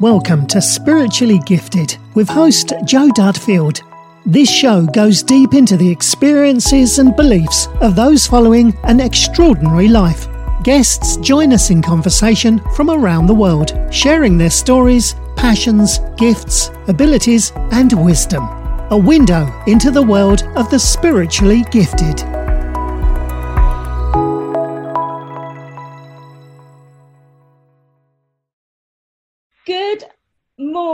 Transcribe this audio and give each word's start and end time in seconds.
Welcome 0.00 0.46
to 0.48 0.62
Spiritually 0.62 1.40
Gifted 1.44 1.96
with 2.14 2.28
host 2.28 2.72
Jo 2.84 3.08
Dutfield. 3.08 3.82
This 4.24 4.48
show 4.48 4.86
goes 4.86 5.24
deep 5.24 5.54
into 5.54 5.76
the 5.76 5.90
experiences 5.90 7.00
and 7.00 7.16
beliefs 7.16 7.66
of 7.80 7.96
those 7.96 8.24
following 8.24 8.78
an 8.84 9.00
extraordinary 9.00 9.88
life. 9.88 10.28
Guests 10.62 11.16
join 11.16 11.52
us 11.52 11.70
in 11.70 11.82
conversation 11.82 12.60
from 12.76 12.90
around 12.90 13.26
the 13.26 13.34
world, 13.34 13.76
sharing 13.90 14.38
their 14.38 14.50
stories, 14.50 15.16
passions, 15.34 15.98
gifts, 16.16 16.70
abilities, 16.86 17.50
and 17.72 17.92
wisdom. 18.04 18.44
A 18.92 18.96
window 18.96 19.52
into 19.66 19.90
the 19.90 20.00
world 20.00 20.44
of 20.54 20.70
the 20.70 20.78
spiritually 20.78 21.64
gifted. 21.72 22.22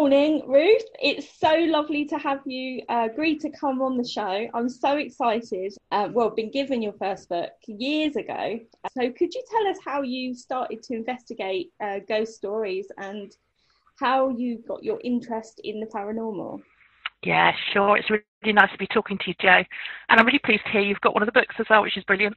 Morning, 0.04 0.42
Ruth. 0.46 0.84
It's 1.00 1.26
so 1.40 1.54
lovely 1.60 2.04
to 2.04 2.18
have 2.18 2.40
you 2.44 2.82
uh, 2.90 3.08
agree 3.10 3.38
to 3.38 3.48
come 3.48 3.80
on 3.80 3.96
the 3.96 4.06
show. 4.06 4.46
I'm 4.52 4.68
so 4.68 4.98
excited. 4.98 5.72
Uh, 5.90 6.10
well, 6.12 6.28
been 6.28 6.50
given 6.50 6.82
your 6.82 6.92
first 6.92 7.30
book 7.30 7.52
years 7.66 8.14
ago. 8.14 8.60
So, 8.92 9.10
could 9.12 9.32
you 9.32 9.42
tell 9.50 9.66
us 9.66 9.78
how 9.82 10.02
you 10.02 10.34
started 10.34 10.82
to 10.82 10.94
investigate 10.94 11.72
uh, 11.82 12.00
ghost 12.06 12.34
stories 12.34 12.88
and 12.98 13.34
how 13.98 14.28
you 14.28 14.58
got 14.68 14.84
your 14.84 15.00
interest 15.02 15.62
in 15.64 15.80
the 15.80 15.86
paranormal? 15.86 16.60
Yeah, 17.22 17.52
sure. 17.72 17.96
It's 17.96 18.10
really 18.10 18.52
nice 18.52 18.72
to 18.72 18.78
be 18.78 18.86
talking 18.88 19.16
to 19.16 19.24
you, 19.28 19.34
Jo. 19.40 19.62
And 20.10 20.20
I'm 20.20 20.26
really 20.26 20.38
pleased 20.44 20.66
to 20.66 20.70
hear 20.70 20.82
you've 20.82 21.00
got 21.00 21.14
one 21.14 21.22
of 21.22 21.28
the 21.28 21.32
books 21.40 21.54
as 21.58 21.64
well, 21.70 21.80
which 21.80 21.96
is 21.96 22.04
brilliant. 22.04 22.36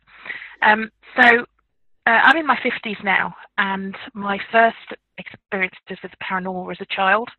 Um, 0.61 0.89
so, 1.17 1.41
uh, 2.07 2.09
I'm 2.23 2.37
in 2.37 2.47
my 2.47 2.57
50s 2.63 3.03
now, 3.03 3.35
and 3.57 3.93
my 4.13 4.39
first 4.53 4.77
experiences 5.17 5.97
with 6.01 6.11
the 6.11 6.23
paranormal 6.23 6.71
as 6.71 6.79
a 6.79 6.95
child. 6.95 7.29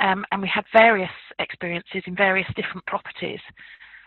Um, 0.00 0.24
and 0.32 0.42
we 0.42 0.48
had 0.48 0.64
various 0.72 1.10
experiences 1.38 2.02
in 2.06 2.16
various 2.16 2.48
different 2.56 2.84
properties. 2.86 3.40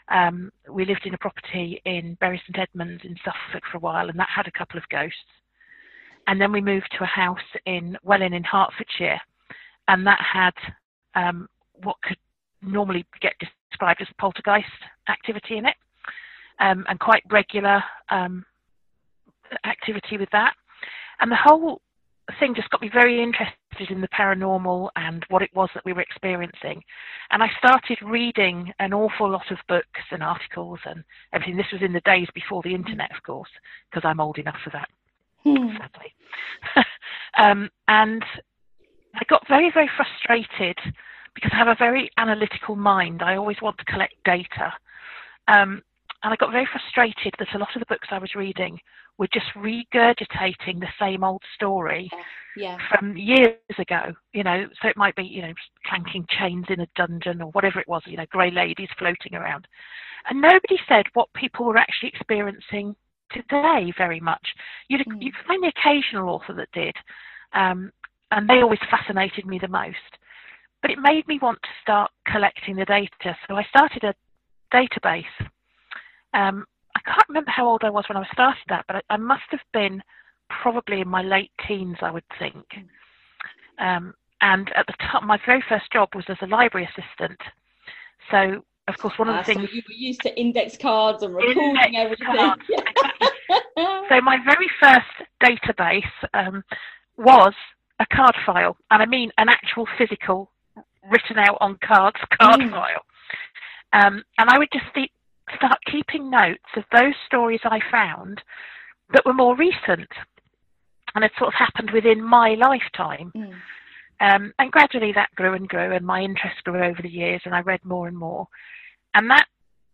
Um, 0.09 0.51
we 0.69 0.85
lived 0.85 1.05
in 1.05 1.13
a 1.13 1.17
property 1.17 1.81
in 1.85 2.15
Bury 2.19 2.41
St 2.45 2.59
Edmunds 2.59 3.03
in 3.03 3.15
Suffolk 3.23 3.63
for 3.71 3.77
a 3.77 3.81
while, 3.81 4.09
and 4.09 4.19
that 4.19 4.29
had 4.33 4.47
a 4.47 4.57
couple 4.57 4.77
of 4.77 4.87
ghosts. 4.89 5.17
And 6.27 6.39
then 6.41 6.51
we 6.51 6.61
moved 6.61 6.89
to 6.97 7.03
a 7.03 7.07
house 7.07 7.39
in 7.65 7.97
Welwyn 8.03 8.33
in 8.33 8.43
Hertfordshire, 8.43 9.19
and 9.87 10.05
that 10.05 10.19
had 10.21 10.53
um, 11.15 11.47
what 11.83 11.97
could 12.03 12.17
normally 12.61 13.05
get 13.21 13.33
described 13.69 14.01
as 14.01 14.07
poltergeist 14.19 14.65
activity 15.09 15.57
in 15.57 15.65
it, 15.65 15.75
um, 16.59 16.85
and 16.89 16.99
quite 16.99 17.23
regular 17.31 17.83
um, 18.09 18.45
activity 19.65 20.17
with 20.17 20.29
that. 20.31 20.53
And 21.19 21.31
the 21.31 21.35
whole 21.35 21.81
thing 22.39 22.55
just 22.55 22.69
got 22.69 22.81
me 22.81 22.89
very 22.91 23.21
interested 23.21 23.55
in 23.89 24.01
the 24.01 24.07
paranormal 24.09 24.89
and 24.95 25.25
what 25.29 25.41
it 25.41 25.49
was 25.53 25.69
that 25.73 25.85
we 25.85 25.93
were 25.93 26.01
experiencing. 26.01 26.81
And 27.31 27.43
I 27.43 27.49
started 27.57 27.97
reading 28.03 28.71
an 28.79 28.93
awful 28.93 29.29
lot 29.29 29.49
of 29.51 29.57
books 29.67 30.01
and 30.11 30.23
articles 30.23 30.79
and 30.85 31.03
everything. 31.33 31.57
This 31.57 31.71
was 31.71 31.81
in 31.81 31.93
the 31.93 32.01
days 32.01 32.27
before 32.33 32.61
the 32.63 32.75
internet, 32.75 33.11
of 33.15 33.23
course, 33.23 33.49
because 33.89 34.07
I'm 34.07 34.19
old 34.19 34.37
enough 34.37 34.57
for 34.63 34.69
that, 34.71 34.89
hmm. 35.43 35.77
sadly. 35.77 36.13
um, 37.37 37.69
and 37.87 38.23
I 39.15 39.23
got 39.29 39.47
very, 39.47 39.71
very 39.73 39.89
frustrated 39.95 40.77
because 41.33 41.51
I 41.53 41.57
have 41.57 41.67
a 41.67 41.75
very 41.77 42.09
analytical 42.17 42.75
mind. 42.75 43.21
I 43.21 43.35
always 43.35 43.61
want 43.61 43.77
to 43.77 43.85
collect 43.85 44.15
data. 44.23 44.73
Um, 45.47 45.81
and 46.23 46.33
I 46.33 46.35
got 46.37 46.51
very 46.51 46.67
frustrated 46.71 47.33
that 47.37 47.53
a 47.53 47.59
lot 47.59 47.75
of 47.75 47.79
the 47.79 47.85
books 47.87 48.07
I 48.11 48.17
was 48.17 48.35
reading 48.35 48.79
were 49.17 49.27
just 49.33 49.45
regurgitating 49.55 50.79
the 50.79 50.87
same 50.99 51.23
old 51.23 51.41
story 51.55 52.09
yeah. 52.55 52.77
from 52.89 53.15
years 53.15 53.55
ago. 53.77 54.13
You 54.33 54.43
know, 54.43 54.65
so 54.81 54.87
it 54.87 54.97
might 54.97 55.15
be 55.15 55.23
you 55.23 55.41
know 55.41 55.53
clanking 55.85 56.25
chains 56.29 56.65
in 56.69 56.81
a 56.81 56.87
dungeon 56.95 57.41
or 57.41 57.51
whatever 57.51 57.79
it 57.79 57.87
was. 57.87 58.01
You 58.05 58.17
know, 58.17 58.25
grey 58.29 58.51
ladies 58.51 58.89
floating 58.97 59.33
around, 59.33 59.67
and 60.29 60.41
nobody 60.41 60.77
said 60.87 61.05
what 61.13 61.31
people 61.33 61.65
were 61.65 61.77
actually 61.77 62.09
experiencing 62.09 62.95
today. 63.31 63.93
Very 63.97 64.19
much, 64.19 64.47
you'd 64.87 65.05
mm. 65.05 65.21
you'd 65.21 65.35
find 65.47 65.63
the 65.63 65.71
occasional 65.75 66.29
author 66.29 66.53
that 66.53 66.71
did, 66.73 66.95
um, 67.53 67.91
and 68.31 68.49
they 68.49 68.61
always 68.61 68.79
fascinated 68.89 69.45
me 69.45 69.59
the 69.59 69.67
most. 69.67 69.95
But 70.81 70.91
it 70.91 70.99
made 70.99 71.27
me 71.27 71.39
want 71.41 71.59
to 71.63 71.69
start 71.81 72.11
collecting 72.27 72.75
the 72.75 72.85
data, 72.85 73.35
so 73.47 73.55
I 73.55 73.63
started 73.63 74.03
a 74.03 74.13
database. 74.73 75.23
Um, 76.33 76.65
can't 77.05 77.29
remember 77.29 77.51
how 77.51 77.67
old 77.67 77.83
I 77.83 77.89
was 77.89 78.05
when 78.09 78.17
I 78.17 78.27
started 78.31 78.63
that, 78.69 78.85
but 78.87 78.97
I, 78.97 79.01
I 79.11 79.17
must 79.17 79.43
have 79.51 79.61
been 79.73 80.01
probably 80.49 81.01
in 81.01 81.07
my 81.07 81.21
late 81.21 81.51
teens, 81.67 81.97
I 82.01 82.11
would 82.11 82.23
think. 82.39 82.65
Um, 83.79 84.13
and 84.41 84.71
at 84.75 84.85
the 84.87 84.93
time, 84.93 85.27
my 85.27 85.39
very 85.45 85.63
first 85.67 85.91
job 85.91 86.09
was 86.15 86.25
as 86.27 86.37
a 86.41 86.47
library 86.47 86.87
assistant. 86.87 87.39
So, 88.31 88.63
of 88.87 88.97
course, 88.97 89.17
one 89.17 89.29
of 89.29 89.35
the 89.35 89.39
ah, 89.39 89.43
things 89.43 89.69
so 89.69 89.75
you 89.75 89.81
were 89.87 89.95
used 89.95 90.21
to 90.21 90.39
index 90.39 90.77
cards 90.77 91.23
and 91.23 91.35
recording 91.35 91.95
everything. 91.95 92.27
Cards, 92.27 92.61
so, 94.09 94.21
my 94.21 94.37
very 94.45 94.69
first 94.79 95.05
database 95.43 96.03
um, 96.33 96.63
was 97.17 97.53
a 97.99 98.05
card 98.13 98.35
file, 98.45 98.77
and 98.91 99.01
I 99.01 99.05
mean 99.05 99.31
an 99.37 99.49
actual 99.49 99.87
physical, 99.97 100.51
written 101.09 101.39
out 101.39 101.57
on 101.61 101.77
cards 101.83 102.17
card 102.39 102.61
mm. 102.61 102.71
file. 102.71 103.05
Um, 103.93 104.23
and 104.37 104.49
I 104.49 104.57
would 104.57 104.69
just 104.73 104.85
start 105.55 105.77
keeping 105.91 106.29
notes 106.29 106.63
of 106.75 106.83
those 106.91 107.13
stories 107.27 107.59
I 107.63 107.79
found 107.91 108.41
that 109.13 109.25
were 109.25 109.33
more 109.33 109.55
recent 109.55 110.09
and 111.13 111.23
had 111.23 111.31
sort 111.37 111.49
of 111.49 111.53
happened 111.53 111.91
within 111.91 112.23
my 112.23 112.55
lifetime. 112.55 113.31
Mm. 113.35 113.53
Um, 114.21 114.53
and 114.59 114.71
gradually 114.71 115.11
that 115.13 115.29
grew 115.35 115.53
and 115.53 115.67
grew, 115.67 115.93
and 115.93 116.05
my 116.05 116.21
interest 116.21 116.63
grew 116.63 116.83
over 116.83 117.01
the 117.01 117.09
years, 117.09 117.41
and 117.45 117.53
I 117.53 117.61
read 117.61 117.83
more 117.83 118.07
and 118.07 118.17
more. 118.17 118.47
And 119.13 119.29
that 119.29 119.45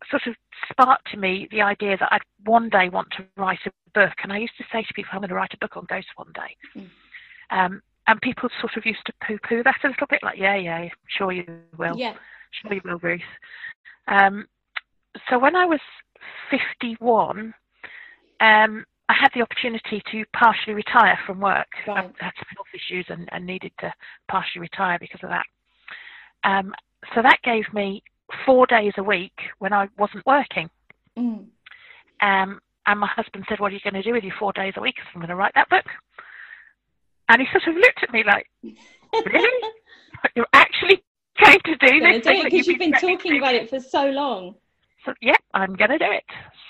sort 0.10 0.24
of 0.28 0.36
sparked 0.70 1.12
to 1.12 1.18
me 1.18 1.48
the 1.52 1.62
idea 1.62 1.98
that 1.98 2.10
I'd 2.12 2.22
one 2.46 2.70
day 2.70 2.90
want 2.90 3.08
to 3.18 3.26
write 3.36 3.60
a 3.66 3.72
book. 3.94 4.14
And 4.24 4.32
I 4.32 4.38
used 4.38 4.58
to 4.58 4.64
say 4.72 4.84
to 4.84 4.94
people, 4.94 5.12
I'm 5.14 5.20
going 5.20 5.30
to 5.30 5.36
write 5.36 5.54
a 5.54 5.58
book 5.58 5.78
on 5.78 5.86
ghosts 5.90 6.10
one 6.16 6.32
day. 6.34 6.82
Mm. 6.82 6.90
Um, 7.52 7.82
and 8.08 8.22
people 8.22 8.50
sort 8.60 8.78
of 8.78 8.86
used 8.86 9.06
to 9.06 9.14
poo 9.26 9.38
poo 9.48 9.64
that 9.64 9.84
a 9.84 9.88
little 9.88 10.08
bit, 10.08 10.24
like, 10.24 10.38
yeah, 10.38 10.56
yeah, 10.56 10.88
sure 11.18 11.32
you 11.32 11.46
will. 11.78 11.96
Yeah. 11.98 12.16
Sure 12.52 12.74
you 12.74 12.82
will, 12.84 13.00
Ruth. 13.00 13.22
Um, 14.08 14.46
so 15.30 15.40
when 15.40 15.56
I 15.56 15.66
was 15.66 15.80
51, 16.50 17.54
um, 18.40 18.86
I 19.10 19.14
had 19.14 19.30
the 19.36 19.42
opportunity 19.42 20.02
to 20.12 20.24
partially 20.34 20.74
retire 20.74 21.20
from 21.26 21.40
work. 21.42 21.68
Right. 21.88 21.98
I 21.98 22.24
had 22.24 22.34
some 22.38 22.48
health 22.56 22.68
issues 22.74 23.06
and, 23.10 23.28
and, 23.32 23.46
needed 23.46 23.72
to 23.80 23.94
partially 24.30 24.62
retire 24.62 24.98
because 25.00 25.20
of 25.24 25.30
that. 25.30 25.46
Um, 26.44 26.74
so 27.14 27.22
that 27.22 27.40
gave 27.44 27.66
me 27.74 28.04
four 28.46 28.66
days 28.68 28.94
a 28.98 29.04
week 29.04 29.34
when 29.60 29.74
I 29.74 29.90
wasn't 29.98 30.26
working. 30.26 30.70
Mm. 31.18 31.46
Um, 32.22 32.60
and 32.86 33.00
my 33.00 33.08
husband 33.08 33.46
said, 33.50 33.60
What 33.60 33.72
are 33.72 33.76
you 33.76 33.82
going 33.84 34.02
to 34.02 34.04
do 34.04 34.14
with 34.14 34.24
your 34.24 34.36
four 34.40 34.54
days 34.54 34.74
a 34.78 34.82
week? 34.82 34.96
I'm 35.14 35.20
going 35.20 35.30
to 35.30 35.36
write 35.36 35.54
that 35.56 35.70
book. 35.70 35.86
And 37.28 37.42
he 37.42 37.48
sort 37.52 37.68
of 37.68 37.76
looked 37.76 38.04
at 38.04 38.14
me 38.14 38.24
like, 38.26 38.48
Really? 39.26 39.74
You're 40.36 40.48
actually 40.54 41.04
going 41.44 41.60
to 41.66 41.76
do 41.76 42.00
this? 42.00 42.44
Because 42.44 42.68
you've 42.68 42.80
been 42.80 42.92
talking 42.94 43.38
about 43.38 43.56
it 43.56 43.70
for 43.70 43.80
so 43.80 44.06
long 44.06 44.56
so 45.06 45.14
yeah, 45.22 45.36
I'm 45.54 45.76
going 45.76 45.92
to 45.92 45.98
do 45.98 46.06
it. 46.10 46.24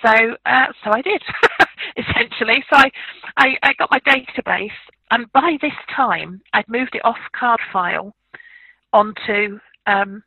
So, 0.06 0.36
uh, 0.46 0.68
so 0.84 0.92
I 0.92 1.02
did, 1.02 1.22
essentially. 1.98 2.64
So 2.70 2.78
I, 2.78 2.92
I, 3.38 3.48
I, 3.64 3.74
got 3.78 3.92
my 3.92 4.00
database, 4.00 4.70
and 5.12 5.32
by 5.34 5.58
this 5.62 5.74
time, 5.96 6.42
I'd 6.54 6.68
moved 6.68 6.96
it 6.96 7.06
off 7.06 7.18
card 7.38 7.60
file 7.72 8.14
onto, 8.94 9.60
um, 9.88 10.24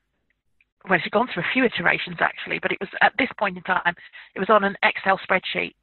well, 0.88 0.98
it 0.98 1.02
had 1.02 1.12
gone 1.12 1.28
through 1.32 1.42
a 1.42 1.52
few 1.52 1.64
iterations 1.64 2.16
actually, 2.20 2.58
but 2.60 2.72
it 2.72 2.78
was 2.80 2.90
at 3.00 3.12
this 3.18 3.28
point 3.38 3.56
in 3.56 3.62
time, 3.62 3.94
it 4.34 4.38
was 4.38 4.50
on 4.50 4.64
an 4.64 4.76
Excel 4.82 5.18
spreadsheet 5.18 5.74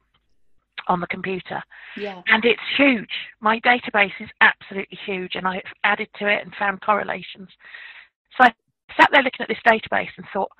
on 0.88 1.00
the 1.00 1.06
computer. 1.06 1.62
Yeah. 1.96 2.22
And 2.26 2.44
it's 2.44 2.60
huge. 2.76 3.10
My 3.40 3.60
database 3.60 4.12
is 4.20 4.28
absolutely 4.40 4.98
huge, 5.04 5.34
and 5.34 5.46
I've 5.46 5.62
added 5.84 6.08
to 6.18 6.28
it 6.28 6.42
and 6.42 6.52
found 6.58 6.80
correlations. 6.80 7.48
So 8.36 8.44
I 8.44 8.54
sat 8.96 9.10
there 9.12 9.22
looking 9.22 9.42
at 9.42 9.48
this 9.48 9.58
database 9.66 10.10
and 10.16 10.26
thought, 10.32 10.50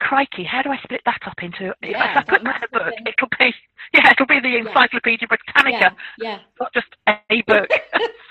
crikey, 0.00 0.44
how 0.44 0.62
do 0.62 0.70
I 0.70 0.78
split 0.82 1.02
that 1.04 1.20
up 1.26 1.42
into? 1.42 1.74
Yeah, 1.82 2.10
if 2.10 2.16
I 2.16 2.22
put 2.22 2.44
that 2.44 2.56
in 2.56 2.78
a 2.78 2.84
book, 2.84 2.94
it'll 3.06 3.28
be 3.38 3.54
yeah, 3.94 4.12
it'll 4.12 4.26
be 4.26 4.40
the 4.40 4.56
Encyclopedia 4.56 5.26
Britannica, 5.28 5.94
yeah, 6.18 6.38
yeah. 6.38 6.38
not 6.60 6.72
just 6.72 6.86
a 7.08 7.42
book. 7.46 7.68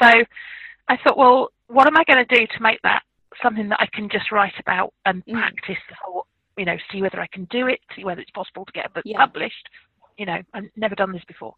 so 0.00 0.10
I 0.88 0.96
thought, 1.02 1.16
well, 1.16 1.48
what 1.68 1.86
am 1.86 1.96
I 1.96 2.04
going 2.04 2.24
to 2.24 2.36
do 2.36 2.46
to 2.46 2.62
make 2.62 2.80
that 2.82 3.02
something 3.42 3.68
that 3.68 3.80
I 3.80 3.86
can 3.92 4.08
just 4.08 4.30
write 4.32 4.54
about 4.60 4.92
and 5.06 5.24
mm. 5.26 5.32
practice 5.32 5.82
the 5.88 5.96
whole, 6.02 6.26
you 6.56 6.64
know, 6.64 6.76
see 6.92 7.02
whether 7.02 7.20
I 7.20 7.26
can 7.28 7.46
do 7.50 7.66
it, 7.68 7.80
see 7.96 8.04
whether 8.04 8.20
it's 8.20 8.30
possible 8.30 8.64
to 8.64 8.72
get 8.72 8.86
a 8.86 8.90
book 8.90 9.04
yeah. 9.06 9.18
published. 9.18 9.68
You 10.18 10.26
know, 10.26 10.38
I've 10.52 10.64
never 10.76 10.94
done 10.94 11.12
this 11.12 11.24
before. 11.26 11.54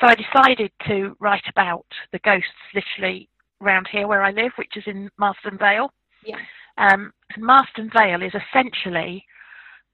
So 0.00 0.06
I 0.06 0.14
decided 0.14 0.72
to 0.86 1.16
write 1.20 1.44
about 1.50 1.84
the 2.12 2.18
ghosts 2.20 2.48
literally 2.74 3.28
around 3.60 3.88
here 3.90 4.06
where 4.06 4.22
I 4.22 4.30
live, 4.30 4.52
which 4.56 4.76
is 4.76 4.84
in 4.86 5.10
Marston 5.18 5.58
Vale. 5.58 5.90
Yeah. 6.24 6.36
Um, 6.78 7.12
Marston 7.38 7.90
Vale 7.96 8.22
is 8.22 8.32
essentially 8.34 9.24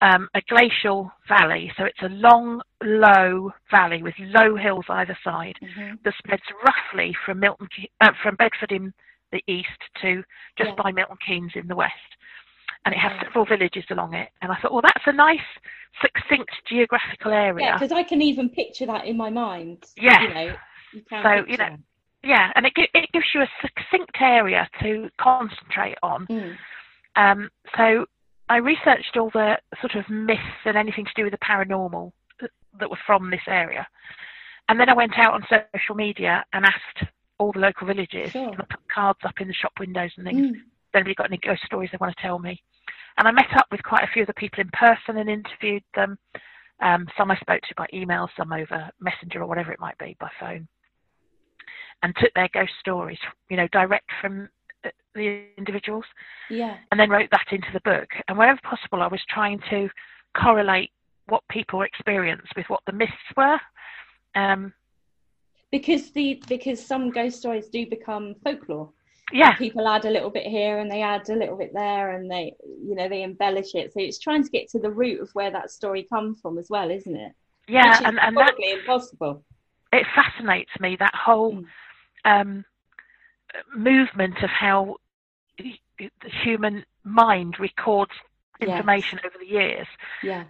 um, 0.03 0.29
a 0.35 0.41
glacial 0.49 1.12
valley. 1.29 1.71
So 1.77 1.85
it's 1.85 2.03
a 2.03 2.09
long, 2.09 2.62
low 2.82 3.53
valley 3.71 4.03
with 4.03 4.15
low 4.19 4.56
hills 4.56 4.87
either 4.88 5.17
side 5.23 5.59
Mhm. 5.61 6.03
that 6.03 6.15
spreads 6.17 6.43
roughly 6.65 7.15
from 7.25 7.41
Milton, 7.41 7.69
uh, 8.00 8.12
from 8.23 8.37
Bedford 8.37 8.73
in 8.73 8.94
the 9.31 9.43
east 9.47 9.69
to 10.00 10.25
just 10.56 10.71
Yeah. 10.71 10.82
by 10.82 10.93
Milton 10.93 11.19
Keynes 11.25 11.55
in 11.55 11.69
the 11.69 11.77
west. 11.77 12.17
And 12.87 12.94
it 12.94 12.99
has 12.99 13.12
Okay. 13.12 13.25
several 13.25 13.44
villages 13.44 13.85
along 13.91 14.15
it. 14.15 14.31
And 14.41 14.50
I 14.50 14.56
thought, 14.56 14.73
well, 14.73 14.83
that's 14.83 15.06
a 15.06 15.12
nice, 15.12 15.44
succinct 16.00 16.50
geographical 16.67 17.33
area. 17.33 17.67
Yeah, 17.67 17.73
because 17.75 17.93
I 17.93 18.03
can 18.03 18.23
even 18.23 18.49
picture 18.49 18.87
that 18.87 19.05
in 19.05 19.17
my 19.19 19.29
mind. 19.29 19.85
Yeah. 19.97 20.23
You 20.23 20.29
know, 20.35 20.56
you 20.93 21.05
So, 21.11 21.44
you 21.47 21.56
know, 21.59 21.76
Yeah, 22.23 22.51
and 22.55 22.67
it, 22.67 22.73
it 22.77 23.11
gives 23.13 23.27
you 23.35 23.41
a 23.43 23.49
succinct 23.63 24.17
area 24.21 24.69
to 24.83 25.09
concentrate 25.19 25.97
on. 26.03 26.27
Mm. 26.27 26.57
Um, 27.17 27.51
so 27.77 28.07
I 28.49 28.57
researched 28.57 29.17
all 29.17 29.31
the 29.31 29.57
sort 29.81 29.95
of 29.95 30.09
myths 30.11 30.41
and 30.65 30.77
anything 30.77 31.05
to 31.07 31.13
do 31.17 31.25
with 31.25 31.33
the 31.33 31.39
paranormal 31.39 32.13
that- 32.41 32.51
that 32.79 32.91
were 32.91 32.99
from 33.07 33.31
this 33.31 33.47
area. 33.47 33.87
And 34.69 34.79
then 34.79 34.89
I 34.89 34.95
went 34.95 35.19
out 35.19 35.35
on 35.35 35.47
social 35.49 35.95
media 35.95 36.45
and 36.53 36.65
asked 36.65 37.05
all 37.39 37.53
the 37.53 37.59
local 37.59 37.87
villages 37.87 38.33
Sure. 38.33 38.53
put 38.55 38.69
cards 38.89 39.21
up 39.25 39.41
in 39.41 39.49
the 39.49 39.55
shop 39.55 39.73
windows 39.81 40.13
and 40.17 40.27
things. 40.27 40.47
Mm. 40.51 40.55
Has 40.55 40.95
anybody 40.95 41.15
got 41.15 41.27
any 41.31 41.39
ghost 41.39 41.63
stories 41.65 41.91
they 41.91 41.99
want 42.01 42.15
to 42.15 42.23
tell 42.23 42.39
me? 42.39 42.63
And 43.17 43.27
I 43.27 43.31
met 43.33 43.53
up 43.57 43.67
with 43.71 43.83
quite 43.83 44.05
a 44.05 44.09
few 44.09 44.23
of 44.23 44.27
the 44.29 44.35
people 44.35 44.61
in 44.61 44.71
person 44.71 45.17
and 45.17 45.29
interviewed 45.31 45.85
them. 45.95 46.19
Um, 46.81 47.09
some 47.17 47.31
I 47.31 47.37
spoke 47.37 47.63
to 47.63 47.75
by 47.77 47.87
email, 47.93 48.29
some 48.37 48.53
over 48.53 48.91
Messenger 49.01 49.43
or 49.43 49.47
whatever 49.47 49.73
it 49.73 49.81
might 49.81 49.99
be 49.99 50.17
by 50.21 50.31
phone, 50.39 50.69
and 52.02 52.14
took 52.17 52.32
their 52.35 52.49
ghost 52.52 52.73
stories, 52.81 53.19
you 53.49 53.56
know, 53.56 53.69
direct 53.69 54.11
from 54.20 54.49
the 55.14 55.44
individuals, 55.58 56.05
Yeah. 56.49 56.76
and 56.91 56.99
then 57.00 57.11
wrote 57.11 57.31
that 57.31 57.47
into 57.52 57.69
the 57.73 57.81
book. 57.81 58.08
And 58.29 58.38
wherever 58.38 58.61
possible, 58.62 59.02
I 59.02 59.08
was 59.08 59.20
trying 59.29 59.61
to 59.70 59.88
correlate 60.37 60.91
what 61.26 61.43
people 61.50 61.82
experienced 61.82 62.52
with 62.56 62.67
what 62.69 62.81
the 62.87 62.93
myths 62.93 63.12
were. 63.37 63.58
Um, 64.35 64.73
Because 65.70 66.11
the 66.12 66.43
because 66.49 66.85
some 66.85 67.11
ghost 67.11 67.38
stories 67.38 67.69
do 67.69 67.87
become 67.88 68.35
folklore. 68.43 68.91
yeah, 69.32 69.55
People 69.56 69.87
add 69.87 70.05
a 70.05 70.11
little 70.11 70.31
bit 70.31 70.47
here 70.47 70.79
and 70.79 70.91
they 70.91 71.02
add 71.02 71.29
a 71.29 71.37
little 71.37 71.56
bit 71.56 71.70
there 71.73 72.17
and 72.17 72.29
they 72.31 72.55
you 72.85 72.94
know 72.97 73.08
they 73.08 73.23
embellish 73.23 73.75
it. 73.75 73.93
So 73.93 74.00
it's 74.00 74.19
trying 74.19 74.43
to 74.43 74.50
get 74.50 74.69
to 74.70 74.79
the 74.81 74.91
root 74.91 75.20
of 75.20 75.31
where 75.35 75.50
that 75.52 75.70
story 75.70 76.05
comes 76.05 76.41
from 76.41 76.58
as 76.58 76.69
well, 76.70 76.91
isn't 76.91 77.14
it? 77.17 77.32
yeah, 77.69 77.99
Which 77.99 78.08
and, 78.08 78.19
and 78.19 78.37
that 78.37 78.55
impossible. 78.58 79.44
it 79.93 80.06
fascinates 80.14 80.70
me 80.81 80.97
that 80.99 81.14
whole 81.14 81.52
Mm. 81.55 81.64
Um, 82.25 82.65
movement 83.77 84.43
of 84.43 84.51
how 84.51 84.97
the 85.59 85.75
human 86.43 86.85
mind 87.05 87.57
records 87.59 88.13
Yes. 88.61 88.69
information 88.69 89.19
over 89.25 89.35
the 89.41 89.47
years 89.47 89.87
Yeah. 90.23 90.45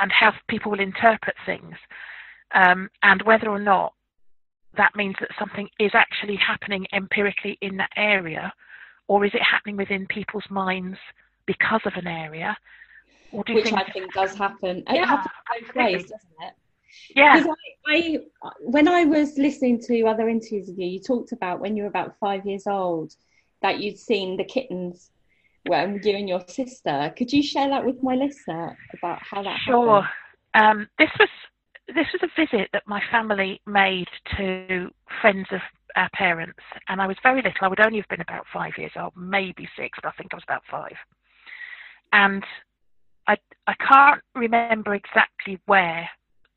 and 0.00 0.12
how 0.12 0.32
people 0.48 0.70
will 0.70 0.80
interpret 0.80 1.36
things 1.46 1.74
um, 2.54 2.88
and 3.02 3.22
whether 3.22 3.48
or 3.48 3.58
not 3.58 3.94
that 4.76 4.94
means 4.94 5.16
that 5.20 5.30
something 5.38 5.68
is 5.78 5.92
actually 5.94 6.36
happening 6.36 6.86
empirically 6.92 7.56
in 7.62 7.76
that 7.78 7.90
area 7.96 8.52
or 9.08 9.24
is 9.24 9.32
it 9.34 9.42
happening 9.42 9.76
within 9.76 10.06
people's 10.06 10.44
minds 10.50 10.98
because 11.46 11.80
of 11.86 11.94
an 11.96 12.06
area 12.06 12.56
or 13.32 13.42
do 13.44 13.52
you 13.52 13.56
Which 13.56 13.64
think 13.64 13.78
I 13.78 13.90
think 13.92 14.12
does 14.12 14.36
happen. 14.36 14.78
It 14.78 14.96
Yeah, 14.96 15.06
happens 15.06 15.26
both 15.48 15.76
ways, 15.76 16.02
doesn't 16.02 16.30
it? 16.40 16.54
Yeah 17.14 17.44
I, 17.46 17.54
I, 17.86 18.18
when 18.60 18.88
I 18.88 19.04
was 19.04 19.38
listening 19.38 19.80
to 19.82 20.06
other 20.06 20.28
interviews 20.28 20.68
with 20.68 20.78
you, 20.78 20.86
you 20.86 21.00
talked 21.00 21.32
about 21.32 21.60
when 21.60 21.76
you 21.76 21.84
were 21.84 21.88
about 21.88 22.18
five 22.18 22.44
years 22.46 22.66
old 22.66 23.14
that 23.62 23.80
you'd 23.80 23.98
seen 23.98 24.36
the 24.36 24.44
kittens, 24.44 25.10
well, 25.68 25.88
you 26.02 26.16
and 26.16 26.28
your 26.28 26.40
sister. 26.48 27.12
Could 27.16 27.32
you 27.32 27.42
share 27.42 27.68
that 27.68 27.84
with 27.84 28.02
my 28.02 28.14
listener 28.14 28.76
about 28.94 29.20
how 29.22 29.42
that 29.42 29.58
Sure. 29.64 30.02
happened? 30.02 30.80
Um, 30.80 30.88
this 30.98 31.10
was 31.18 31.28
this 31.88 32.06
was 32.12 32.22
a 32.22 32.40
visit 32.40 32.68
that 32.72 32.82
my 32.86 33.00
family 33.10 33.60
made 33.66 34.08
to 34.36 34.90
friends 35.20 35.46
of 35.52 35.60
our 35.94 36.08
parents, 36.14 36.58
and 36.88 37.00
I 37.00 37.06
was 37.06 37.16
very 37.22 37.42
little. 37.42 37.58
I 37.62 37.68
would 37.68 37.80
only 37.80 37.98
have 37.98 38.08
been 38.08 38.20
about 38.20 38.46
five 38.52 38.72
years 38.76 38.92
old, 38.96 39.12
maybe 39.16 39.68
six, 39.76 39.98
but 40.02 40.08
I 40.08 40.12
think 40.12 40.32
I 40.32 40.36
was 40.36 40.44
about 40.44 40.62
five. 40.70 40.96
And 42.12 42.44
I 43.28 43.36
I 43.66 43.74
can't 43.74 44.22
remember 44.34 44.94
exactly 44.94 45.58
where 45.66 46.08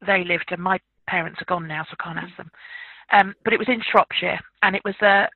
they 0.05 0.23
lived, 0.23 0.51
and 0.51 0.61
my 0.61 0.79
parents 1.07 1.41
are 1.41 1.45
gone 1.45 1.67
now, 1.67 1.83
so 1.83 1.95
I 1.99 2.03
can't 2.03 2.17
ask 2.19 2.35
them. 2.37 2.51
Um, 3.11 3.33
but 3.43 3.53
it 3.53 3.59
was 3.59 3.69
in 3.69 3.81
Shropshire, 3.91 4.39
and 4.63 4.75
it 4.75 4.81
was 4.85 4.95
a 5.01 5.27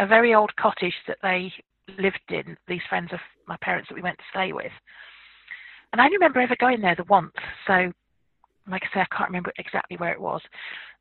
a 0.00 0.06
very 0.06 0.34
old 0.34 0.54
cottage 0.56 0.94
that 1.06 1.18
they 1.22 1.52
lived 1.98 2.18
in. 2.30 2.56
These 2.68 2.82
friends 2.88 3.12
of 3.12 3.18
my 3.46 3.56
parents 3.60 3.88
that 3.88 3.94
we 3.96 4.02
went 4.02 4.18
to 4.18 4.24
stay 4.30 4.52
with. 4.52 4.72
And 5.92 6.00
I 6.00 6.06
remember 6.06 6.40
ever 6.40 6.56
going 6.60 6.80
there 6.80 6.94
the 6.94 7.04
once. 7.04 7.32
So, 7.66 7.92
like 8.70 8.82
I 8.84 8.94
say, 8.94 9.00
I 9.00 9.16
can't 9.16 9.30
remember 9.30 9.52
exactly 9.58 9.96
where 9.96 10.12
it 10.12 10.20
was. 10.20 10.40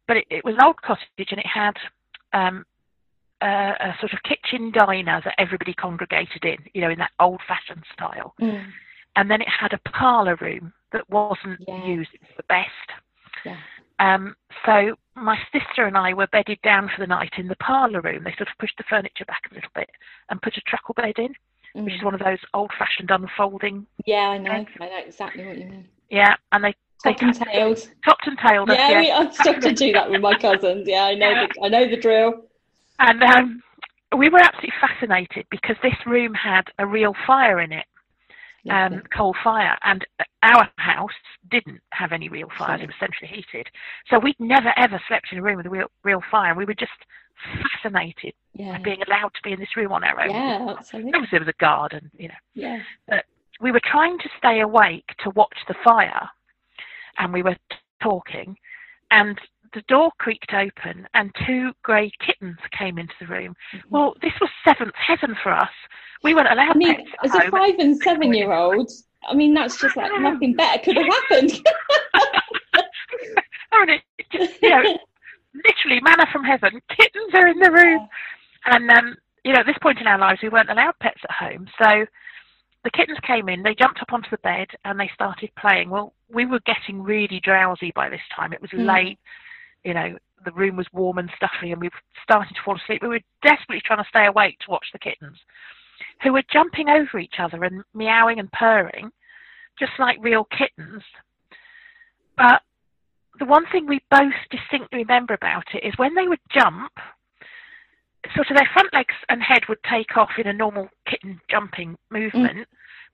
But 0.08 0.18
it, 0.18 0.26
it 0.30 0.46
was 0.46 0.56
an 0.56 0.64
old 0.64 0.82
cottage 0.82 1.30
and 1.30 1.40
it 1.40 1.46
had 1.46 1.76
um, 2.34 2.66
a, 3.42 3.46
a 3.48 3.96
sort 4.00 4.14
of 4.14 4.20
kitchen 4.24 4.72
diner 4.72 5.22
that 5.26 5.36
everybody 5.38 5.74
congregated 5.74 6.44
in, 6.46 6.58
you 6.74 6.82
know, 6.82 6.90
in 6.90 7.00
that 7.00 7.12
old 7.20 7.42
fashioned 7.48 7.84
style. 7.94 8.34
Mm. 8.42 8.66
And 9.16 9.30
then 9.30 9.42
it 9.42 9.48
had 9.48 9.74
a 9.74 9.90
parlour 9.90 10.38
room 10.42 10.74
that 10.92 11.08
wasn't 11.10 11.60
Yeah. 11.68 11.86
used 11.86 12.10
the 12.38 12.44
best. 12.44 12.70
Yeah. 13.48 13.58
Um, 14.00 14.36
so 14.66 14.96
my 15.16 15.38
sister 15.52 15.86
and 15.86 15.98
I 15.98 16.14
were 16.14 16.28
bedded 16.32 16.60
down 16.64 16.90
for 16.94 17.02
the 17.02 17.08
night 17.08 17.34
in 17.38 17.48
the 17.48 17.56
parlour 17.56 18.02
room. 18.02 18.24
They 18.24 18.32
sort 18.38 18.50
of 18.50 18.58
pushed 18.60 18.78
the 18.78 18.84
furniture 18.90 19.26
back 19.26 19.42
a 19.52 19.56
little 19.56 19.70
bit 19.74 19.90
and 20.30 20.42
put 20.42 20.58
a 20.58 20.62
truckle 20.62 20.94
bed 20.94 21.16
in, 21.18 21.34
which 21.84 21.94
Mm. 21.94 21.98
is 21.98 22.04
one 22.04 22.14
of 22.14 22.20
those 22.20 22.40
old-fashioned 22.54 23.10
unfolding. 23.10 23.86
Yeah, 24.06 24.30
I 24.30 24.38
know. 24.38 24.52
I 24.82 24.86
know 24.90 24.98
exactly 25.06 25.46
what 25.46 25.58
you 25.58 25.66
mean. 25.66 25.88
Yeah, 26.10 26.36
and 26.52 26.64
they 26.64 26.76
Top 27.04 27.22
and 27.22 27.36
tailed. 27.36 27.88
topped 28.06 28.26
and 28.28 28.38
tailed 28.40 28.70
us. 28.72 28.78
Yeah, 28.78 28.90
Yeah, 28.90 29.00
we, 29.00 29.12
I've 29.12 29.60
to 29.62 29.72
do 29.72 29.94
that 29.94 30.10
with 30.10 30.22
my 30.22 30.34
cousins. 30.38 30.88
Yeah, 30.88 31.04
I 31.06 31.16
know. 31.16 31.30
Yeah. 31.30 31.48
The, 31.56 31.62
I 31.66 31.68
know 31.70 31.88
the 31.90 31.98
drill. 31.98 32.44
and 33.00 33.24
um, 33.24 33.64
we 34.18 34.30
were 34.30 34.40
absolutely 34.40 34.74
fascinated 34.82 35.46
because 35.52 35.76
this 35.84 35.94
room 36.08 36.34
had 36.34 36.64
a 36.80 36.86
real 36.88 37.14
fire 37.28 37.62
in 37.62 37.72
it, 37.72 37.86
um, 38.70 39.02
coal 39.16 39.36
fire, 39.44 39.78
and 39.84 40.06
our 40.44 40.70
house 40.78 41.12
didn't 41.50 41.82
have 41.92 42.12
any 42.12 42.30
real 42.30 42.50
fires. 42.58 42.82
It 42.82 42.88
was 42.88 42.96
centrally 43.00 43.34
heated, 43.34 43.68
so 44.10 44.20
we'd 44.20 44.40
never 44.40 44.74
ever 44.78 45.02
slept 45.08 45.28
in 45.32 45.38
a 45.38 45.42
room 45.42 45.58
with 45.58 45.66
a 45.66 45.70
real 45.70 45.92
real 46.04 46.22
fire. 46.30 46.54
We 46.56 46.66
were 46.66 46.74
just 46.74 46.92
fascinated 47.62 48.34
yeah, 48.54 48.78
by 48.78 48.84
being 48.84 49.02
allowed 49.08 49.34
to 49.36 49.42
be 49.44 49.54
in 49.54 49.60
this 49.60 49.76
room 49.76 49.92
on 49.92 50.04
our 50.04 50.22
own. 50.22 50.32
yeah, 50.32 50.76
absolutely. 50.78 51.12
Obviously, 51.14 51.38
there 51.38 51.46
was 51.46 51.54
a 51.54 51.62
garden, 51.62 52.12
you 52.18 52.28
know. 52.30 52.34
Yeah, 52.54 52.80
But 53.08 53.26
we 53.62 53.72
were 53.72 53.82
trying 53.84 54.18
to 54.20 54.30
stay 54.38 54.62
awake 54.62 55.10
to 55.24 55.30
watch 55.32 55.58
the 55.68 55.76
fire 55.84 56.30
and 57.18 57.34
we 57.34 57.44
were 57.44 57.54
t- 57.54 57.78
talking 58.02 58.56
and 59.12 59.40
the 59.74 59.82
door 59.88 60.12
creaked 60.20 60.54
open 60.54 61.08
and 61.14 61.34
two 61.46 61.72
grey 61.84 62.12
kittens 62.26 62.58
came 62.78 62.98
into 62.98 63.14
the 63.20 63.28
room. 63.28 63.56
Well, 63.90 64.16
this 64.22 64.34
was 64.40 64.50
seventh 64.64 64.96
heaven 64.96 65.36
for 65.44 65.52
us. 65.52 65.70
We 66.24 66.34
weren't 66.34 66.52
allowed 66.52 66.72
I 66.76 66.78
mean, 66.78 66.96
pets 66.96 67.10
as 67.24 67.36
a 67.36 67.52
five 67.52 67.76
and 67.80 67.98
seven 67.98 68.34
year 68.34 68.52
old, 68.54 68.92
I 69.28 69.34
mean, 69.34 69.54
that's 69.54 69.80
just 69.80 69.96
like 69.98 70.12
nothing 70.20 70.56
better 70.56 70.82
could 70.84 70.98
have 70.98 71.06
happened. 71.06 71.68
I 73.72 73.86
mean, 73.86 74.00
it 74.18 74.26
just, 74.32 74.62
you 74.62 74.70
know, 74.70 74.98
literally 75.54 76.02
manna 76.02 76.26
from 76.32 76.44
heaven. 76.44 76.82
Kittens 76.90 77.34
are 77.34 77.48
in 77.48 77.60
the 77.60 77.72
room. 77.72 78.08
And, 78.66 78.90
um, 78.92 79.16
you 79.44 79.54
know, 79.54 79.60
at 79.60 79.66
this 79.66 79.78
point 79.82 80.00
in 80.00 80.08
our 80.08 80.18
lives, 80.18 80.40
we 80.42 80.50
weren't 80.50 80.70
allowed 80.70 80.94
pets 81.02 81.22
at 81.24 81.32
home. 81.36 81.68
So 81.82 82.06
the 82.84 82.92
kittens 82.92 83.20
came 83.26 83.50
in, 83.50 83.64
they 83.64 83.76
jumped 83.76 84.02
up 84.02 84.14
onto 84.14 84.30
the 84.30 84.38
bed 84.40 84.68
and 84.86 85.00
they 85.00 85.10
started 85.14 85.50
playing. 85.60 85.90
Well, 85.90 86.14
we 86.34 86.46
were 86.46 86.62
getting 86.66 87.04
really 87.04 87.40
drowsy 87.44 87.92
by 87.96 88.10
this 88.10 88.22
time. 88.36 88.54
It 88.54 88.62
was 88.62 88.72
Mm. 88.72 88.86
late, 88.88 89.20
you 89.84 89.94
know, 89.94 90.18
the 90.46 90.52
room 90.52 90.76
was 90.76 90.88
warm 90.94 91.18
and 91.18 91.30
stuffy 91.36 91.72
and 91.72 91.82
we 91.82 91.88
were 91.88 92.02
starting 92.24 92.54
to 92.54 92.62
fall 92.64 92.78
asleep. 92.78 93.02
We 93.02 93.08
were 93.08 93.20
desperately 93.42 93.82
trying 93.86 94.04
to 94.04 94.10
stay 94.10 94.26
awake 94.28 94.58
to 94.60 94.72
watch 94.72 94.86
the 94.94 95.00
kittens, 95.00 95.38
who 96.24 96.34
were 96.34 96.44
jumping 96.52 96.90
over 96.90 97.20
each 97.20 97.36
other 97.40 97.64
and 97.64 97.84
meowing 97.94 98.40
and 98.40 98.52
purring, 98.52 99.12
just 99.80 99.94
like 100.00 100.18
real 100.22 100.46
kittens. 100.46 101.04
But 102.38 102.62
the 103.40 103.46
one 103.46 103.66
thing 103.72 103.88
we 103.88 104.00
both 104.10 104.34
distinctly 104.50 105.00
remember 105.00 105.34
about 105.34 105.66
it 105.74 105.86
is 105.86 105.94
when 105.98 106.16
they 106.16 106.28
would 106.28 106.40
jump, 106.52 106.92
sort 108.36 108.50
of 108.50 108.58
their 108.58 108.70
front 108.74 108.94
legs 108.94 109.16
and 109.30 109.42
head 109.42 109.64
would 109.70 109.80
take 109.90 110.18
off 110.18 110.32
in 110.38 110.48
a 110.48 110.54
normal 110.54 110.90
kitten 111.10 111.40
jumping 111.50 111.96
movement, 112.10 112.58
mm. 112.58 112.66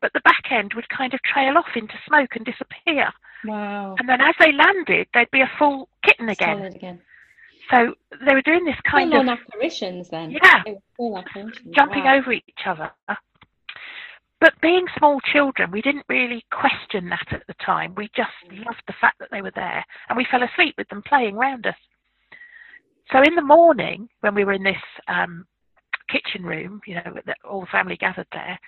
But 0.03 0.11
the 0.11 0.19
back 0.19 0.51
end 0.51 0.73
would 0.75 0.89
kind 0.89 1.13
of 1.13 1.21
trail 1.23 1.57
off 1.57 1.77
into 1.77 1.93
smoke 2.05 2.35
and 2.35 2.45
disappear. 2.45 3.09
wow. 3.45 3.95
And 3.97 4.09
then 4.09 4.19
as 4.19 4.35
they 4.37 4.51
landed, 4.51 5.07
they'd 5.13 5.31
be 5.31 5.39
a 5.39 5.49
full 5.57 5.87
kitten 6.03 6.27
again. 6.27 6.57
Solid 6.57 6.75
again. 6.75 7.01
So 7.71 7.95
they 8.27 8.33
were 8.33 8.41
doing 8.41 8.65
this 8.65 8.75
kind 8.83 9.11
Full 9.11 9.21
of 9.21 9.27
on 9.29 9.37
apparitions 9.39 10.09
then. 10.09 10.31
Yeah. 10.31 10.61
They 10.65 10.73
were 10.73 10.83
full 10.97 11.17
apparitions. 11.17 11.73
jumping 11.73 12.03
wow. 12.03 12.17
over 12.17 12.33
each 12.33 12.65
other. 12.65 12.91
But 14.41 14.59
being 14.61 14.85
small 14.97 15.21
children, 15.31 15.71
we 15.71 15.81
didn't 15.81 16.03
really 16.09 16.43
question 16.51 17.07
that 17.07 17.27
at 17.31 17.47
the 17.47 17.55
time. 17.65 17.95
We 17.95 18.09
just 18.13 18.35
loved 18.51 18.83
the 18.87 18.93
fact 18.99 19.19
that 19.19 19.29
they 19.31 19.41
were 19.41 19.53
there, 19.55 19.85
and 20.09 20.17
we 20.17 20.27
fell 20.29 20.43
asleep 20.43 20.75
with 20.77 20.89
them 20.89 21.01
playing 21.07 21.35
round 21.35 21.65
us. 21.65 21.75
So 23.13 23.21
in 23.21 23.35
the 23.35 23.41
morning, 23.41 24.09
when 24.19 24.35
we 24.35 24.43
were 24.43 24.51
in 24.51 24.63
this 24.63 24.75
um, 25.07 25.45
kitchen 26.09 26.43
room, 26.43 26.81
you 26.85 26.95
know, 26.95 27.21
all 27.49 27.61
the 27.61 27.67
family 27.67 27.95
gathered 27.95 28.27
there, 28.33 28.59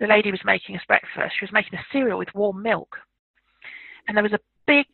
the 0.00 0.06
lady 0.06 0.30
was 0.30 0.40
making 0.44 0.76
us 0.76 0.82
breakfast. 0.86 1.34
She 1.38 1.44
was 1.44 1.52
making 1.52 1.78
a 1.78 1.84
cereal 1.92 2.18
with 2.18 2.34
warm 2.34 2.62
milk, 2.62 2.96
and 4.06 4.16
there 4.16 4.24
was 4.24 4.32
a 4.32 4.40
big 4.66 4.86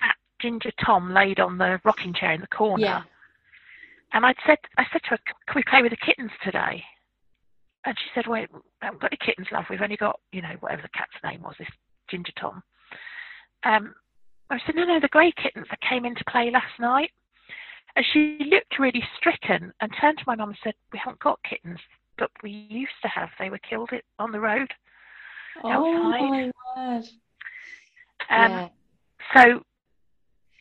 fat 0.00 0.16
ginger 0.40 0.70
Tom 0.84 1.12
laid 1.12 1.40
on 1.40 1.58
the 1.58 1.80
rocking 1.84 2.14
chair 2.14 2.32
in 2.32 2.40
the 2.40 2.46
corner. 2.46 2.84
Yeah. 2.84 3.02
And 4.12 4.24
I'd 4.24 4.36
said, 4.46 4.58
I 4.78 4.84
said 4.92 5.02
to 5.04 5.10
her, 5.10 5.18
"Can 5.46 5.56
we 5.56 5.64
play 5.68 5.82
with 5.82 5.90
the 5.90 5.96
kittens 5.96 6.30
today?" 6.42 6.84
And 7.86 7.96
she 7.98 8.10
said, 8.14 8.26
well, 8.26 8.40
we 8.40 8.60
haven't 8.80 9.02
got 9.02 9.12
any 9.12 9.18
kittens, 9.24 9.48
love. 9.52 9.66
We've 9.68 9.82
only 9.82 9.98
got, 9.98 10.18
you 10.32 10.40
know, 10.40 10.56
whatever 10.60 10.80
the 10.80 10.88
cat's 10.88 11.22
name 11.22 11.42
was, 11.42 11.54
this 11.58 11.68
ginger 12.08 12.32
Tom." 12.40 12.62
Um, 13.64 13.94
I 14.50 14.58
said, 14.64 14.76
"No, 14.76 14.84
no, 14.84 15.00
the 15.00 15.08
grey 15.08 15.32
kittens 15.32 15.66
that 15.70 15.80
came 15.80 16.04
into 16.04 16.24
play 16.28 16.50
last 16.50 16.78
night." 16.78 17.10
And 17.96 18.04
she 18.12 18.38
looked 18.50 18.78
really 18.78 19.02
stricken 19.16 19.72
and 19.80 19.92
turned 20.00 20.18
to 20.18 20.24
my 20.26 20.36
mum 20.36 20.50
and 20.50 20.58
said, 20.62 20.74
"We 20.92 20.98
haven't 20.98 21.20
got 21.20 21.42
kittens, 21.42 21.78
but 22.18 22.30
we 22.42 22.50
used 22.50 22.92
to 23.02 23.08
have. 23.08 23.30
They 23.38 23.50
were 23.50 23.58
killed 23.58 23.90
it 23.92 24.04
on 24.18 24.32
the 24.32 24.40
road." 24.40 24.72
Oh 25.62 25.70
outside. 25.70 26.20
my 26.20 26.52
word. 26.76 27.04
Um, 28.30 28.50
yeah. 28.50 28.68
So 29.34 29.62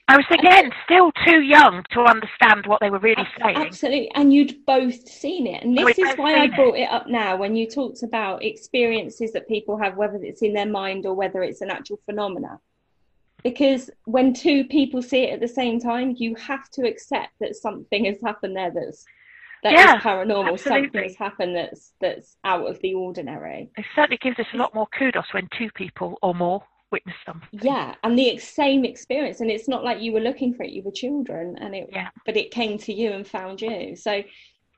I 0.07 0.17
was 0.17 0.25
again 0.31 0.71
still 0.83 1.11
too 1.25 1.41
young 1.41 1.83
to 1.91 2.01
understand 2.01 2.65
what 2.65 2.79
they 2.81 2.89
were 2.89 2.99
really 2.99 3.27
saying. 3.41 3.57
Absolutely, 3.57 4.11
and 4.15 4.33
you'd 4.33 4.65
both 4.65 5.07
seen 5.07 5.47
it, 5.47 5.63
and 5.63 5.75
We'd 5.75 5.95
this 5.95 5.97
is 5.99 6.17
why 6.17 6.33
I 6.33 6.41
seen 6.41 6.53
it. 6.53 6.55
brought 6.55 6.77
it 6.77 6.89
up 6.91 7.07
now. 7.07 7.37
When 7.37 7.55
you 7.55 7.69
talked 7.69 8.03
about 8.03 8.43
experiences 8.43 9.31
that 9.31 9.47
people 9.47 9.77
have, 9.77 9.95
whether 9.95 10.17
it's 10.17 10.41
in 10.41 10.53
their 10.53 10.67
mind 10.67 11.05
or 11.05 11.13
whether 11.13 11.41
it's 11.41 11.61
an 11.61 11.69
actual 11.69 11.99
phenomena, 12.05 12.59
because 13.43 13.89
when 14.05 14.33
two 14.33 14.65
people 14.65 15.01
see 15.01 15.23
it 15.23 15.33
at 15.33 15.39
the 15.39 15.47
same 15.47 15.79
time, 15.79 16.15
you 16.17 16.35
have 16.35 16.69
to 16.71 16.85
accept 16.85 17.31
that 17.39 17.55
something 17.55 18.05
has 18.05 18.17
happened 18.21 18.57
there 18.57 18.71
that's 18.71 19.05
that 19.63 19.73
is 19.73 19.79
Yeah, 19.79 19.99
paranormal. 19.99 20.53
absolutely. 20.53 20.89
Something's 20.89 21.15
happened 21.15 21.55
that's 21.55 21.93
that's 21.99 22.37
out 22.43 22.69
of 22.69 22.79
the 22.81 22.93
ordinary. 22.93 23.71
It 23.77 23.85
certainly 23.95 24.17
gives 24.21 24.39
us 24.39 24.45
a 24.53 24.57
lot 24.57 24.73
more 24.73 24.87
kudos 24.97 25.25
when 25.33 25.47
two 25.57 25.69
people 25.71 26.17
or 26.21 26.35
more 26.35 26.63
witness 26.91 27.15
something. 27.25 27.47
Yeah, 27.61 27.95
and 28.03 28.17
the 28.17 28.37
same 28.37 28.85
experience, 28.85 29.41
and 29.41 29.49
it's 29.49 29.67
not 29.67 29.83
like 29.83 29.99
you 30.01 30.11
were 30.11 30.19
looking 30.19 30.53
for 30.53 30.63
it; 30.63 30.71
you 30.71 30.83
were 30.83 30.91
children, 30.91 31.57
and 31.59 31.73
it 31.75 31.89
Yeah. 31.91 32.09
but 32.25 32.37
it 32.37 32.51
came 32.51 32.77
to 32.79 32.93
you 32.93 33.11
and 33.13 33.27
found 33.27 33.61
you. 33.61 33.95
So, 33.95 34.23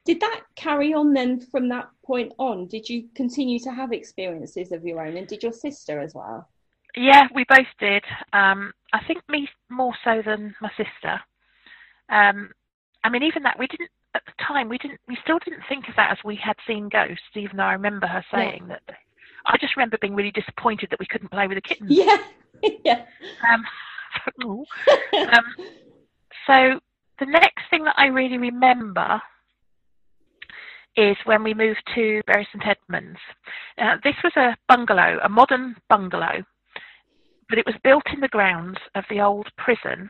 did 0.05 0.21
that 0.21 0.41
carry 0.55 0.93
on 0.93 1.13
then 1.13 1.41
from 1.41 1.67
that 1.69 1.87
point 2.05 2.31
on? 2.37 2.67
Did 2.67 2.87
you 2.87 3.09
continue 3.15 3.59
to 3.59 3.71
have 3.71 3.91
experiences 3.91 4.71
of 4.71 4.85
your 4.85 5.05
own, 5.05 5.17
and 5.17 5.27
did 5.27 5.43
your 5.43 5.51
sister 5.51 5.99
as 5.99 6.13
well? 6.15 6.47
Yeah, 6.95 7.27
we 7.33 7.43
both 7.49 7.67
did. 7.79 8.03
Um, 8.31 8.71
I 8.93 9.03
think 9.05 9.27
me 9.27 9.49
more 9.69 9.93
so 10.05 10.21
than 10.25 10.55
my 10.61 10.69
sister. 10.77 11.19
Um, 12.07 12.51
I 13.03 13.09
mean, 13.09 13.23
even 13.23 13.43
that 13.43 13.59
we 13.59 13.67
didn't 13.67 13.89
at 14.15 14.23
the 14.25 14.43
time. 14.43 14.69
We 14.69 14.77
didn't. 14.77 14.99
We 15.07 15.17
still 15.23 15.39
didn't 15.43 15.63
think 15.69 15.87
of 15.89 15.95
that 15.97 16.11
as 16.11 16.17
we 16.23 16.35
had 16.35 16.55
seen 16.65 16.89
ghosts. 16.89 17.21
Even 17.35 17.57
though 17.57 17.63
I 17.63 17.73
remember 17.73 18.07
her 18.07 18.23
Yeah. 18.31 18.39
saying 18.39 18.67
that. 18.69 18.81
I 19.47 19.57
just 19.57 19.75
remember 19.75 19.97
being 20.01 20.15
really 20.15 20.31
disappointed 20.31 20.89
that 20.89 20.99
we 20.99 21.05
couldn't 21.05 21.29
play 21.29 21.47
with 21.47 21.57
the 21.57 21.61
kittens. 21.61 21.91
Yeah, 21.91 22.17
yeah. 22.83 23.05
Um, 23.53 23.63
um, 25.31 25.45
so 26.47 26.79
the 27.19 27.25
next 27.27 27.63
thing 27.69 27.83
that 27.83 27.93
I 27.97 28.07
really 28.07 28.39
remember 28.39 29.21
is 30.97 31.17
when 31.25 31.43
we 31.43 31.53
moved 31.53 31.83
to 31.93 32.21
Bury 32.25 32.47
St 32.51 32.65
Edmunds. 32.65 33.19
Uh, 33.77 33.97
this 34.03 34.15
was 34.23 34.33
a 34.37 34.55
bungalow, 34.67 35.19
a 35.23 35.29
modern 35.29 35.75
bungalow, 35.89 36.43
but 37.49 37.59
it 37.59 37.65
was 37.65 37.75
built 37.83 38.03
in 38.13 38.21
the 38.21 38.27
grounds 38.29 38.77
of 38.95 39.03
the 39.09 39.21
old 39.21 39.47
prison. 39.57 40.09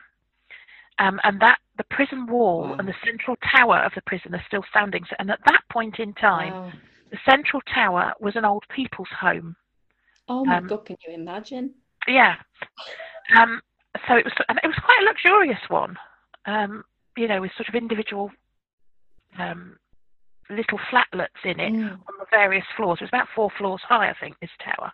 Um, 0.98 1.20
and 1.24 1.38
that 1.40 1.58
the 1.76 1.84
prison 1.90 2.26
wall 2.26 2.68
Wow. 2.68 2.76
and 2.78 2.88
the 2.88 2.94
central 3.04 3.36
tower 3.54 3.78
of 3.84 3.92
the 3.94 4.02
prison 4.06 4.34
are 4.34 4.44
still 4.46 4.64
standing. 4.70 5.04
So, 5.08 5.16
and 5.18 5.30
at 5.30 5.40
that 5.44 5.62
point 5.70 5.98
in 5.98 6.14
time, 6.14 6.52
Wow. 6.52 6.72
the 7.10 7.18
central 7.28 7.60
tower 7.74 8.14
was 8.20 8.34
an 8.36 8.44
old 8.44 8.64
people's 8.74 9.08
home. 9.20 9.56
Oh 10.28 10.44
my 10.44 10.56
um, 10.56 10.66
god, 10.66 10.86
can 10.86 10.96
you 11.06 11.14
imagine? 11.14 11.74
Yeah. 12.08 12.36
Um, 13.36 13.60
so 14.08 14.14
it 14.16 14.24
was, 14.24 14.32
and 14.48 14.58
it 14.62 14.66
was 14.66 14.76
quite 14.84 15.02
a 15.02 15.04
luxurious 15.04 15.60
one. 15.68 15.96
Um, 16.46 16.84
you 17.16 17.28
know, 17.28 17.40
with 17.40 17.52
sort 17.56 17.68
of 17.68 17.74
individual 17.74 18.30
um, 19.38 19.76
little 20.50 20.78
flatlets 20.90 21.44
in 21.44 21.60
it 21.60 21.72
Mm. 21.72 21.92
on 21.92 22.14
the 22.18 22.26
various 22.30 22.64
floors. 22.76 22.98
It 23.00 23.04
was 23.04 23.10
about 23.10 23.28
four 23.34 23.50
floors 23.58 23.82
high, 23.82 24.08
I 24.10 24.14
think, 24.14 24.38
this 24.40 24.50
tower. 24.60 24.92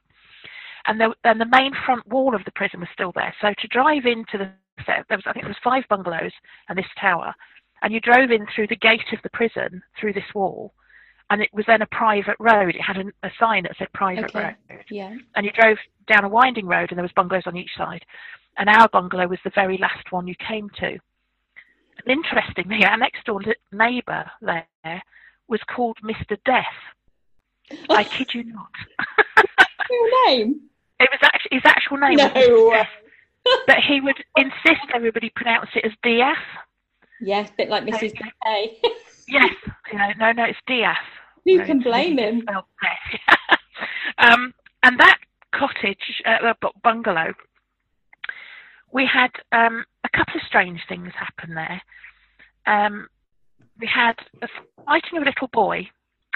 And 0.87 1.01
the, 1.01 1.15
and 1.25 1.41
the 1.41 1.47
main 1.47 1.75
front 1.87 2.07
wall 2.09 2.35
of 2.35 2.45
the 2.45 2.51
prison 2.53 2.81
was 2.81 2.89
still 2.93 3.13
there. 3.13 3.35
So 3.41 3.53
to 3.57 3.69
drive 3.69 4.07
into 4.07 4.39
the 4.39 4.51
there 4.87 5.05
was, 5.11 5.23
I 5.27 5.33
think, 5.33 5.45
there 5.45 5.49
was 5.51 5.57
five 5.63 5.85
bungalows 5.89 6.33
and 6.69 6.77
this 6.79 6.87
tower, 7.01 7.35
and 7.83 7.93
you 7.93 8.01
drove 8.01 8.31
in 8.31 8.47
through 8.55 8.69
the 8.69 8.77
gate 8.77 9.13
of 9.13 9.19
the 9.23 9.31
prison 9.31 9.83
through 9.99 10.13
this 10.13 10.35
wall, 10.35 10.73
and 11.31 11.41
it 11.43 11.51
was 11.53 11.65
then 11.67 11.83
a 11.83 11.87
private 11.87 12.37
road. 12.39 12.75
It 12.75 12.81
had 12.83 12.99
a, 12.99 13.05
a 13.27 13.31
sign 13.39 13.65
that 13.65 13.77
said 13.79 13.89
private 13.95 14.27
Okay. 14.27 14.55
road 14.71 14.85
Yeah. 14.91 15.15
and 15.37 15.47
you 15.47 15.53
drove 15.53 15.79
down 16.07 16.25
a 16.25 16.29
winding 16.29 16.67
road 16.67 16.91
and 16.91 16.99
there 16.99 17.05
was 17.05 17.13
bungalows 17.13 17.45
on 17.47 17.57
each 17.57 17.71
side 17.77 18.05
and 18.59 18.69
our 18.69 18.89
bungalow 18.89 19.27
was 19.29 19.39
the 19.45 19.51
very 19.55 19.79
last 19.79 20.11
one 20.11 20.27
you 20.27 20.35
came 20.47 20.69
to 20.81 20.87
and 20.89 20.99
interestingly 22.09 22.85
our 22.85 22.97
next 22.99 23.25
door 23.25 23.41
neighbour 23.71 24.29
there 24.41 24.67
was 25.49 25.61
called 25.75 25.97
mr 26.03 26.37
death 26.45 26.67
i 27.91 28.03
kid 28.05 28.29
you 28.35 28.43
not 28.45 28.71
Your 29.91 30.27
name? 30.29 30.61
it 31.01 31.09
was 31.11 31.21
actually 31.23 31.57
his 31.57 31.63
actual 31.65 31.99
name 31.99 32.17
No 32.17 32.29
was 33.45 33.53
Mr. 33.55 33.67
way. 33.67 33.67
Death, 33.67 33.67
but 33.67 33.77
he 33.89 34.01
would 34.01 34.17
insist 34.37 34.87
everybody 34.95 35.31
pronounce 35.35 35.69
it 35.75 35.85
as 35.85 35.93
diaz 36.03 36.37
Yeah, 37.21 37.41
a 37.41 37.51
bit 37.57 37.69
like 37.69 37.85
Mrs. 37.85 38.13
Okay. 38.13 38.33
K. 38.45 38.79
yes 39.29 39.51
you 39.93 39.99
know 39.99 40.09
no 40.19 40.33
no 40.33 40.45
it's 40.45 40.59
DF. 40.69 40.95
Who 41.45 41.59
No, 41.59 41.65
can 41.67 41.81
blame 41.81 42.19
him? 42.19 42.47
um, 44.19 44.55
and 44.85 44.99
that 45.01 45.19
cottage, 45.53 46.23
uh, 46.27 46.47
uh, 46.47 46.69
bungalow, 46.83 47.35
we 48.93 49.07
had 49.13 49.31
um, 49.53 49.85
a 50.05 50.09
couple 50.17 50.37
of 50.37 50.43
strange 50.47 50.81
things 50.89 51.13
happen 51.19 51.55
there. 51.55 51.83
Um, 52.67 53.09
we 53.81 53.89
had 53.93 54.15
a 54.43 54.49
sighting 54.87 55.17
of 55.19 55.23
a 55.23 55.27
little 55.27 55.49
boy 55.53 55.89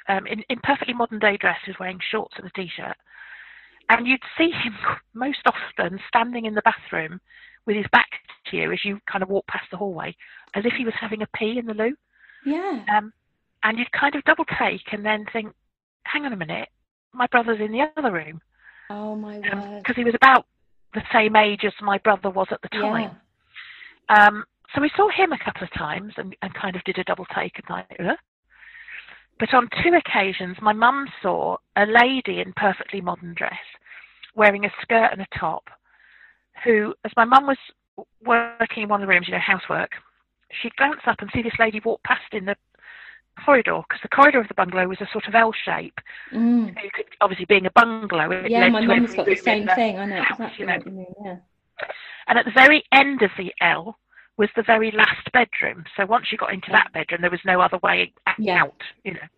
um, 0.08 0.26
in, 0.26 0.42
in 0.48 0.58
perfectly 0.62 0.94
modern 0.94 1.18
day 1.18 1.36
dress, 1.36 1.58
who's 1.64 1.76
wearing 1.78 2.00
shorts 2.10 2.34
and 2.38 2.46
a 2.46 2.50
t-shirt, 2.50 2.96
and 3.88 4.06
you'd 4.06 4.20
see 4.36 4.50
him 4.50 4.74
most 5.14 5.40
often 5.46 5.98
standing 6.08 6.46
in 6.46 6.54
the 6.54 6.62
bathroom 6.62 7.20
with 7.66 7.76
his 7.76 7.86
back 7.92 8.08
to 8.50 8.56
you 8.56 8.72
as 8.72 8.84
you 8.84 9.00
kind 9.10 9.22
of 9.22 9.28
walk 9.28 9.46
past 9.48 9.66
the 9.70 9.76
hallway, 9.76 10.14
as 10.54 10.64
if 10.64 10.72
he 10.74 10.84
was 10.84 10.94
having 11.00 11.22
a 11.22 11.28
pee 11.34 11.58
in 11.58 11.66
the 11.66 11.74
loo. 11.74 11.94
Yeah. 12.44 12.80
Um, 12.96 13.12
and 13.64 13.78
you'd 13.78 13.90
kind 13.92 14.14
of 14.14 14.24
double 14.24 14.44
take 14.58 14.92
and 14.92 15.04
then 15.04 15.24
think, 15.32 15.52
hang 16.04 16.24
on 16.24 16.32
a 16.32 16.36
minute, 16.36 16.68
my 17.12 17.26
brother's 17.26 17.60
in 17.60 17.72
the 17.72 17.84
other 17.96 18.12
room. 18.12 18.40
Oh 18.90 19.16
my 19.16 19.38
word. 19.38 19.82
Because 19.82 19.96
he 19.96 20.04
was 20.04 20.14
about 20.14 20.46
the 20.94 21.02
same 21.12 21.34
age 21.34 21.64
as 21.64 21.72
my 21.80 21.98
brother 21.98 22.30
was 22.30 22.46
at 22.50 22.60
the 22.62 22.68
Yeah. 22.72 22.80
time. 22.82 23.20
Um, 24.08 24.44
so 24.74 24.80
we 24.80 24.90
saw 24.96 25.08
him 25.08 25.32
a 25.32 25.38
couple 25.38 25.64
of 25.64 25.72
times 25.72 26.12
and, 26.16 26.36
and 26.42 26.54
kind 26.54 26.76
of 26.76 26.84
did 26.84 26.98
a 26.98 27.04
double 27.04 27.26
take 27.34 27.52
and 27.56 27.64
like, 27.68 27.96
"Huh?" 27.98 28.16
But 29.38 29.52
on 29.52 29.68
two 29.82 29.92
occasions, 29.94 30.56
my 30.62 30.72
mum 30.72 31.06
saw 31.22 31.56
a 31.76 31.84
lady 31.84 32.40
in 32.40 32.52
perfectly 32.54 33.00
modern 33.00 33.34
dress 33.34 33.52
wearing 34.34 34.64
a 34.64 34.70
skirt 34.82 35.10
and 35.12 35.20
a 35.20 35.38
top 35.38 35.64
who, 36.64 36.94
as 37.04 37.12
my 37.16 37.24
mum 37.24 37.46
was 37.46 37.58
working 38.24 38.84
in 38.84 38.88
one 38.88 39.02
of 39.02 39.06
the 39.06 39.12
rooms, 39.12 39.28
you 39.28 39.34
know, 39.34 39.40
housework, 39.40 39.90
she'd 40.62 40.76
glance 40.76 41.00
up 41.06 41.16
and 41.20 41.30
see 41.34 41.42
this 41.42 41.58
lady 41.58 41.80
walk 41.84 42.02
past 42.02 42.32
in 42.32 42.44
the 42.44 42.56
corridor 43.44 43.82
because 43.86 44.00
the 44.02 44.08
corridor 44.08 44.40
of 44.40 44.48
the 44.48 44.54
bungalow 44.54 44.88
was 44.88 45.00
a 45.00 45.08
sort 45.12 45.26
of 45.26 45.34
L 45.34 45.52
shape. 45.64 45.98
Mm. 46.32 46.68
You 46.82 46.90
could, 46.94 47.06
obviously, 47.20 47.44
being 47.44 47.66
a 47.66 47.70
bungalow, 47.70 48.30
it 48.30 48.50
Yeah, 48.50 48.68
my 48.68 48.80
mum's 48.80 49.14
got 49.14 49.26
the 49.26 49.36
same 49.36 49.68
thing. 49.68 49.98
I 49.98 50.06
know 50.06 50.22
house, 50.22 50.40
exactly 50.58 50.60
you 50.60 50.66
know. 50.66 50.78
mean. 50.86 51.14
Yeah. 51.22 51.36
And 52.28 52.38
at 52.38 52.44
the 52.44 52.52
very 52.52 52.84
end 52.92 53.22
of 53.22 53.30
the 53.36 53.52
L 53.60 53.98
was 54.38 54.48
the 54.56 54.62
very 54.62 54.90
last 54.92 55.30
bedroom. 55.32 55.84
So 55.96 56.04
once 56.06 56.26
you 56.30 56.38
got 56.38 56.52
into 56.52 56.70
that 56.72 56.92
bedroom, 56.92 57.20
there 57.22 57.30
was 57.30 57.40
no 57.44 57.60
other 57.60 57.78
way 57.82 58.12
Yeah. 58.38 58.62
out, 58.62 58.82
you 59.04 59.14
know. 59.14 59.28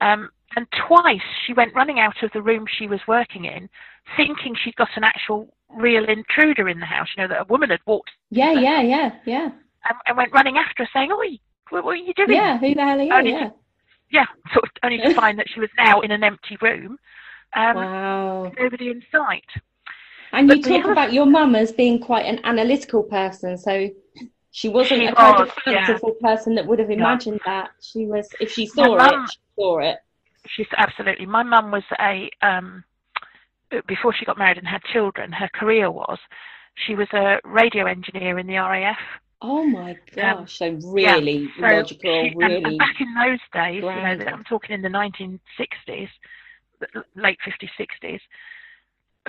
Um, 0.00 0.30
and 0.56 0.66
twice 0.86 1.20
she 1.46 1.52
went 1.52 1.74
running 1.74 2.00
out 2.00 2.22
of 2.22 2.30
the 2.32 2.42
room 2.42 2.66
she 2.66 2.86
was 2.86 3.00
working 3.06 3.44
in, 3.44 3.68
thinking 4.16 4.54
she'd 4.56 4.76
got 4.76 4.88
an 4.96 5.04
actual 5.04 5.54
real 5.70 6.04
intruder 6.08 6.68
in 6.68 6.80
the 6.80 6.86
house. 6.86 7.08
You 7.16 7.22
know 7.22 7.28
that 7.28 7.42
a 7.42 7.44
woman 7.44 7.70
had 7.70 7.80
walked 7.86 8.10
Yeah, 8.30 8.52
yeah, 8.52 8.80
yeah, 8.80 9.10
yeah. 9.26 9.44
and, 9.88 9.98
and 10.06 10.16
went 10.16 10.32
running 10.32 10.56
after 10.56 10.84
her, 10.84 10.88
saying, 10.92 11.12
"Oi, 11.12 11.38
what, 11.70 11.84
what 11.84 11.92
are 11.92 11.96
you 11.96 12.14
doing?" 12.14 12.30
Yeah, 12.30 12.58
who 12.58 12.74
the 12.74 12.80
hell 12.84 12.98
are 12.98 13.02
you? 13.02 13.12
Only 13.12 13.30
Yeah. 13.32 13.50
yeah, 14.10 14.26
sort 14.52 14.64
of 14.64 14.70
only 14.82 14.98
to 14.98 15.14
find 15.20 15.38
that 15.38 15.46
she 15.52 15.60
was 15.60 15.68
now 15.76 16.00
in 16.00 16.10
an 16.10 16.24
empty 16.24 16.56
room, 16.62 16.98
um, 17.54 17.76
Wow. 17.76 18.52
nobody 18.58 18.88
in 18.90 19.02
sight. 19.12 19.44
And 20.32 20.48
but 20.48 20.58
you 20.58 20.62
talk 20.62 20.84
other- 20.84 20.92
about 20.92 21.12
your 21.12 21.26
mum 21.26 21.54
as 21.54 21.72
being 21.72 21.98
quite 21.98 22.24
an 22.26 22.40
analytical 22.44 23.02
person, 23.02 23.58
so 23.58 23.88
she 24.58 24.68
wasn't 24.68 25.00
She 25.02 25.06
a 25.06 25.14
kind 25.14 25.38
was, 25.38 25.48
of 25.50 25.72
yeah. 25.72 25.98
person 26.20 26.54
that 26.56 26.66
would 26.66 26.80
have 26.80 26.88
No. 26.88 26.94
imagined 26.96 27.40
that. 27.46 27.70
She 27.80 28.06
was, 28.06 28.28
if 28.40 28.50
she 28.52 28.64
My 28.74 28.84
saw 28.86 28.96
mum- 28.96 29.24
it, 29.24 29.30
she 29.30 29.38
saw 29.56 29.78
it. 29.78 29.98
She's 30.48 30.66
absolutely. 30.76 31.26
My 31.26 31.42
mum 31.44 31.70
was 31.70 31.84
a 32.00 32.28
um, 32.42 32.82
before 33.86 34.12
she 34.14 34.24
got 34.24 34.36
married 34.38 34.58
and 34.58 34.66
had 34.66 34.82
children. 34.94 35.30
Her 35.32 35.48
career 35.60 35.90
was 35.90 36.18
she 36.86 36.94
was 36.96 37.08
a 37.12 37.38
radio 37.44 37.86
engineer 37.86 38.38
in 38.38 38.46
the 38.48 38.54
RAF. 38.56 38.98
Oh 39.40 39.64
my 39.64 39.90
Um, 39.92 39.96
gosh! 40.16 40.58
so 40.58 40.70
really 40.86 41.48
So 41.60 41.66
logical, 41.66 42.24
she- 42.28 42.34
really. 42.36 42.64
and 42.64 42.78
back 42.78 42.96
in 43.00 43.14
those 43.14 43.38
days, 43.52 43.82
you 43.84 44.24
know. 44.24 44.32
I'm 44.32 44.44
talking 44.44 44.74
in 44.74 44.82
the 44.82 44.88
1960s, 44.88 46.08
late 47.14 47.38
50s, 47.46 47.70
60s. 47.78 48.20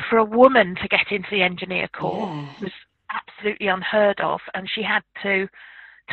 for 0.09 0.17
a 0.17 0.23
woman 0.23 0.75
to 0.81 0.87
get 0.87 1.11
into 1.11 1.27
the 1.29 1.43
engineer 1.43 1.87
corps 1.89 2.27
Yeah. 2.27 2.53
was 2.63 2.71
absolutely 3.13 3.67
unheard 3.67 4.19
of, 4.21 4.39
and 4.53 4.69
she 4.73 4.81
had 4.83 5.03
to 5.23 5.47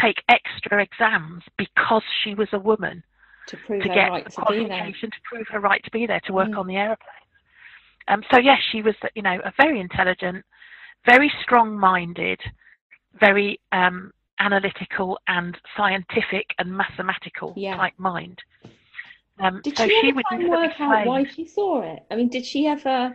take 0.01 0.23
extra 0.29 0.83
exams 0.83 1.43
because 1.57 2.03
she 2.23 2.35
was 2.35 2.49
a 2.53 2.59
woman 2.59 3.03
To 3.49 3.57
prove 3.57 3.83
to 3.83 3.89
her 3.89 3.95
get 3.95 4.11
right 4.11 4.25
the 4.25 4.31
to 4.33 4.45
be 4.49 4.65
there. 4.69 4.69
qualification 4.69 5.11
to 5.11 5.17
prove 5.25 5.47
her 5.49 5.61
right 5.61 5.83
to 5.85 5.91
be 5.91 6.07
there 6.07 6.21
to 6.27 6.33
work 6.33 6.51
Mm. 6.51 6.59
on 6.59 6.67
the 6.67 6.77
aeroplane. 6.77 7.11
Um, 8.09 8.23
so 8.31 8.39
yes, 8.39 8.59
she 8.71 8.83
was, 8.83 8.95
you 9.15 9.23
know, 9.23 9.39
a 9.45 9.53
very 9.57 9.81
intelligent, 9.81 10.45
very 11.07 11.33
strong-minded, 11.43 12.41
very 13.19 13.59
um, 13.73 14.13
analytical 14.39 15.19
and 15.29 15.57
scientific 15.77 16.47
and 16.59 16.71
mathematical 16.71 17.55
Yeah. 17.57 17.77
type 17.77 17.95
mind. 17.99 18.39
Um, 19.39 19.61
Did 19.63 19.77
so 19.77 19.85
she, 19.89 19.91
she 20.01 20.07
ever 20.09 20.17
would 20.17 20.27
try 20.27 20.37
and 20.39 20.45
never 20.49 20.63
work 20.63 20.81
out 20.81 21.07
why 21.07 21.25
she 21.25 21.47
saw 21.47 21.83
it? 21.83 22.01
I 22.11 22.17
mean, 22.17 22.29
did 22.29 22.45
she 22.45 22.67
ever? 22.67 23.15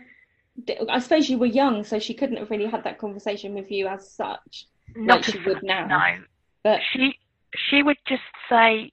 I 0.89 0.99
suppose 0.99 1.29
you 1.29 1.37
were 1.37 1.45
young, 1.45 1.83
so 1.83 1.99
she 1.99 2.13
couldn't 2.13 2.37
have 2.37 2.49
really 2.51 2.67
had 2.69 2.83
that 2.83 2.97
conversation 2.97 3.53
with 3.53 3.71
you 3.71 3.87
as 3.87 4.11
such, 4.11 4.65
Not 4.95 5.15
like 5.17 5.25
she 5.25 5.39
would 5.45 5.63
now. 5.63 5.87
No, 5.87 6.23
But 6.63 6.81
she 6.91 7.17
she 7.55 7.83
would 7.83 7.97
just 8.07 8.21
say, 8.49 8.91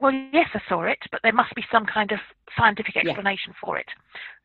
"Well, 0.00 0.12
yes, 0.12 0.48
I 0.54 0.60
saw 0.68 0.82
it, 0.82 0.98
but 1.10 1.20
there 1.22 1.32
must 1.32 1.54
be 1.54 1.64
some 1.70 1.86
kind 1.86 2.12
of 2.12 2.20
scientific 2.56 2.94
Yeah. 2.94 3.02
explanation 3.02 3.54
for 3.60 3.78
it." 3.78 3.88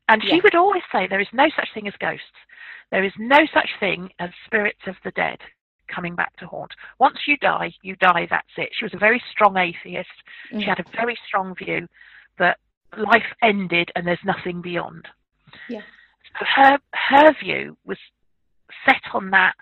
And 0.10 0.24
she 0.24 0.36
Yeah. 0.36 0.41
would 0.43 0.55
always 0.55 0.83
say, 0.91 1.07
"There 1.07 1.19
is 1.19 1.31
no 1.33 1.50
such 1.50 1.72
thing 1.74 1.88
as 1.88 1.95
ghosts. 1.98 2.38
There 2.91 3.03
is 3.03 3.13
no 3.17 3.45
such 3.48 3.69
thing 3.79 4.12
as 4.19 4.31
spirits 4.45 4.86
of 4.88 4.95
the 5.03 5.12
dead 5.12 5.39
coming 5.88 6.15
back 6.15 6.36
to 6.38 6.48
haunt. 6.48 6.74
Once 7.00 7.27
you 7.27 7.38
die, 7.38 7.74
you 7.81 7.95
die. 7.98 8.25
That's 8.27 8.57
it." 8.57 8.74
She 8.74 8.86
was 8.86 8.93
a 8.93 8.98
very 8.98 9.19
strong 9.31 9.57
atheist. 9.57 10.10
She 10.50 10.55
Mm. 10.55 10.63
had 10.63 10.79
a 10.79 10.89
very 10.95 11.15
strong 11.27 11.55
view 11.55 11.88
that 12.38 12.60
life 12.95 13.33
ended 13.41 13.91
and 13.95 14.05
there's 14.07 14.24
nothing 14.24 14.62
beyond. 14.62 15.10
Yeah. 15.67 15.81
So 16.39 16.45
her 16.55 16.77
her 16.93 17.33
view 17.43 17.77
was 17.85 17.97
set 18.85 19.01
on 19.13 19.29
that 19.31 19.53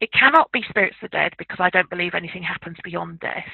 it 0.00 0.10
cannot 0.12 0.50
be 0.52 0.62
spirits 0.68 0.96
of 1.02 1.10
the 1.10 1.16
dead 1.16 1.32
because 1.38 1.58
I 1.60 1.70
don't 1.70 1.90
believe 1.90 2.14
anything 2.14 2.42
happens 2.42 2.76
beyond 2.82 3.20
death. 3.20 3.48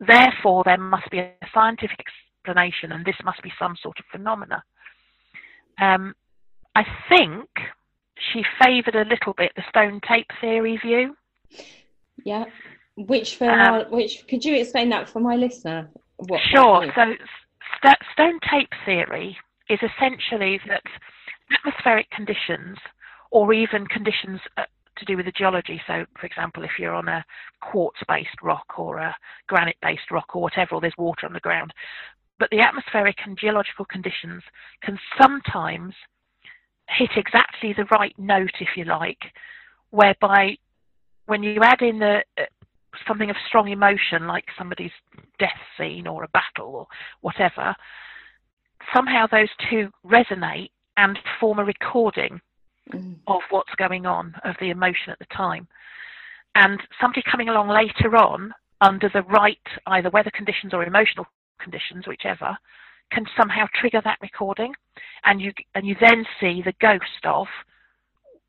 Therefore, 0.00 0.62
there 0.64 0.78
must 0.78 1.10
be 1.10 1.18
a 1.18 1.32
scientific 1.54 1.98
explanation, 2.00 2.92
and 2.92 3.04
this 3.04 3.16
must 3.24 3.42
be 3.42 3.52
some 3.58 3.76
sort 3.82 3.98
of 3.98 4.04
phenomena. 4.10 4.62
Um, 5.80 6.14
I 6.74 6.84
think 7.08 7.48
she 8.32 8.42
favoured 8.60 8.96
a 8.96 9.08
little 9.08 9.34
bit 9.36 9.52
the 9.54 9.62
stone 9.68 10.00
tape 10.06 10.30
theory 10.40 10.78
view. 10.84 11.16
yeah, 12.24 12.44
which 12.96 13.36
for 13.36 13.48
Um, 13.48 13.90
which 13.90 14.26
could 14.26 14.44
you 14.44 14.56
explain 14.56 14.88
that 14.90 15.08
for 15.08 15.20
my 15.20 15.36
listener? 15.36 15.88
What 16.16 16.40
Sure. 16.42 16.92
So, 16.94 17.14
st- 17.76 18.02
stone 18.12 18.40
tape 18.50 18.72
theory 18.84 19.38
is 19.68 19.78
essentially 19.82 20.58
that 20.66 20.82
atmospheric 21.52 22.10
conditions, 22.10 22.76
or 23.30 23.52
even 23.52 23.86
conditions 23.86 24.40
uh, 24.56 24.64
to 24.96 25.04
do 25.04 25.16
with 25.16 25.26
the 25.26 25.32
geology. 25.32 25.80
So, 25.86 26.04
for 26.18 26.26
example, 26.26 26.64
if 26.64 26.72
you're 26.78 26.94
on 26.94 27.08
a 27.08 27.24
quartz-based 27.60 28.42
rock 28.42 28.78
or 28.78 28.98
a 28.98 29.16
granite-based 29.46 30.10
rock 30.10 30.34
or 30.34 30.42
whatever, 30.42 30.74
or 30.74 30.80
there's 30.80 30.94
water 30.98 31.26
on 31.26 31.32
the 31.32 31.40
ground, 31.40 31.72
but 32.38 32.48
the 32.50 32.60
atmospheric 32.60 33.16
and 33.24 33.38
geological 33.38 33.84
conditions 33.84 34.42
can 34.82 34.98
sometimes 35.20 35.94
hit 36.88 37.10
exactly 37.16 37.72
the 37.72 37.84
right 37.90 38.14
note, 38.18 38.54
if 38.60 38.68
you 38.76 38.84
like, 38.84 39.18
whereby 39.90 40.56
when 41.26 41.42
you 41.42 41.60
add 41.62 41.82
in 41.82 41.98
the 41.98 42.22
uh, 42.38 42.44
something 43.06 43.30
of 43.30 43.36
strong 43.46 43.68
emotion, 43.68 44.26
like 44.26 44.44
somebody's 44.56 44.92
death 45.38 45.50
scene 45.76 46.06
or 46.06 46.24
a 46.24 46.28
battle 46.28 46.74
or 46.74 46.86
whatever, 47.20 47.74
somehow 48.94 49.26
those 49.26 49.50
two 49.68 49.90
resonate 50.04 50.70
and 50.98 51.18
form 51.40 51.58
a 51.58 51.64
recording 51.64 52.40
Mm. 52.90 53.16
of 53.26 53.42
what's 53.50 53.74
going 53.76 54.06
on, 54.06 54.34
of 54.44 54.56
the 54.60 54.70
emotion 54.70 55.12
at 55.12 55.18
the 55.18 55.26
time. 55.26 55.68
And 56.54 56.80
somebody 56.98 57.22
coming 57.30 57.50
along 57.50 57.68
later 57.68 58.16
on, 58.16 58.54
under 58.80 59.10
the 59.10 59.24
right 59.24 59.58
either 59.88 60.08
weather 60.08 60.30
conditions 60.30 60.72
or 60.72 60.82
emotional 60.84 61.26
conditions, 61.60 62.06
whichever, 62.06 62.56
can 63.10 63.26
somehow 63.36 63.66
trigger 63.74 64.00
that 64.04 64.18
recording, 64.22 64.72
and 65.24 65.38
you 65.42 65.52
and 65.74 65.86
you 65.86 65.96
then 66.00 66.24
see 66.40 66.62
the 66.62 66.72
ghost 66.80 67.24
of 67.24 67.46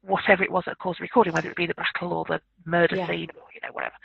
whatever 0.03 0.41
it 0.41 0.51
was 0.51 0.63
that 0.65 0.77
caused 0.79 0.99
the 0.99 1.03
recording, 1.03 1.33
whether 1.33 1.49
it 1.49 1.57
be 1.57 1.67
the 1.67 1.73
battle 1.73 2.13
or 2.13 2.23
the 2.29 2.39
murder 2.63 2.95
Yeah. 2.95 3.07
scene 3.07 3.29
or 3.35 3.47
you 3.53 3.59
know 3.61 3.73
whatever. 3.73 3.95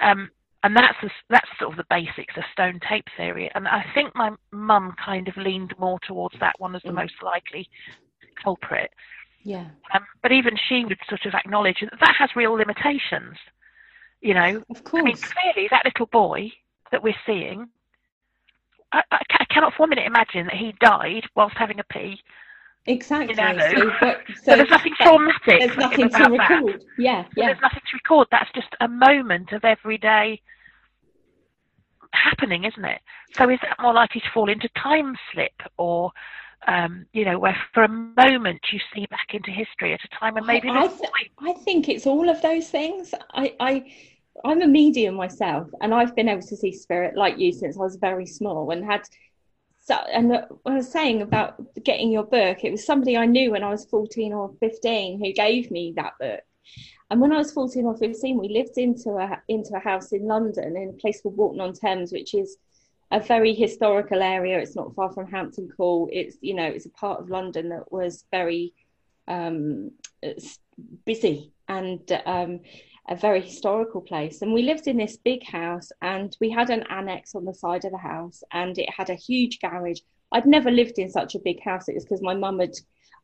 Um, 0.00 0.30
and 0.64 0.74
that's 0.76 0.96
the, 1.02 1.10
that's 1.30 1.48
sort 1.58 1.72
of 1.72 1.76
the 1.76 1.84
basics 1.88 2.36
of 2.36 2.44
stone 2.52 2.80
tape 2.88 3.06
theory. 3.16 3.50
And 3.54 3.68
I 3.68 3.84
think 3.94 4.14
my 4.14 4.32
mum 4.50 4.94
kind 5.04 5.28
of 5.28 5.36
leaned 5.36 5.74
more 5.78 5.98
towards 6.06 6.34
that 6.40 6.58
one 6.58 6.74
as 6.74 6.82
the 6.82 6.88
Mm. 6.90 6.96
most 6.96 7.22
likely 7.22 7.68
culprit. 8.42 8.90
Yeah, 9.42 9.66
Um, 9.94 10.04
but 10.22 10.32
even 10.32 10.56
she 10.68 10.84
would 10.84 10.98
sort 11.08 11.24
of 11.26 11.34
acknowledge 11.34 11.80
that 11.80 11.98
that 12.00 12.16
has 12.18 12.30
real 12.34 12.52
limitations. 12.52 13.36
You 14.20 14.34
know, 14.34 14.64
of 14.68 14.82
course. 14.84 15.00
I 15.00 15.04
mean, 15.04 15.16
clearly 15.16 15.68
that 15.70 15.84
little 15.84 16.06
boy 16.06 16.52
that 16.90 17.02
we're 17.02 17.14
seeing, 17.24 17.68
I, 18.92 19.02
I, 19.12 19.20
I 19.30 19.44
cannot 19.44 19.74
for 19.74 19.84
a 19.84 19.88
minute 19.88 20.06
imagine 20.06 20.46
that 20.46 20.56
he 20.56 20.72
died 20.80 21.22
whilst 21.36 21.56
having 21.56 21.78
a 21.78 21.84
pee. 21.84 22.20
Exactly. 22.88 23.36
You 23.36 23.42
know, 23.42 23.58
So, 23.58 23.90
but, 24.00 24.18
So, 24.28 24.42
so 24.52 24.56
there's 24.56 24.70
nothing 24.70 24.94
traumatic 24.96 25.60
there's 25.60 25.76
nothing 25.76 26.08
to 26.08 26.16
about 26.16 26.36
that. 26.38 26.50
record. 26.62 26.84
Yeah, 26.96 27.24
yeah, 27.36 27.46
There's 27.48 27.60
nothing 27.60 27.82
to 27.90 27.96
record. 27.96 28.28
That's 28.30 28.50
just 28.54 28.74
a 28.80 28.88
moment 28.88 29.52
of 29.52 29.64
everyday 29.64 30.40
happening, 32.12 32.64
isn't 32.64 32.84
it? 32.84 33.00
So 33.34 33.50
is 33.50 33.58
that 33.62 33.76
more 33.80 33.92
likely 33.92 34.22
to 34.22 34.30
fall 34.32 34.48
into 34.48 34.68
time 34.82 35.14
slip 35.32 35.52
or, 35.76 36.10
um, 36.66 37.04
you 37.12 37.26
know, 37.26 37.38
where 37.38 37.56
for 37.74 37.82
a 37.82 37.88
moment 37.88 38.60
you 38.72 38.80
see 38.94 39.04
back 39.10 39.34
into 39.34 39.50
history 39.50 39.92
at 39.92 40.00
a 40.02 40.18
time 40.18 40.34
when 40.34 40.46
maybe 40.46 40.70
I, 40.70 40.84
I, 40.84 40.86
th- 40.88 41.30
I 41.40 41.52
think 41.52 41.90
it's 41.90 42.06
all 42.06 42.30
of 42.30 42.40
those 42.40 42.70
things. 42.70 43.12
I, 43.34 43.54
I, 43.60 43.92
I'm 44.46 44.62
a 44.62 44.66
medium 44.66 45.14
myself, 45.14 45.68
and 45.82 45.92
I've 45.92 46.16
been 46.16 46.28
able 46.30 46.46
to 46.46 46.56
see 46.56 46.72
spirit 46.72 47.16
like 47.16 47.38
you 47.38 47.52
since 47.52 47.76
I 47.76 47.80
was 47.80 47.96
very 47.96 48.26
small, 48.26 48.70
and 48.70 48.82
had. 48.82 49.02
So, 49.88 49.94
and 49.94 50.34
I 50.66 50.74
was 50.74 50.92
saying 50.92 51.22
about 51.22 51.56
getting 51.82 52.12
your 52.12 52.24
book, 52.24 52.62
it 52.62 52.70
was 52.70 52.84
somebody 52.84 53.16
I 53.16 53.24
knew 53.24 53.52
when 53.52 53.64
I 53.64 53.70
was 53.70 53.86
14 53.86 54.34
or 54.34 54.52
15 54.60 55.18
who 55.18 55.32
gave 55.32 55.70
me 55.70 55.94
that 55.96 56.12
book. 56.20 56.40
And 57.10 57.22
when 57.22 57.32
I 57.32 57.38
was 57.38 57.52
14 57.52 57.86
or 57.86 57.96
15, 57.96 58.36
we 58.36 58.50
lived 58.50 58.76
into 58.76 59.12
a 59.12 59.40
into 59.48 59.74
a 59.74 59.78
house 59.78 60.12
in 60.12 60.26
London 60.26 60.76
in 60.76 60.90
a 60.90 61.00
place 61.00 61.22
called 61.22 61.38
Walton 61.38 61.62
on 61.62 61.72
Thames, 61.72 62.12
which 62.12 62.34
is 62.34 62.58
a 63.10 63.18
very 63.18 63.54
historical 63.54 64.20
area. 64.20 64.58
It's 64.58 64.76
not 64.76 64.94
far 64.94 65.10
from 65.10 65.30
Hampton 65.30 65.70
Court. 65.74 66.10
It's 66.12 66.36
you 66.42 66.52
know 66.52 66.66
it's 66.66 66.84
a 66.84 66.90
part 66.90 67.20
of 67.20 67.30
London 67.30 67.70
that 67.70 67.90
was 67.90 68.26
very 68.30 68.74
um, 69.26 69.92
busy 71.06 71.54
and 71.66 72.12
um, 72.26 72.60
a 73.08 73.16
very 73.16 73.40
historical 73.40 74.00
place. 74.00 74.42
And 74.42 74.52
we 74.52 74.62
lived 74.62 74.86
in 74.86 74.96
this 74.96 75.16
big 75.16 75.44
house, 75.44 75.90
and 76.02 76.36
we 76.40 76.50
had 76.50 76.70
an 76.70 76.84
annex 76.90 77.34
on 77.34 77.44
the 77.44 77.54
side 77.54 77.84
of 77.84 77.92
the 77.92 77.98
house, 77.98 78.42
and 78.52 78.76
it 78.78 78.88
had 78.94 79.10
a 79.10 79.14
huge 79.14 79.60
garage. 79.60 80.00
I'd 80.32 80.46
never 80.46 80.70
lived 80.70 80.98
in 80.98 81.10
such 81.10 81.34
a 81.34 81.40
big 81.40 81.62
house. 81.62 81.88
It 81.88 81.94
was 81.94 82.04
because 82.04 82.22
my 82.22 82.34
mum 82.34 82.58
had 82.58 82.74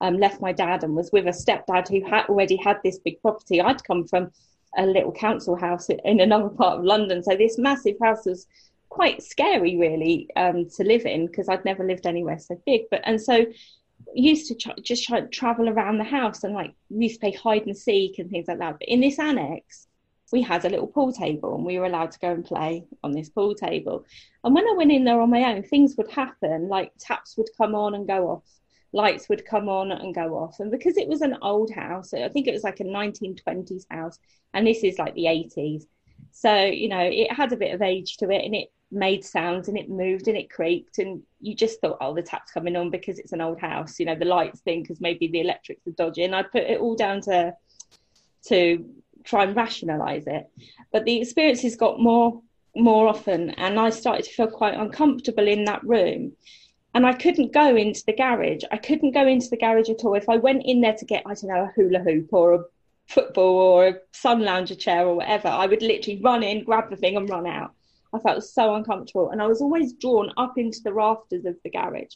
um, 0.01 0.19
left 0.19 0.41
my 0.41 0.53
dad 0.53 0.85
and 0.85 0.97
was 0.97 1.13
with 1.13 1.27
a 1.27 1.31
stepdad 1.31 1.89
who 1.89 2.03
had 2.09 2.27
already 2.27 2.57
had 2.57 2.79
this 2.83 2.99
big 2.99 3.21
property. 3.21 3.61
I'd 3.61 3.85
come 3.85 4.07
from 4.07 4.31
a 4.77 4.87
little 4.87 5.13
council 5.13 5.55
house 5.55 5.89
in 5.89 6.21
another 6.21 6.49
part 6.49 6.79
of 6.79 6.85
London, 6.85 7.23
so 7.23 7.37
this 7.37 7.59
massive 7.59 7.97
house 8.03 8.25
was 8.25 8.47
quite 8.89 9.23
scary, 9.23 9.77
really, 9.77 10.29
um, 10.37 10.69
to 10.77 10.85
live 10.85 11.05
in 11.05 11.27
because 11.27 11.49
I'd 11.49 11.65
never 11.65 11.85
lived 11.87 12.07
anywhere 12.07 12.39
so 12.39 12.61
big. 12.65 12.83
But 12.91 13.03
and 13.05 13.21
so 13.21 13.45
used 14.15 14.49
to 14.49 14.55
try, 14.55 14.75
just 14.83 15.05
try 15.05 15.21
travel 15.23 15.69
around 15.69 15.99
the 15.99 16.05
house 16.05 16.45
and 16.45 16.55
like 16.55 16.75
we 16.91 17.05
used 17.05 17.21
to 17.21 17.21
play 17.21 17.33
hide 17.33 17.67
and 17.67 17.77
seek 17.77 18.19
and 18.19 18.31
things 18.31 18.49
like 18.49 18.59
that. 18.59 18.79
But 18.79 18.89
in 18.89 19.01
this 19.01 19.19
annex, 19.19 19.89
we 20.33 20.43
had 20.43 20.65
a 20.65 20.69
little 20.69 20.87
pool 20.87 21.13
table 21.13 21.55
and 21.55 21.65
we 21.65 21.79
were 21.79 21.87
allowed 21.87 22.11
to 22.13 22.19
go 22.19 22.33
and 22.33 22.45
play 22.45 22.85
on 23.03 23.13
this 23.13 23.29
pool 23.29 23.55
table. 23.55 24.05
And 24.43 24.55
when 24.55 24.67
I 24.67 24.75
went 24.77 24.93
in 24.93 25.05
there 25.05 25.21
on 25.21 25.31
my 25.31 25.45
own, 25.53 25.63
things 25.63 25.97
would 25.97 26.11
happen 26.11 26.69
like 26.69 26.93
taps 26.99 27.37
would 27.37 27.49
come 27.57 27.75
on 27.75 27.95
and 27.95 28.07
go 28.07 28.29
off, 28.31 28.43
lights 28.93 29.29
would 29.29 29.47
come 29.47 29.69
on 29.69 29.93
and 29.93 30.15
go 30.15 30.35
off. 30.39 30.61
And 30.61 30.71
because 30.71 30.97
it 30.97 31.09
was 31.09 31.21
an 31.21 31.37
old 31.43 31.73
house, 31.73 32.15
I 32.15 32.29
think 32.29 32.47
it 32.47 32.53
was 32.53 32.65
like 32.65 32.81
a 32.81 32.85
1920s 32.85 33.85
house, 33.91 34.19
and 34.55 34.67
this 34.67 34.83
is 34.83 34.99
like 34.99 35.15
the 35.15 35.27
80s. 35.27 35.85
So, 36.33 36.65
you 36.65 36.89
know, 36.89 37.01
it 37.01 37.33
had 37.33 37.53
a 37.53 37.57
bit 37.57 37.75
of 37.75 37.83
age 37.83 38.17
to 38.19 38.31
it 38.31 38.45
and 38.45 38.55
it 38.55 38.73
made 38.95 39.25
sounds 39.25 39.69
and 39.69 39.77
it 39.77 39.91
moved 39.91 40.29
and 40.29 40.37
it 40.37 40.51
creaked. 40.51 40.99
And 40.99 41.23
you 41.41 41.55
just 41.55 41.81
thought, 41.81 41.99
oh, 42.01 42.15
the 42.15 42.23
tap's 42.23 42.53
coming 42.53 42.77
on 42.77 42.91
because 42.91 43.19
it's 43.19 43.33
an 43.33 43.41
old 43.41 43.59
house, 43.61 43.99
you 43.99 44.07
know, 44.07 44.15
the 44.15 44.25
lights 44.25 44.61
thing, 44.61 44.83
because 44.83 45.01
maybe 45.01 45.27
the 45.27 45.41
electrics 45.41 45.87
are 45.87 45.93
dodgy. 45.93 46.25
And 46.25 46.35
I 46.35 46.43
put 46.43 46.63
it 46.63 46.81
all 46.81 46.95
down 46.95 47.21
to, 47.23 47.55
to 48.47 48.85
try 49.25 49.45
and 49.45 49.57
rationalize 49.57 50.27
it. 50.27 50.49
But 50.93 51.05
the 51.05 51.21
experiences 51.21 51.77
got 51.77 52.01
more, 52.01 52.41
more 52.77 53.09
often. 53.09 53.51
And 53.51 53.79
I 53.79 53.91
started 53.91 54.25
to 54.25 54.31
feel 54.31 54.47
quite 54.47 54.75
uncomfortable 54.75 55.47
in 55.47 55.65
that 55.65 55.85
room. 55.85 56.33
And 56.95 57.05
I 57.05 57.13
couldn't 57.13 57.53
go 57.53 57.75
into 57.75 58.05
the 58.07 58.13
garage. 58.13 58.63
I 58.71 58.77
couldn't 58.77 59.13
go 59.13 59.27
into 59.27 59.51
the 59.51 59.57
garage 59.57 59.91
at 59.91 60.05
all. 60.05 60.15
If 60.15 60.29
I 60.29 60.37
went 60.37 60.63
in 60.65 60.81
there 60.81 60.95
to 60.95 61.05
get, 61.05 61.25
I 61.27 61.35
don't 61.35 61.49
know, 61.49 61.65
a 61.65 61.73
hula 61.75 61.99
hoop 61.99 62.29
or 62.33 62.55
a 62.55 62.65
football 63.09 63.57
or 63.57 63.89
a 63.89 63.95
sun 64.13 64.43
lounger 64.43 64.77
chair 64.77 65.07
or 65.07 65.17
whatever, 65.17 65.49
I 65.49 65.67
would 65.67 65.83
literally 65.83 66.21
run 66.23 66.45
in, 66.45 66.63
grab 66.63 66.91
the 66.91 66.97
thing, 66.97 67.17
and 67.17 67.29
run 67.29 67.47
out. 67.47 67.73
I 68.15 68.21
felt 68.21 68.45
so 68.45 68.75
uncomfortable, 68.75 69.31
and 69.31 69.43
I 69.43 69.47
was 69.47 69.61
always 69.61 69.93
drawn 69.95 70.33
up 70.37 70.57
into 70.57 70.81
the 70.83 70.93
rafters 70.93 71.45
of 71.45 71.57
the 71.65 71.71
garage. 71.71 72.15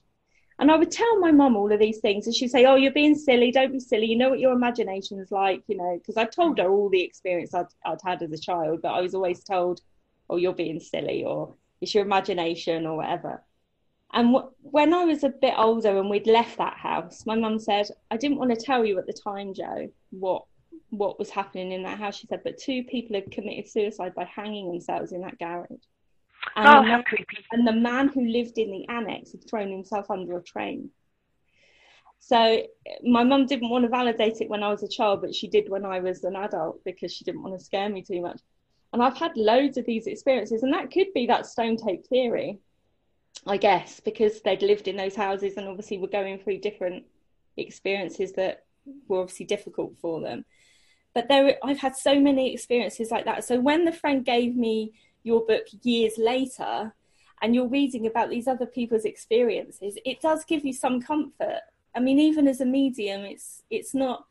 And 0.60 0.70
I 0.70 0.76
would 0.76 0.90
tell 0.90 1.18
my 1.18 1.32
mum 1.32 1.56
all 1.56 1.72
of 1.72 1.80
these 1.80 1.98
things, 1.98 2.26
and 2.26 2.34
she'd 2.34 2.50
say, 2.50 2.64
"Oh, 2.64 2.76
you're 2.76 2.92
being 2.92 3.14
silly. 3.14 3.50
Don't 3.50 3.72
be 3.72 3.80
silly. 3.80 4.06
You 4.06 4.16
know 4.16 4.30
what 4.30 4.40
your 4.40 4.52
imagination's 4.52 5.30
like, 5.32 5.62
you 5.66 5.76
know." 5.76 5.98
Because 5.98 6.16
I 6.16 6.24
told 6.24 6.58
her 6.58 6.70
all 6.70 6.88
the 6.88 7.02
experience 7.02 7.54
I'd, 7.54 7.66
I'd 7.84 7.98
had 8.04 8.22
as 8.22 8.32
a 8.32 8.38
child, 8.38 8.80
but 8.82 8.92
I 8.92 9.00
was 9.00 9.14
always 9.14 9.42
told, 9.42 9.80
"Oh, 10.30 10.36
you're 10.36 10.54
being 10.54 10.80
silly," 10.80 11.24
or 11.24 11.54
"It's 11.80 11.94
your 11.94 12.04
imagination," 12.04 12.86
or 12.86 12.96
whatever. 12.96 13.44
And 14.12 14.32
w- 14.32 14.52
when 14.62 14.94
I 14.94 15.04
was 15.04 15.24
a 15.24 15.28
bit 15.28 15.54
older 15.56 15.98
and 15.98 16.10
we'd 16.10 16.26
left 16.26 16.58
that 16.58 16.76
house, 16.76 17.26
my 17.26 17.34
mum 17.36 17.58
said, 17.58 17.88
"I 18.10 18.16
didn't 18.16 18.38
want 18.38 18.50
to 18.50 18.56
tell 18.56 18.84
you 18.84 18.98
at 18.98 19.06
the 19.06 19.12
time, 19.12 19.54
Jo, 19.54 19.90
what 20.10 20.44
what 20.90 21.18
was 21.18 21.30
happening 21.30 21.72
in 21.72 21.82
that 21.84 21.98
house." 21.98 22.16
She 22.16 22.26
said, 22.26 22.42
"But 22.44 22.58
two 22.58 22.84
people 22.84 23.14
had 23.16 23.30
committed 23.30 23.68
suicide 23.68 24.14
by 24.14 24.24
hanging 24.24 24.68
themselves 24.68 25.12
in 25.12 25.20
that 25.22 25.38
garage." 25.38 25.84
And 26.56 26.66
oh, 26.66 26.82
how 26.82 27.02
creepy. 27.02 27.44
And 27.52 27.66
the 27.66 27.72
man 27.72 28.08
who 28.08 28.24
lived 28.24 28.58
in 28.58 28.70
the 28.70 28.88
annex 28.88 29.32
had 29.32 29.44
thrown 29.48 29.70
himself 29.70 30.10
under 30.10 30.38
a 30.38 30.42
train. 30.42 30.90
So 32.20 32.62
my 33.02 33.22
mum 33.24 33.46
didn't 33.46 33.70
want 33.70 33.84
to 33.84 33.88
validate 33.88 34.40
it 34.40 34.48
when 34.48 34.62
I 34.62 34.68
was 34.68 34.82
a 34.82 34.88
child, 34.88 35.20
but 35.20 35.34
she 35.34 35.48
did 35.48 35.68
when 35.68 35.84
I 35.84 36.00
was 36.00 36.24
an 36.24 36.36
adult 36.36 36.82
because 36.84 37.12
she 37.12 37.24
didn't 37.24 37.42
want 37.42 37.58
to 37.58 37.64
scare 37.64 37.88
me 37.88 38.02
too 38.02 38.20
much. 38.20 38.40
And 38.92 39.02
I've 39.02 39.16
had 39.16 39.36
loads 39.36 39.76
of 39.76 39.84
these 39.84 40.06
experiences, 40.06 40.62
and 40.62 40.72
that 40.72 40.90
could 40.90 41.12
be 41.14 41.26
that 41.26 41.46
stone 41.46 41.76
tape 41.76 42.06
theory, 42.06 42.58
I 43.46 43.56
guess, 43.56 44.00
because 44.00 44.40
they'd 44.40 44.62
lived 44.62 44.88
in 44.88 44.96
those 44.96 45.14
houses 45.14 45.56
and 45.56 45.68
obviously 45.68 45.98
were 45.98 46.08
going 46.08 46.38
through 46.38 46.58
different 46.58 47.04
experiences 47.56 48.32
that 48.32 48.64
were 49.06 49.20
obviously 49.20 49.46
difficult 49.46 49.94
for 50.00 50.20
them. 50.20 50.44
But 51.18 51.26
there, 51.26 51.58
I've 51.64 51.80
had 51.80 51.96
so 51.96 52.20
many 52.20 52.52
experiences 52.52 53.10
like 53.10 53.24
that. 53.24 53.42
So 53.42 53.58
when 53.58 53.84
the 53.84 53.90
friend 53.90 54.24
gave 54.24 54.54
me 54.54 54.92
your 55.24 55.44
book 55.44 55.64
years 55.82 56.12
later 56.16 56.94
and 57.42 57.56
you're 57.56 57.66
reading 57.66 58.06
about 58.06 58.30
these 58.30 58.46
other 58.46 58.66
people's 58.66 59.04
experiences, 59.04 59.98
it 60.04 60.20
does 60.20 60.44
give 60.44 60.64
you 60.64 60.72
some 60.72 61.02
comfort. 61.02 61.62
I 61.92 61.98
mean, 61.98 62.20
even 62.20 62.46
as 62.46 62.60
a 62.60 62.64
medium, 62.64 63.22
it's 63.22 63.64
it's 63.68 63.96
not. 63.96 64.26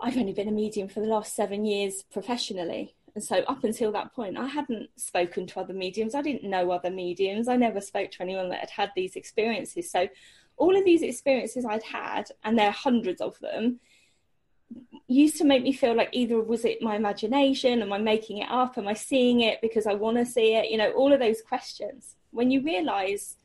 I've 0.00 0.16
only 0.16 0.32
been 0.32 0.48
a 0.48 0.50
medium 0.64 0.88
for 0.88 0.98
the 0.98 1.06
last 1.06 1.36
seven 1.36 1.64
years 1.64 2.02
professionally, 2.12 2.96
and 3.14 3.22
so 3.22 3.44
up 3.46 3.62
until 3.62 3.92
that 3.92 4.12
point, 4.14 4.36
I 4.36 4.48
hadn't 4.48 4.90
spoken 4.96 5.46
to 5.46 5.60
other 5.60 5.74
mediums. 5.74 6.16
I 6.16 6.22
didn't 6.22 6.50
know 6.50 6.72
other 6.72 6.90
mediums. 6.90 7.46
I 7.46 7.54
never 7.54 7.80
spoke 7.80 8.10
to 8.10 8.22
anyone 8.22 8.48
that 8.48 8.58
had 8.58 8.70
had 8.70 8.90
these 8.96 9.14
experiences. 9.14 9.92
So, 9.92 10.08
all 10.56 10.76
of 10.76 10.84
these 10.84 11.02
experiences 11.02 11.64
I'd 11.64 11.84
had, 11.84 12.32
and 12.42 12.58
there 12.58 12.66
are 12.66 12.72
hundreds 12.72 13.20
of 13.20 13.38
them, 13.38 13.78
used 15.06 15.36
to 15.36 15.44
make 15.44 15.62
me 15.62 15.72
feel 15.72 15.94
like 15.94 16.08
either 16.12 16.40
was 16.40 16.64
it 16.64 16.80
my 16.80 16.96
imagination 16.96 17.82
am 17.82 17.92
i 17.92 17.98
making 17.98 18.38
it 18.38 18.50
up 18.50 18.78
am 18.78 18.88
i 18.88 18.94
seeing 18.94 19.40
it 19.40 19.60
because 19.60 19.86
i 19.86 19.92
want 19.92 20.16
to 20.16 20.24
see 20.24 20.54
it 20.54 20.70
you 20.70 20.78
know 20.78 20.90
all 20.92 21.12
of 21.12 21.20
those 21.20 21.42
questions. 21.42 22.16
When 22.30 22.50
you 22.50 22.62
realize 22.62 23.36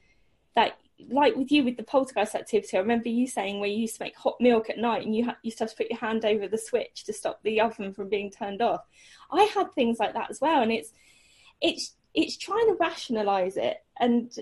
that 0.55 0.79
like 1.11 1.35
with 1.35 1.51
you 1.51 1.63
with 1.63 1.77
the 1.77 1.83
poltergeist 1.83 2.35
activity 2.35 2.75
i 2.75 2.79
remember 2.79 3.09
you 3.09 3.27
saying 3.27 3.59
where 3.59 3.69
you 3.69 3.79
used 3.79 3.97
to 3.97 4.03
make 4.03 4.17
hot 4.17 4.35
milk 4.39 4.69
at 4.69 4.77
night 4.77 5.05
and 5.05 5.15
you 5.15 5.25
ha- 5.25 5.37
used 5.43 5.57
to 5.57 5.65
have 5.65 5.71
to 5.71 5.77
put 5.77 5.89
your 5.89 5.99
hand 5.99 6.25
over 6.25 6.47
the 6.47 6.57
switch 6.57 7.03
to 7.05 7.13
stop 7.13 7.41
the 7.43 7.61
oven 7.61 7.93
from 7.93 8.09
being 8.09 8.31
turned 8.31 8.61
off. 8.61 8.85
I 9.31 9.43
had 9.43 9.71
things 9.73 9.99
like 9.99 10.13
that 10.13 10.29
as 10.29 10.41
well 10.41 10.61
and 10.61 10.71
it's 10.71 10.93
it's 11.61 11.93
it's 12.13 12.37
trying 12.37 12.67
to 12.67 12.77
rationalize 12.79 13.57
it 13.57 13.83
and 13.99 14.33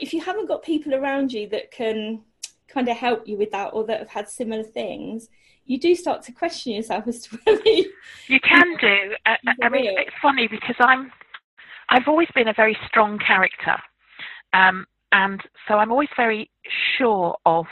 if 0.00 0.12
you 0.12 0.20
haven't 0.20 0.48
got 0.48 0.62
people 0.62 0.94
around 0.94 1.32
you 1.32 1.48
that 1.48 1.70
can 1.70 2.20
kind 2.68 2.88
of 2.88 2.96
help 2.96 3.26
you 3.26 3.36
with 3.36 3.50
that 3.50 3.72
or 3.72 3.84
that 3.84 4.00
have 4.00 4.08
had 4.08 4.28
similar 4.28 4.62
things 4.62 5.28
you 5.64 5.78
do 5.78 5.94
start 5.94 6.22
to 6.22 6.32
question 6.32 6.72
yourself 6.72 7.06
as 7.06 7.22
to 7.22 7.36
whether 7.44 7.62
you, 7.68 7.90
you 8.28 8.40
can 8.40 8.76
do. 8.80 9.14
I, 9.26 9.36
I 9.62 9.68
mean, 9.68 9.86
it's 9.98 10.16
funny 10.20 10.48
because 10.48 10.76
I'm 10.78 11.12
I've 11.88 12.08
always 12.08 12.28
been 12.34 12.48
a 12.48 12.54
very 12.54 12.76
strong 12.86 13.18
character, 13.18 13.76
um, 14.52 14.86
and 15.12 15.40
so 15.68 15.74
I'm 15.74 15.90
always 15.90 16.08
very 16.16 16.50
sure 16.96 17.36
of 17.44 17.66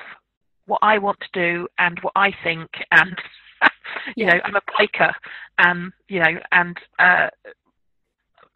what 0.66 0.80
I 0.82 0.98
want 0.98 1.18
to 1.20 1.28
do 1.32 1.68
and 1.78 1.98
what 2.02 2.12
I 2.16 2.30
think, 2.44 2.68
and 2.90 3.16
you 4.16 4.26
yeah. 4.26 4.34
know, 4.34 4.40
I'm 4.44 4.56
a 4.56 4.60
biker, 4.78 5.12
and 5.58 5.92
you 6.08 6.20
know, 6.20 6.38
and 6.52 6.76
uh, 6.98 7.28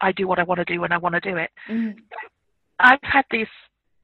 I 0.01 0.11
do 0.11 0.27
what 0.27 0.39
I 0.39 0.43
want 0.43 0.59
to 0.59 0.65
do 0.65 0.81
when 0.81 0.91
I 0.91 0.97
want 0.97 1.15
to 1.15 1.21
do 1.21 1.37
it. 1.37 1.49
Mm. 1.69 1.95
I've 2.79 2.99
had 3.01 3.25
these 3.31 3.47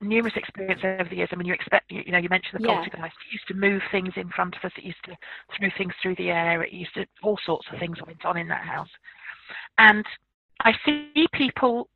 numerous 0.02 0.34
experience 0.36 0.82
over 0.84 1.10
the 1.10 1.16
years. 1.16 1.30
I 1.32 1.36
mean, 1.36 1.48
you 1.48 1.54
expect, 1.54 1.92
you 1.92 2.12
know, 2.12 2.18
you 2.18 2.30
mentioned 2.30 2.60
the 2.64 2.68
yeah. 2.68 2.76
poltergeist. 2.76 3.16
It 3.28 3.34
used 3.34 3.48
to 3.48 3.54
move 3.54 3.82
things 3.92 4.14
in 4.16 4.30
front 4.30 4.56
of 4.56 4.66
us. 4.66 4.72
It 4.78 4.84
used 4.84 5.04
to 5.06 5.18
throw 5.58 5.70
things 5.78 5.94
through 6.02 6.16
the 6.16 6.30
air. 6.30 6.64
It 6.64 6.74
used 6.74 6.94
to 6.96 7.06
all 7.24 7.38
sorts 7.46 7.68
of 7.72 7.80
things 7.80 7.98
went 8.06 8.26
on 8.26 8.38
in 8.38 8.48
that 8.48 8.66
house. 8.66 8.90
And 9.78 10.06
I 10.62 10.74
see 10.86 11.28
people 11.34 11.88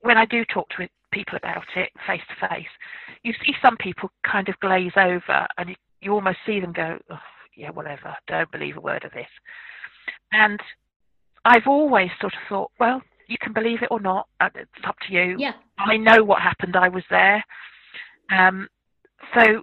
when 0.00 0.16
I 0.16 0.24
do 0.26 0.44
talk 0.44 0.68
to 0.70 0.88
people 1.12 1.36
about 1.36 1.64
it 1.76 1.90
face 2.06 2.22
to 2.28 2.48
face. 2.48 2.66
You 3.22 3.32
see 3.44 3.54
some 3.62 3.76
people 3.76 4.10
kind 4.26 4.48
of 4.48 4.58
glaze 4.60 4.92
over, 4.96 5.46
and 5.58 5.70
you, 5.70 5.76
you 6.00 6.12
almost 6.12 6.38
see 6.44 6.60
them 6.60 6.72
go, 6.72 6.98
oh, 7.10 7.18
"Yeah, 7.56 7.70
whatever. 7.70 8.14
Don't 8.26 8.50
believe 8.50 8.76
a 8.76 8.80
word 8.80 9.04
of 9.04 9.12
this." 9.12 9.28
And 10.32 10.60
I've 11.44 11.66
always 11.66 12.10
sort 12.20 12.32
of 12.32 12.40
thought, 12.48 12.70
well, 12.80 13.02
you 13.28 13.36
can 13.40 13.52
believe 13.52 13.82
it 13.82 13.88
or 13.90 14.00
not. 14.00 14.28
Uh, 14.40 14.50
it's 14.54 14.70
up 14.86 14.96
to 15.06 15.12
you. 15.12 15.36
Yeah. 15.38 15.52
I 15.78 15.96
know 15.96 16.22
what 16.24 16.42
happened. 16.42 16.76
I 16.76 16.88
was 16.88 17.04
there. 17.10 17.44
Um, 18.30 18.68
so 19.34 19.62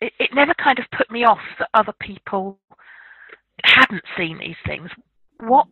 it, 0.00 0.12
it 0.18 0.30
never 0.34 0.54
kind 0.54 0.78
of 0.78 0.84
put 0.96 1.10
me 1.10 1.24
off 1.24 1.38
that 1.58 1.68
other 1.74 1.94
people 2.00 2.58
hadn't 3.64 4.04
seen 4.16 4.38
these 4.38 4.56
things. 4.66 4.90
What 5.40 5.66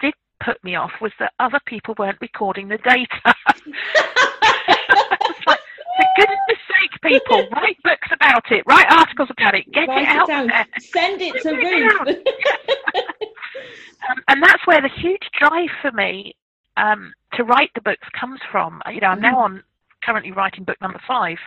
did 0.00 0.14
put 0.44 0.62
me 0.64 0.76
off 0.76 0.92
was 1.00 1.12
that 1.18 1.32
other 1.40 1.60
people 1.66 1.94
weren't 1.98 2.18
recording 2.20 2.68
the 2.68 2.78
data. 2.78 3.06
like, 5.46 5.60
for 5.96 6.06
goodness 6.16 6.38
sake, 6.48 7.02
people, 7.02 7.46
write 7.52 7.82
books 7.82 8.08
about 8.12 8.50
it, 8.50 8.62
write 8.66 8.90
articles 8.90 9.28
about 9.30 9.54
it, 9.54 9.70
get 9.72 9.88
write 9.88 10.02
it 10.02 10.08
out 10.08 10.28
it 10.28 10.48
there. 10.48 10.66
Send 10.80 11.20
it 11.20 11.42
to 11.42 11.50
Ruth. 11.50 12.08
um, 14.10 14.22
and 14.28 14.42
that's 14.42 14.66
where 14.66 14.80
the 14.80 14.90
huge 15.00 15.22
drive 15.38 15.70
for 15.82 15.92
me 15.92 16.34
um, 16.76 17.12
to 17.34 17.44
write 17.44 17.70
the 17.74 17.80
books 17.80 18.06
comes 18.18 18.40
from. 18.50 18.82
You 18.92 19.00
know, 19.00 19.08
I'm 19.08 19.20
now 19.20 19.34
mm-hmm. 19.34 19.54
on 19.54 19.62
currently 20.02 20.32
writing 20.32 20.64
book 20.64 20.80
number 20.80 21.00
five, 21.06 21.38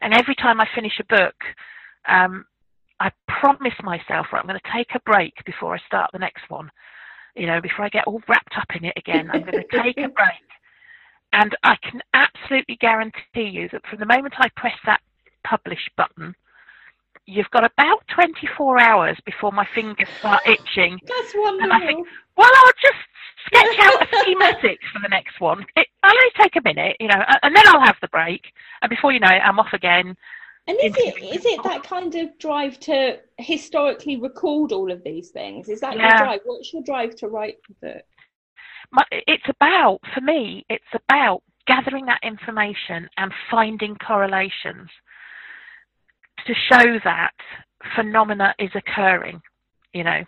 and 0.00 0.14
every 0.14 0.34
time 0.34 0.60
I 0.60 0.66
finish 0.74 1.00
a 1.00 1.04
book, 1.04 1.34
um, 2.08 2.44
I 3.00 3.10
promise 3.28 3.74
myself, 3.82 4.26
right, 4.32 4.40
I'm 4.40 4.46
going 4.46 4.60
to 4.62 4.72
take 4.76 4.94
a 4.94 5.00
break 5.00 5.34
before 5.44 5.74
I 5.74 5.78
start 5.86 6.10
the 6.12 6.18
next 6.18 6.48
one. 6.48 6.70
You 7.34 7.46
know, 7.46 7.60
before 7.60 7.84
I 7.84 7.88
get 7.90 8.06
all 8.06 8.22
wrapped 8.28 8.54
up 8.56 8.68
in 8.74 8.84
it 8.84 8.94
again, 8.96 9.30
I'm 9.32 9.42
going 9.42 9.62
to 9.62 9.82
take 9.82 9.98
a 9.98 10.08
break. 10.20 10.46
And 11.32 11.54
I 11.62 11.76
can 11.82 12.00
absolutely 12.14 12.76
guarantee 12.76 13.50
you 13.50 13.68
that 13.72 13.86
from 13.90 13.98
the 13.98 14.06
moment 14.06 14.34
I 14.38 14.48
press 14.56 14.76
that 14.86 15.00
publish 15.44 15.90
button, 15.96 16.34
you've 17.26 17.50
got 17.50 17.64
about 17.64 18.02
24 18.14 18.80
hours 18.80 19.18
before 19.26 19.52
my 19.52 19.66
fingers 19.74 20.08
start 20.18 20.40
itching. 20.46 20.98
That's 21.04 21.34
wonderful. 21.34 21.64
And 21.64 21.72
I 21.72 21.86
think, 21.86 22.06
well, 22.36 22.50
I'll 22.54 22.72
just 22.80 23.02
sketch 23.46 23.78
out 23.80 24.02
a 24.02 24.20
schematic 24.20 24.78
for 24.92 25.00
the 25.02 25.08
next 25.08 25.40
one. 25.40 25.64
It, 25.76 25.86
I'll 26.02 26.12
only 26.12 26.30
take 26.40 26.56
a 26.56 26.62
minute, 26.62 26.96
you 27.00 27.08
know, 27.08 27.20
and 27.42 27.54
then 27.54 27.64
I'll 27.66 27.84
have 27.84 27.96
the 28.00 28.08
break. 28.08 28.42
And 28.80 28.88
before 28.88 29.12
you 29.12 29.18
know 29.18 29.28
it, 29.28 29.42
I'm 29.44 29.58
off 29.58 29.72
again. 29.72 30.16
And 30.68 30.78
is 30.82 30.94
it 30.96 31.22
is 31.22 31.44
it 31.44 31.62
that 31.64 31.82
kind 31.82 32.14
of 32.14 32.38
drive 32.38 32.78
to 32.80 33.18
historically 33.38 34.16
record 34.16 34.72
all 34.72 34.90
of 34.90 35.02
these 35.04 35.30
things? 35.30 35.68
Is 35.68 35.80
that 35.80 35.96
yeah. 35.96 36.08
your 36.08 36.18
drive? 36.18 36.40
What's 36.44 36.72
your 36.72 36.82
drive 36.82 37.16
to 37.16 37.28
write 37.28 37.58
the 37.68 37.74
book? 37.86 38.02
My, 38.92 39.02
it's 39.10 39.48
about, 39.48 39.98
for 40.14 40.20
me, 40.20 40.64
it's 40.68 40.84
about 40.94 41.42
gathering 41.66 42.06
that 42.06 42.20
information 42.22 43.08
and 43.16 43.32
finding 43.50 43.96
correlations 43.96 44.88
to 46.46 46.54
show 46.70 46.98
that 47.04 47.32
phenomena 47.94 48.54
is 48.58 48.70
occurring, 48.74 49.40
you 49.92 50.04
know. 50.04 50.22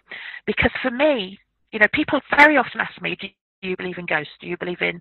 Because 0.46 0.72
for 0.82 0.90
me, 0.90 1.38
you 1.72 1.78
know, 1.78 1.86
people 1.92 2.20
very 2.36 2.56
often 2.56 2.80
ask 2.80 3.00
me, 3.00 3.16
do 3.20 3.28
you 3.62 3.76
believe 3.76 3.98
in 3.98 4.06
ghosts? 4.06 4.32
Do 4.40 4.46
you 4.46 4.56
believe 4.56 4.82
in. 4.82 5.00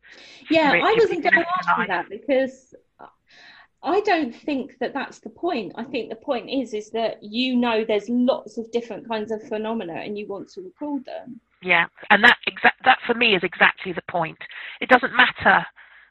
Yeah, 0.49 0.71
I 0.71 0.93
wasn't 0.97 1.23
going 1.23 1.35
to 1.35 1.45
ask 1.57 1.69
you 1.77 1.87
that 1.87 2.09
because 2.09 2.73
I 3.83 4.01
don't 4.01 4.35
think 4.35 4.77
that 4.79 4.93
that's 4.93 5.19
the 5.19 5.29
point. 5.29 5.73
I 5.75 5.83
think 5.83 6.09
the 6.09 6.15
point 6.15 6.49
is 6.49 6.73
is 6.73 6.89
that 6.91 7.21
you 7.21 7.55
know 7.55 7.85
there's 7.85 8.09
lots 8.09 8.57
of 8.57 8.71
different 8.71 9.07
kinds 9.07 9.31
of 9.31 9.41
phenomena 9.43 9.93
and 9.93 10.17
you 10.17 10.27
want 10.27 10.49
to 10.53 10.61
record 10.61 11.05
them. 11.05 11.39
Yeah, 11.61 11.85
and 12.09 12.23
that 12.23 12.37
exact 12.47 12.83
that 12.85 12.99
for 13.05 13.13
me 13.13 13.35
is 13.35 13.43
exactly 13.43 13.93
the 13.93 14.03
point. 14.09 14.37
It 14.81 14.89
doesn't 14.89 15.15
matter 15.15 15.65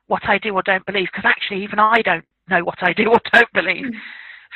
what 0.07 0.23
I 0.29 0.39
do 0.39 0.55
or 0.55 0.63
don't 0.63 0.87
believe 0.87 1.09
because 1.13 1.29
actually 1.29 1.65
even 1.65 1.79
I 1.79 2.03
don't 2.03 2.25
know 2.49 2.65
what 2.65 2.83
I 2.83 2.93
do 2.93 3.11
or 3.11 3.21
don't 3.33 3.53
believe. 3.53 3.87
Mm. 3.87 3.99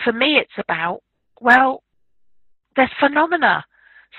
For 0.04 0.12
me, 0.12 0.36
it's 0.36 0.58
about 0.58 1.00
well, 1.40 1.82
there's 2.76 2.90
phenomena 3.00 3.64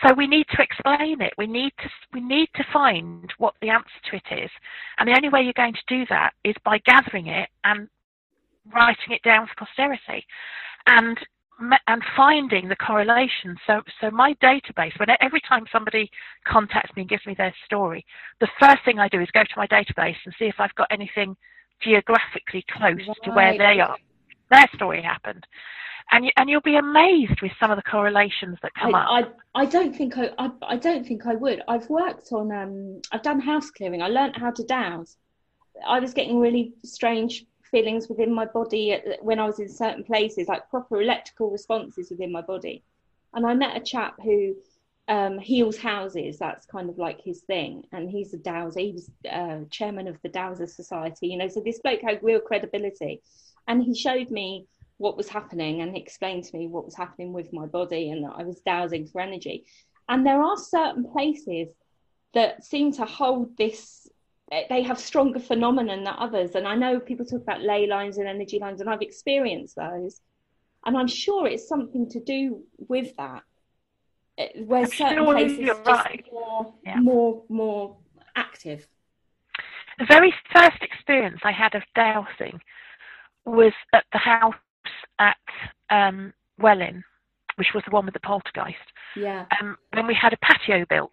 so 0.04 0.14
we 0.14 0.28
need 0.28 0.46
to 0.56 0.62
explain 0.62 1.22
it. 1.22 1.34
We 1.38 1.48
need 1.48 1.74
to 1.80 1.90
we 2.14 2.22
need 2.22 2.50
to 2.56 2.64
find 2.72 3.32
what 3.38 3.54
the 3.62 3.70
answer 3.70 3.90
to 4.10 4.16
it 4.16 4.44
is, 4.44 4.50
and 4.98 5.08
the 5.08 5.16
only 5.16 5.30
way 5.30 5.42
you're 5.42 5.54
going 5.54 5.74
to 5.74 5.96
do 5.96 6.06
that 6.10 6.34
is 6.44 6.56
by 6.64 6.80
gathering 6.80 7.28
it 7.28 7.50
and 7.64 7.88
writing 8.74 9.12
it 9.12 9.22
down 9.24 9.48
for 9.48 9.66
posterity, 9.66 10.26
and 10.88 11.18
and 11.88 12.02
finding 12.16 12.68
the 12.68 12.76
correlation. 12.76 13.58
So 13.68 13.82
so 14.00 14.10
my 14.10 14.34
database. 14.42 14.98
When 14.98 15.10
every 15.20 15.42
time 15.48 15.66
somebody 15.72 16.10
contacts 16.48 16.96
me 16.96 17.04
and 17.04 17.10
gives 17.10 17.26
me 17.26 17.36
their 17.38 17.54
story, 17.66 18.06
the 18.40 18.50
first 18.60 18.84
thing 18.86 19.00
I 19.00 19.08
do 19.08 19.22
is 19.22 19.30
go 19.32 19.44
to 19.44 19.58
my 19.58 19.68
database 19.68 20.16
and 20.26 20.34
see 20.40 20.46
if 20.46 20.56
I've 20.60 20.76
got 20.76 20.88
anything 20.90 21.36
geographically 21.82 22.66
close 22.72 23.08
right. 23.08 23.18
to 23.24 23.32
where 23.32 23.58
they 23.58 23.80
are. 23.80 23.98
Their 24.52 24.70
story 24.76 25.02
happened. 25.02 25.46
And, 26.14 26.26
you, 26.26 26.32
and 26.36 26.50
you'll 26.50 26.62
be 26.62 26.76
amazed 26.76 27.42
with 27.42 27.54
some 27.60 27.72
of 27.72 27.78
the 27.78 27.84
correlations 27.84 28.58
that 28.62 28.74
come 28.76 28.94
I, 28.94 29.22
up. 29.22 29.38
I, 29.56 29.62
I 29.62 29.66
don't 29.66 29.96
think 29.96 30.18
I, 30.18 30.30
I, 30.38 30.52
I 30.64 30.78
don't 30.78 31.06
think 31.08 31.26
I 31.26 31.36
would. 31.36 31.62
I've 31.68 31.90
worked 31.90 32.34
on 32.34 32.52
um 32.52 33.02
I've 33.12 33.24
done 33.24 33.40
house 33.40 33.72
clearing. 33.72 34.02
I 34.02 34.10
learned 34.10 34.36
how 34.36 34.52
to 34.52 34.64
dowse. 34.64 35.16
I 35.88 36.00
was 36.00 36.14
getting 36.14 36.40
really 36.40 36.74
strange 36.84 37.46
feelings 37.72 38.10
within 38.10 38.34
my 38.34 38.46
body 38.46 38.92
at, 38.94 39.24
when 39.24 39.40
I 39.40 39.46
was 39.46 39.60
in 39.60 39.70
certain 39.70 40.04
places, 40.04 40.50
like 40.50 40.70
proper 40.70 41.02
electrical 41.02 41.50
responses 41.50 42.10
within 42.12 42.32
my 42.32 42.42
body. 42.42 42.84
And 43.34 43.46
I 43.46 43.54
met 43.54 43.78
a 43.78 43.80
chap 43.80 44.16
who 44.22 44.56
um, 45.08 45.40
heals 45.40 45.78
houses. 45.78 46.38
That's 46.38 46.66
kind 46.66 46.90
of 46.90 46.98
like 46.98 47.22
his 47.22 47.40
thing. 47.42 47.86
And 47.94 48.10
he's 48.10 48.34
a 48.34 48.38
dowser. 48.38 48.82
He 48.82 48.92
was 48.92 49.10
uh, 49.32 49.60
chairman 49.70 50.08
of 50.08 50.22
the 50.22 50.30
Dowser 50.30 50.68
Society. 50.68 51.28
You 51.28 51.38
know, 51.38 51.48
so 51.48 51.62
this 51.62 51.80
bloke 51.80 52.02
had 52.02 52.22
real 52.22 52.42
credibility. 52.42 53.22
And 53.68 53.84
he 53.84 53.94
showed 53.96 54.32
me 54.32 54.68
what 54.98 55.18
was 55.18 55.30
happening 55.30 55.82
and 55.82 55.96
explained 55.98 56.44
to 56.46 56.58
me 56.58 56.68
what 56.68 56.86
was 56.86 56.96
happening 56.96 57.34
with 57.34 57.52
my 57.52 57.66
body 57.66 58.12
and 58.12 58.24
that 58.24 58.36
I 58.38 58.44
was 58.44 58.62
dowsing 58.62 59.08
for 59.08 59.22
energy. 59.22 59.66
And 60.10 60.26
there 60.26 60.42
are 60.42 60.58
certain 60.58 61.10
places 61.12 61.70
that 62.34 62.64
seem 62.64 62.92
to 62.94 63.06
hold 63.06 63.58
this 63.58 64.08
they 64.70 64.84
have 64.84 65.00
stronger 65.00 65.40
phenomenon 65.40 66.04
than 66.04 66.14
others. 66.18 66.56
And 66.56 66.68
I 66.68 66.76
know 66.76 67.00
people 67.00 67.26
talk 67.26 67.42
about 67.42 67.62
ley 67.62 67.88
lines 67.88 68.18
and 68.18 68.28
energy 68.28 68.60
lines, 68.60 68.82
and 68.82 68.90
I've 68.90 69.02
experienced 69.02 69.78
those. 69.78 70.20
And 70.86 70.98
I'm 70.98 71.08
sure 71.08 71.48
it's 71.48 71.68
something 71.68 72.10
to 72.10 72.20
do 72.20 72.62
with 72.78 73.16
that, 73.16 73.44
eh, 74.38 74.50
where 74.66 74.82
I'm 74.82 74.88
certain 74.88 75.18
sure 75.18 75.34
places 75.34 75.66
just 75.66 75.86
right. 75.86 76.26
more, 76.32 76.74
Yeah. 76.86 77.00
more, 77.00 77.44
more 77.48 77.98
active. 78.36 78.88
The 80.00 80.06
very 80.06 80.34
first 80.54 80.82
experience 80.82 81.40
I 81.44 81.52
had 81.52 81.76
of 81.76 81.84
dowsing 81.96 82.60
was 83.46 83.74
at 83.94 84.06
the 84.12 84.18
house 84.20 84.56
at 85.20 85.38
um, 85.90 86.34
Welwyn, 86.60 87.04
which 87.56 87.70
was 87.74 87.84
the 87.86 87.92
one 87.92 88.06
with 88.06 88.14
the 88.14 88.20
poltergeist. 88.22 88.78
Yeah, 89.16 89.46
um, 89.60 89.78
when 89.94 90.08
we 90.08 90.14
had 90.14 90.34
a 90.34 90.38
patio 90.38 90.86
built, 90.90 91.12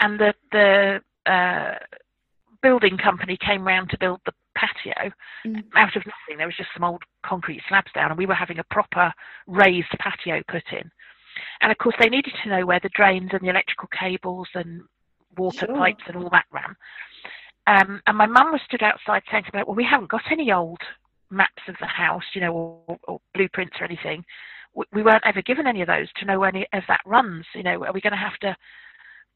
and 0.00 0.18
the 0.18 0.34
the 0.52 1.00
uh, 1.30 1.74
building 2.62 2.96
company 2.98 3.36
came 3.44 3.66
round 3.66 3.90
to 3.90 3.98
build 3.98 4.20
the 4.26 4.32
patio 4.56 5.12
Mm. 5.46 5.62
out 5.76 5.94
of 5.94 6.02
nothing. 6.04 6.36
There 6.36 6.46
was 6.48 6.56
just 6.56 6.70
some 6.74 6.82
old 6.82 7.02
concrete 7.24 7.62
slabs 7.68 7.92
down, 7.92 8.10
and 8.10 8.18
we 8.18 8.26
were 8.26 8.34
having 8.34 8.58
a 8.58 8.64
proper 8.64 9.12
raised 9.46 9.90
patio 10.00 10.42
put 10.48 10.64
in. 10.72 10.90
And 11.60 11.70
of 11.70 11.78
course, 11.78 11.94
they 12.00 12.08
needed 12.08 12.34
to 12.42 12.48
know 12.48 12.66
where 12.66 12.80
the 12.80 12.88
drains 12.88 13.30
and 13.32 13.40
the 13.40 13.50
electrical 13.50 13.88
cables 13.88 14.48
and 14.54 14.82
water 15.36 15.66
Sure. 15.66 15.76
pipes 15.76 16.02
and 16.08 16.16
all 16.16 16.30
that 16.30 16.46
ran. 16.50 16.74
Um, 17.68 18.02
and 18.06 18.16
my 18.16 18.26
mum 18.26 18.50
was 18.50 18.60
stood 18.62 18.82
outside 18.82 19.22
saying 19.30 19.44
to 19.44 19.56
me, 19.56 19.62
"Well, 19.64 19.76
we 19.76 19.84
haven't 19.84 20.08
got 20.10 20.30
any 20.32 20.50
old 20.50 20.80
maps 21.30 21.62
of 21.68 21.76
the 21.80 21.86
house, 21.86 22.24
you 22.34 22.40
know, 22.40 22.52
or, 22.88 22.98
or 23.06 23.20
blueprints 23.34 23.76
or 23.80 23.84
anything. 23.84 24.24
We, 24.74 24.84
we 24.92 25.02
weren't 25.02 25.26
ever 25.26 25.42
given 25.42 25.66
any 25.66 25.82
of 25.82 25.88
those 25.88 26.08
to 26.16 26.24
know 26.24 26.38
where 26.38 26.48
any 26.48 26.66
of 26.72 26.82
that 26.88 27.00
runs. 27.04 27.44
You 27.54 27.62
know, 27.62 27.84
are 27.84 27.92
we 27.92 28.00
going 28.00 28.12
to 28.12 28.18
have 28.18 28.38
to, 28.42 28.56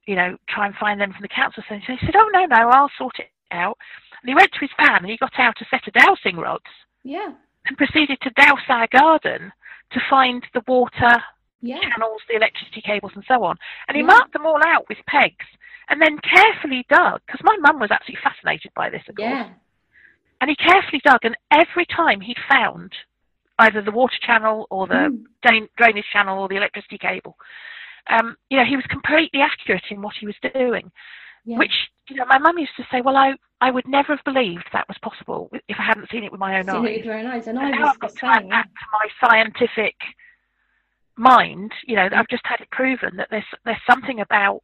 you 0.07 0.17
know, 0.17 0.37
try 0.49 0.67
and 0.67 0.75
find 0.77 1.01
them 1.01 1.13
from 1.13 1.23
the 1.23 1.29
council?" 1.29 1.63
So 1.69 1.75
he 1.75 1.97
said, 2.07 2.17
"Oh 2.17 2.31
no, 2.33 2.45
no, 2.47 2.69
I'll 2.69 2.91
sort 2.99 3.19
it 3.19 3.31
out." 3.51 3.77
And 4.23 4.29
he 4.29 4.35
went 4.35 4.53
to 4.53 4.61
his 4.61 4.71
van 4.79 5.03
and 5.03 5.11
he 5.11 5.17
got 5.17 5.39
out 5.39 5.61
a 5.61 5.65
set 5.71 5.87
of 5.87 5.95
dowsing 5.95 6.37
rods 6.37 6.65
yeah, 7.03 7.33
and 7.67 7.77
proceeded 7.77 8.19
to 8.23 8.31
dowse 8.31 8.67
our 8.69 8.87
garden 8.93 9.53
to 9.91 10.01
find 10.09 10.45
the 10.55 10.63
water 10.67 11.23
yeah. 11.61 11.79
channels, 11.81 12.21
the 12.29 12.37
electricity 12.37 12.81
cables, 12.81 13.13
and 13.15 13.25
so 13.27 13.43
on. 13.45 13.57
And 13.89 13.97
he 13.97 14.03
Yeah. 14.03 14.07
marked 14.07 14.33
them 14.33 14.47
all 14.47 14.61
out 14.65 14.89
with 14.89 14.99
pegs 15.07 15.47
and 15.89 16.01
then 16.01 16.19
carefully 16.19 16.87
dug, 16.89 17.21
because 17.27 17.41
my 17.43 17.57
mum 17.61 17.79
was 17.81 17.91
absolutely 17.91 18.23
fascinated 18.23 18.73
by 18.75 18.89
this, 18.89 19.03
of 19.09 19.17
course. 19.17 19.29
And 20.43 20.51
he 20.51 20.57
carefully 20.57 21.01
dug, 21.05 21.21
and 21.23 21.37
every 21.53 21.87
time 21.87 22.21
he'd 22.21 22.37
found 22.51 22.93
either 23.61 23.81
the 23.81 23.93
water 23.93 24.17
channel 24.27 24.67
or 24.71 24.89
the 24.89 24.95
Mm. 25.45 25.69
drainage 25.79 26.05
channel 26.13 26.41
or 26.41 26.49
the 26.49 26.57
electricity 26.57 26.99
cable, 26.99 27.37
um, 28.09 28.37
you 28.51 28.57
know, 28.59 28.65
he 28.65 28.75
was 28.75 28.85
completely 28.87 29.41
accurate 29.41 29.85
in 29.91 30.03
what 30.03 30.17
he 30.19 30.27
was 30.27 30.35
doing. 30.53 30.91
yeah. 31.45 31.59
Which, 31.59 31.77
you 32.09 32.17
know, 32.17 32.25
my 32.27 32.39
mum 32.39 32.59
used 32.59 32.75
to 32.77 32.85
say, 32.91 33.01
well, 33.03 33.17
I, 33.17 33.35
I 33.61 33.71
would 33.71 33.87
never 33.87 34.17
have 34.17 34.25
believed 34.25 34.65
that 34.73 34.89
was 34.89 34.99
possible 34.99 35.49
if 35.69 35.77
I 35.79 35.85
hadn't 35.85 36.11
seen 36.11 36.25
it 36.25 36.33
with 36.33 36.41
my 36.41 36.59
own 36.59 36.67
Seen 36.67 36.75
eyes. 36.77 36.89
it 36.89 36.97
with 36.99 37.05
your 37.07 37.15
own 37.19 37.27
eyes, 37.27 37.47
and 37.47 37.57
And 37.59 37.75
I 37.77 37.79
was 37.79 37.89
I've 37.91 37.95
the 37.95 38.01
got 38.01 38.11
to 38.37 38.41
same. 38.41 38.49
that 38.51 38.67
to 38.67 38.87
my 38.99 39.07
scientific 39.29 39.95
mind. 41.17 41.73
You 41.87 41.97
know, 41.97 42.09
I've 42.13 42.29
just 42.29 42.47
had 42.47 42.61
it 42.61 42.71
proven 42.71 43.17
that 43.17 43.29
there's 43.31 43.45
there's 43.65 43.83
something 43.89 44.21
about 44.21 44.61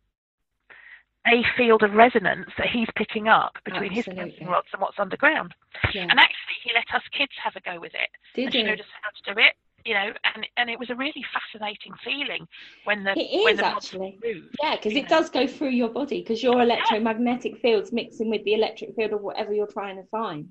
a 1.29 1.43
field 1.57 1.83
of 1.83 1.93
resonance 1.95 2.51
that 2.59 2.69
he's 2.73 2.89
picking 2.97 3.29
up 3.29 3.53
between 3.65 3.93
his 3.93 4.07
Absolutely. 4.09 4.47
rods 4.47 4.69
and 4.73 4.81
what's 4.83 4.99
underground. 4.99 5.55
Yeah. 5.95 6.03
And 6.03 6.19
actually, 6.19 6.57
he 6.65 6.71
let 6.75 6.93
us 6.95 7.03
kids 7.17 7.33
have 7.43 7.55
a 7.57 7.61
go 7.61 7.79
with 7.81 7.93
it 7.95 8.09
Did 8.35 8.47
and 8.47 8.55
you? 8.55 8.67
showed 8.67 8.81
us 8.81 8.87
how 9.03 9.11
to 9.11 9.35
do 9.35 9.41
it. 9.41 9.55
You 9.85 9.95
know, 9.95 10.13
and 10.35 10.47
and 10.57 10.69
it 10.69 10.79
was 10.79 10.91
a 10.91 10.95
really 10.97 11.25
fascinating 11.33 11.93
feeling 12.05 12.47
when 12.85 13.05
the 13.05 13.13
It 13.17 13.45
when 13.45 13.55
is 13.55 13.61
the 13.61 13.67
actually. 13.67 14.19
moved. 14.23 14.57
Yeah, 14.63 14.77
because 14.77 14.93
it 14.95 15.03
know. 15.03 15.09
does 15.09 15.31
go 15.31 15.47
through 15.47 15.71
your 15.71 15.89
body 15.89 16.21
because 16.21 16.43
your 16.43 16.61
electromagnetic 16.61 17.59
field's 17.59 17.93
mixing 17.93 18.29
with 18.29 18.45
the 18.45 18.55
electric 18.55 18.95
field 18.97 19.13
of 19.13 19.21
whatever 19.23 19.53
you're 19.55 19.69
trying 19.69 19.97
to 19.97 20.03
find. 20.11 20.49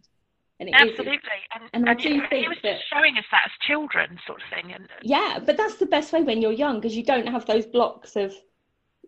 And 0.59 0.69
it 0.69 0.75
Absolutely, 0.75 1.19
and, 1.53 1.69
and 1.73 1.87
I 1.87 1.91
and 1.91 2.01
do 2.01 2.09
you 2.09 2.17
know, 2.17 2.23
he 2.23 2.29
think 2.29 2.47
was 2.49 2.57
that- 2.63 2.77
just 2.77 2.89
showing 2.91 3.15
us 3.17 3.25
that 3.29 3.43
as 3.45 3.51
children, 3.67 4.17
sort 4.25 4.41
of 4.41 4.49
thing. 4.49 4.73
And 4.73 4.87
yeah, 5.03 5.37
but 5.45 5.55
that's 5.57 5.75
the 5.75 5.85
best 5.85 6.13
way 6.13 6.23
when 6.23 6.41
you're 6.41 6.51
young 6.53 6.77
because 6.79 6.95
you 6.97 7.03
don't 7.03 7.27
have 7.27 7.45
those 7.45 7.65
blocks 7.67 8.15
of 8.15 8.33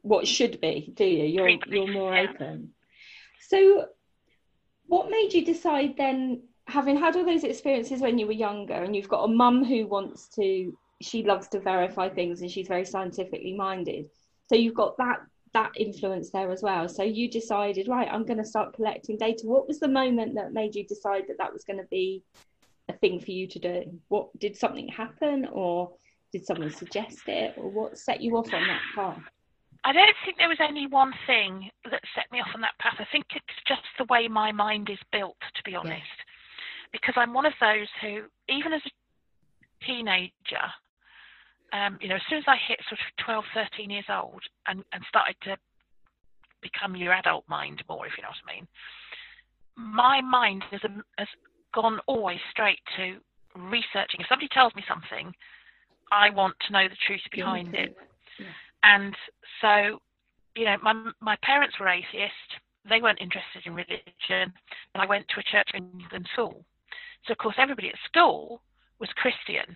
what 0.01 0.27
should 0.27 0.59
be, 0.62 0.91
do 0.95 1.05
you? 1.05 1.25
You're 1.25 1.49
you're 1.67 1.91
more 1.91 2.13
yeah. 2.13 2.27
open. 2.29 2.73
So, 3.47 3.88
what 4.88 5.09
made 5.09 5.33
you 5.33 5.45
decide 5.45 5.95
then, 5.97 6.43
having 6.67 6.97
had 6.97 7.15
all 7.15 7.25
those 7.25 7.43
experiences 7.43 8.01
when 8.01 8.17
you 8.17 8.27
were 8.27 8.33
younger, 8.33 8.73
and 8.73 8.95
you've 8.95 9.09
got 9.09 9.23
a 9.23 9.27
mum 9.27 9.63
who 9.63 9.88
wants 9.88 10.27
to, 10.35 10.77
she 11.01 11.23
loves 11.23 11.47
to 11.49 11.59
verify 11.59 12.09
things, 12.09 12.41
and 12.41 12.51
she's 12.51 12.67
very 12.67 12.85
scientifically 12.85 13.55
minded. 13.55 14.09
So 14.47 14.55
you've 14.55 14.75
got 14.75 14.97
that 14.97 15.19
that 15.53 15.71
influence 15.75 16.29
there 16.29 16.51
as 16.51 16.62
well. 16.62 16.88
So 16.88 17.03
you 17.03 17.29
decided, 17.29 17.88
right, 17.88 18.07
I'm 18.12 18.25
going 18.25 18.38
to 18.38 18.45
start 18.45 18.73
collecting 18.73 19.17
data. 19.17 19.47
What 19.47 19.67
was 19.67 19.79
the 19.79 19.88
moment 19.88 20.35
that 20.35 20.53
made 20.53 20.75
you 20.75 20.85
decide 20.85 21.23
that 21.27 21.39
that 21.39 21.51
was 21.51 21.63
going 21.63 21.79
to 21.79 21.88
be 21.89 22.23
a 22.88 22.93
thing 22.93 23.19
for 23.19 23.31
you 23.31 23.47
to 23.47 23.59
do? 23.59 23.99
What 24.09 24.38
did 24.38 24.55
something 24.55 24.88
happen, 24.88 25.47
or 25.51 25.91
did 26.31 26.45
someone 26.45 26.71
suggest 26.71 27.27
it, 27.27 27.55
or 27.57 27.69
what 27.69 27.97
set 27.97 28.21
you 28.21 28.38
off 28.38 28.53
on 28.53 28.67
that 28.67 28.81
path? 28.93 29.23
I 29.83 29.93
don't 29.93 30.15
think 30.25 30.37
there 30.37 30.49
was 30.49 30.59
any 30.59 30.87
one 30.87 31.13
thing 31.25 31.69
that 31.89 32.01
set 32.13 32.31
me 32.31 32.39
off 32.39 32.51
on 32.53 32.61
that 32.61 32.77
path. 32.79 32.95
I 32.99 33.07
think 33.11 33.25
it's 33.35 33.59
just 33.67 33.81
the 33.97 34.05
way 34.09 34.27
my 34.27 34.51
mind 34.51 34.89
is 34.89 34.99
built, 35.11 35.37
to 35.55 35.63
be 35.63 35.75
honest. 35.75 36.17
Because 36.91 37.13
I'm 37.17 37.33
one 37.33 37.45
of 37.45 37.53
those 37.61 37.87
who, 38.01 38.23
even 38.49 38.73
as 38.73 38.81
a 38.85 39.85
teenager, 39.85 40.67
um, 41.71 41.97
you 42.01 42.09
know, 42.09 42.15
as 42.15 42.21
soon 42.29 42.39
as 42.39 42.45
I 42.47 42.57
hit 42.67 42.79
sort 42.89 42.99
of 42.99 43.25
12, 43.53 43.69
13 43.77 43.89
years 43.89 44.05
old 44.09 44.41
and, 44.67 44.83
and 44.91 45.03
started 45.07 45.35
to 45.43 45.55
become 46.61 46.95
your 46.95 47.13
adult 47.13 47.45
mind 47.47 47.81
more, 47.87 48.05
if 48.05 48.13
you 48.17 48.23
know 48.23 48.29
what 48.29 48.51
I 48.51 48.55
mean, 48.55 48.67
my 49.77 50.19
mind 50.21 50.63
has, 50.71 50.81
um, 50.83 51.03
has 51.17 51.27
gone 51.73 51.99
always 52.07 52.39
straight 52.51 52.79
to 52.97 53.17
researching. 53.55 54.19
If 54.19 54.27
somebody 54.27 54.49
tells 54.51 54.75
me 54.75 54.83
something, 54.87 55.31
I 56.11 56.31
want 56.31 56.55
to 56.67 56.73
know 56.73 56.87
the 56.89 56.97
truth 57.07 57.21
behind 57.31 57.75
it 57.75 57.95
and 58.83 59.15
so 59.61 59.99
you 60.55 60.65
know 60.65 60.77
my 60.81 60.93
my 61.21 61.35
parents 61.43 61.79
were 61.79 61.87
atheist. 61.87 62.49
They 62.89 63.01
weren't 63.01 63.21
interested 63.21 63.65
in 63.65 63.73
religion. 63.75 64.53
And 64.93 65.01
i 65.03 65.05
went 65.05 65.27
to 65.29 65.39
a 65.39 65.43
church 65.43 65.69
in 65.73 65.83
england 65.99 66.27
school. 66.33 66.63
So 67.25 67.33
of 67.33 67.37
course 67.37 67.55
everybody 67.57 67.89
at 67.89 67.95
school 68.05 68.61
was 68.99 69.09
christian 69.15 69.75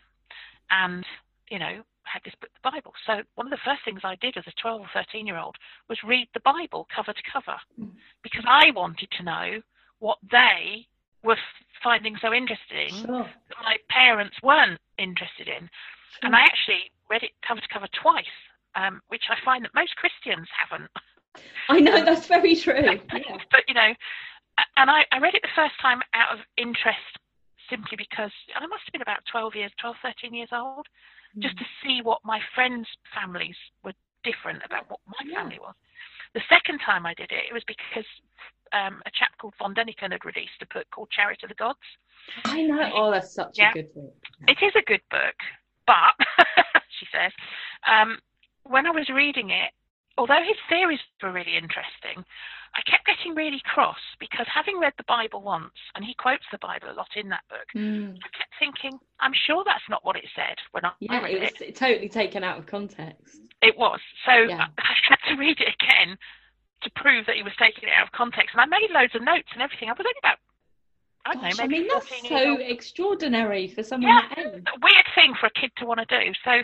and 0.72 1.06
you 1.50 1.60
know 1.60 1.84
had 2.04 2.22
this 2.26 2.34
book 2.42 2.50
the 2.54 2.70
bible. 2.72 2.94
So 3.06 3.22
one 3.36 3.48
of 3.48 3.52
the 3.52 3.66
first 3.66 3.82
things 3.86 4.02
i 4.04 4.16
did 4.16 4.38
as 4.38 4.46
a 4.48 4.52
12 4.62 4.82
or 4.82 4.90
13 4.94 5.28
year 5.28 5.38
old 5.38 5.56
was 5.90 5.98
read 6.04 6.28
the 6.34 6.40
bible 6.42 6.88
cover 6.96 7.14
to 7.14 7.24
cover 7.32 7.58
Mm. 7.80 7.92
because 8.24 8.44
i 8.48 8.72
wanted 8.72 9.10
to 9.12 9.24
know 9.24 9.62
what 10.00 10.18
they 10.32 10.88
were 11.24 11.38
finding 11.82 12.16
so 12.22 12.34
interesting 12.34 12.90
Sure. 13.06 13.24
that 13.24 13.58
my 13.64 13.78
parents 13.90 14.36
weren't 14.44 14.80
interested 14.98 15.48
in. 15.48 15.70
And 16.22 16.36
I 16.36 16.42
actually 16.42 16.92
read 17.10 17.24
it 17.24 17.32
cover 17.48 17.62
to 17.62 17.68
cover 17.72 17.88
twice, 18.02 18.36
um, 18.76 19.02
which 19.08 19.24
I 19.30 19.36
find 19.44 19.64
that 19.64 19.74
most 19.76 19.96
Christians 19.96 20.48
haven't. 20.54 20.90
I 21.70 21.80
know 21.80 22.04
that's 22.04 22.28
very 22.28 22.56
true. 22.56 23.00
Yeah. 23.14 23.38
but 23.52 23.64
you 23.68 23.74
know, 23.74 23.92
and 24.78 24.90
I, 24.90 25.06
I 25.12 25.20
read 25.20 25.34
it 25.36 25.42
the 25.42 25.56
first 25.56 25.74
time 25.82 26.02
out 26.14 26.34
of 26.34 26.40
interest, 26.58 27.18
simply 27.70 27.98
because 27.98 28.32
I 28.56 28.66
must 28.68 28.84
have 28.86 28.94
been 28.94 29.02
about 29.02 29.24
12 29.32 29.56
years, 29.56 29.72
12, 29.82 29.96
13 30.04 30.34
years 30.34 30.50
old, 30.52 30.86
just 31.42 31.58
to 31.58 31.66
see 31.82 32.02
what 32.04 32.20
my 32.24 32.40
friends' 32.54 32.88
families 33.14 33.56
were 33.84 33.94
different 34.24 34.62
about 34.66 34.90
what 34.90 35.00
my 35.08 35.24
Yeah. 35.26 35.42
family 35.42 35.60
was. 35.60 35.74
The 36.34 36.42
second 36.50 36.80
time 36.80 37.06
I 37.06 37.14
did 37.14 37.32
it, 37.32 37.46
it 37.50 37.54
was 37.54 37.64
because 37.66 38.06
um, 38.74 39.02
a 39.06 39.12
chap 39.12 39.32
called 39.38 39.54
Von 39.60 39.74
Däniken 39.74 40.12
had 40.12 40.26
released 40.26 40.62
a 40.62 40.74
book 40.74 40.86
called 40.92 41.10
Chariot 41.12 41.44
of 41.44 41.50
the 41.50 41.56
Gods. 41.56 41.80
I 42.46 42.64
know. 42.64 42.90
Oh, 42.94 43.12
that's 43.12 43.34
such 43.34 43.58
Yeah. 43.58 43.70
a 43.72 43.74
good 43.74 43.94
book. 43.94 44.16
It 44.48 44.58
is 44.62 44.74
a 44.76 44.82
good 44.86 45.02
book, 45.10 45.36
but 45.86 46.14
she 47.00 47.06
says, 47.12 47.32
um, 47.88 48.18
when 48.64 48.86
I 48.86 48.92
was 48.92 49.08
reading 49.10 49.50
it, 49.50 49.72
although 50.18 50.42
his 50.46 50.58
theories 50.70 51.00
were 51.22 51.32
really 51.32 51.58
interesting, 51.58 52.24
I 52.76 52.82
kept 52.90 53.06
getting 53.06 53.36
really 53.36 53.62
cross 53.66 54.00
because 54.20 54.48
having 54.50 54.80
read 54.80 54.94
the 54.98 55.06
Bible 55.08 55.42
once, 55.42 55.78
and 55.96 56.04
he 56.04 56.16
quotes 56.18 56.46
the 56.52 56.58
Bible 56.58 56.90
a 56.90 56.98
lot 56.98 57.10
in 57.16 57.30
that 57.30 57.46
book, 57.50 57.68
mm. 57.76 58.14
I 58.18 58.30
kept 58.34 58.54
thinking, 58.58 58.98
I'm 59.20 59.34
sure 59.46 59.64
that's 59.66 59.86
not 59.90 60.04
what 60.04 60.16
it 60.16 60.26
said 60.36 60.58
when 60.72 60.86
I 60.86 60.92
yeah, 61.00 61.22
read 61.22 61.36
it 61.38 61.42
was 61.42 61.62
it. 61.62 61.76
totally 61.76 62.10
taken 62.10 62.44
out 62.44 62.58
of 62.58 62.66
context. 62.66 63.42
It 63.62 63.78
was. 63.78 64.00
So 64.26 64.32
Yeah. 64.50 64.66
I 64.78 64.94
had 65.08 65.22
to 65.30 65.36
read 65.38 65.60
it 65.62 65.70
again 65.70 66.18
to 66.82 66.90
prove 66.96 67.26
that 67.28 67.36
he 67.36 67.44
was 67.44 67.54
taking 67.60 67.88
it 67.90 67.94
out 67.96 68.08
of 68.08 68.12
context. 68.12 68.50
And 68.54 68.62
I 68.62 68.66
made 68.66 68.90
loads 68.92 69.14
of 69.16 69.22
notes 69.22 69.48
and 69.54 69.62
everything. 69.62 69.90
I 69.90 69.94
was 69.94 70.02
only 70.06 70.20
about, 70.20 70.38
I 71.26 71.34
don't 71.34 71.44
Gosh, 71.44 71.58
know, 71.58 71.64
I 71.64 71.68
mean, 71.68 71.88
that's 71.88 72.28
so 72.28 72.58
extraordinary 72.60 73.68
for 73.70 73.84
someone 73.84 74.12
Yeah. 74.12 74.28
that 74.36 74.40
age. 74.58 74.64
weird 74.82 75.08
thing 75.16 75.34
for 75.40 75.46
a 75.48 75.52
kid 75.52 75.72
to 75.78 75.86
want 75.86 76.02
to 76.02 76.10
do. 76.10 76.34
So 76.44 76.62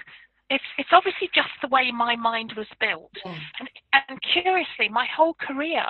it's 0.50 0.64
it's 0.78 0.90
obviously 0.92 1.30
just 1.34 1.50
the 1.62 1.68
way 1.68 1.92
my 1.92 2.16
mind 2.16 2.54
was 2.58 2.68
built. 2.80 3.12
Yeah. 3.26 3.36
And, 3.60 3.70
and 4.10 4.20
curiously, 4.22 4.90
my 4.90 5.06
whole 5.16 5.36
career 5.36 5.86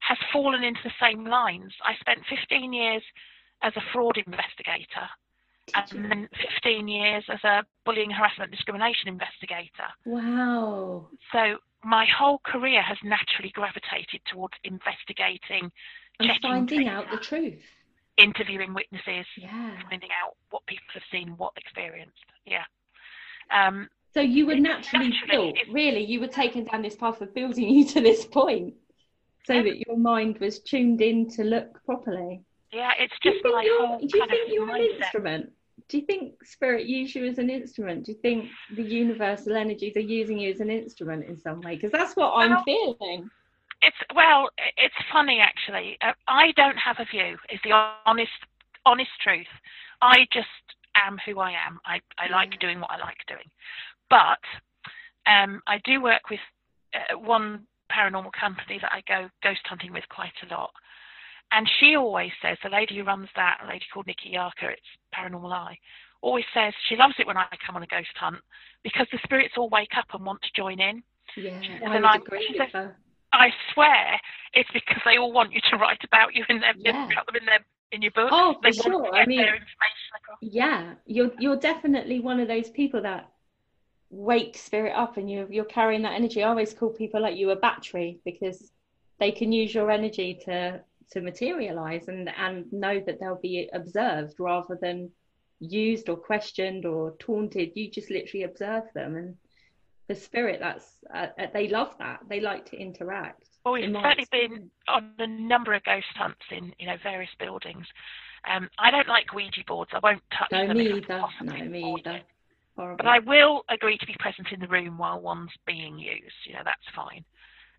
has 0.00 0.18
fallen 0.32 0.62
into 0.62 0.80
the 0.84 0.92
same 1.00 1.24
lines. 1.26 1.72
I 1.84 1.94
spent 2.00 2.20
15 2.28 2.72
years 2.72 3.02
as 3.62 3.72
a 3.76 3.82
fraud 3.92 4.16
investigator, 4.16 5.08
and 5.74 6.10
then 6.10 6.28
15 6.62 6.86
years 6.88 7.24
as 7.28 7.42
a 7.44 7.64
bullying, 7.84 8.10
harassment, 8.10 8.50
discrimination 8.50 9.08
investigator. 9.08 9.88
Wow. 10.04 11.08
So 11.32 11.58
my 11.84 12.06
whole 12.06 12.40
career 12.44 12.80
has 12.82 12.96
naturally 13.02 13.50
gravitated 13.54 14.20
towards 14.30 14.54
investigating, 14.64 15.70
And 16.20 16.28
Checking 16.28 16.50
finding 16.50 16.78
data. 16.84 16.90
out 16.90 17.10
the 17.10 17.18
truth. 17.18 17.62
interviewing 18.16 18.74
witnesses, 18.74 19.26
Yeah. 19.36 19.76
finding 19.88 20.10
out 20.22 20.36
what 20.50 20.64
people 20.66 20.86
have 20.94 21.02
seen, 21.10 21.36
what 21.36 21.52
experienced. 21.56 22.24
Yeah. 22.46 22.64
Um, 23.50 23.88
So 24.14 24.20
you 24.20 24.46
were 24.46 24.56
naturally 24.56 25.10
naturally- 25.10 25.52
built, 25.52 25.56
really, 25.70 26.04
you 26.04 26.20
were 26.20 26.28
taken 26.28 26.64
down 26.64 26.82
this 26.82 26.96
path 26.96 27.20
of 27.20 27.34
building 27.34 27.68
you 27.74 27.84
to 27.86 28.00
this 28.00 28.24
point 28.24 28.74
so 29.46 29.62
that 29.62 29.86
your 29.86 29.96
mind 29.96 30.38
was 30.38 30.58
tuned 30.60 31.00
in 31.00 31.28
to 31.30 31.44
look 31.44 31.82
properly. 31.84 32.42
yeah, 32.72 32.92
it's 32.98 33.14
Do 33.22 33.30
you 33.30 33.34
just 33.34 33.44
think 33.44 33.64
you're, 33.64 33.98
do 33.98 34.18
you 34.18 34.26
think 34.26 34.52
you're 34.52 34.74
an 34.74 34.82
instrument? 34.82 35.52
Do 35.88 35.96
you 35.98 36.04
think 36.04 36.44
spirit 36.44 36.86
used 36.86 37.14
you 37.14 37.24
as 37.26 37.38
an 37.38 37.48
instrument? 37.48 38.04
Do 38.04 38.12
you 38.12 38.18
think 38.18 38.50
the 38.76 38.82
universal 38.82 39.56
energies 39.56 39.96
are 39.96 40.00
using 40.00 40.38
you 40.38 40.50
as 40.52 40.60
an 40.60 40.70
instrument 40.70 41.24
in 41.24 41.38
some 41.38 41.62
way? 41.62 41.76
Because 41.76 41.92
that's 41.92 42.14
what 42.14 42.32
I'm 42.34 42.62
feeling. 42.64 43.30
It's 43.80 43.96
well, 44.14 44.50
it's 44.76 44.94
funny 45.10 45.38
actually. 45.40 45.96
Uh, 46.02 46.12
I 46.26 46.52
don't 46.56 46.76
have 46.76 46.96
a 46.98 47.04
view. 47.06 47.38
Is 47.50 47.60
the 47.64 47.72
honest, 48.04 48.32
honest 48.84 49.10
truth. 49.22 49.46
I 50.02 50.26
just 50.32 50.48
am 51.06 51.18
who 51.26 51.38
I 51.40 51.50
am. 51.52 51.78
I, 51.86 52.00
I 52.18 52.30
like 52.30 52.58
doing 52.60 52.80
what 52.80 52.90
I 52.90 52.98
like 52.98 53.18
doing, 53.26 53.48
but 54.10 54.42
um, 55.30 55.60
I 55.66 55.78
do 55.84 56.02
work 56.02 56.30
with 56.30 56.40
uh, 56.94 57.18
one 57.18 57.66
paranormal 57.92 58.32
company 58.38 58.78
that 58.80 58.92
I 58.92 59.02
go 59.06 59.28
ghost 59.42 59.60
hunting 59.66 59.92
with 59.92 60.04
quite 60.08 60.32
a 60.48 60.52
lot, 60.54 60.70
and 61.52 61.68
she 61.80 61.96
always 61.96 62.32
says 62.42 62.58
the 62.62 62.70
lady 62.70 62.96
who 62.98 63.04
runs 63.04 63.28
that, 63.36 63.58
a 63.64 63.68
lady 63.68 63.84
called 63.92 64.06
Nikki 64.06 64.32
Yarker, 64.34 64.72
it's 64.72 64.82
Paranormal 65.14 65.52
Eye, 65.52 65.78
always 66.20 66.44
says 66.52 66.72
she 66.88 66.96
loves 66.96 67.14
it 67.18 67.26
when 67.26 67.36
I 67.36 67.46
come 67.64 67.76
on 67.76 67.82
a 67.82 67.86
ghost 67.86 68.08
hunt 68.18 68.38
because 68.82 69.06
the 69.12 69.18
spirits 69.24 69.54
all 69.56 69.68
wake 69.70 69.92
up 69.96 70.06
and 70.12 70.24
want 70.24 70.42
to 70.42 70.48
join 70.56 70.80
in. 70.80 71.02
Yeah, 71.36 71.60
says, 71.60 71.80
I 71.80 71.84
and 71.84 71.92
would 71.94 72.04
I'm- 72.04 72.22
agree 72.22 72.46
with 72.50 72.58
says- 72.58 72.72
her. 72.72 72.96
I 73.30 73.48
swear 73.74 74.18
it's 74.54 74.70
because 74.72 75.02
they 75.04 75.18
all 75.18 75.32
want 75.32 75.52
you 75.52 75.60
to 75.70 75.76
write 75.76 76.02
about 76.02 76.34
you 76.34 76.44
in 76.48 76.60
their 76.60 76.72
Yeah. 76.78 77.06
put 77.14 77.26
them 77.26 77.36
in 77.36 77.44
their 77.44 77.60
in 77.92 78.02
your 78.02 78.12
book. 78.12 78.28
Oh, 78.30 78.56
for 78.62 78.72
sure. 78.72 79.14
I 79.14 79.26
mean, 79.26 79.40
across. 79.40 80.38
Yeah, 80.40 80.94
you're 81.06 81.32
you're 81.38 81.56
definitely 81.56 82.20
one 82.20 82.40
of 82.40 82.48
those 82.48 82.70
people 82.70 83.02
that 83.02 83.30
wake 84.10 84.56
spirit 84.56 84.94
up 84.94 85.16
and 85.16 85.30
you're 85.30 85.50
you're 85.52 85.64
carrying 85.64 86.02
that 86.02 86.14
energy. 86.14 86.42
I 86.42 86.48
always 86.48 86.72
call 86.72 86.90
people 86.90 87.20
like 87.20 87.36
you 87.36 87.50
a 87.50 87.56
battery 87.56 88.20
because 88.24 88.70
they 89.20 89.32
can 89.32 89.52
use 89.52 89.74
your 89.74 89.90
energy 89.90 90.40
to 90.44 90.80
to 91.12 91.20
materialize 91.20 92.08
and 92.08 92.30
and 92.36 92.70
know 92.72 93.00
that 93.00 93.18
they'll 93.20 93.40
be 93.40 93.68
observed 93.72 94.34
rather 94.38 94.78
than 94.80 95.10
used 95.60 96.08
or 96.08 96.16
questioned 96.16 96.86
or 96.86 97.14
taunted. 97.18 97.72
You 97.74 97.90
just 97.90 98.10
literally 98.10 98.44
observe 98.44 98.84
them 98.94 99.16
and 99.16 99.36
the 100.08 100.14
spirit 100.14 100.60
that's 100.60 100.86
uh, 101.14 101.26
uh, 101.38 101.46
they 101.52 101.68
love 101.68 101.94
that. 101.98 102.20
They 102.28 102.40
like 102.40 102.70
to 102.70 102.76
interact. 102.78 103.47
Well, 103.68 103.80
we've 103.80 103.94
certainly 104.02 104.28
been 104.32 104.70
on 104.88 105.12
a 105.18 105.26
number 105.26 105.74
of 105.74 105.84
ghost 105.84 106.06
hunts 106.16 106.40
in 106.50 106.72
you 106.78 106.86
know 106.86 106.96
various 107.02 107.30
buildings. 107.38 107.86
Um, 108.50 108.68
I 108.78 108.90
don't 108.90 109.08
like 109.08 109.34
Ouija 109.34 109.62
boards. 109.66 109.90
I 109.92 110.00
won't 110.02 110.22
touch 110.36 110.48
No, 110.52 110.66
them. 110.66 110.78
me 110.78 110.86
if 110.86 111.04
I 111.10 111.28
can 111.38 111.50
either. 111.50 111.64
No, 111.64 111.70
me 111.70 111.94
either. 111.98 112.20
Horrible. 112.76 112.96
But 112.96 113.06
I 113.06 113.18
will 113.18 113.64
agree 113.68 113.98
to 113.98 114.06
be 114.06 114.14
present 114.20 114.48
in 114.52 114.60
the 114.60 114.68
room 114.68 114.96
while 114.96 115.20
one's 115.20 115.50
being 115.66 115.98
used. 115.98 116.34
You 116.46 116.54
know, 116.54 116.62
that's 116.64 116.80
fine. 116.94 117.24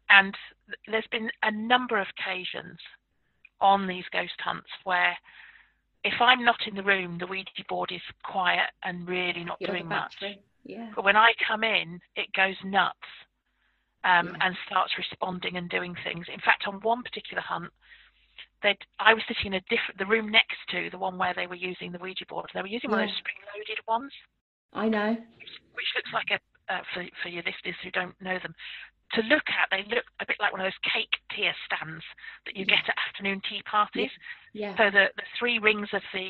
And 0.10 0.36
th- 0.68 0.78
there's 0.88 1.08
been 1.12 1.30
a 1.44 1.52
number 1.52 2.00
of 2.00 2.08
occasions 2.20 2.78
on 3.62 3.88
these 3.88 4.04
ghost 4.12 4.40
hunts 4.44 4.68
where 4.84 5.18
if 6.04 6.14
I'm 6.20 6.44
not 6.44 6.60
in 6.68 6.76
the 6.76 6.84
room, 6.84 7.18
the 7.18 7.28
Ouija 7.28 7.50
board 7.68 7.92
is 7.94 8.02
quiet 8.24 8.70
and 8.84 9.08
really 9.08 9.44
not 9.44 9.58
You're 9.60 9.72
doing 9.72 9.88
much. 9.88 10.14
Yeah. 10.66 10.92
But 10.96 11.06
when 11.06 11.16
I 11.16 11.32
come 11.48 11.64
in, 11.64 12.00
it 12.16 12.28
goes 12.34 12.56
nuts 12.64 12.98
um, 14.04 14.28
Yeah. 14.28 14.38
and 14.48 14.56
starts 14.66 14.98
responding 14.98 15.58
and 15.58 15.70
doing 15.70 15.96
things. 16.04 16.28
In 16.32 16.40
fact, 16.40 16.68
on 16.68 16.80
one 16.82 17.04
particular 17.04 17.42
hunt, 17.42 17.72
they'd, 18.64 18.78
I 19.00 19.14
was 19.14 19.24
sitting 19.28 19.48
in 19.48 19.54
a 19.56 19.62
different, 19.70 19.98
the 19.98 20.06
room 20.06 20.30
next 20.32 20.58
to 20.72 20.90
the 20.90 20.98
one 20.98 21.18
where 21.18 21.34
they 21.34 21.48
were 21.48 21.56
using 21.56 21.92
the 21.92 22.00
Ouija 22.00 22.26
board. 22.28 22.50
They 22.54 22.62
were 22.62 22.68
using 22.68 22.92
one 22.92 23.02
of 23.02 23.08
those 23.10 23.18
spring-loaded 23.18 23.80
ones 23.88 24.12
I 24.74 24.88
know. 24.90 25.18
which 25.74 25.92
looks 25.96 26.12
like 26.14 26.30
a 26.32 26.40
uh, 26.74 26.82
for 26.94 27.04
for 27.24 27.30
your 27.30 27.42
listeners 27.44 27.76
who 27.84 27.90
don't 27.92 28.14
know 28.22 28.38
them 28.44 28.54
to 29.14 29.22
look 29.24 29.42
at 29.50 29.68
they 29.72 29.84
look 29.90 30.06
a 30.22 30.26
bit 30.28 30.38
like 30.40 30.52
one 30.52 30.62
of 30.62 30.66
those 30.66 30.86
cake 30.94 31.10
tier 31.36 31.54
stands 31.66 32.04
that 32.46 32.56
you 32.56 32.64
Yeah. 32.68 32.76
get 32.78 32.90
at 32.90 32.96
afternoon 33.10 33.42
tea 33.50 33.64
parties 33.64 34.12
Yeah. 34.54 34.78
so 34.78 34.92
the 34.92 35.10
the 35.16 35.24
three 35.40 35.58
rings 35.58 35.90
of 35.94 36.04
the 36.14 36.30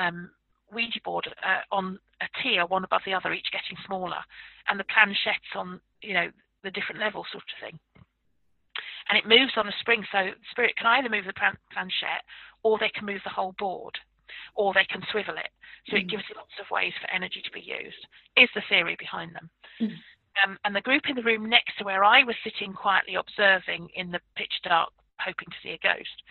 um, 0.00 0.30
Ouija 0.72 1.00
board 1.04 1.28
uh, 1.44 1.60
on 1.70 1.98
a 2.22 2.28
tier 2.42 2.64
one 2.64 2.84
above 2.84 3.02
the 3.04 3.12
other 3.12 3.34
each 3.34 3.50
getting 3.52 3.76
smaller 3.84 4.24
and 4.68 4.80
the 4.80 4.84
planchettes 4.84 5.52
on 5.54 5.78
you 6.00 6.14
know 6.14 6.30
the 6.66 6.74
different 6.74 7.00
levels 7.00 7.26
sort 7.30 7.44
of 7.46 7.58
thing 7.62 7.78
and 9.08 9.14
it 9.16 9.28
moves 9.28 9.54
on 9.56 9.68
a 9.70 9.78
spring 9.80 10.02
so 10.10 10.30
spirit 10.50 10.74
can 10.76 10.86
either 10.98 11.08
move 11.08 11.24
the 11.26 11.32
plan- 11.38 11.56
planchette 11.72 12.26
or 12.64 12.76
they 12.78 12.90
can 12.90 13.06
move 13.06 13.22
the 13.24 13.30
whole 13.30 13.54
board 13.58 13.94
or 14.58 14.74
they 14.74 14.84
can 14.90 15.02
swivel 15.12 15.36
it 15.38 15.50
so 15.88 15.96
it 15.96 16.06
Mm. 16.06 16.10
gives 16.10 16.24
you 16.28 16.34
lots 16.34 16.58
of 16.58 16.70
ways 16.70 16.92
for 17.00 17.08
energy 17.14 17.40
to 17.40 17.50
be 17.54 17.60
used 17.62 18.02
is 18.36 18.50
the 18.54 18.66
theory 18.68 18.96
behind 18.98 19.30
them 19.34 19.48
Mm. 19.80 19.96
um, 20.42 20.58
and 20.64 20.74
the 20.74 20.80
group 20.88 21.08
in 21.08 21.14
the 21.16 21.22
room 21.22 21.48
next 21.48 21.78
to 21.78 21.84
where 21.84 22.02
I 22.02 22.24
was 22.24 22.36
sitting 22.42 22.72
quietly 22.72 23.14
observing 23.14 23.88
in 23.94 24.10
the 24.10 24.20
pitch 24.34 24.52
dark, 24.64 24.92
hoping 25.20 25.48
to 25.48 25.56
see 25.62 25.70
a 25.70 25.78
ghost, 25.78 26.22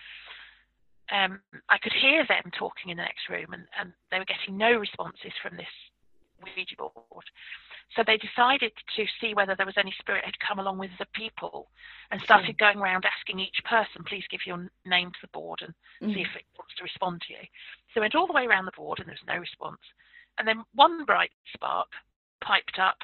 um, 1.12 1.42
I 1.70 1.78
could 1.78 1.94
hear 1.94 2.26
them 2.28 2.52
talking 2.58 2.90
in 2.92 2.98
the 2.98 3.04
next 3.04 3.30
room, 3.30 3.54
and, 3.54 3.66
and 3.80 3.94
they 4.12 4.18
were 4.20 4.26
getting 4.26 4.58
no 4.58 4.74
responses 4.74 5.34
from 5.42 5.56
this 5.56 5.74
Ouija 6.44 6.76
board. 6.78 7.26
So 7.96 8.04
they 8.06 8.18
decided 8.18 8.74
to 8.96 9.06
see 9.22 9.34
whether 9.34 9.56
there 9.56 9.66
was 9.66 9.78
any 9.78 9.94
spirit 10.00 10.26
had 10.26 10.40
come 10.40 10.60
along 10.60 10.80
with 10.80 10.92
the 10.98 11.06
people, 11.14 11.70
and 12.12 12.22
started 12.22 12.58
going 12.58 12.80
around 12.80 13.06
asking 13.06 13.40
each 13.40 13.64
person, 13.64 14.04
"Please 14.04 14.26
give 14.30 14.46
your 14.46 14.70
name 14.86 15.12
to 15.12 15.22
the 15.22 15.28
board 15.28 15.62
and 15.62 15.74
see 16.02 16.22
Mm. 16.22 16.28
if 16.28 16.36
it 16.36 16.46
wants 16.58 16.76
to 16.76 16.84
respond 16.84 17.22
to 17.22 17.34
you." 17.34 17.48
So 17.94 18.02
went 18.02 18.16
all 18.16 18.28
the 18.28 18.34
way 18.34 18.46
around 18.48 18.66
the 18.66 18.72
board, 18.72 19.00
and 19.00 19.08
there 19.08 19.14
was 19.14 19.28
no 19.28 19.38
response. 19.38 19.82
And 20.38 20.48
then 20.48 20.66
one 20.74 21.06
bright 21.06 21.32
spark 21.54 21.88
piped 22.42 22.80
up. 22.80 23.02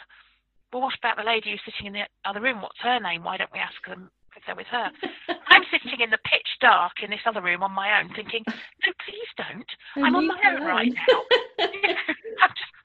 Well, 0.74 0.82
what 0.82 0.96
about 0.98 1.18
the 1.18 1.24
lady 1.24 1.52
who's 1.52 1.64
sitting 1.64 1.88
in 1.88 1.94
the 1.94 2.08
other 2.26 2.42
room? 2.42 2.62
What's 2.62 2.80
her 2.80 3.00
name? 3.00 3.24
Why 3.24 3.38
don't 3.38 3.52
we 3.54 3.60
ask 3.60 3.86
them 3.86 4.12
if 4.36 4.46
they're 4.46 4.56
with 4.56 4.68
her? 4.68 4.92
I'm 5.48 5.66
sitting 5.72 6.00
in 6.02 6.10
the 6.10 6.18
pitch 6.20 6.58
dark 6.60 7.04
in 7.04 7.10
this 7.10 7.26
other 7.26 7.42
room 7.42 7.64
on 7.64 7.72
my 7.72 8.00
own, 8.00 8.14
thinking, 8.14 8.44
"No, 8.48 8.94
please 9.06 9.28
don't. 9.38 9.76
I'm 9.96 10.16
on 10.16 10.28
my 10.28 10.42
own 10.48 10.64
right 10.64 10.94
now. 10.94 11.24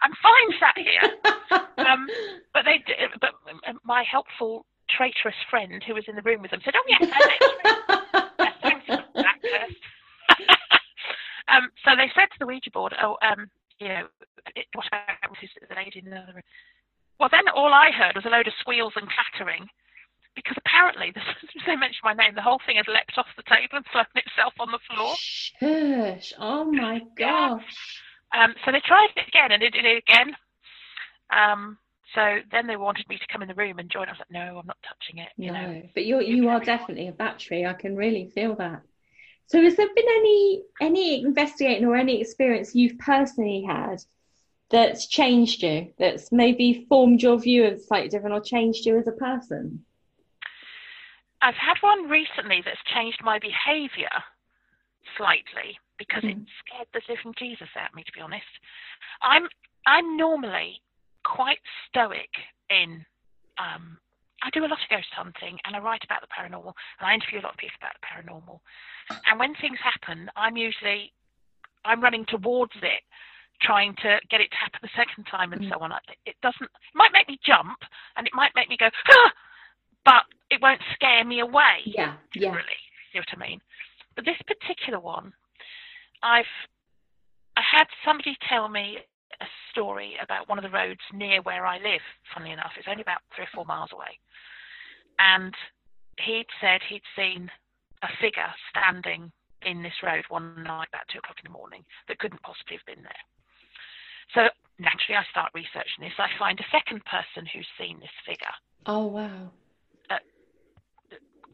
I'm 0.07 0.14
fine 0.23 0.51
sat 0.62 0.79
here." 0.79 1.07
Um, 1.77 2.09
But 2.55 2.64
they, 2.64 2.83
but 3.21 3.33
my 3.85 4.03
helpful 4.03 4.64
traitorous 4.88 5.37
friend 5.51 5.83
who 5.87 5.95
was 5.95 6.05
in 6.09 6.16
the 6.16 6.23
room 6.23 6.42
with 6.42 6.51
them 6.51 6.61
said, 6.64 6.75
"Oh 6.75 6.87
yes, 6.88 7.05
her 7.05 7.27
name's 7.29 8.31
Yes, 8.40 8.55
thanks 8.62 8.87
for 8.87 8.97
that, 9.14 9.38
Kirst." 9.45 9.77
um, 11.49 11.71
so 11.85 11.95
they 11.95 12.11
said 12.14 12.27
to 12.33 12.38
the 12.40 12.47
Ouija 12.47 12.71
board, 12.73 12.95
"Oh, 13.03 13.16
um, 13.23 13.51
you 13.79 13.88
know, 13.88 14.09
it, 14.57 14.66
what 14.75 14.87
about 14.88 15.31
the 15.31 15.77
lady 15.77 16.01
in 16.03 16.11
the 16.11 16.16
other 16.16 16.33
room?" 16.35 16.49
Well, 17.21 17.29
then 17.31 17.49
all 17.55 17.73
I 17.73 17.91
heard 17.93 18.16
was 18.16 18.24
a 18.24 18.31
load 18.31 18.47
of 18.49 18.55
squeals 18.59 18.95
and 18.97 19.07
clattering, 19.07 19.68
because 20.35 20.57
apparently, 20.57 21.12
as 21.16 21.66
they 21.66 21.76
mentioned 21.76 22.05
my 22.05 22.14
name, 22.14 22.35
the 22.35 22.43
whole 22.43 22.61
thing 22.66 22.76
had 22.76 22.89
leapt 22.89 23.18
off 23.18 23.26
the 23.37 23.45
table 23.45 23.76
and 23.78 23.87
thrown 23.93 24.07
itself 24.14 24.55
on 24.59 24.72
the 24.72 24.81
floor. 24.91 25.14
Shush. 25.18 26.33
Oh 26.39 26.64
my 26.64 27.03
gosh. 27.16 28.01
Um, 28.37 28.55
so 28.64 28.72
they 28.72 28.80
tried 28.84 29.09
it 29.16 29.28
again 29.28 29.53
and 29.53 29.62
they 29.62 29.70
did 29.70 29.84
it 29.84 30.03
again. 30.09 30.37
Um, 31.30 31.78
so 32.14 32.39
then 32.53 32.66
they 32.66 32.76
wanted 32.76 33.09
me 33.09 33.18
to 33.18 33.26
come 33.32 33.43
in 33.43 33.49
the 33.49 33.55
room 33.55 33.78
and 33.78 33.91
join. 33.91 34.07
I 34.09 34.12
was 34.12 34.18
like, 34.18 34.30
no, 34.30 34.59
I'm 34.59 34.66
not 34.66 34.78
touching 34.87 35.18
it. 35.20 35.28
You 35.39 35.53
No, 35.53 35.53
know, 35.53 35.82
but 35.95 36.07
you're 36.07 36.22
you 36.22 36.37
you 36.37 36.49
are 36.49 36.61
definitely 36.61 37.09
a 37.09 37.12
battery. 37.12 37.66
I 37.66 37.72
can 37.74 37.97
really 37.97 38.30
feel 38.34 38.55
that. 38.57 38.82
So 39.49 39.62
has 39.62 39.76
there 39.76 39.89
been 39.95 40.09
any 40.09 40.62
any 40.80 41.20
investigating 41.22 41.87
or 41.87 41.97
any 41.97 42.20
experience 42.20 42.74
you've 42.74 42.99
personally 42.99 43.62
had 43.62 43.99
that's 44.70 45.07
changed 45.07 45.62
you, 45.62 45.93
that's 45.99 46.32
maybe 46.32 46.87
formed 46.89 47.22
your 47.22 47.39
view 47.39 47.64
of 47.66 47.80
slightly 47.80 48.09
different 48.09 48.34
or 48.34 48.41
changed 48.41 48.87
you 48.87 48.99
as 48.99 49.07
a 49.09 49.12
person? 49.12 49.84
I've 51.41 51.55
had 51.57 51.76
one 51.80 52.09
recently 52.09 52.61
that's 52.64 52.82
changed 52.84 53.22
my 53.22 53.39
behaviour 53.39 54.11
slightly 55.16 55.78
because 55.99 56.22
mm. 56.22 56.30
it 56.30 56.38
scared 56.62 56.88
the 56.92 57.03
living 57.09 57.34
Jesus 57.38 57.68
out 57.76 57.90
of 57.90 57.97
me. 57.97 58.05
To 58.05 58.12
be 58.12 58.20
honest, 58.20 58.53
I'm 59.22 59.49
I'm 59.86 60.16
normally 60.16 60.80
quite 61.24 61.61
stoic 61.88 62.30
in. 62.70 63.05
Um, 63.59 63.99
I 64.44 64.51
do 64.53 64.61
a 64.61 64.68
lot 64.68 64.78
of 64.78 64.90
ghost 64.92 65.09
hunting 65.16 65.59
and 65.64 65.74
I 65.74 65.80
write 65.80 66.05
about 66.05 66.20
the 66.20 66.28
paranormal 66.28 66.76
and 67.01 67.09
I 67.09 67.14
interview 67.14 67.40
a 67.40 67.44
lot 67.49 67.57
of 67.57 67.59
people 67.59 67.80
about 67.80 67.97
the 67.97 68.05
paranormal. 68.05 68.61
And 69.26 69.40
when 69.40 69.55
things 69.57 69.78
happen, 69.80 70.28
I'm 70.36 70.57
usually 70.57 71.12
I'm 71.86 72.03
running 72.03 72.26
towards 72.28 72.76
it, 72.82 73.03
trying 73.62 73.94
to 74.03 74.18
get 74.28 74.40
it 74.40 74.51
to 74.51 74.57
happen 74.61 74.80
the 74.82 74.92
second 74.97 75.24
time 75.24 75.53
and 75.53 75.62
mm. 75.62 75.70
so 75.70 75.80
on. 75.80 75.92
It 76.26 76.36
doesn't. 76.42 76.68
It 76.68 76.94
might 76.94 77.12
make 77.12 77.28
me 77.28 77.38
jump 77.47 77.78
and 78.16 78.26
it 78.26 78.34
might 78.34 78.53
make 78.55 78.68
me 78.68 78.76
go, 78.78 78.90
ah! 78.92 79.32
but 80.05 80.24
it 80.51 80.61
won't 80.61 80.80
scare 80.94 81.24
me 81.24 81.40
away. 81.40 81.82
Yeah, 81.86 82.14
yeah. 82.34 82.51
Really, 82.51 82.80
you 83.12 83.20
know 83.20 83.24
what 83.30 83.42
I 83.42 83.49
mean? 83.49 83.61
But 84.14 84.24
this 84.24 84.40
particular 84.47 85.01
one, 85.01 85.32
I've 86.23 86.51
I 87.57 87.62
had 87.62 87.87
somebody 88.05 88.37
tell 88.49 88.69
me 88.69 88.99
a 89.41 89.47
story 89.71 90.14
about 90.23 90.49
one 90.49 90.59
of 90.59 90.64
the 90.64 90.71
roads 90.71 91.01
near 91.12 91.41
where 91.43 91.67
I 91.67 91.79
live. 91.79 92.05
Funnily 92.35 92.53
enough, 92.53 92.73
it's 92.79 92.89
only 92.89 93.03
about 93.03 93.21
three 93.35 93.45
or 93.45 93.53
four 93.55 93.64
miles 93.64 93.91
away, 93.93 94.19
and 95.19 95.55
he'd 96.21 96.47
said 96.61 96.81
he'd 96.89 97.05
seen 97.17 97.51
a 98.03 98.09
figure 98.21 98.53
standing 98.71 99.33
in 99.64 99.83
this 99.83 99.97
road 100.03 100.25
one 100.29 100.62
night 100.62 100.89
about 100.93 101.09
two 101.11 101.19
o'clock 101.19 101.37
in 101.43 101.51
the 101.51 101.57
morning 101.57 101.85
that 102.09 102.19
couldn't 102.19 102.43
possibly 102.43 102.77
have 102.77 102.87
been 102.87 103.03
there. 103.03 103.25
So 104.35 104.41
naturally, 104.79 105.17
I 105.17 105.25
start 105.31 105.51
researching 105.55 106.05
this. 106.05 106.17
I 106.19 106.29
find 106.39 106.59
a 106.61 106.73
second 106.73 107.05
person 107.05 107.49
who's 107.49 107.67
seen 107.79 108.01
this 108.01 108.12
figure. 108.27 108.53
Oh 108.87 109.07
wow! 109.07 109.51
At 110.11 110.23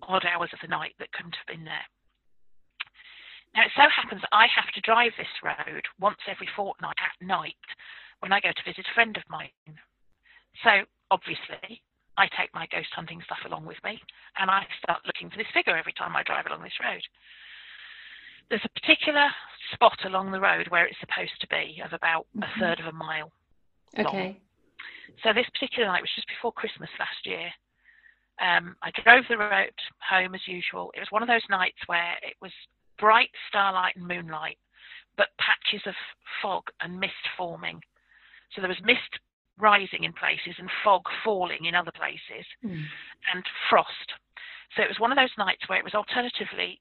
odd 0.03 0.25
hours 0.27 0.51
of 0.53 0.59
the 0.63 0.69
night 0.69 0.95
that 0.99 1.13
couldn't 1.13 1.37
have 1.37 1.47
been 1.47 1.65
there. 1.65 1.87
Now, 3.55 3.69
it 3.69 3.73
so 3.77 3.85
happens 3.85 4.23
I 4.33 4.47
have 4.49 4.73
to 4.75 4.81
drive 4.81 5.13
this 5.19 5.35
road 5.45 5.85
once 6.01 6.21
every 6.27 6.49
fortnight 6.57 6.97
at 6.97 7.27
night 7.27 7.69
when 8.21 8.33
I 8.33 8.41
go 8.41 8.49
to 8.49 8.65
visit 8.65 8.87
a 8.89 8.95
friend 8.95 9.17
of 9.17 9.23
mine. 9.29 9.53
So, 10.65 10.89
obviously, 11.11 11.83
I 12.17 12.29
take 12.33 12.53
my 12.55 12.67
ghost 12.73 12.93
hunting 12.95 13.21
stuff 13.25 13.45
along 13.45 13.67
with 13.67 13.77
me 13.85 14.01
and 14.37 14.51
I 14.51 14.65
start 14.83 15.05
looking 15.07 15.29
for 15.29 15.37
this 15.37 15.53
figure 15.53 15.77
every 15.77 15.93
time 15.93 16.17
I 16.17 16.23
drive 16.23 16.47
along 16.47 16.63
this 16.63 16.81
road. 16.81 17.03
There's 18.49 18.65
a 18.65 18.81
particular 18.81 19.29
spot 19.73 19.99
along 20.05 20.33
the 20.33 20.41
road 20.41 20.69
where 20.69 20.87
it's 20.87 21.01
supposed 21.01 21.37
to 21.41 21.49
be 21.49 21.81
of 21.85 21.93
about 21.93 22.27
mm-hmm. 22.37 22.45
a 22.45 22.61
third 22.61 22.81
of 22.81 22.87
a 22.87 22.97
mile. 22.97 23.33
Long. 23.97 24.07
Okay. 24.07 24.41
So, 25.23 25.33
this 25.37 25.49
particular 25.53 25.89
night 25.89 26.01
was 26.01 26.17
just 26.17 26.29
before 26.29 26.53
Christmas 26.53 26.91
last 26.99 27.21
year. 27.25 27.53
Um, 28.41 28.77
I 28.83 28.91
drove 29.05 29.25
the 29.29 29.37
road 29.37 29.77
home 30.01 30.35
as 30.35 30.49
usual. 30.49 30.91
It 30.97 31.01
was 31.01 31.13
one 31.13 31.23
of 31.23 31.29
those 31.29 31.45
nights 31.51 31.79
where 31.87 32.17
it 32.23 32.35
was 32.41 32.53
bright 33.03 33.35
starlight 33.49 33.99
and 33.99 34.07
moonlight, 34.07 34.57
but 35.19 35.35
patches 35.43 35.83
of 35.87 35.95
fog 36.41 36.63
and 36.81 37.01
mist 37.03 37.27
forming. 37.37 37.83
So 38.55 38.63
there 38.63 38.71
was 38.71 38.79
mist 38.87 39.19
rising 39.59 40.05
in 40.05 40.15
places 40.15 40.55
and 40.59 40.71
fog 40.85 41.03
falling 41.25 41.67
in 41.67 41.75
other 41.75 41.91
places, 41.91 42.47
mm. 42.65 42.79
and 43.35 43.43
frost. 43.69 44.09
So 44.77 44.83
it 44.83 44.89
was 44.89 45.03
one 45.03 45.11
of 45.11 45.19
those 45.19 45.35
nights 45.37 45.67
where 45.67 45.79
it 45.79 45.85
was 45.85 45.99
alternatively 45.99 46.81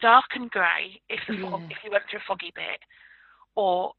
dark 0.00 0.36
and 0.36 0.50
grey 0.50 1.00
if 1.08 1.20
the 1.26 1.40
yeah. 1.40 1.50
fog, 1.50 1.62
if 1.70 1.80
you 1.82 1.90
went 1.90 2.04
through 2.10 2.20
a 2.20 2.28
foggy 2.28 2.52
bit, 2.54 2.80
or 3.56 3.92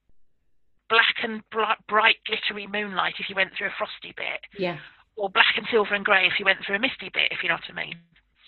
black 0.89 1.17
and 1.23 1.41
bright 1.49 2.17
glittery 2.27 2.67
moonlight 2.67 3.15
if 3.19 3.29
you 3.29 3.35
went 3.35 3.49
through 3.57 3.73
a 3.73 3.77
frosty 3.81 4.13
bit. 4.15 4.45
Yeah. 4.61 4.77
Or 5.15 5.29
black 5.29 5.57
and 5.57 5.65
silver 5.71 5.95
and 5.95 6.05
grey 6.05 6.27
if 6.27 6.37
you 6.37 6.45
went 6.45 6.59
through 6.65 6.77
a 6.77 6.79
misty 6.79 7.09
bit, 7.13 7.31
if 7.31 7.41
you 7.41 7.49
know 7.49 7.57
what 7.57 7.69
I 7.69 7.85
mean. 7.85 7.97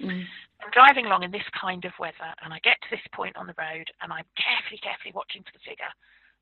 Mm. 0.01 0.23
I'm 0.63 0.71
driving 0.71 1.05
along 1.05 1.23
in 1.23 1.31
this 1.31 1.45
kind 1.59 1.83
of 1.85 1.91
weather, 1.99 2.31
and 2.43 2.53
I 2.53 2.59
get 2.63 2.79
to 2.81 2.91
this 2.91 3.05
point 3.13 3.35
on 3.35 3.47
the 3.47 3.57
road, 3.59 3.87
and 4.01 4.11
I'm 4.11 4.25
carefully, 4.39 4.79
carefully 4.79 5.11
watching 5.13 5.43
for 5.43 5.51
the 5.51 5.63
figure. 5.67 5.91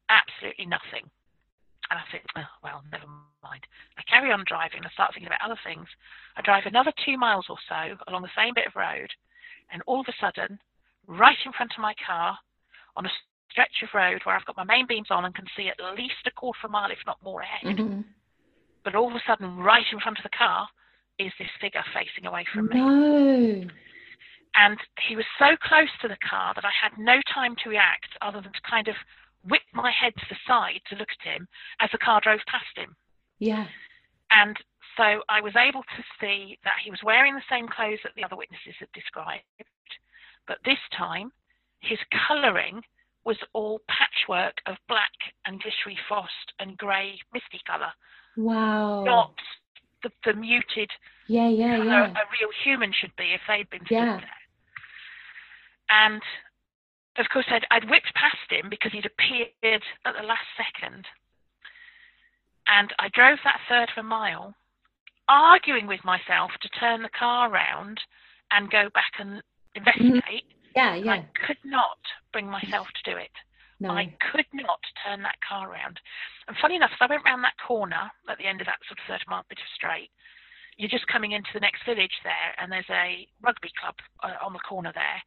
Absolutely 0.10 0.66
nothing. 0.66 1.10
And 1.92 2.00
I 2.00 2.06
think, 2.12 2.24
oh, 2.38 2.54
well, 2.64 2.84
never 2.92 3.06
mind. 3.44 3.66
I 3.98 4.04
carry 4.08 4.32
on 4.32 4.46
driving. 4.48 4.86
I 4.86 4.92
start 4.94 5.12
thinking 5.14 5.28
about 5.28 5.44
other 5.44 5.60
things. 5.66 5.88
I 6.38 6.42
drive 6.42 6.64
another 6.66 6.94
two 7.04 7.18
miles 7.18 7.46
or 7.50 7.58
so 7.68 7.98
along 8.08 8.24
the 8.24 8.38
same 8.38 8.54
bit 8.56 8.68
of 8.68 8.78
road, 8.78 9.10
and 9.72 9.82
all 9.86 10.00
of 10.00 10.08
a 10.08 10.16
sudden, 10.22 10.60
right 11.08 11.38
in 11.46 11.52
front 11.52 11.74
of 11.76 11.82
my 11.82 11.94
car, 12.06 12.38
on 12.96 13.06
a 13.06 13.12
stretch 13.52 13.84
of 13.84 13.90
road 13.94 14.22
where 14.24 14.36
I've 14.36 14.46
got 14.46 14.58
my 14.58 14.64
main 14.64 14.88
beams 14.88 15.12
on 15.12 15.26
and 15.26 15.36
can 15.36 15.46
see 15.58 15.68
at 15.68 15.78
least 15.98 16.26
a 16.26 16.32
quarter 16.32 16.60
of 16.64 16.70
a 16.70 16.72
mile, 16.72 16.92
if 16.92 17.04
not 17.06 17.22
more, 17.24 17.42
ahead. 17.42 17.78
Mm-hmm. 17.78 18.02
But 18.84 18.96
all 18.96 19.10
of 19.10 19.16
a 19.16 19.22
sudden, 19.28 19.58
right 19.58 19.86
in 19.92 20.00
front 20.00 20.18
of 20.18 20.24
the 20.24 20.38
car, 20.38 20.68
is 21.20 21.32
this 21.38 21.50
figure 21.62 21.84
facing 21.94 22.26
away 22.26 22.46
from 22.54 22.68
me. 22.68 23.70
And 24.56 24.78
he 25.08 25.16
was 25.16 25.26
so 25.40 25.58
close 25.62 25.90
to 26.02 26.08
the 26.08 26.18
car 26.30 26.54
that 26.56 26.66
I 26.66 26.72
had 26.72 26.98
no 26.98 27.18
time 27.34 27.56
to 27.64 27.70
react 27.70 28.14
other 28.22 28.42
than 28.42 28.54
to 28.54 28.70
kind 28.70 28.88
of 28.88 28.96
whip 29.50 29.66
my 29.74 29.92
head 29.92 30.14
to 30.16 30.26
the 30.30 30.38
side 30.48 30.82
to 30.90 30.96
look 30.96 31.10
at 31.10 31.34
him 31.34 31.48
as 31.82 31.90
the 31.92 31.98
car 31.98 32.22
drove 32.22 32.40
past 32.48 32.74
him. 32.76 32.96
Yeah. 33.40 33.66
And 34.32 34.56
so 34.96 35.22
I 35.28 35.42
was 35.42 35.54
able 35.58 35.82
to 35.82 36.04
see 36.22 36.58
that 36.64 36.82
he 36.84 36.92
was 36.92 37.02
wearing 37.04 37.34
the 37.34 37.50
same 37.50 37.68
clothes 37.68 38.00
that 38.04 38.14
the 38.16 38.24
other 38.24 38.38
witnesses 38.38 38.78
had 38.80 38.92
described, 38.94 39.44
but 40.48 40.58
this 40.66 40.82
time 40.96 41.32
his 41.82 42.00
colouring 42.28 42.82
was 43.26 43.38
all 43.54 43.82
patchwork 43.88 44.62
of 44.66 44.76
black 44.88 45.16
and 45.46 45.62
glittery 45.62 45.98
frost 46.08 46.54
and 46.60 46.78
grey 46.78 47.18
misty 47.34 47.60
colour. 47.66 47.92
Wow. 48.38 49.04
Not 49.04 49.34
the, 50.04 50.12
the 50.26 50.34
muted 50.34 50.90
yeah, 51.28 51.48
yeah, 51.48 51.78
yeah. 51.78 52.08
a 52.08 52.26
real 52.36 52.52
human 52.64 52.92
should 52.92 53.16
be 53.16 53.34
if 53.34 53.42
they'd 53.48 53.70
been 53.70 53.88
yeah. 53.90 54.18
there. 54.18 54.43
And 55.90 56.22
of 57.18 57.26
course, 57.32 57.46
I'd, 57.50 57.66
I'd 57.70 57.90
whipped 57.90 58.14
past 58.16 58.50
him 58.50 58.70
because 58.70 58.92
he'd 58.92 59.06
appeared 59.06 59.84
at 60.06 60.14
the 60.20 60.26
last 60.26 60.48
second. 60.58 61.06
And 62.68 62.94
I 62.98 63.10
drove 63.14 63.40
that 63.44 63.60
third 63.68 63.90
of 63.96 64.04
a 64.04 64.08
mile, 64.08 64.56
arguing 65.28 65.86
with 65.88 66.04
myself 66.04 66.52
to 66.62 66.80
turn 66.80 67.04
the 67.04 67.10
car 67.18 67.52
around 67.52 68.00
and 68.52 68.72
go 68.72 68.90
back 68.94 69.14
and 69.20 69.42
investigate. 69.76 70.48
Mm-hmm. 70.48 70.76
Yeah, 70.76 70.96
yeah. 70.96 71.12
I 71.12 71.28
could 71.46 71.62
not 71.64 72.00
bring 72.32 72.48
myself 72.48 72.88
to 72.88 73.12
do 73.12 73.18
it. 73.18 73.32
No. 73.80 73.92
I 73.92 74.16
could 74.32 74.48
not 74.54 74.80
turn 75.06 75.22
that 75.24 75.38
car 75.48 75.70
around. 75.70 76.00
And 76.48 76.56
funny 76.62 76.78
enough, 76.78 76.92
as 76.94 77.02
I 77.02 77.12
went 77.12 77.26
round 77.26 77.44
that 77.44 77.60
corner 77.60 78.10
at 78.30 78.38
the 78.38 78.48
end 78.48 78.62
of 78.62 78.68
that 78.68 78.80
sort 78.88 78.98
of 78.98 79.06
third 79.08 79.24
mile 79.28 79.46
bit 79.50 79.60
of 79.60 79.76
straight, 79.76 80.10
you're 80.78 80.90
just 80.90 81.06
coming 81.08 81.34
into 81.34 81.52
the 81.54 81.60
next 81.60 81.86
village 81.86 82.16
there, 82.24 82.56
and 82.58 82.72
there's 82.72 82.90
a 82.90 83.28
rugby 83.44 83.70
club 83.78 83.94
uh, 84.24 84.42
on 84.42 84.54
the 84.54 84.66
corner 84.66 84.92
there. 84.96 85.22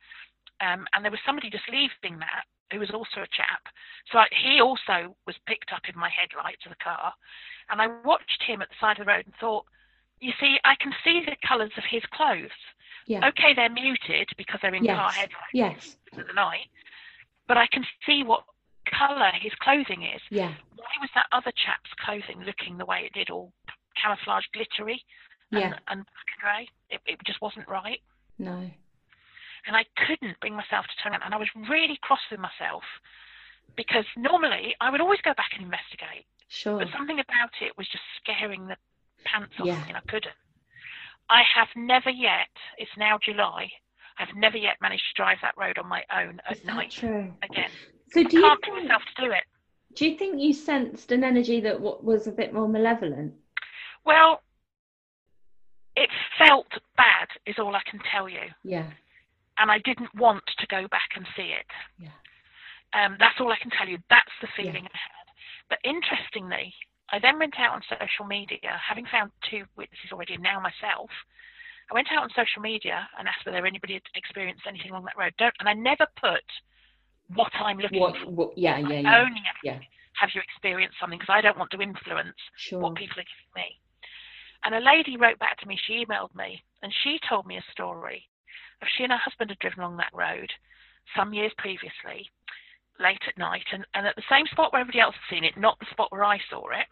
Um, 0.61 0.87
and 0.95 1.05
there 1.05 1.11
was 1.11 1.21
somebody 1.27 1.51
just 1.51 1.69
leaving 1.71 2.19
that 2.19 2.45
who 2.73 2.81
was 2.81 2.91
also 2.91 3.23
a 3.23 3.31
chap. 3.31 3.63
So 4.11 4.19
I, 4.19 4.27
he 4.31 4.61
also 4.61 5.15
was 5.27 5.37
picked 5.47 5.73
up 5.73 5.83
in 5.89 5.99
my 5.99 6.11
headlights 6.11 6.67
of 6.67 6.71
the 6.71 6.83
car. 6.83 7.13
And 7.71 7.81
I 7.81 7.89
watched 8.05 8.43
him 8.47 8.63
at 8.63 8.69
the 8.69 8.81
side 8.81 8.99
of 8.99 9.07
the 9.07 9.13
road 9.13 9.27
and 9.27 9.35
thought, 9.39 9.67
you 10.21 10.33
see, 10.41 10.57
I 10.65 10.75
can 10.81 10.93
see 11.05 11.23
the 11.25 11.37
colours 11.47 11.71
of 11.77 11.85
his 11.89 12.03
clothes. 12.13 12.51
Yeah. 13.07 13.29
Okay, 13.29 13.55
they're 13.55 13.71
muted 13.71 14.29
because 14.37 14.59
they're 14.63 14.75
in 14.75 14.85
yes. 14.85 14.97
car 14.97 15.11
headlights 15.13 15.55
yes. 15.55 15.97
at 16.19 16.27
the 16.27 16.33
night, 16.33 16.67
but 17.47 17.57
I 17.57 17.69
can 17.71 17.85
see 18.05 18.25
what 18.25 18.43
colour 18.91 19.31
his 19.41 19.53
clothing 19.61 20.03
is. 20.03 20.21
Yeah. 20.31 20.55
Why 20.75 20.91
was 21.01 21.11
that 21.15 21.27
other 21.31 21.53
chap's 21.55 21.91
clothing 22.05 22.43
looking 22.45 22.79
the 22.79 22.87
way 22.87 23.03
it 23.07 23.13
did, 23.13 23.31
all 23.31 23.53
camouflage 24.03 24.45
glittery? 24.53 25.05
and, 25.53 25.61
yeah. 25.61 25.75
and 25.89 26.05
grey. 26.41 26.69
It, 26.91 27.01
it 27.07 27.19
just 27.27 27.41
wasn't 27.41 27.69
right. 27.69 28.01
No. 28.39 28.71
And 29.67 29.77
I 29.77 29.85
couldn't 30.07 30.39
bring 30.41 30.55
myself 30.55 30.87
to 30.87 30.97
turn 31.03 31.13
around. 31.13 31.23
And 31.25 31.35
I 31.35 31.39
was 31.39 31.49
really 31.69 31.99
cross 32.03 32.21
with 32.31 32.41
myself 32.41 32.83
because 33.77 34.05
normally 34.17 34.75
I 34.81 34.91
would 34.91 35.01
always 35.01 35.21
go 35.23 35.35
back 35.37 35.51
and 35.55 35.65
investigate. 35.65 36.25
Sure. 36.49 36.79
But 36.79 36.89
something 36.97 37.19
about 37.19 37.51
it 37.61 37.77
was 37.77 37.89
just 37.89 38.05
scaring 38.23 38.67
the 38.69 38.77
pants 39.25 39.55
off 39.59 39.67
yeah. 39.67 39.83
me 39.83 39.89
and 39.89 39.97
I 39.97 40.07
couldn't. 40.07 40.39
I 41.29 41.43
have 41.55 41.69
never 41.75 42.11
yet, 42.11 42.49
it's 42.79 42.91
now 42.97 43.19
July, 43.19 43.69
I've 44.19 44.35
never 44.37 44.57
yet 44.57 44.77
managed 44.81 45.03
to 45.15 45.23
drive 45.23 45.39
that 45.43 45.55
road 45.59 45.79
on 45.79 45.89
my 45.89 46.05
own 46.17 46.41
at 46.49 46.65
night 46.65 46.93
true? 46.93 47.33
again. 47.43 47.71
So 48.13 48.23
do 48.23 48.29
I 48.29 48.31
can't 48.31 48.35
you 48.35 48.41
bring 48.41 48.75
think, 48.75 48.89
myself 48.89 49.03
to 49.17 49.25
do 49.27 49.33
it. 49.33 49.43
Do 49.95 50.09
you 50.09 50.17
think 50.17 50.41
you 50.41 50.53
sensed 50.53 51.11
an 51.13 51.25
energy 51.25 51.61
that 51.61 51.75
w- 51.75 51.99
was 52.01 52.27
a 52.27 52.33
bit 52.33 52.55
more 52.55 52.69
malevolent? 52.69 53.35
Well, 54.05 54.43
it 55.97 56.11
felt 56.39 56.69
bad, 56.97 57.29
is 57.47 57.57
all 57.59 57.75
I 57.75 57.83
can 57.91 58.01
tell 58.13 58.29
you. 58.29 58.41
Yeah. 58.63 58.87
And 59.59 59.71
I 59.71 59.79
didn't 59.79 60.15
want 60.15 60.45
to 60.59 60.67
go 60.67 60.87
back 60.89 61.11
and 61.17 61.27
see 61.37 61.55
it. 61.55 61.67
Yeah. 61.99 62.13
Um, 62.93 63.17
that's 63.19 63.41
all 63.41 63.51
I 63.53 63.59
can 63.61 63.71
tell 63.71 63.89
you. 63.89 63.99
That's 64.11 64.33
the 64.41 64.49
feeling 64.57 64.85
Yeah. 64.85 64.93
I 64.93 64.99
had. 64.99 65.27
But 65.69 65.79
interestingly, 65.85 66.75
I 67.11 67.19
then 67.19 67.39
went 67.39 67.59
out 67.59 67.73
on 67.75 67.83
social 67.89 68.27
media, 68.27 68.79
having 68.87 69.07
found 69.07 69.33
two 69.49 69.65
witnesses 69.77 70.13
already, 70.13 70.35
and 70.35 70.43
now 70.43 70.61
myself. 70.61 71.11
I 71.91 71.95
went 71.95 72.09
out 72.13 72.23
on 72.25 72.31
social 72.31 72.61
media 72.63 73.09
and 73.19 73.29
asked 73.29 73.47
whether 73.47 73.65
anybody 73.65 73.95
had 73.95 74.03
experienced 74.15 74.67
anything 74.67 74.91
along 74.91 75.05
that 75.05 75.17
road. 75.17 75.33
Don't, 75.39 75.55
and 75.61 75.69
I 75.69 75.73
never 75.75 76.07
put 76.21 76.43
what 77.35 77.53
I'm 77.55 77.79
looking 77.79 78.01
What, 78.01 78.17
for. 78.19 78.31
what? 78.31 78.59
Yeah, 78.59 78.79
yeah, 78.79 79.01
yeah. 79.01 79.19
only 79.23 79.43
Yeah. 79.63 79.79
have 80.15 80.31
you 80.35 80.41
experienced 80.41 80.99
something? 81.01 81.19
Because 81.19 81.33
I 81.33 81.41
don't 81.41 81.59
want 81.59 81.71
to 81.73 81.81
influence 81.81 82.37
Sure. 82.57 82.81
what 82.81 82.95
people 82.97 83.21
are 83.21 83.25
giving 83.25 83.53
me. 83.55 83.81
And 84.65 84.75
a 84.75 84.81
lady 84.81 85.17
wrote 85.17 85.39
back 85.39 85.59
to 85.61 85.67
me, 85.69 85.77
she 85.87 86.05
emailed 86.05 86.35
me, 86.35 86.65
and 86.83 86.93
she 87.05 87.21
told 87.29 87.47
me 87.47 87.57
a 87.57 87.63
story 87.71 88.29
of 88.83 88.89
she 88.97 89.05
and 89.05 89.13
her 89.13 89.19
husband 89.19 89.51
had 89.51 89.59
driven 89.59 89.81
along 89.81 89.97
that 89.99 90.15
road 90.15 90.51
some 91.17 91.33
years 91.33 91.53
previously, 91.59 92.29
late 92.99 93.23
at 93.29 93.39
night, 93.39 93.67
and, 93.73 93.87
and 93.95 94.07
at 94.07 94.17
the 94.17 94.31
same 94.31 94.47
spot 94.51 94.73
where 94.73 94.81
everybody 94.81 95.01
else 95.01 95.15
had 95.15 95.35
seen 95.35 95.45
it, 95.45 95.57
not 95.57 95.79
the 95.79 95.91
spot 95.91 96.11
where 96.11 96.25
I 96.25 96.39
saw 96.51 96.69
it, 96.71 96.87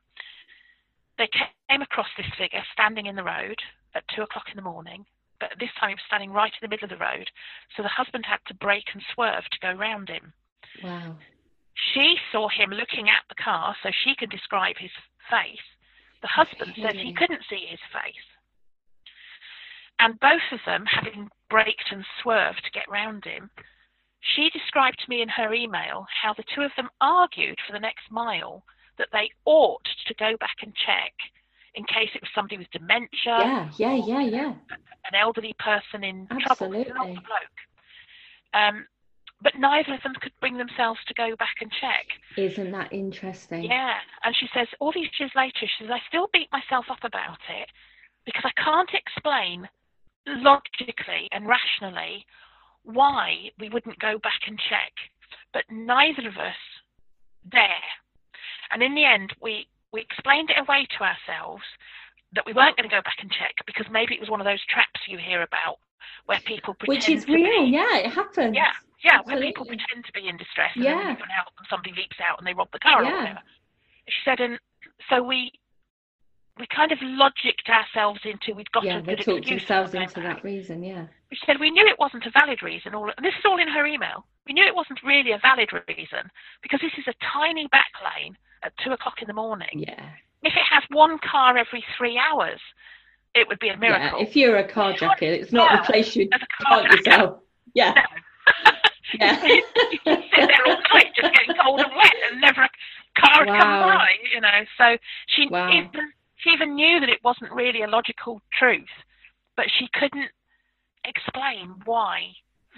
they 1.19 1.29
came 1.69 1.83
across 1.83 2.09
this 2.17 2.31
figure 2.39 2.63
standing 2.73 3.07
in 3.07 3.17
the 3.17 3.25
road 3.25 3.59
at 3.95 4.05
two 4.15 4.23
o'clock 4.23 4.47
in 4.51 4.57
the 4.57 4.63
morning, 4.67 5.05
but 5.41 5.51
this 5.59 5.71
time 5.79 5.91
he 5.91 5.95
was 5.95 6.07
standing 6.07 6.31
right 6.31 6.53
in 6.53 6.63
the 6.63 6.73
middle 6.73 6.87
of 6.87 6.95
the 6.95 7.05
road, 7.05 7.31
so 7.77 7.83
the 7.83 7.89
husband 7.89 8.25
had 8.27 8.43
to 8.47 8.55
brake 8.55 8.89
and 8.93 9.03
swerve 9.15 9.45
to 9.51 9.63
go 9.63 9.73
round 9.73 10.09
him. 10.09 10.33
Wow. 10.83 11.17
She 11.95 12.17
saw 12.31 12.49
him 12.49 12.71
looking 12.71 13.09
at 13.11 13.27
the 13.29 13.39
car, 13.43 13.75
so 13.83 13.91
she 14.05 14.15
could 14.15 14.31
describe 14.31 14.77
his 14.79 14.95
face. 15.31 15.67
The 16.23 16.29
husband 16.29 16.75
says 16.81 16.95
he 16.95 17.13
couldn't 17.13 17.45
see 17.51 17.67
his 17.69 17.83
face. 17.93 18.27
And 19.99 20.19
both 20.21 20.43
of 20.53 20.61
them, 20.67 20.85
having 20.87 21.31
braked 21.51 21.91
and 21.91 22.05
swerved 22.23 22.63
to 22.65 22.71
get 22.71 22.91
round 22.91 23.25
him, 23.25 23.51
she 24.35 24.51
described 24.51 24.99
to 25.01 25.11
me 25.11 25.23
in 25.23 25.29
her 25.29 25.53
email 25.53 26.07
how 26.23 26.35
the 26.35 26.45
two 26.55 26.63
of 26.63 26.73
them 26.77 26.89
argued 27.01 27.59
for 27.67 27.73
the 27.73 27.81
next 27.81 28.11
mile 28.11 28.65
that 28.99 29.09
they 29.13 29.31
ought 29.45 29.85
to 30.07 30.15
go 30.15 30.37
back 30.39 30.57
and 30.63 30.73
check 30.75 31.13
in 31.75 31.85
case 31.85 32.11
it 32.15 32.23
was 32.23 32.31
somebody 32.35 32.57
with 32.59 32.71
dementia, 32.71 33.09
Yeah, 33.25 33.71
yeah, 33.77 33.95
yeah, 33.95 34.23
yeah. 34.23 34.55
an 34.71 35.15
elderly 35.21 35.55
person 35.59 36.05
in 36.05 36.27
trouble. 36.27 36.71
Not 36.71 36.87
Absolutely. 36.87 37.15
the 37.15 37.21
bloke. 37.21 37.59
Um, 38.55 38.87
but 39.43 39.59
neither 39.59 39.95
of 39.95 40.03
them 40.03 40.15
could 40.21 40.33
bring 40.41 40.57
themselves 40.57 41.01
to 41.09 41.15
go 41.15 41.35
back 41.37 41.57
and 41.61 41.71
check. 41.81 42.07
Isn't 42.37 42.71
that 42.71 42.93
interesting? 42.93 43.65
Yeah. 43.65 43.95
And 44.25 44.35
she 44.39 44.49
says, 44.55 44.69
all 44.81 44.93
these 44.93 45.11
years 45.19 45.33
later, 45.35 45.59
she 45.61 45.85
says, 45.85 45.91
I 45.93 46.01
still 46.09 46.29
beat 46.33 46.49
myself 46.53 46.87
up 46.89 47.03
about 47.03 47.39
it 47.51 47.69
because 48.25 48.45
I 48.45 48.63
can't 48.63 48.91
explain 48.95 49.69
logically 50.27 51.29
and 51.33 51.47
rationally 51.47 52.25
why 52.85 53.51
we 53.59 53.69
wouldn't 53.69 53.99
go 53.99 54.19
back 54.19 54.41
and 54.47 54.59
check. 54.69 54.93
But 55.53 55.65
neither 55.71 56.29
of 56.29 56.37
us 56.37 56.57
dare. 57.51 57.85
And 58.73 58.83
in 58.83 58.95
the 58.95 59.05
end, 59.05 59.33
we, 59.41 59.67
we 59.93 60.01
explained 60.01 60.51
it 60.51 60.59
away 60.61 60.87
to 60.99 61.05
ourselves 61.05 61.63
that 62.35 62.45
we 62.47 62.53
weren't 62.53 62.77
going 62.77 62.89
to 62.89 62.95
go 62.95 63.03
back 63.03 63.19
and 63.23 63.31
check 63.31 63.55
because 63.67 63.87
maybe 63.93 64.15
it 64.15 64.21
was 64.21 64.31
one 64.31 64.41
of 64.41 64.45
those 64.47 64.65
traps 64.67 65.01
you 65.07 65.19
hear 65.19 65.43
about 65.43 65.79
where 66.27 66.41
people 66.45 66.75
pretend 66.75 66.99
Which 66.99 67.09
is 67.09 67.27
real. 67.29 67.65
be 67.65 67.71
Yeah, 67.71 67.97
it 67.99 68.11
happens. 68.13 68.55
yeah, 68.57 68.73
yeah, 69.05 69.21
where 69.25 69.41
people 69.41 69.65
pretend 69.65 70.05
to 70.05 70.13
be 70.13 70.29
in 70.29 70.37
distress 70.37 70.71
and 70.75 70.85
then 70.85 70.91
Yeah. 70.93 70.99
when 70.99 71.11
you 71.11 71.17
go 71.23 71.31
out 71.39 71.53
and 71.59 71.67
somebody 71.71 71.93
leaps 71.95 72.17
out 72.21 72.39
and 72.39 72.47
they 72.47 72.55
rob 72.55 72.69
the 72.73 72.81
car 72.81 73.03
or 73.03 73.05
whatever. 73.05 73.41
She 74.09 74.21
said, 74.25 74.41
and 74.41 74.59
so 75.09 75.23
we 75.23 75.53
we 76.59 76.67
kind 76.75 76.93
of 76.93 76.99
logicked 76.99 77.69
ourselves 77.69 78.21
into 78.25 78.55
we'd 78.55 78.71
got 78.73 78.85
Yeah, 78.85 78.99
a 78.99 79.03
they 79.03 79.17
good 79.17 79.25
talked 79.25 79.39
excuse 79.41 79.65
for 79.65 79.89
going 79.89 80.03
into 80.05 80.21
that 80.21 80.45
reason. 80.45 80.83
Yeah. 80.83 81.07
She 81.33 81.41
said 81.47 81.59
we 81.59 81.71
knew 81.71 81.87
it 81.87 81.99
wasn't 81.99 82.27
a 82.27 82.31
valid 82.31 82.63
reason. 82.63 82.95
All 82.95 83.11
and 83.17 83.25
this 83.25 83.35
is 83.35 83.45
all 83.45 83.59
in 83.61 83.69
her 83.69 83.87
email. 83.87 84.25
We 84.47 84.53
knew 84.53 84.65
it 84.65 84.75
wasn't 84.75 85.03
really 85.03 85.33
a 85.33 85.39
valid 85.39 85.71
reason 85.89 86.31
because 86.63 86.81
this 86.81 86.93
is 86.97 87.05
a 87.09 87.15
tiny 87.33 87.67
back 87.69 87.91
lane 88.05 88.37
at 88.63 88.73
two 88.85 88.93
o'clock 88.93 89.21
in 89.21 89.27
the 89.27 89.35
morning. 89.35 89.69
Yeah. 89.73 90.11
If 90.43 90.53
it 90.55 90.63
has 90.71 90.83
one 90.91 91.19
car 91.19 91.57
every 91.57 91.83
three 91.99 92.19
hours, 92.19 92.61
it 93.35 93.49
would 93.49 93.59
be 93.59 93.69
a 93.69 93.73
Yeah. 93.73 93.79
miracle. 93.79 94.21
If 94.21 94.37
you're 94.37 94.59
a 94.59 94.69
carjacker, 94.69 95.23
it's 95.23 95.53
not 95.53 95.71
Yeah, 95.73 95.77
the 95.81 95.87
place 95.93 96.15
you'd 96.15 96.31
park 96.63 96.91
yourself. 96.91 97.41
Yeah. 97.75 97.95
Yeah. 99.21 99.41
you 99.47 99.63
sit 100.05 100.33
there 100.35 100.67
all 100.67 100.77
night 100.93 101.13
just 101.15 101.33
getting 101.35 101.55
cold 101.63 101.81
and 101.81 101.93
wet 101.97 102.13
and 102.33 102.41
never 102.41 102.63
a 102.63 102.69
car 103.21 103.41
would 103.41 103.49
come 103.49 103.59
by, 103.59 104.09
you 104.33 104.41
know. 104.41 104.65
So 104.77 104.97
she 105.27 105.47
Wow. 105.47 105.71
even 105.71 106.13
she 106.37 106.51
even 106.51 106.75
knew 106.75 107.01
that 107.01 107.09
it 107.09 107.21
wasn't 107.25 107.53
really 107.53 107.83
a 107.83 107.89
logical 107.89 108.41
truth, 108.59 108.89
but 109.57 109.67
she 109.79 109.89
couldn't 109.95 110.31
explain 111.05 111.75
why 111.85 112.23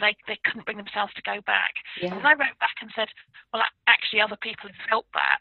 they 0.00 0.14
they 0.28 0.38
couldn't 0.44 0.64
bring 0.66 0.76
themselves 0.76 1.12
to 1.14 1.22
go 1.22 1.40
back. 1.46 1.72
And 2.02 2.26
I 2.26 2.32
wrote 2.32 2.58
back 2.60 2.76
and 2.82 2.90
said, 2.94 3.08
well, 3.52 3.62
actually, 3.86 4.20
other 4.20 4.36
people 4.42 4.68
have 4.68 4.88
felt 4.88 5.06
that. 5.14 5.38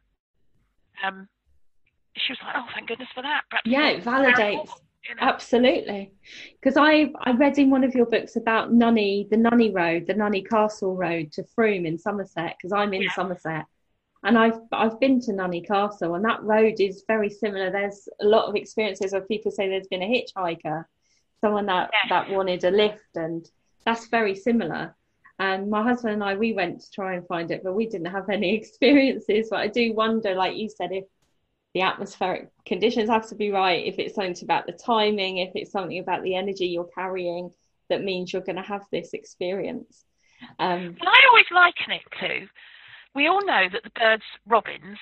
Um, 1.06 1.28
she 2.16 2.32
was 2.32 2.40
like, 2.44 2.56
oh, 2.58 2.66
thank 2.74 2.88
goodness 2.88 3.10
for 3.14 3.22
that. 3.22 3.42
Perhaps 3.50 3.68
Yeah, 3.68 3.90
it 3.90 4.04
validates. 4.04 4.70
you 5.10 5.16
know. 5.16 5.22
Absolutely. 5.22 6.14
Because 6.62 6.78
I 6.78 7.12
I 7.26 7.32
read 7.32 7.58
in 7.58 7.70
one 7.70 7.84
of 7.84 7.94
your 7.94 8.06
books 8.06 8.38
about 8.38 8.72
Nunney, 8.72 9.30
the 9.30 9.36
Nunney 9.36 9.74
Road, 9.76 10.08
the 10.08 10.14
Nunney 10.14 10.48
Castle 10.48 10.96
Road 10.96 11.34
to 11.34 11.44
Frome 11.44 11.86
in 11.86 11.98
Somerset, 11.98 12.56
because 12.58 12.72
I'm 12.72 12.94
in 12.94 13.02
Yeah. 13.04 13.12
Somerset. 13.14 13.66
And 14.26 14.38
I've 14.38 14.60
I've 14.72 15.00
been 15.00 15.20
to 15.22 15.32
Nunney 15.32 15.66
Castle, 15.66 16.16
and 16.16 16.26
that 16.26 16.44
road 16.44 16.76
is 16.80 17.04
very 17.08 17.30
similar. 17.30 17.72
There's 17.72 18.10
a 18.22 18.26
lot 18.26 18.46
of 18.46 18.56
experiences 18.56 19.14
of 19.14 19.28
people 19.28 19.52
say 19.52 19.70
there's 19.70 19.88
been 19.88 20.04
a 20.04 20.06
hitchhiker, 20.06 20.86
someone 21.42 21.68
that 21.68 21.92
Yes. 21.94 22.10
that 22.10 22.30
wanted 22.30 22.64
a 22.64 22.72
lift, 22.72 23.16
and 23.16 23.48
that's 23.86 24.08
very 24.08 24.36
similar. 24.36 24.96
And 25.38 25.70
my 25.70 25.84
husband 25.84 26.14
and 26.14 26.24
I, 26.24 26.36
we 26.36 26.54
went 26.54 26.82
to 26.82 26.92
try 26.92 27.16
and 27.16 27.28
find 27.28 27.52
it, 27.52 27.62
but 27.64 27.74
we 27.76 27.86
didn't 27.88 28.08
have 28.12 28.30
any 28.30 28.56
experiences. 28.62 29.48
But 29.50 29.60
I 29.60 29.68
do 29.68 29.94
wonder, 29.94 30.34
like 30.34 30.58
you 30.58 30.70
said, 30.70 30.92
if 30.92 31.06
the 31.74 31.82
atmospheric 31.82 32.50
conditions 32.66 33.10
have 33.10 33.28
to 33.30 33.36
be 33.36 33.52
right, 33.52 33.86
if 33.86 34.00
it's 34.00 34.16
something 34.16 34.36
about 34.44 34.66
the 34.66 34.72
timing, 34.72 35.38
if 35.38 35.52
it's 35.56 35.72
something 35.72 36.00
about 36.00 36.24
the 36.24 36.36
energy 36.36 36.68
you're 36.68 36.90
carrying 36.96 37.52
that 37.90 38.04
means 38.04 38.34
you're 38.34 38.42
going 38.42 38.56
to 38.56 38.62
have 38.62 38.84
this 38.92 39.14
experience. 39.14 40.06
Um, 40.60 40.96
Well, 41.00 41.10
I 41.10 41.26
always 41.30 41.46
liken 41.52 41.92
it 41.92 42.02
to, 42.20 42.48
we 43.16 43.28
all 43.28 43.44
know 43.46 43.68
that 43.72 43.84
the 43.84 43.92
birds, 44.00 44.24
robins, 44.46 45.00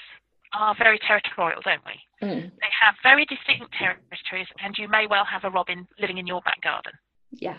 are 0.53 0.75
very 0.77 0.99
territorial, 0.99 1.61
don't 1.63 1.83
we? 1.85 1.99
mm, 2.21 2.51
They 2.61 2.69
have 2.81 2.95
very 3.03 3.25
distinct 3.25 3.73
territories, 3.73 4.47
and 4.63 4.77
you 4.77 4.87
may 4.87 5.07
well 5.07 5.25
have 5.25 5.43
a 5.43 5.49
robin 5.49 5.87
living 5.99 6.17
in 6.17 6.27
your 6.27 6.41
back 6.41 6.61
garden. 6.61 6.93
yeah, 7.31 7.57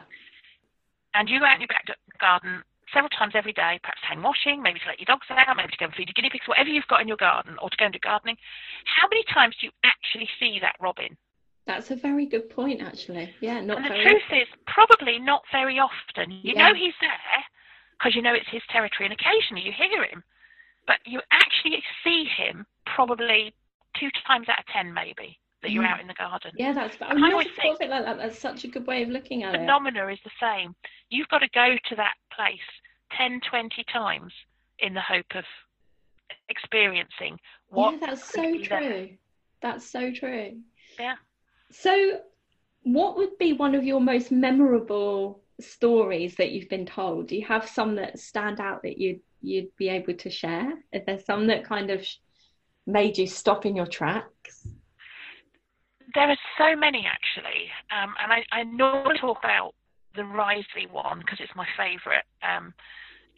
And 1.14 1.28
you 1.28 1.40
go 1.40 1.46
out 1.46 1.57
in 1.57 1.61
your 1.62 1.68
back 1.68 1.86
garden 2.20 2.62
several 2.92 3.11
times 3.11 3.34
every 3.34 3.52
day, 3.52 3.78
perhaps 3.82 4.00
hang 4.02 4.22
washing, 4.22 4.62
maybe 4.62 4.78
to 4.80 4.88
let 4.88 4.98
your 5.00 5.07
dogs 5.07 5.26
out, 5.30 5.57
maybe 5.57 5.70
to 5.72 5.78
go 5.78 5.86
and 5.86 5.94
feed 5.94 6.09
your 6.09 6.14
guinea 6.14 6.30
pigs, 6.30 6.46
whatever 6.48 6.68
you've 6.70 6.86
got 6.88 7.00
in 7.02 7.09
your 7.09 7.16
garden, 7.16 7.57
or 7.61 7.70
to 7.70 7.76
go 7.76 7.86
and 7.86 7.92
do 7.94 7.98
gardening. 8.00 8.36
How 8.84 9.09
many 9.09 9.24
times 9.32 9.57
do 9.61 9.66
you 9.66 9.72
actually 9.84 10.28
see 10.38 10.59
that 10.61 10.76
robin? 10.80 11.16
that's 11.66 11.90
a 11.90 11.96
very 11.96 12.26
good 12.26 12.50
point, 12.50 12.82
actually. 12.82 13.34
Yeah, 13.40 13.61
not 13.61 13.78
and 13.78 13.84
the 13.86 13.88
very. 13.88 14.02
truth 14.02 14.28
is, 14.32 14.48
probably 14.66 15.18
not 15.18 15.42
very 15.52 15.78
often. 15.78 16.30
You 16.42 16.55
Yeah. 16.55 16.68
know 16.68 16.74
he's 16.74 16.94
there 17.00 17.40
because 17.98 18.14
you 18.14 18.22
know 18.22 18.34
it's 18.34 18.48
his 18.50 18.62
territory, 18.70 19.07
and 19.07 19.12
occasionally 19.14 19.62
you 19.62 19.72
hear 19.72 20.05
him, 20.05 20.22
but 20.87 20.97
you 21.07 21.20
actually 21.30 21.82
see 22.03 22.24
him 22.37 22.66
probably 22.87 23.55
two 23.99 24.09
times 24.26 24.49
out 24.49 24.59
of 24.59 24.66
ten, 24.66 24.93
maybe, 24.93 25.39
that 25.62 25.70
you're 25.70 25.85
Mm. 25.85 25.91
out 25.93 26.01
in 26.01 26.07
the 26.07 26.14
garden. 26.14 26.53
Yeah, 26.57 26.72
that's. 26.72 26.97
I 27.01 27.07
I 27.07 27.14
never 27.14 27.32
always 27.32 27.49
think- 27.61 27.74
of 27.76 27.80
it 27.80 27.91
like 27.91 28.05
that. 28.05 28.18
That's 28.18 28.39
such 28.39 28.64
a 28.64 28.68
good 28.68 28.87
way 28.87 29.03
of 29.03 29.09
looking 29.09 29.43
at 29.45 29.55
it. 29.55 29.59
Phenomena 29.59 30.07
is 30.09 30.18
the 30.24 30.30
same. 30.41 30.74
You've 31.11 31.28
got 31.28 31.39
to 31.39 31.49
go 31.55 31.76
to 31.89 31.97
that 31.97 32.14
place 32.35 32.59
10, 33.16 33.41
20 33.49 33.85
times 33.93 34.32
in 34.80 34.93
the 34.95 35.01
hope 35.01 35.35
of 35.35 35.45
experiencing 36.49 37.39
what 37.68 37.93
yeah, 37.95 38.07
that's 38.07 38.24
so 38.24 38.43
be 38.53 38.66
there. 38.66 38.80
true. 38.80 39.09
That's 39.61 39.87
so 39.89 40.11
true. 40.12 40.59
Yeah. 40.99 41.14
So, 41.70 42.20
what 42.82 43.16
would 43.16 43.37
be 43.39 43.53
one 43.55 43.74
of 43.74 43.85
your 43.85 44.01
most 44.01 44.30
memorable 44.30 45.41
stories 45.61 46.35
that 46.37 46.51
you've 46.51 46.68
been 46.68 46.87
told? 46.87 47.28
Do 47.28 47.37
you 47.37 47.45
have 47.47 47.68
some 47.68 47.95
that 47.97 48.18
stand 48.18 48.61
out 48.61 48.82
that 48.82 48.99
you'd 48.99 49.20
you'd 49.45 49.74
be 49.76 49.88
able 49.88 50.14
to 50.14 50.30
share? 50.30 50.72
Is 50.92 51.03
there 51.07 51.18
some 51.20 51.47
that 51.49 51.64
kind 51.64 51.90
of 51.90 52.05
made 52.86 53.18
you 53.18 53.26
stop 53.26 53.64
in 53.66 53.76
your 53.76 53.86
tracks? 53.86 54.66
There 56.14 56.28
are 56.30 56.36
so 56.59 56.76
many 56.76 57.07
actually, 57.07 57.70
um, 57.90 58.14
and 58.22 58.32
I, 58.32 58.45
I 58.53 58.62
normally 58.64 59.18
talk 59.18 59.38
about 59.42 59.74
the 60.14 60.24
Risley 60.24 60.86
one 60.90 61.18
because 61.20 61.40
it's 61.40 61.55
my 61.57 61.66
favourite. 61.76 62.22
Um, 62.42 62.72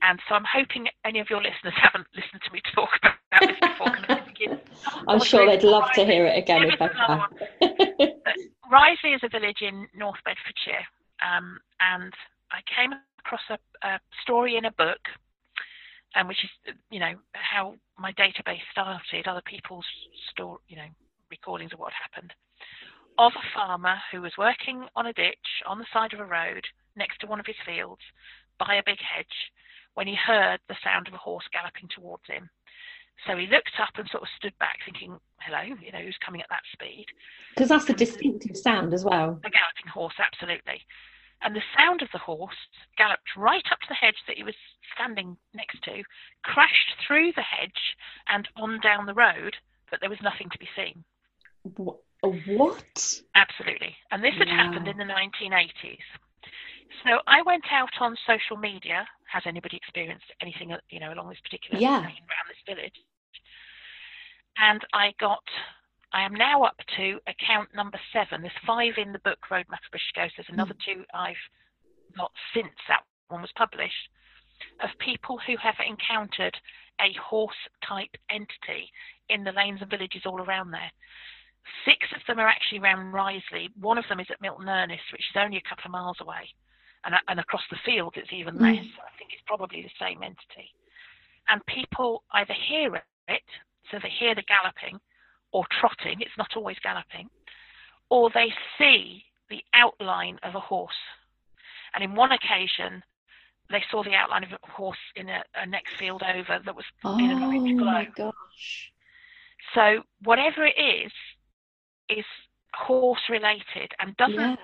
and 0.03 0.21
so 0.29 0.35
I'm 0.35 0.45
hoping 0.45 0.87
any 1.07 1.21
of 1.21 1.31
your 1.31 1.41
listeners 1.43 1.73
haven't 1.81 2.07
listened 2.15 2.43
to 2.45 2.53
me 2.53 2.61
talk 2.75 2.91
about 3.03 3.41
this 3.41 3.57
before. 3.61 3.87
'cause 3.95 4.05
I 4.09 4.15
think 4.21 4.41
it's- 4.43 4.61
I'm 5.09 5.21
sure 5.21 5.47
they'd 5.47 5.63
love 5.67 5.91
to 5.95 6.05
hear 6.05 6.27
it 6.27 6.37
again 6.39 6.65
if 6.65 6.79
they 6.79 6.89
can. 6.89 7.21
Risley 8.71 9.13
is 9.15 9.21
a 9.23 9.29
village 9.29 9.63
in 9.63 9.87
North 9.97 10.19
Bedfordshire, 10.25 10.85
um, 11.25 11.59
and 11.81 12.13
I 12.53 12.61
came 12.75 12.93
across 13.21 13.41
a, 13.49 13.59
a 13.87 14.01
story 14.23 14.57
in 14.57 14.65
a 14.67 14.73
book, 14.73 15.01
um, 16.15 16.29
which 16.29 16.45
is, 16.45 16.75
you 16.91 17.01
know, 17.01 17.15
how 17.33 17.75
my 17.99 18.13
database 18.13 18.65
started, 18.71 19.27
other 19.27 19.43
people's 19.45 19.87
story, 20.31 20.59
you 20.69 20.77
know, 20.77 20.89
recordings 21.31 21.73
of 21.73 21.79
what 21.79 21.93
happened, 21.93 22.33
of 23.19 23.33
a 23.35 23.47
farmer 23.55 23.97
who 24.13 24.23
was 24.23 24.33
working 24.39 24.87
on 24.95 25.07
a 25.07 25.13
ditch 25.13 25.49
on 25.67 25.79
the 25.79 25.87
side 25.93 26.13
of 26.13 26.21
a 26.21 26.25
road 26.25 26.65
next 26.97 27.19
to 27.21 27.27
one 27.27 27.41
of 27.41 27.47
his 27.47 27.57
fields 27.65 28.03
by 28.59 28.77
a 28.77 28.87
big 28.87 28.99
hedge 29.01 29.53
when 29.95 30.07
he 30.07 30.15
heard 30.15 30.61
the 30.69 30.77
sound 30.85 31.09
of 31.09 31.15
a 31.15 31.19
horse 31.19 31.45
galloping 31.53 31.89
towards 31.95 32.25
him. 32.29 32.49
So 33.25 33.37
he 33.37 33.47
looked 33.47 33.81
up 33.81 33.97
and 33.97 34.09
sort 34.13 34.23
of 34.23 34.29
stood 34.37 34.53
back 34.59 34.77
thinking, 34.85 35.17
hello, 35.41 35.65
you 35.81 35.91
know, 35.91 36.05
who's 36.05 36.19
coming 36.25 36.43
at 36.43 36.51
that 36.51 36.69
speed? 36.73 37.07
Because 37.55 37.71
that's 37.71 37.89
a 37.89 37.95
distinctive 37.95 38.57
sound 38.57 38.93
as 38.93 39.05
well. 39.05 39.41
a 39.41 39.51
galloping 39.51 39.89
horse, 39.93 40.15
absolutely. 40.21 40.85
And 41.43 41.55
the 41.55 41.63
sound 41.77 42.03
of 42.03 42.09
the 42.13 42.19
horse 42.19 42.57
galloped 42.97 43.37
right 43.37 43.65
up 43.71 43.81
to 43.81 43.89
the 43.89 43.95
hedge 43.95 44.17
that 44.27 44.37
he 44.37 44.43
was 44.43 44.55
standing 44.95 45.37
next 45.55 45.83
to, 45.85 46.03
crashed 46.43 46.95
through 47.07 47.33
the 47.33 47.43
hedge 47.43 47.97
and 48.29 48.49
on 48.57 48.81
down 48.81 49.07
the 49.07 49.15
road, 49.15 49.55
but 49.91 50.01
there 50.01 50.11
was 50.11 50.19
nothing 50.23 50.49
to 50.51 50.59
be 50.59 50.69
seen. 50.75 51.05
What? 51.77 52.01
Absolutely. 53.35 53.95
And 54.11 54.25
this 54.25 54.35
had 54.39 54.49
wow. 54.49 54.57
happened 54.57 54.89
in 54.89 54.97
the 54.97 55.05
1980s. 55.05 56.07
So 57.05 57.19
I 57.27 57.43
went 57.43 57.65
out 57.71 57.93
on 58.01 58.17
social 58.27 58.57
media. 58.57 59.07
Has 59.31 59.43
anybody 59.47 59.77
experienced 59.77 60.27
anything, 60.41 60.75
you 60.89 61.01
know, 61.01 61.13
along 61.13 61.29
this 61.29 61.41
particular 61.43 61.81
yeah. 61.81 62.01
around 62.01 62.49
this 62.49 62.63
village? 62.67 62.95
And 64.59 64.81
I 64.93 65.13
got, 65.21 65.45
I 66.17 66.25
am 66.25 66.33
now 66.33 66.63
up 66.63 66.81
to 66.97 67.21
account 67.29 67.69
number 67.77 68.01
seven. 68.11 68.41
There's 68.41 68.65
five 68.67 68.95
in 68.97 69.13
the 69.13 69.21
book 69.21 69.37
Roadmap 69.53 69.85
of 69.85 69.93
British 69.93 70.17
Ghosts. 70.17 70.37
There's 70.41 70.49
another 70.49 70.73
mm. 70.73 70.81
two 70.81 71.05
I've 71.13 71.45
got 72.17 72.33
since 72.55 72.73
that 72.89 73.05
one 73.29 73.43
was 73.43 73.53
published 73.55 74.09
of 74.81 74.89
people 74.99 75.37
who 75.47 75.61
have 75.61 75.77
encountered 75.85 76.57
a 77.05 77.13
horse 77.21 77.61
type 77.87 78.17
entity 78.33 78.89
in 79.29 79.45
the 79.45 79.53
lanes 79.53 79.83
and 79.83 79.91
villages 79.91 80.23
all 80.25 80.41
around 80.41 80.71
there. 80.71 80.89
Six 81.85 82.09
of 82.17 82.25
them 82.25 82.41
are 82.41 82.49
actually 82.49 82.81
around 82.81 83.13
Risley. 83.13 83.69
One 83.77 83.99
of 83.99 84.09
them 84.09 84.21
is 84.21 84.33
at 84.33 84.41
Milton 84.41 84.71
Ernest, 84.71 85.13
which 85.13 85.29
is 85.29 85.37
only 85.37 85.59
a 85.61 85.69
couple 85.69 85.85
of 85.85 85.93
miles 85.93 86.17
away. 86.25 86.49
And, 87.05 87.13
and 87.29 87.41
across 87.41 87.69
the 87.69 87.85
field, 87.85 88.17
it's 88.17 88.33
even 88.33 88.57
mm. 88.57 88.65
less. 88.65 88.89
I 89.05 89.13
think 89.21 89.37
it's 89.37 89.45
probably 89.45 89.85
the 89.85 90.01
same 90.01 90.23
entity. 90.23 90.73
And 91.53 91.61
people 91.67 92.25
either 92.33 92.57
hear 92.57 92.97
it, 93.29 93.49
so 93.91 94.01
they 94.01 94.09
hear 94.17 94.35
the 94.35 94.49
galloping 94.49 94.97
or 95.53 95.65
trotting, 95.81 96.21
it's 96.21 96.37
not 96.39 96.57
always 96.57 96.77
galloping, 96.83 97.29
or 98.11 98.31
they 98.35 98.53
see 98.79 99.23
the 99.51 99.63
outline 99.75 100.39
of 100.43 100.55
a 100.55 100.61
horse. 100.61 100.93
And 101.95 102.05
in 102.05 102.15
one 102.15 102.33
occasion, 102.33 103.03
they 103.71 103.83
saw 103.91 104.03
the 104.03 104.15
outline 104.15 104.45
of 104.45 104.51
a 104.53 104.71
horse 104.71 104.99
in 105.17 105.29
a, 105.29 105.43
a 105.55 105.67
next 105.67 105.97
field 105.99 106.23
over 106.23 106.61
that 106.65 106.77
was 106.77 106.85
oh, 107.05 107.19
in 107.19 107.31
an 107.31 107.43
orange 107.43 107.79
glow. 107.79 107.85
my 107.85 108.09
gosh. 108.17 108.93
So 109.75 110.03
whatever 110.23 110.65
it 110.65 110.79
is, 110.79 111.13
is 112.09 112.25
horse 112.75 113.23
related 113.29 113.93
and 113.99 114.17
doesn't 114.17 114.37
yeah. 114.37 114.57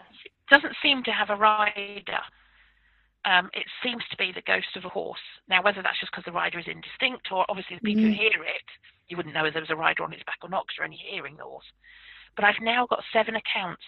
doesn't 0.51 0.76
seem 0.83 1.03
to 1.05 1.11
have 1.11 1.30
a 1.30 1.37
rider. 1.37 2.20
Um, 3.24 3.51
it 3.55 3.66
seems 3.83 4.03
to 4.11 4.16
be 4.16 4.33
the 4.35 4.43
ghost 4.43 4.76
of 4.76 4.85
a 4.85 4.89
horse. 4.89 5.22
Now, 5.49 5.62
whether 5.62 5.80
that's 5.80 6.01
just 6.01 6.11
because 6.11 6.24
the 6.24 6.33
rider 6.33 6.59
is 6.59 6.66
indistinct, 6.66 7.30
or 7.30 7.47
obviously 7.49 7.76
the 7.76 7.87
people 7.87 8.03
mm. 8.03 8.16
who 8.16 8.20
hear 8.20 8.43
it, 8.43 8.68
you 9.12 9.16
wouldn't 9.18 9.34
know 9.34 9.44
if 9.44 9.52
there 9.52 9.60
was 9.60 9.68
a 9.68 9.76
rider 9.76 10.02
on 10.04 10.12
its 10.14 10.22
back 10.24 10.38
or 10.42 10.48
not 10.48 10.64
because 10.64 10.76
you're 10.78 10.86
only 10.86 10.96
hearing 10.96 11.36
horse. 11.38 11.66
But 12.34 12.46
I've 12.46 12.62
now 12.62 12.86
got 12.86 13.04
seven 13.12 13.36
accounts 13.36 13.82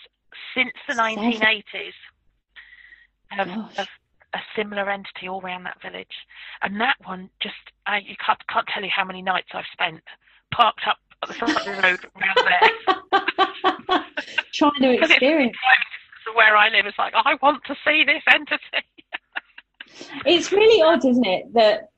since 0.55 0.73
the 0.87 0.95
seven. 0.95 1.33
1980s 1.33 1.95
of, 3.41 3.49
of, 3.79 3.87
a 4.35 4.39
similar 4.55 4.91
entity 4.91 5.27
all 5.29 5.41
around 5.41 5.65
that 5.65 5.81
village. 5.81 6.13
And 6.61 6.79
that 6.81 6.97
one, 7.05 7.31
just 7.41 7.55
I 7.87 7.99
you 7.99 8.17
can't, 8.25 8.39
can't 8.49 8.67
tell 8.67 8.83
you 8.83 8.91
how 8.95 9.05
many 9.05 9.23
nights 9.23 9.49
I've 9.55 9.65
spent 9.73 10.03
parked 10.53 10.83
up 10.87 10.99
at 11.23 11.29
the 11.29 11.35
side 11.35 11.57
of 11.57 11.65
the 11.65 11.83
road 11.83 12.01
around 12.21 12.39
there. 13.89 14.05
Trying 14.53 14.83
to 14.83 14.91
experience. 15.05 15.57
Where 16.35 16.55
I 16.57 16.69
live, 16.69 16.85
it's 16.85 16.99
like, 16.99 17.15
I 17.15 17.37
want 17.41 17.63
to 17.67 17.77
see 17.87 18.05
this 18.05 18.23
entity. 18.29 18.61
it's 20.27 20.53
really 20.53 20.83
odd, 20.83 21.05
isn't 21.05 21.27
it, 21.27 21.55
that 21.55 21.91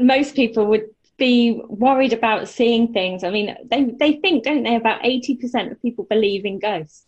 most 0.00 0.36
people 0.36 0.66
would 0.66 0.84
be 1.18 1.60
worried 1.68 2.12
about 2.12 2.48
seeing 2.48 2.92
things. 2.92 3.24
I 3.24 3.30
mean, 3.30 3.56
they, 3.70 3.84
they 3.84 4.12
think, 4.14 4.44
don't 4.44 4.62
they, 4.62 4.76
about 4.76 5.02
80% 5.02 5.70
of 5.70 5.82
people 5.82 6.04
believe 6.04 6.44
in 6.44 6.58
ghosts. 6.58 7.06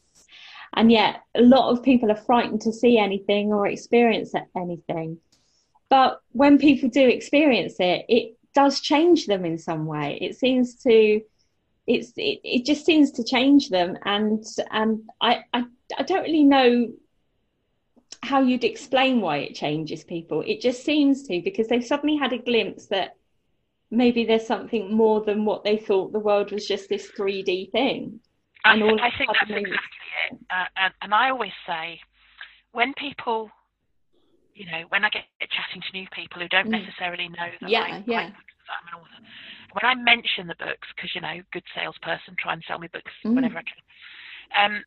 And 0.77 0.91
yet, 0.91 1.23
a 1.35 1.43
lot 1.43 1.71
of 1.71 1.83
people 1.83 2.11
are 2.11 2.17
frightened 2.17 2.61
to 2.63 2.73
see 2.73 2.99
anything 2.99 3.53
or 3.53 3.67
experience 3.67 4.33
anything. 4.57 5.19
But 5.89 6.21
when 6.33 6.59
people 6.59 6.89
do 6.89 7.07
experience 7.07 7.77
it, 7.79 8.05
it 8.09 8.37
does 8.55 8.81
change 8.81 9.27
them 9.27 9.45
in 9.45 9.59
some 9.59 9.87
way. 9.87 10.19
It 10.21 10.37
seems 10.37 10.75
to, 10.83 11.21
it's 11.87 12.13
it, 12.17 12.41
it 12.43 12.65
just 12.65 12.85
seems 12.85 13.13
to 13.13 13.25
change 13.25 13.69
them. 13.69 13.97
And 14.05 14.45
and 14.71 15.03
I, 15.21 15.45
I 15.53 15.65
I 15.97 16.03
don't 16.03 16.23
really 16.23 16.45
know 16.45 16.93
how 18.23 18.41
you'd 18.41 18.65
explain 18.65 19.21
why 19.21 19.39
it 19.39 19.55
changes 19.55 20.03
people. 20.03 20.43
It 20.47 20.61
just 20.61 20.85
seems 20.85 21.25
to 21.25 21.41
because 21.43 21.69
they've 21.69 21.85
suddenly 21.85 22.17
had 22.17 22.33
a 22.33 22.39
glimpse 22.39 22.87
that 22.87 23.17
maybe 23.95 24.25
there's 24.25 24.47
something 24.47 24.95
more 24.95 25.23
than 25.23 25.45
what 25.45 25.65
they 25.65 25.77
thought 25.77 26.13
the 26.13 26.19
world 26.19 26.53
was 26.53 26.67
just 26.67 26.89
this 26.89 27.11
3D 27.19 27.71
thing. 27.73 28.21
I, 28.65 28.77
th- 28.77 29.01
I 29.01 29.11
think 29.17 29.31
that's 29.33 29.51
exactly 29.51 29.73
it. 29.73 30.39
Uh, 30.51 30.65
and, 30.77 30.95
and 31.03 31.15
I 31.15 31.31
always 31.31 31.53
say, 31.67 32.01
when 32.73 32.95
people, 32.95 33.51
you 34.55 34.67
know, 34.67 34.85
when 34.89 35.05
I 35.05 35.11
get 35.11 35.25
chatting 35.51 35.83
to 35.83 35.99
new 35.99 36.07
people 36.13 36.41
who 36.41 36.49
don't 36.49 36.69
mm. 36.69 36.81
necessarily 36.83 37.29
know 37.29 37.51
that 37.61 37.71
yeah, 37.71 37.81
I, 37.81 38.05
yeah. 38.07 38.19
I, 38.19 38.23
I'm 38.25 38.89
an 38.89 39.01
author, 39.01 39.21
when 39.73 39.85
I 39.85 39.95
mention 39.95 40.47
the 40.47 40.57
books, 40.59 40.89
because 40.95 41.11
you 41.15 41.21
know, 41.21 41.41
good 41.53 41.65
salesperson, 41.75 42.37
try 42.39 42.55
and 42.55 42.65
sell 42.67 42.79
me 42.79 42.89
books 42.93 43.13
mm. 43.25 43.35
whenever 43.35 43.59
I 43.59 43.63
can. 43.63 43.81
Um, 44.57 44.85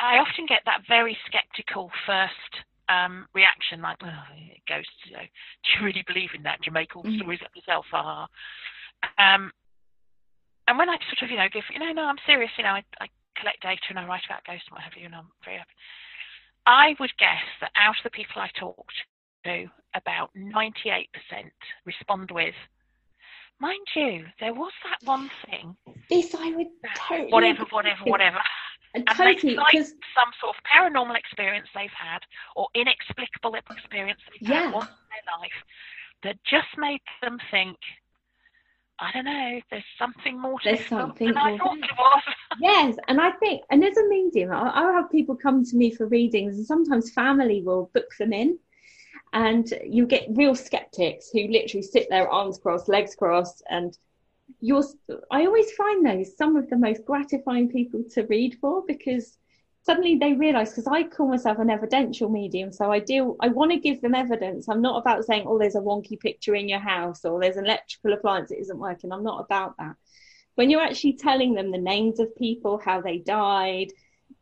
I 0.00 0.18
often 0.18 0.46
get 0.46 0.62
that 0.66 0.82
very 0.88 1.16
skeptical 1.26 1.90
first 2.06 2.64
um, 2.88 3.26
reaction, 3.34 3.82
like, 3.82 3.98
oh, 4.02 4.24
goes, 4.68 4.84
you 5.06 5.12
know, 5.12 5.22
do 5.22 5.68
you 5.78 5.86
really 5.86 6.04
believe 6.06 6.30
in 6.34 6.42
that? 6.44 6.60
Do 6.60 6.66
you 6.66 6.72
make 6.72 6.94
all 6.94 7.02
the 7.02 7.10
mm. 7.10 7.18
stories 7.18 7.40
up 7.44 7.54
yourself? 7.54 7.86
Ah. 7.92 8.26
Um, 9.18 9.50
and 10.68 10.78
when 10.78 10.88
I 10.88 10.96
sort 11.10 11.22
of, 11.22 11.30
you 11.30 11.36
know, 11.36 11.48
give, 11.52 11.64
you 11.72 11.78
know, 11.78 11.92
no, 11.92 12.02
I'm 12.02 12.22
serious, 12.26 12.50
you 12.58 12.64
know, 12.64 12.70
I, 12.70 12.82
I 13.00 13.06
collect 13.38 13.62
data 13.62 13.82
and 13.90 13.98
I 13.98 14.06
write 14.06 14.24
about 14.26 14.44
ghosts 14.44 14.66
and 14.68 14.74
what 14.74 14.82
have 14.82 14.96
you, 14.98 15.06
and 15.06 15.14
I'm 15.14 15.30
very 15.44 15.58
happy. 15.58 15.70
I 16.66 16.96
would 16.98 17.16
guess 17.18 17.46
that 17.60 17.70
out 17.76 17.96
of 17.98 18.04
the 18.04 18.10
people 18.10 18.42
I 18.42 18.50
talked 18.58 18.94
to, 19.44 19.66
about 19.94 20.30
98% 20.36 21.06
respond 21.84 22.30
with, 22.30 22.54
mind 23.60 23.86
you, 23.94 24.24
there 24.40 24.52
was 24.52 24.72
that 24.84 25.06
one 25.06 25.30
thing. 25.48 25.76
This 26.10 26.34
I 26.34 26.50
would 26.50 26.66
totally. 27.08 27.32
Whatever, 27.32 27.64
whatever, 27.70 28.00
whatever. 28.04 28.38
And, 28.94 29.04
and 29.06 29.16
totally, 29.16 29.54
they 29.54 29.78
cite 29.78 29.86
some 30.14 30.30
sort 30.40 30.56
of 30.56 30.62
paranormal 30.64 31.16
experience 31.16 31.68
they've 31.74 31.90
had 31.90 32.20
or 32.54 32.68
inexplicable 32.74 33.54
experience 33.54 34.20
they've 34.30 34.48
yeah. 34.48 34.62
had 34.62 34.74
once 34.74 34.88
in 34.88 35.10
their 35.12 35.38
life 35.40 35.60
that 36.22 36.36
just 36.44 36.68
made 36.78 37.00
them 37.22 37.38
think, 37.50 37.76
I 38.98 39.12
don't 39.12 39.26
know. 39.26 39.60
There's 39.70 39.84
something 39.98 40.40
more 40.40 40.58
to 40.60 40.70
There's 40.70 40.86
something 40.86 41.28
than 41.28 41.36
I 41.36 41.58
thought 41.58 41.76
there 41.80 41.90
was. 41.98 42.22
yes, 42.60 42.96
and 43.08 43.20
I 43.20 43.32
think, 43.32 43.62
and 43.70 43.84
as 43.84 43.96
a 43.96 44.08
medium, 44.08 44.50
I'll 44.52 44.92
have 44.92 45.10
people 45.10 45.36
come 45.36 45.64
to 45.64 45.76
me 45.76 45.90
for 45.94 46.06
readings, 46.06 46.56
and 46.56 46.66
sometimes 46.66 47.10
family 47.10 47.62
will 47.62 47.90
book 47.92 48.10
them 48.18 48.32
in, 48.32 48.58
and 49.34 49.72
you 49.84 50.06
get 50.06 50.28
real 50.30 50.54
skeptics 50.54 51.28
who 51.30 51.46
literally 51.48 51.82
sit 51.82 52.06
there, 52.08 52.28
arms 52.28 52.58
crossed, 52.58 52.88
legs 52.88 53.14
crossed, 53.14 53.62
and 53.68 53.98
I 55.30 55.46
always 55.46 55.72
find 55.72 56.04
those 56.04 56.36
some 56.36 56.56
of 56.56 56.68
the 56.70 56.76
most 56.76 57.04
gratifying 57.04 57.68
people 57.68 58.04
to 58.12 58.26
read 58.26 58.56
for 58.60 58.84
because 58.86 59.38
suddenly 59.82 60.16
they 60.16 60.32
realize 60.32 60.70
because 60.70 60.86
I 60.86 61.04
call 61.04 61.28
myself 61.28 61.58
an 61.58 61.70
evidential 61.70 62.28
medium, 62.28 62.72
so 62.72 62.90
I 62.90 62.98
deal. 62.98 63.36
I 63.40 63.48
want 63.48 63.70
to 63.72 63.78
give 63.78 64.00
them 64.00 64.14
evidence. 64.14 64.68
I'm 64.68 64.82
not 64.82 64.98
about 65.00 65.24
saying, 65.24 65.46
"Oh, 65.46 65.58
there's 65.58 65.76
a 65.76 65.80
wonky 65.80 66.18
picture 66.18 66.54
in 66.54 66.68
your 66.68 66.80
house," 66.80 67.24
or 67.24 67.40
"There's 67.40 67.56
an 67.56 67.66
electrical 67.66 68.12
appliance 68.12 68.50
that 68.50 68.60
isn't 68.60 68.78
working." 68.78 69.12
I'm 69.12 69.22
not 69.22 69.44
about 69.44 69.76
that. 69.78 69.96
When 70.56 70.70
you're 70.70 70.80
actually 70.80 71.14
telling 71.14 71.54
them 71.54 71.70
the 71.70 71.78
names 71.78 72.18
of 72.18 72.34
people, 72.36 72.78
how 72.78 73.00
they 73.00 73.18
died, 73.18 73.92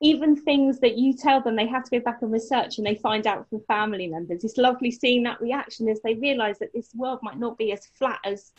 even 0.01 0.37
things 0.37 0.81
that 0.81 0.97
you 0.97 1.15
tell 1.15 1.41
them 1.41 1.57
they 1.57 1.67
have 1.67 1.85
to 1.85 1.99
go 1.99 2.05
back 2.05 2.23
and 2.23 2.33
research 2.33 2.79
and 2.79 2.87
they 2.87 2.95
find 2.95 3.27
out 3.27 3.49
from 3.49 3.61
family 3.63 4.07
members. 4.07 4.45
It's 4.45 4.57
lovely 4.57 4.91
seeing 4.91 5.23
that 5.25 5.41
reaction 5.41 5.89
as 5.89 6.01
they 6.03 6.15
realize 6.15 6.59
that 6.59 6.73
this 6.73 6.95
world 6.95 7.21
might 7.23 7.39
not 7.39 7.59
be 7.59 7.73
as 7.73 7.87
flat 7.87 8.21
as 8.25 8.53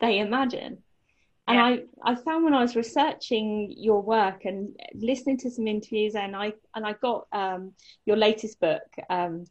they 0.00 0.18
imagine. 0.18 0.78
And 1.46 1.56
yeah. 1.56 1.84
I, 2.04 2.12
I 2.12 2.14
found 2.14 2.44
when 2.44 2.54
I 2.54 2.62
was 2.62 2.74
researching 2.74 3.74
your 3.76 4.00
work 4.00 4.46
and 4.46 4.74
listening 4.94 5.36
to 5.38 5.50
some 5.50 5.66
interviews, 5.66 6.14
and 6.14 6.34
I 6.34 6.54
and 6.74 6.86
I 6.86 6.94
got 7.02 7.26
um, 7.32 7.72
your 8.06 8.16
latest 8.16 8.60
book. 8.60 8.82
Um, 9.10 9.44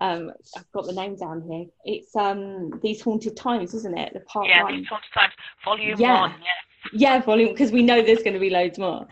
um, 0.00 0.30
I've 0.56 0.70
got 0.70 0.86
the 0.86 0.92
name 0.92 1.16
down 1.16 1.42
here. 1.42 1.64
It's 1.84 2.14
um, 2.14 2.78
these 2.80 3.02
haunted 3.02 3.36
times, 3.36 3.74
isn't 3.74 3.98
it? 3.98 4.12
The 4.12 4.20
part 4.20 4.46
yeah, 4.46 4.62
one. 4.62 4.76
these 4.76 4.86
haunted 4.86 5.10
times, 5.12 5.32
volume 5.64 5.98
yeah. 5.98 6.20
one. 6.20 6.30
Yeah. 6.30 6.46
Yeah, 6.92 7.20
volume 7.22 7.50
because 7.50 7.70
we 7.70 7.82
know 7.82 8.02
there's 8.02 8.24
going 8.24 8.34
to 8.34 8.40
be 8.40 8.50
loads 8.50 8.76
more. 8.76 9.06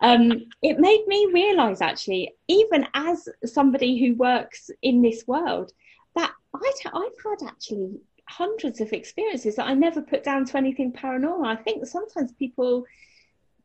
Um, 0.00 0.32
it 0.62 0.78
made 0.78 1.04
me 1.08 1.28
realise 1.32 1.80
actually, 1.80 2.32
even 2.46 2.86
as 2.94 3.28
somebody 3.44 3.98
who 3.98 4.14
works 4.14 4.70
in 4.82 5.02
this 5.02 5.24
world, 5.26 5.72
that 6.14 6.32
i 6.54 6.72
I've 6.86 7.38
had 7.40 7.48
actually 7.48 8.00
hundreds 8.28 8.80
of 8.80 8.92
experiences 8.92 9.56
that 9.56 9.66
I 9.66 9.74
never 9.74 10.02
put 10.02 10.24
down 10.24 10.44
to 10.46 10.56
anything 10.56 10.92
paranormal. 10.92 11.46
I 11.46 11.56
think 11.56 11.86
sometimes 11.86 12.32
people 12.32 12.84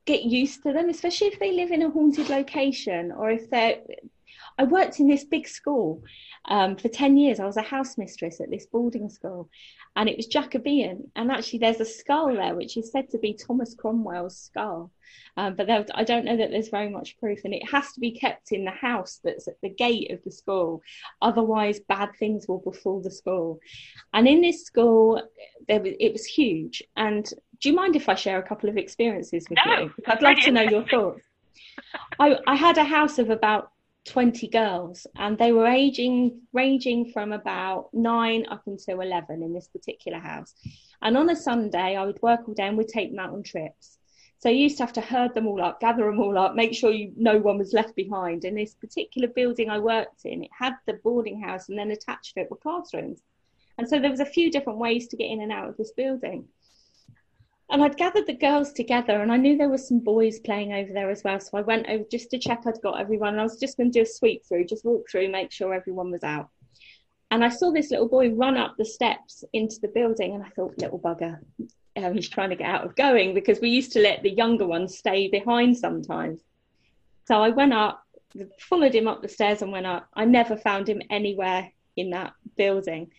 get 0.06 0.24
used 0.24 0.64
to 0.64 0.74
them, 0.74 0.90
especially 0.90 1.28
if 1.28 1.40
they 1.40 1.52
live 1.52 1.72
in 1.72 1.82
a 1.84 1.90
haunted 1.90 2.30
location 2.30 3.12
or 3.12 3.30
if 3.32 3.50
they're. 3.50 3.80
I 4.62 4.64
worked 4.66 5.00
in 5.00 5.08
this 5.08 5.24
big 5.24 5.48
school 5.48 6.04
um, 6.46 6.76
for 6.76 6.88
10 6.88 7.18
years. 7.18 7.40
I 7.40 7.48
was 7.48 7.58
a 7.58 7.64
house 7.64 7.98
mistress 7.98 8.40
at 8.40 8.52
this 8.52 8.68
boarding 8.68 9.10
school 9.10 9.50
and 9.96 10.08
it 10.08 10.16
was 10.16 10.28
Jacobean. 10.28 11.10
And 11.16 11.32
actually, 11.32 11.60
there's 11.60 11.80
a 11.80 11.86
skull 11.86 12.36
there, 12.36 12.54
which 12.54 12.78
is 12.78 12.92
said 12.92 13.10
to 13.10 13.18
be 13.18 13.34
Thomas 13.34 13.74
Cromwell's 13.74 14.38
skull. 14.38 14.92
Um, 15.36 15.56
but 15.56 15.66
there, 15.66 15.84
I 15.96 16.04
don't 16.04 16.26
know 16.26 16.38
that 16.38 16.52
there's 16.52 16.70
very 16.70 16.90
much 16.90 17.18
proof, 17.18 17.40
and 17.44 17.56
it 17.56 17.68
has 17.70 17.92
to 17.94 18.00
be 18.00 18.12
kept 18.12 18.52
in 18.52 18.64
the 18.64 18.72
house 18.72 19.20
that's 19.24 19.48
at 19.48 19.60
the 19.64 19.70
gate 19.70 20.12
of 20.12 20.24
the 20.24 20.32
school. 20.32 20.84
Otherwise, 21.24 21.80
bad 21.80 22.10
things 22.20 22.48
will 22.48 22.60
befall 22.60 23.02
the 23.02 23.10
school. 23.10 23.60
And 24.14 24.28
in 24.28 24.42
this 24.42 24.64
school, 24.64 25.22
there 25.68 25.82
was, 25.82 25.94
it 26.00 26.14
was 26.14 26.26
huge. 26.26 26.84
And 26.96 27.26
do 27.60 27.70
you 27.70 27.76
mind 27.76 27.96
if 27.96 28.08
I 28.08 28.16
share 28.16 28.38
a 28.38 28.48
couple 28.48 28.70
of 28.70 28.78
experiences 28.78 29.48
with 29.50 29.58
no, 29.66 29.80
you? 29.80 29.94
I'd 30.06 30.22
love 30.22 30.38
to 30.44 30.52
know 30.52 30.62
your 30.62 30.88
thoughts. 30.88 31.24
I, 32.20 32.38
I 32.46 32.56
had 32.56 32.78
a 32.78 32.84
house 32.84 33.18
of 33.18 33.32
about 33.32 33.72
20 34.06 34.48
girls 34.48 35.06
and 35.16 35.38
they 35.38 35.52
were 35.52 35.68
aging 35.68 36.42
ranging 36.54 37.12
from 37.12 37.32
about 37.32 37.90
9 37.94 38.46
up 38.50 38.64
until 38.66 39.02
11 39.02 39.44
in 39.44 39.54
this 39.54 39.68
particular 39.68 40.20
house. 40.20 40.56
And 41.02 41.18
on 41.18 41.30
a 41.30 41.36
sunday 41.36 41.96
i 41.96 42.06
would 42.06 42.22
work 42.22 42.42
all 42.48 42.54
day 42.54 42.68
and 42.68 42.78
we'd 42.78 42.88
take 42.88 43.12
them 43.12 43.20
out 43.20 43.34
on 43.34 43.44
trips. 43.44 43.98
So 44.40 44.50
you 44.50 44.64
used 44.64 44.78
to 44.78 44.84
have 44.84 44.94
to 44.94 45.02
herd 45.02 45.34
them 45.36 45.48
all 45.48 45.62
up 45.62 45.80
gather 45.80 46.06
them 46.06 46.20
all 46.20 46.38
up 46.38 46.56
make 46.56 46.74
sure 46.74 46.92
you 46.92 47.14
no 47.16 47.38
one 47.38 47.60
was 47.60 47.74
left 47.74 47.96
behind. 47.96 48.44
In 48.44 48.56
this 48.56 48.74
particular 48.74 49.28
building 49.28 49.70
i 49.70 49.78
worked 49.78 50.26
in 50.26 50.44
it 50.44 50.52
had 50.58 50.74
the 50.88 50.94
boarding 51.04 51.40
house 51.40 51.70
and 51.70 51.78
then 51.78 51.92
attached 51.92 52.34
to 52.34 52.42
it 52.42 52.50
were 52.50 52.58
classrooms. 52.58 53.22
And 53.78 53.88
so 53.88 54.00
there 54.00 54.12
was 54.12 54.20
a 54.20 54.26
few 54.26 54.52
different 54.52 54.80
ways 54.80 55.08
to 55.08 55.18
get 55.18 55.30
in 55.30 55.42
and 55.42 55.52
out 55.52 55.70
of 55.70 55.78
this 55.78 55.92
building 55.92 56.48
and 57.72 57.82
I'd 57.82 57.98
gathered 57.98 58.28
the 58.28 58.34
girls 58.34 58.74
together, 58.74 59.22
and 59.22 59.32
I 59.32 59.38
knew 59.38 59.58
there 59.58 59.70
were 59.70 59.78
some 59.78 60.00
boys 60.00 60.40
playing 60.40 60.74
over 60.74 60.92
there 60.92 61.10
as 61.10 61.24
well. 61.24 61.40
So 61.40 61.58
I 61.58 61.62
went 61.62 61.88
over 61.88 62.04
just 62.12 62.30
to 62.32 62.38
check 62.38 62.64
I'd 62.66 62.82
got 62.82 63.00
everyone. 63.00 63.40
I 63.40 63.44
was 63.44 63.60
just 63.60 63.78
going 63.78 63.92
to 63.92 64.00
do 64.00 64.04
a 64.04 64.06
sweep 64.06 64.46
through, 64.46 64.66
just 64.66 64.84
walk 64.84 65.10
through, 65.10 65.30
make 65.30 65.52
sure 65.52 65.74
everyone 65.74 66.12
was 66.12 66.24
out. 66.24 66.50
And 67.32 67.46
I 67.46 67.50
saw 67.50 67.72
this 67.72 67.90
little 67.90 68.10
boy 68.10 68.32
run 68.32 68.58
up 68.58 68.76
the 68.78 68.84
steps 68.84 69.46
into 69.54 69.80
the 69.82 69.88
building, 69.88 70.36
and 70.36 70.44
I 70.44 70.50
thought, 70.50 70.78
little 70.78 71.00
bugger, 71.00 71.40
um, 71.96 72.14
he's 72.14 72.28
trying 72.28 72.50
to 72.50 72.58
get 72.58 72.70
out 72.70 72.86
of 72.86 72.96
going 72.98 73.34
because 73.34 73.62
we 73.62 73.70
used 73.70 73.94
to 73.94 74.02
let 74.02 74.22
the 74.22 74.32
younger 74.32 74.68
ones 74.68 74.98
stay 74.98 75.30
behind 75.30 75.78
sometimes. 75.78 76.42
So 77.26 77.42
I 77.42 77.50
went 77.50 77.72
up, 77.72 78.04
followed 78.60 78.94
him 78.94 79.08
up 79.08 79.22
the 79.22 79.30
stairs, 79.30 79.62
and 79.62 79.72
went 79.72 79.86
up. 79.86 80.10
I 80.14 80.26
never 80.26 80.58
found 80.58 80.90
him 80.90 81.02
anywhere 81.10 81.72
in 81.96 82.10
that 82.10 82.34
building 82.58 83.12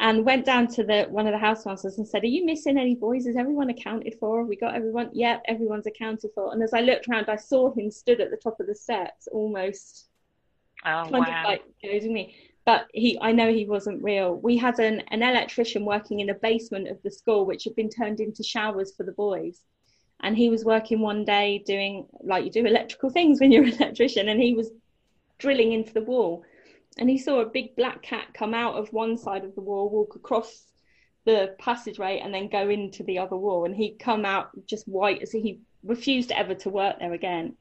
and 0.00 0.24
went 0.24 0.46
down 0.46 0.66
to 0.66 0.82
the 0.82 1.04
one 1.10 1.26
of 1.26 1.32
the 1.32 1.38
house 1.38 1.66
masters 1.66 1.98
and 1.98 2.08
said, 2.08 2.24
"Are 2.24 2.26
you 2.26 2.44
missing 2.44 2.78
any 2.78 2.94
boys? 2.94 3.26
Is 3.26 3.36
everyone 3.36 3.68
accounted 3.68 4.16
for? 4.18 4.42
We 4.44 4.56
got 4.56 4.74
everyone? 4.74 5.10
Yep, 5.12 5.42
everyone's 5.46 5.86
accounted 5.86 6.30
for." 6.34 6.52
And 6.52 6.62
as 6.62 6.72
I 6.72 6.80
looked 6.80 7.06
around, 7.06 7.28
I 7.28 7.36
saw 7.36 7.72
him 7.74 7.90
stood 7.90 8.20
at 8.20 8.30
the 8.30 8.38
top 8.38 8.58
of 8.60 8.66
the 8.66 8.74
steps, 8.74 9.28
almost 9.30 10.08
oh, 10.86 11.02
kind 11.02 11.12
wow. 11.12 11.42
of 11.42 11.44
like 11.44 11.62
goading 11.84 12.14
me. 12.14 12.34
But 12.64 12.86
he, 12.94 13.18
I 13.20 13.32
know 13.32 13.52
he 13.52 13.66
wasn't 13.66 14.02
real. 14.02 14.36
We 14.36 14.56
had 14.56 14.78
an, 14.78 15.00
an 15.10 15.22
electrician 15.22 15.84
working 15.84 16.20
in 16.20 16.30
a 16.30 16.34
basement 16.34 16.88
of 16.88 17.02
the 17.02 17.10
school, 17.10 17.44
which 17.44 17.64
had 17.64 17.76
been 17.76 17.90
turned 17.90 18.20
into 18.20 18.42
showers 18.42 18.94
for 18.96 19.04
the 19.04 19.12
boys. 19.12 19.60
And 20.22 20.36
he 20.36 20.48
was 20.50 20.64
working 20.64 21.00
one 21.00 21.24
day 21.24 21.62
doing 21.66 22.06
like 22.22 22.44
you 22.44 22.50
do 22.50 22.66
electrical 22.66 23.10
things 23.10 23.40
when 23.40 23.52
you're 23.52 23.64
an 23.64 23.74
electrician, 23.80 24.30
and 24.30 24.40
he 24.40 24.54
was 24.54 24.70
drilling 25.38 25.72
into 25.72 25.92
the 25.92 26.02
wall 26.02 26.42
and 26.98 27.08
he 27.08 27.18
saw 27.18 27.40
a 27.40 27.46
big 27.46 27.76
black 27.76 28.02
cat 28.02 28.28
come 28.34 28.54
out 28.54 28.74
of 28.74 28.92
one 28.92 29.16
side 29.16 29.44
of 29.44 29.54
the 29.54 29.60
wall, 29.60 29.88
walk 29.88 30.16
across 30.16 30.64
the 31.24 31.54
passageway, 31.58 32.18
and 32.18 32.32
then 32.34 32.48
go 32.48 32.68
into 32.68 33.02
the 33.04 33.18
other 33.18 33.36
wall. 33.36 33.64
And 33.64 33.74
he'd 33.74 33.98
come 33.98 34.24
out 34.24 34.50
just 34.66 34.88
white 34.88 35.22
as 35.22 35.32
he 35.32 35.60
refused 35.82 36.32
ever 36.32 36.54
to 36.54 36.70
work 36.70 36.98
there 36.98 37.12
again. 37.12 37.56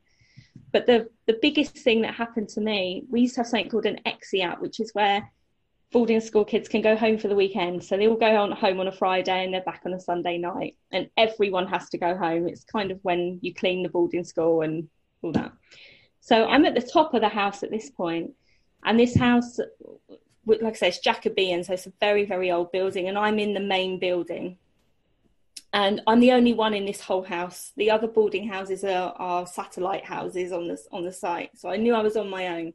But 0.72 0.86
the 0.86 1.10
the 1.26 1.38
biggest 1.42 1.78
thing 1.78 2.02
that 2.02 2.14
happened 2.14 2.50
to 2.50 2.62
me, 2.62 3.04
we 3.10 3.22
used 3.22 3.36
to 3.36 3.42
have 3.42 3.48
something 3.48 3.70
called 3.70 3.86
an 3.86 4.00
exeat, 4.06 4.60
which 4.60 4.80
is 4.80 4.92
where 4.94 5.30
boarding 5.92 6.22
school 6.22 6.46
kids 6.46 6.70
can 6.70 6.82
go 6.82 6.96
home 6.96 7.18
for 7.18 7.28
the 7.28 7.36
weekend. 7.36 7.84
So 7.84 7.98
they 7.98 8.08
all 8.08 8.16
go 8.16 8.36
on 8.36 8.52
home 8.52 8.80
on 8.80 8.88
a 8.88 8.92
Friday 8.92 9.44
and 9.44 9.54
they're 9.54 9.62
back 9.62 9.82
on 9.86 9.94
a 9.94 10.00
Sunday 10.00 10.38
night. 10.38 10.76
And 10.92 11.10
everyone 11.18 11.68
has 11.68 11.90
to 11.90 11.98
go 11.98 12.16
home. 12.16 12.48
It's 12.48 12.64
kind 12.64 12.92
of 12.92 13.00
when 13.02 13.40
you 13.42 13.54
clean 13.54 13.84
the 13.84 13.90
boarding 13.90 14.24
school 14.24 14.62
and 14.62 14.88
all 15.24 15.32
that. 15.32 15.52
So 16.20 16.46
I'm 16.46 16.66
at 16.66 16.76
the 16.76 16.82
top 16.82 17.14
of 17.14 17.22
the 17.22 17.30
house 17.30 17.64
at 17.64 17.72
this 17.72 17.90
point, 17.90 18.32
and 18.84 19.00
this 19.00 19.16
house, 19.16 19.60
like 20.46 20.64
I 20.64 20.74
say, 20.74 20.88
it's 20.90 21.00
Jacobean, 21.00 21.64
so 21.64 21.74
it's 21.74 21.88
a 21.88 21.94
very, 22.00 22.26
very 22.26 22.52
old 22.52 22.72
building. 22.72 23.08
And 23.08 23.18
I'm 23.18 23.40
in 23.40 23.54
the 23.54 23.60
main 23.60 24.00
building. 24.00 24.58
And 25.72 26.02
I'm 26.08 26.20
the 26.20 26.32
only 26.32 26.54
one 26.54 26.74
in 26.74 26.86
this 26.86 27.02
whole 27.02 27.24
house. 27.24 27.74
The 27.78 27.92
other 27.92 28.08
boarding 28.08 28.48
houses 28.48 28.84
are, 28.84 29.14
are 29.18 29.46
satellite 29.46 30.06
houses 30.06 30.52
on 30.52 30.68
the, 30.68 30.80
on 30.92 31.04
the 31.04 31.12
site. 31.12 31.52
So 31.56 31.70
I 31.70 31.78
knew 31.78 31.94
I 31.94 32.02
was 32.02 32.18
on 32.18 32.30
my 32.30 32.48
own. 32.48 32.74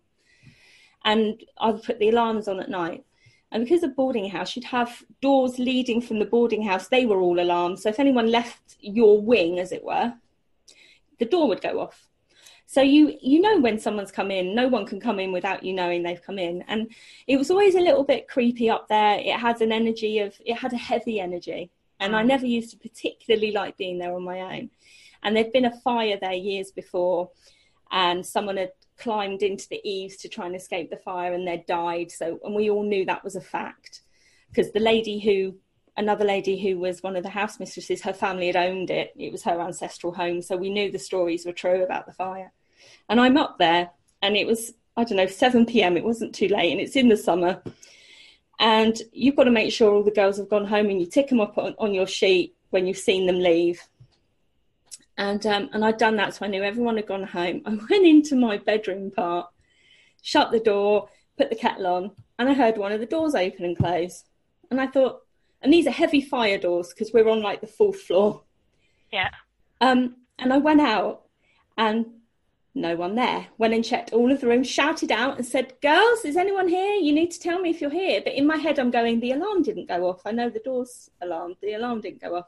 And 1.05 1.43
I'd 1.59 1.83
put 1.83 1.99
the 1.99 2.11
alarms 2.11 2.47
on 2.47 2.61
at 2.61 2.71
night. 2.71 3.05
And 3.51 3.65
because 3.65 3.83
of 3.83 3.97
boarding 3.97 4.29
house, 4.31 4.55
you'd 4.55 4.65
have 4.67 5.03
doors 5.21 5.59
leading 5.59 6.01
from 6.01 6.19
the 6.19 6.25
boarding 6.25 6.63
house. 6.63 6.89
They 6.89 7.07
were 7.07 7.21
all 7.21 7.41
alarmed. 7.41 7.81
So 7.81 7.89
if 7.89 7.99
anyone 7.99 8.31
left 8.31 8.77
your 8.81 9.21
wing, 9.21 9.59
as 9.59 9.73
it 9.73 9.85
were, 9.85 10.15
the 11.19 11.25
door 11.25 11.49
would 11.49 11.63
go 11.63 11.81
off. 11.81 12.09
So 12.75 12.83
you 12.83 13.16
you 13.22 13.41
know 13.41 13.61
when 13.61 13.79
someone's 13.79 14.11
come 14.11 14.33
in. 14.33 14.53
No 14.53 14.66
one 14.66 14.85
can 14.85 14.99
come 14.99 15.20
in 15.20 15.31
without 15.31 15.62
you 15.62 15.72
knowing 15.72 16.03
they've 16.03 16.20
come 16.20 16.41
in. 16.41 16.62
And 16.66 16.91
it 17.29 17.37
was 17.37 17.49
always 17.49 17.77
a 17.77 17.81
little 17.81 18.03
bit 18.03 18.27
creepy 18.27 18.68
up 18.68 18.89
there. 18.89 19.16
It 19.20 19.39
had 19.39 19.61
an 19.61 19.70
energy 19.70 20.18
of 20.18 20.35
it 20.45 20.55
had 20.57 20.72
a 20.72 20.77
heavy 20.77 21.20
energy, 21.20 21.70
and 22.01 22.16
I 22.16 22.25
mm. 22.25 22.27
never 22.27 22.47
used 22.47 22.72
to 22.72 22.77
particularly 22.77 23.53
like 23.53 23.77
being 23.77 23.99
there 24.01 24.12
on 24.12 24.25
my 24.25 24.41
own. 24.41 24.70
And 25.22 25.37
there'd 25.37 25.53
been 25.53 25.66
a 25.66 25.81
fire 25.83 26.18
there 26.20 26.33
years 26.33 26.72
before, 26.72 27.31
and 27.93 28.27
someone 28.27 28.57
had 28.57 28.72
climbed 28.99 29.45
into 29.45 29.68
the 29.68 29.81
eaves 29.89 30.16
to 30.16 30.29
try 30.29 30.47
and 30.47 30.57
escape 30.57 30.91
the 30.91 30.97
fire, 30.97 31.33
and 31.33 31.47
they'd 31.47 31.66
died. 31.66 32.11
So 32.11 32.41
and 32.43 32.57
we 32.57 32.70
all 32.70 32.83
knew 32.83 33.05
that 33.05 33.22
was 33.22 33.37
a 33.37 33.41
fact 33.41 34.01
because 34.49 34.72
the 34.72 34.81
lady 34.81 35.20
who 35.20 35.55
another 35.97 36.25
lady 36.25 36.61
who 36.61 36.81
was 36.81 37.05
one 37.05 37.14
of 37.14 37.22
the 37.22 37.29
house 37.29 37.61
mistresses, 37.61 38.03
her 38.03 38.12
family 38.12 38.49
had 38.49 38.57
owned 38.57 38.91
it. 38.91 39.12
It 39.16 39.31
was 39.31 39.45
her 39.45 39.61
ancestral 39.61 40.12
home. 40.12 40.43
So 40.43 40.57
we 40.57 40.70
knew 40.70 40.91
the 40.91 40.99
stories 40.99 41.47
were 41.47 41.53
true 41.53 41.85
about 41.85 42.07
the 42.07 42.12
fire. 42.12 42.51
And 43.09 43.20
I'm 43.20 43.37
up 43.37 43.59
there, 43.59 43.91
and 44.22 44.37
it 44.37 44.47
was, 44.47 44.72
I 44.97 45.05
don't 45.05 45.16
know, 45.16 45.26
7 45.26 45.66
p.m. 45.66 45.97
It 45.97 46.05
wasn't 46.05 46.35
too 46.35 46.49
late, 46.49 46.72
and 46.72 46.80
it's 46.80 46.97
in 46.97 47.09
the 47.09 47.16
summer. 47.16 47.62
And 48.61 49.01
you've 49.12 49.37
got 49.37 49.45
to 49.45 49.51
make 49.51 49.72
sure 49.72 49.93
all 49.93 50.03
the 50.03 50.11
girls 50.11 50.39
have 50.39 50.49
gone 50.49 50.66
home, 50.66 50.87
and 50.87 51.01
you 51.01 51.07
tick 51.07 51.28
them 51.28 51.41
up 51.41 51.59
on, 51.59 51.74
on 51.78 51.95
your 51.95 52.07
sheet 52.07 52.55
when 52.70 52.87
you've 52.87 52.99
seen 52.99 53.26
them 53.26 53.41
leave. 53.41 53.82
And 55.16 55.47
um, 55.47 55.70
and 55.72 55.85
I'd 55.85 55.99
done 55.99 56.16
that, 56.16 56.35
so 56.35 56.45
I 56.45 56.49
knew 56.49 56.62
everyone 56.62 56.97
had 56.97 57.07
gone 57.07 57.22
home. 57.22 57.62
I 57.66 57.70
went 57.91 58.07
into 58.07 58.35
my 58.35 58.59
bedroom 58.59 59.11
part, 59.11 59.49
shut 60.22 60.51
the 60.51 60.61
door, 60.61 61.09
put 61.39 61.51
the 61.51 61.57
kettle 61.57 61.87
on, 61.87 62.11
and 62.39 62.49
I 62.49 62.55
heard 62.55 62.78
one 62.78 62.93
of 62.93 63.01
the 63.01 63.07
doors 63.07 63.35
open 63.35 63.64
and 63.64 63.76
close. 63.76 64.24
And 64.70 64.80
I 64.80 64.87
thought, 64.87 65.22
and 65.62 65.72
these 65.72 65.87
are 65.87 65.93
heavy 65.93 66.20
fire 66.20 66.59
doors 66.59 66.89
because 66.89 67.12
we're 67.12 67.28
on 67.28 67.43
like 67.43 67.61
the 67.61 67.66
fourth 67.66 68.01
floor. 68.01 68.43
Yeah. 69.12 69.30
Um, 69.80 70.16
and 70.39 70.53
I 70.53 70.59
went 70.59 70.80
out, 70.80 71.22
and 71.78 72.07
no 72.75 72.97
one 72.97 73.14
there. 73.14 73.47
Went 73.57 73.75
and 73.75 73.85
checked 73.85 74.12
all 74.12 74.33
of 74.33 74.41
the 74.41 74.49
rooms, 74.49 74.68
shouted 74.68 75.12
out 75.12 75.37
and 75.37 75.47
said, 75.47 75.75
Girls, 75.81 76.25
is 76.25 76.37
anyone 76.37 76.68
here? 76.68 76.95
You 76.95 77.12
need 77.12 77.31
to 77.31 77.39
tell 77.39 77.61
me 77.61 77.70
if 77.70 77.81
you're 77.81 77.91
here. 77.91 78.20
But 78.22 78.35
in 78.35 78.47
my 78.47 78.57
head, 78.57 78.79
I'm 78.79 78.91
going, 78.91 79.20
The 79.20 79.33
alarm 79.33 79.62
didn't 79.62 79.89
go 79.89 80.09
off. 80.09 80.22
I 80.25 80.33
know 80.33 80.51
the 80.51 80.59
door's 80.59 81.11
alarmed. 81.22 81.57
The 81.62 81.75
alarm 81.75 82.01
didn't 82.01 82.20
go 82.20 82.37
off. 82.37 82.47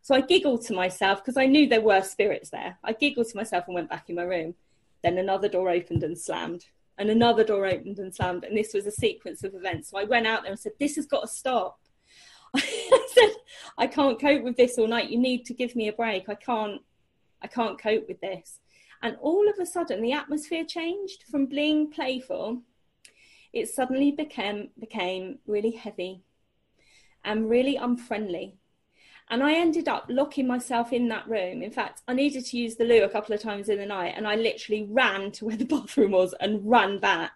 So 0.00 0.14
I 0.14 0.22
giggled 0.22 0.62
to 0.66 0.74
myself 0.74 1.22
because 1.22 1.36
I 1.36 1.46
knew 1.46 1.66
there 1.66 1.80
were 1.80 2.02
spirits 2.02 2.50
there. 2.50 2.78
I 2.82 2.92
giggled 2.92 3.28
to 3.28 3.36
myself 3.36 3.64
and 3.66 3.74
went 3.74 3.90
back 3.90 4.08
in 4.08 4.16
my 4.16 4.22
room. 4.22 4.54
Then 5.02 5.18
another 5.18 5.48
door 5.48 5.68
opened 5.68 6.02
and 6.02 6.18
slammed, 6.18 6.66
and 6.96 7.10
another 7.10 7.44
door 7.44 7.66
opened 7.66 7.98
and 7.98 8.14
slammed. 8.14 8.44
And 8.44 8.56
this 8.56 8.72
was 8.72 8.86
a 8.86 8.90
sequence 8.90 9.44
of 9.44 9.54
events. 9.54 9.90
So 9.90 9.98
I 9.98 10.04
went 10.04 10.26
out 10.26 10.42
there 10.42 10.52
and 10.52 10.60
said, 10.60 10.72
This 10.80 10.96
has 10.96 11.06
got 11.06 11.22
to 11.22 11.28
stop. 11.28 11.78
I 12.56 13.08
said, 13.14 13.30
I 13.76 13.86
can't 13.86 14.20
cope 14.20 14.42
with 14.42 14.56
this 14.56 14.78
all 14.78 14.86
night. 14.86 15.10
You 15.10 15.18
need 15.18 15.44
to 15.46 15.54
give 15.54 15.76
me 15.76 15.88
a 15.88 15.92
break. 15.92 16.28
I 16.28 16.34
can't 16.34 16.80
I 17.42 17.46
can't 17.46 17.78
cope 17.78 18.08
with 18.08 18.22
this. 18.22 18.58
And 19.04 19.18
all 19.20 19.50
of 19.50 19.58
a 19.58 19.66
sudden, 19.66 20.00
the 20.00 20.14
atmosphere 20.14 20.64
changed 20.64 21.24
from 21.30 21.44
being 21.44 21.90
playful. 21.90 22.62
It 23.52 23.68
suddenly 23.68 24.10
became 24.12 24.70
became 24.80 25.40
really 25.46 25.72
heavy 25.72 26.22
and 27.22 27.50
really 27.50 27.76
unfriendly. 27.76 28.56
And 29.28 29.42
I 29.42 29.56
ended 29.56 29.88
up 29.88 30.06
locking 30.08 30.46
myself 30.46 30.90
in 30.90 31.08
that 31.08 31.28
room. 31.28 31.62
In 31.62 31.70
fact, 31.70 32.00
I 32.08 32.14
needed 32.14 32.46
to 32.46 32.56
use 32.56 32.76
the 32.76 32.84
loo 32.84 33.04
a 33.04 33.10
couple 33.10 33.34
of 33.34 33.42
times 33.42 33.68
in 33.68 33.76
the 33.76 33.84
night, 33.84 34.14
and 34.16 34.26
I 34.26 34.36
literally 34.36 34.86
ran 34.90 35.32
to 35.32 35.44
where 35.44 35.56
the 35.56 35.64
bathroom 35.76 36.12
was 36.12 36.34
and 36.40 36.62
ran 36.64 36.98
back. 36.98 37.32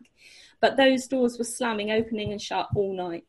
But 0.63 0.79
those 0.79 1.07
doors 1.07 1.37
were 1.37 1.45
slamming, 1.45 1.91
opening, 1.91 2.33
and 2.33 2.41
shut 2.41 2.69
all 2.75 2.97
night. 2.97 3.27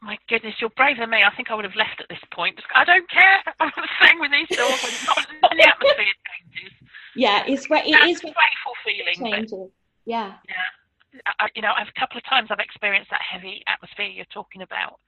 My 0.00 0.18
goodness, 0.28 0.54
you're 0.60 0.70
braver 0.70 1.00
than 1.00 1.10
me. 1.10 1.22
I 1.24 1.34
think 1.34 1.50
I 1.50 1.54
would 1.54 1.64
have 1.64 1.76
left 1.76 2.00
at 2.00 2.08
this 2.08 2.22
point. 2.32 2.60
I 2.76 2.84
don't 2.84 3.10
care. 3.10 3.42
I'm 3.60 3.72
staying 4.00 4.20
with 4.20 4.30
these 4.30 4.56
doors. 4.56 5.06
Not, 5.06 5.26
the 5.42 5.68
atmosphere 5.68 6.06
changes 6.30 6.81
yeah, 7.16 7.44
it's 7.46 7.68
where 7.68 7.82
it 7.84 7.88
is 7.88 8.18
a 8.18 8.22
grateful 8.22 8.74
feeling. 8.84 9.32
changes. 9.32 9.70
yeah. 10.04 10.34
Yeah. 10.48 11.22
I, 11.38 11.48
you 11.54 11.60
know, 11.60 11.72
I've 11.76 11.88
a 11.88 12.00
couple 12.00 12.16
of 12.16 12.24
times 12.24 12.48
I've 12.50 12.58
experienced 12.58 13.10
that 13.10 13.20
heavy 13.20 13.62
atmosphere 13.66 14.06
you're 14.06 14.24
talking 14.32 14.62
about, 14.62 14.98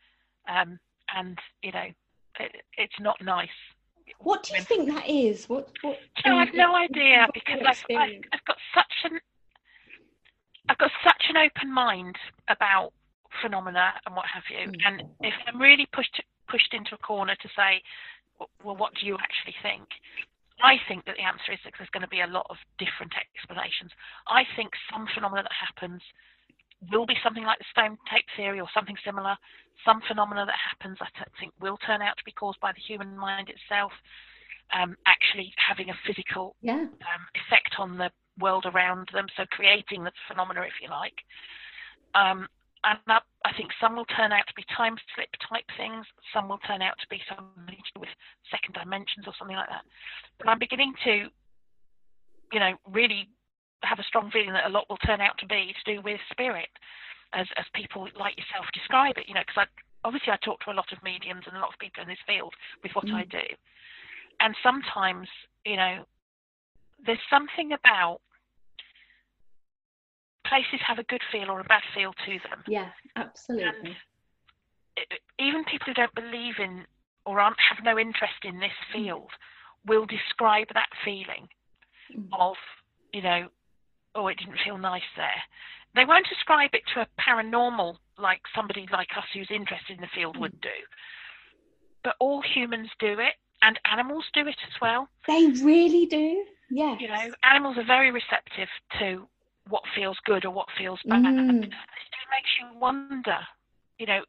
um, 0.48 0.78
and 1.16 1.38
you 1.62 1.72
know, 1.72 1.86
it, 2.40 2.52
it's 2.76 3.00
not 3.00 3.16
nice. 3.22 3.48
What 4.18 4.42
do 4.42 4.52
you 4.52 4.58
when, 4.58 4.66
think 4.66 4.94
that 4.94 5.08
is? 5.08 5.48
What? 5.48 5.70
what 5.80 5.98
know, 6.26 6.36
I've 6.36 6.52
no 6.52 6.74
idea 6.74 7.26
because 7.32 7.60
I've, 7.66 7.96
I've, 7.96 8.20
I've 8.32 8.44
got 8.44 8.56
such 8.74 8.92
an 9.04 9.18
I've 10.68 10.78
got 10.78 10.90
such 11.02 11.24
an 11.28 11.36
open 11.36 11.72
mind 11.72 12.16
about 12.48 12.92
phenomena 13.42 13.92
and 14.06 14.14
what 14.14 14.26
have 14.32 14.44
you. 14.50 14.72
Mm. 14.72 14.76
And 14.86 15.02
if 15.20 15.34
I'm 15.46 15.60
really 15.60 15.86
pushed 15.92 16.22
pushed 16.48 16.74
into 16.74 16.94
a 16.94 16.98
corner 16.98 17.34
to 17.40 17.48
say, 17.56 17.82
well, 18.62 18.76
what 18.76 18.92
do 19.00 19.06
you 19.06 19.16
actually 19.16 19.54
think? 19.62 19.88
I 20.62 20.78
think 20.86 21.04
that 21.06 21.16
the 21.16 21.26
answer 21.26 21.52
is 21.52 21.58
that 21.64 21.74
there's 21.76 21.90
going 21.90 22.06
to 22.06 22.08
be 22.08 22.22
a 22.22 22.30
lot 22.30 22.46
of 22.48 22.56
different 22.78 23.12
explanations. 23.16 23.90
I 24.28 24.44
think 24.54 24.70
some 24.92 25.06
phenomena 25.14 25.42
that 25.42 25.52
happens 25.52 26.00
will 26.92 27.06
be 27.06 27.18
something 27.24 27.44
like 27.44 27.58
the 27.58 27.72
stone 27.72 27.98
tape 28.12 28.28
theory 28.36 28.60
or 28.60 28.68
something 28.72 28.96
similar. 29.04 29.36
Some 29.84 30.00
phenomena 30.06 30.46
that 30.46 30.54
happens, 30.54 30.98
I 31.00 31.08
think, 31.40 31.52
will 31.60 31.76
turn 31.82 32.02
out 32.02 32.16
to 32.18 32.24
be 32.24 32.32
caused 32.32 32.60
by 32.60 32.72
the 32.72 32.80
human 32.80 33.16
mind 33.16 33.50
itself. 33.50 33.92
um, 34.72 34.96
actually 35.06 35.52
having 35.58 35.90
a 35.90 35.98
physical 36.06 36.56
yeah. 36.62 36.88
um, 36.88 37.22
effect 37.34 37.76
on 37.78 37.98
the 37.98 38.10
world 38.40 38.64
around 38.66 39.08
them, 39.12 39.26
so 39.36 39.44
creating 39.50 40.04
the 40.04 40.12
phenomena, 40.28 40.62
if 40.62 40.72
you 40.82 40.88
like. 40.88 41.14
Um, 42.14 42.48
and 42.84 42.98
that, 43.06 43.22
I 43.44 43.52
think 43.52 43.70
some 43.80 43.94
will 43.94 44.08
turn 44.16 44.32
out 44.32 44.48
to 44.48 44.56
be 44.56 44.64
time 44.74 44.96
slip 45.14 45.28
type 45.44 45.68
things, 45.76 46.06
some 46.32 46.48
will 46.48 46.62
turn 46.64 46.80
out 46.80 46.96
to 47.00 47.06
be 47.12 47.20
something 47.28 47.76
to 47.76 47.92
do 47.94 48.00
with 48.00 48.14
second 48.50 48.72
dimensions 48.72 49.28
or 49.28 49.36
something 49.38 49.56
like 49.56 49.68
that. 49.68 49.84
But 50.38 50.48
I'm 50.48 50.58
beginning 50.58 50.94
to, 51.04 51.28
you 52.52 52.60
know, 52.60 52.72
really 52.88 53.28
have 53.84 54.00
a 54.00 54.08
strong 54.08 54.30
feeling 54.32 54.56
that 54.56 54.64
a 54.64 54.72
lot 54.72 54.88
will 54.88 55.00
turn 55.04 55.20
out 55.20 55.36
to 55.38 55.46
be 55.46 55.76
to 55.76 55.84
do 55.84 56.00
with 56.00 56.20
spirit, 56.32 56.72
as 57.36 57.46
as 57.60 57.68
people 57.76 58.08
like 58.16 58.36
yourself 58.40 58.64
describe 58.72 59.20
it. 59.20 59.28
You 59.28 59.34
know, 59.36 59.44
because 59.44 59.68
I 59.68 60.08
obviously 60.08 60.32
I 60.32 60.40
talk 60.40 60.64
to 60.64 60.72
a 60.72 60.78
lot 60.78 60.88
of 60.92 61.04
mediums 61.04 61.44
and 61.44 61.56
a 61.56 61.60
lot 61.60 61.72
of 61.72 61.78
people 61.78 62.02
in 62.02 62.08
this 62.08 62.24
field 62.26 62.54
with 62.82 62.96
what 62.96 63.04
mm. 63.04 63.14
I 63.14 63.24
do, 63.28 63.44
and 64.40 64.56
sometimes 64.64 65.28
you 65.68 65.76
know, 65.76 66.04
there's 67.04 67.22
something 67.28 67.72
about 67.72 68.20
places 70.46 70.80
have 70.86 70.98
a 70.98 71.04
good 71.04 71.22
feel 71.32 71.50
or 71.50 71.60
a 71.60 71.64
bad 71.64 71.82
feel 71.94 72.12
to 72.12 72.38
them. 72.48 72.62
Yeah, 72.66 72.88
absolutely. 73.16 73.96
Even 75.38 75.64
people 75.64 75.86
who 75.86 75.94
don't 75.94 76.14
believe 76.14 76.54
in 76.58 76.84
or 77.26 77.40
aren't 77.40 77.56
have 77.68 77.84
no 77.84 77.98
interest 77.98 78.44
in 78.44 78.60
this 78.60 78.76
mm. 78.90 78.92
field 78.92 79.30
will 79.86 80.06
describe 80.06 80.68
that 80.74 80.88
feeling 81.04 81.48
mm. 82.14 82.28
of, 82.38 82.56
you 83.12 83.22
know, 83.22 83.48
oh, 84.14 84.28
it 84.28 84.38
didn't 84.38 84.58
feel 84.64 84.78
nice 84.78 85.02
there. 85.16 85.42
They 85.94 86.04
won't 86.04 86.26
ascribe 86.30 86.70
it 86.74 86.82
to 86.94 87.02
a 87.02 87.08
paranormal 87.20 87.96
like 88.18 88.40
somebody 88.54 88.86
like 88.92 89.08
us 89.16 89.24
who's 89.32 89.50
interested 89.50 89.96
in 89.96 90.00
the 90.00 90.14
field 90.14 90.38
would 90.38 90.60
do. 90.60 90.68
But 92.02 92.16
all 92.20 92.42
humans 92.42 92.90
do 92.98 93.12
it, 93.12 93.34
and 93.62 93.78
animals 93.90 94.24
do 94.34 94.40
it 94.40 94.56
as 94.66 94.80
well. 94.80 95.08
They 95.26 95.46
really 95.62 96.06
do. 96.06 96.44
Yeah. 96.70 96.96
You 96.98 97.08
know, 97.08 97.32
animals 97.42 97.78
are 97.78 97.86
very 97.86 98.10
receptive 98.10 98.68
to 98.98 99.26
what 99.68 99.82
feels 99.94 100.18
good 100.24 100.44
or 100.44 100.50
what 100.50 100.66
feels 100.78 101.00
bad. 101.06 101.24
Mm. 101.24 101.64
It 101.64 101.70
makes 102.30 102.52
you 102.60 102.78
wonder, 102.78 103.38
you 103.98 104.06
know, 104.06 104.20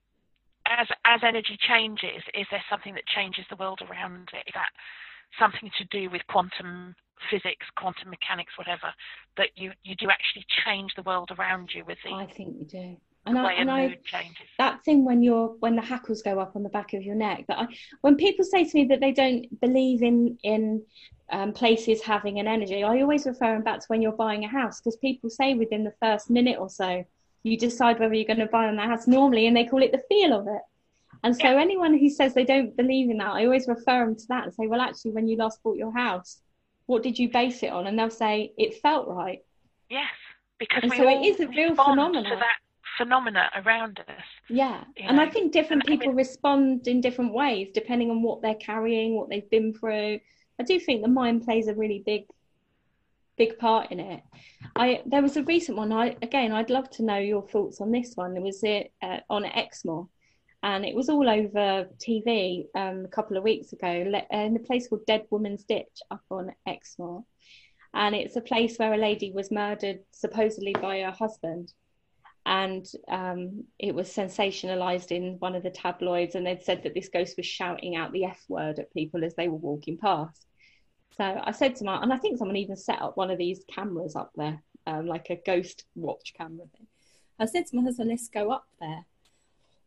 as 0.67 0.87
as 1.05 1.21
energy 1.23 1.57
changes, 1.67 2.23
is 2.33 2.47
there 2.49 2.63
something 2.69 2.93
that 2.95 3.05
changes 3.07 3.45
the 3.49 3.55
world 3.55 3.81
around 3.89 4.29
it? 4.33 4.47
Is 4.47 4.53
that 4.53 4.71
something 5.39 5.69
to 5.77 5.85
do 5.85 6.09
with 6.09 6.21
quantum 6.27 6.95
physics, 7.29 7.65
quantum 7.77 8.09
mechanics, 8.09 8.53
whatever, 8.57 8.93
that 9.37 9.49
you, 9.55 9.71
you 9.83 9.95
do 9.95 10.09
actually 10.09 10.45
change 10.65 10.91
the 10.95 11.03
world 11.03 11.31
around 11.37 11.69
you 11.73 11.83
with 11.85 11.97
the 12.03 12.11
I 12.11 12.25
think 12.25 12.55
you 12.59 12.65
do. 12.65 12.97
And 13.27 13.39
I, 13.39 13.53
and 13.53 13.71
I, 13.71 13.97
that 14.59 14.83
thing 14.83 15.03
when 15.03 15.23
you're 15.23 15.55
when 15.59 15.75
the 15.75 15.81
hackles 15.81 16.21
go 16.21 16.39
up 16.39 16.55
on 16.55 16.61
the 16.61 16.69
back 16.69 16.93
of 16.93 17.01
your 17.01 17.15
neck 17.15 17.45
that 17.47 17.57
I, 17.57 17.67
when 18.01 18.15
people 18.17 18.45
say 18.45 18.63
to 18.63 18.77
me 18.77 18.85
that 18.85 18.99
they 18.99 19.11
don't 19.11 19.59
believe 19.59 20.03
in 20.03 20.37
in 20.43 20.83
um, 21.31 21.51
places 21.51 22.01
having 22.03 22.39
an 22.39 22.47
energy 22.47 22.83
I 22.83 23.01
always 23.01 23.25
refer 23.25 23.53
them 23.53 23.63
back 23.63 23.79
to 23.79 23.85
when 23.87 24.03
you're 24.03 24.11
buying 24.11 24.43
a 24.43 24.47
house 24.47 24.79
because 24.79 24.95
people 24.97 25.31
say 25.31 25.55
within 25.55 25.83
the 25.83 25.93
first 25.99 26.29
minute 26.29 26.59
or 26.59 26.69
so 26.69 27.03
you 27.41 27.57
decide 27.57 27.99
whether 27.99 28.13
you're 28.13 28.25
going 28.25 28.37
to 28.37 28.45
buy 28.45 28.67
on 28.67 28.75
that 28.75 28.89
house 28.89 29.07
normally 29.07 29.47
and 29.47 29.57
they 29.57 29.65
call 29.65 29.81
it 29.81 29.91
the 29.91 30.03
feel 30.07 30.39
of 30.39 30.47
it 30.47 30.61
and 31.23 31.35
so 31.35 31.49
yeah. 31.49 31.59
anyone 31.59 31.97
who 31.97 32.11
says 32.11 32.35
they 32.35 32.45
don't 32.45 32.77
believe 32.77 33.09
in 33.09 33.17
that 33.17 33.31
I 33.31 33.45
always 33.45 33.67
refer 33.67 34.05
them 34.05 34.15
to 34.15 34.27
that 34.29 34.43
and 34.43 34.53
say 34.53 34.67
well 34.67 34.81
actually 34.81 35.11
when 35.11 35.27
you 35.27 35.35
last 35.35 35.63
bought 35.63 35.77
your 35.77 35.93
house 35.93 36.41
what 36.85 37.03
did 37.03 37.17
you 37.17 37.29
base 37.29 37.63
it 37.63 37.71
on? 37.71 37.87
And 37.87 37.97
they'll 37.97 38.09
say 38.09 38.53
it 38.57 38.81
felt 38.81 39.07
right. 39.07 39.39
Yes, 39.89 40.11
because 40.59 40.91
so 40.95 41.07
it 41.07 41.25
is 41.25 41.39
a 41.39 41.47
real 41.47 41.75
phenomenon. 41.75 42.23
To 42.23 42.35
that 42.35 42.57
phenomena 42.97 43.49
around 43.55 43.99
us. 44.07 44.23
Yeah, 44.49 44.83
and 44.97 45.17
know? 45.17 45.23
I 45.23 45.29
think 45.29 45.51
different 45.51 45.83
and 45.83 45.89
people 45.89 46.07
I 46.07 46.09
mean, 46.09 46.17
respond 46.17 46.87
in 46.87 47.01
different 47.01 47.33
ways 47.33 47.69
depending 47.73 48.11
on 48.11 48.21
what 48.21 48.41
they're 48.41 48.55
carrying, 48.55 49.15
what 49.15 49.29
they've 49.29 49.49
been 49.49 49.73
through. 49.73 50.19
I 50.59 50.63
do 50.63 50.79
think 50.79 51.01
the 51.01 51.09
mind 51.09 51.43
plays 51.43 51.67
a 51.67 51.75
really 51.75 52.01
big, 52.05 52.25
big 53.37 53.57
part 53.59 53.91
in 53.91 53.99
it. 53.99 54.21
I 54.75 55.01
there 55.05 55.21
was 55.21 55.37
a 55.37 55.43
recent 55.43 55.77
one. 55.77 55.91
I 55.91 56.15
again, 56.21 56.51
I'd 56.51 56.69
love 56.69 56.89
to 56.91 57.03
know 57.03 57.17
your 57.17 57.47
thoughts 57.47 57.81
on 57.81 57.91
this 57.91 58.13
one. 58.15 58.35
It 58.37 58.43
was 58.43 58.63
it 58.63 58.91
uh, 59.01 59.19
on 59.29 59.45
Exmoor 59.45 60.07
and 60.65 60.83
it 60.83 60.95
was 60.95 61.09
all 61.09 61.29
over 61.29 61.87
TV 61.99 62.65
um, 62.73 63.05
a 63.05 63.09
couple 63.09 63.37
of 63.37 63.43
weeks 63.43 63.71
ago 63.71 63.87
in 64.31 64.55
a 64.55 64.59
place 64.59 64.87
called 64.87 65.05
Dead 65.05 65.23
Woman's 65.29 65.63
Ditch 65.63 66.01
up 66.09 66.23
on 66.31 66.51
Exmoor. 66.67 67.23
And 67.93 68.15
it's 68.15 68.35
a 68.35 68.41
place 68.41 68.75
where 68.77 68.95
a 68.95 68.97
lady 68.97 69.31
was 69.31 69.51
murdered 69.51 69.99
supposedly 70.11 70.73
by 70.73 71.01
her 71.01 71.11
husband. 71.11 71.71
And 72.45 72.85
um, 73.07 73.63
it 73.79 73.95
was 73.95 74.07
sensationalized 74.07 75.11
in 75.11 75.37
one 75.39 75.55
of 75.55 75.63
the 75.63 75.71
tabloids, 75.71 76.35
and 76.35 76.45
they'd 76.45 76.63
said 76.63 76.83
that 76.83 76.93
this 76.93 77.09
ghost 77.09 77.37
was 77.37 77.45
shouting 77.45 77.95
out 77.95 78.11
the 78.11 78.25
F 78.25 78.43
word 78.47 78.77
at 78.77 78.93
people 78.93 79.23
as 79.23 79.33
they 79.33 79.47
were 79.47 79.57
walking 79.57 79.97
past. 79.97 80.45
So 81.17 81.23
I 81.23 81.51
said 81.51 81.75
to 81.77 81.85
my, 81.85 82.01
and 82.01 82.13
I 82.13 82.17
think 82.17 82.37
someone 82.37 82.57
even 82.57 82.75
set 82.75 83.01
up 83.01 83.17
one 83.17 83.31
of 83.31 83.37
these 83.37 83.63
cameras 83.67 84.15
up 84.15 84.31
there, 84.35 84.61
um, 84.85 85.07
like 85.07 85.29
a 85.29 85.41
ghost 85.43 85.85
watch 85.95 86.33
camera 86.37 86.65
thing. 86.77 86.87
I 87.39 87.45
said 87.45 87.65
to 87.67 87.75
my 87.77 87.83
husband, 87.83 88.09
let's 88.09 88.27
go 88.27 88.51
up 88.51 88.67
there. 88.79 89.05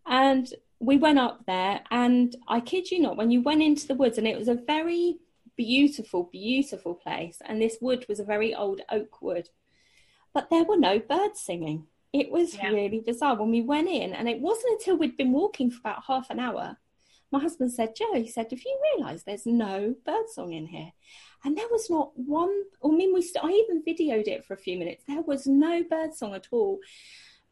And 0.06 0.52
we 0.80 0.96
went 0.96 1.18
up 1.18 1.44
there, 1.46 1.82
and 1.90 2.34
I 2.48 2.60
kid 2.60 2.90
you 2.90 3.00
not, 3.00 3.16
when 3.16 3.30
you 3.30 3.42
went 3.42 3.62
into 3.62 3.86
the 3.86 3.94
woods, 3.94 4.18
and 4.18 4.26
it 4.26 4.38
was 4.38 4.48
a 4.48 4.54
very 4.54 5.18
beautiful, 5.56 6.28
beautiful 6.32 6.94
place, 6.94 7.38
and 7.44 7.60
this 7.60 7.78
wood 7.80 8.06
was 8.08 8.18
a 8.20 8.24
very 8.24 8.54
old 8.54 8.80
oak 8.90 9.20
wood, 9.20 9.48
but 10.32 10.50
there 10.50 10.64
were 10.64 10.76
no 10.76 10.98
birds 10.98 11.40
singing. 11.40 11.86
It 12.12 12.30
was 12.30 12.54
yeah. 12.54 12.70
really 12.70 13.00
bizarre 13.00 13.36
when 13.36 13.50
we 13.50 13.60
went 13.60 13.88
in, 13.88 14.14
and 14.14 14.28
it 14.28 14.40
wasn't 14.40 14.72
until 14.72 14.96
we'd 14.96 15.16
been 15.16 15.32
walking 15.32 15.70
for 15.70 15.80
about 15.80 16.04
half 16.06 16.30
an 16.30 16.40
hour. 16.40 16.78
My 17.30 17.40
husband 17.40 17.72
said, 17.72 17.94
Jo, 17.94 18.14
he 18.14 18.28
said, 18.28 18.52
if 18.52 18.64
you 18.64 18.80
realise 18.96 19.22
there's 19.22 19.44
no 19.44 19.94
birdsong 20.06 20.54
in 20.54 20.66
here? 20.66 20.92
And 21.44 21.56
there 21.56 21.68
was 21.70 21.90
not 21.90 22.12
one, 22.16 22.62
I 22.82 22.88
mean, 22.88 23.12
we, 23.12 23.20
st- 23.20 23.44
I 23.44 23.50
even 23.50 23.82
videoed 23.86 24.26
it 24.26 24.44
for 24.44 24.54
a 24.54 24.58
few 24.58 24.78
minutes. 24.78 25.04
There 25.06 25.20
was 25.20 25.46
no 25.46 25.84
birdsong 25.84 26.34
at 26.34 26.48
all. 26.50 26.80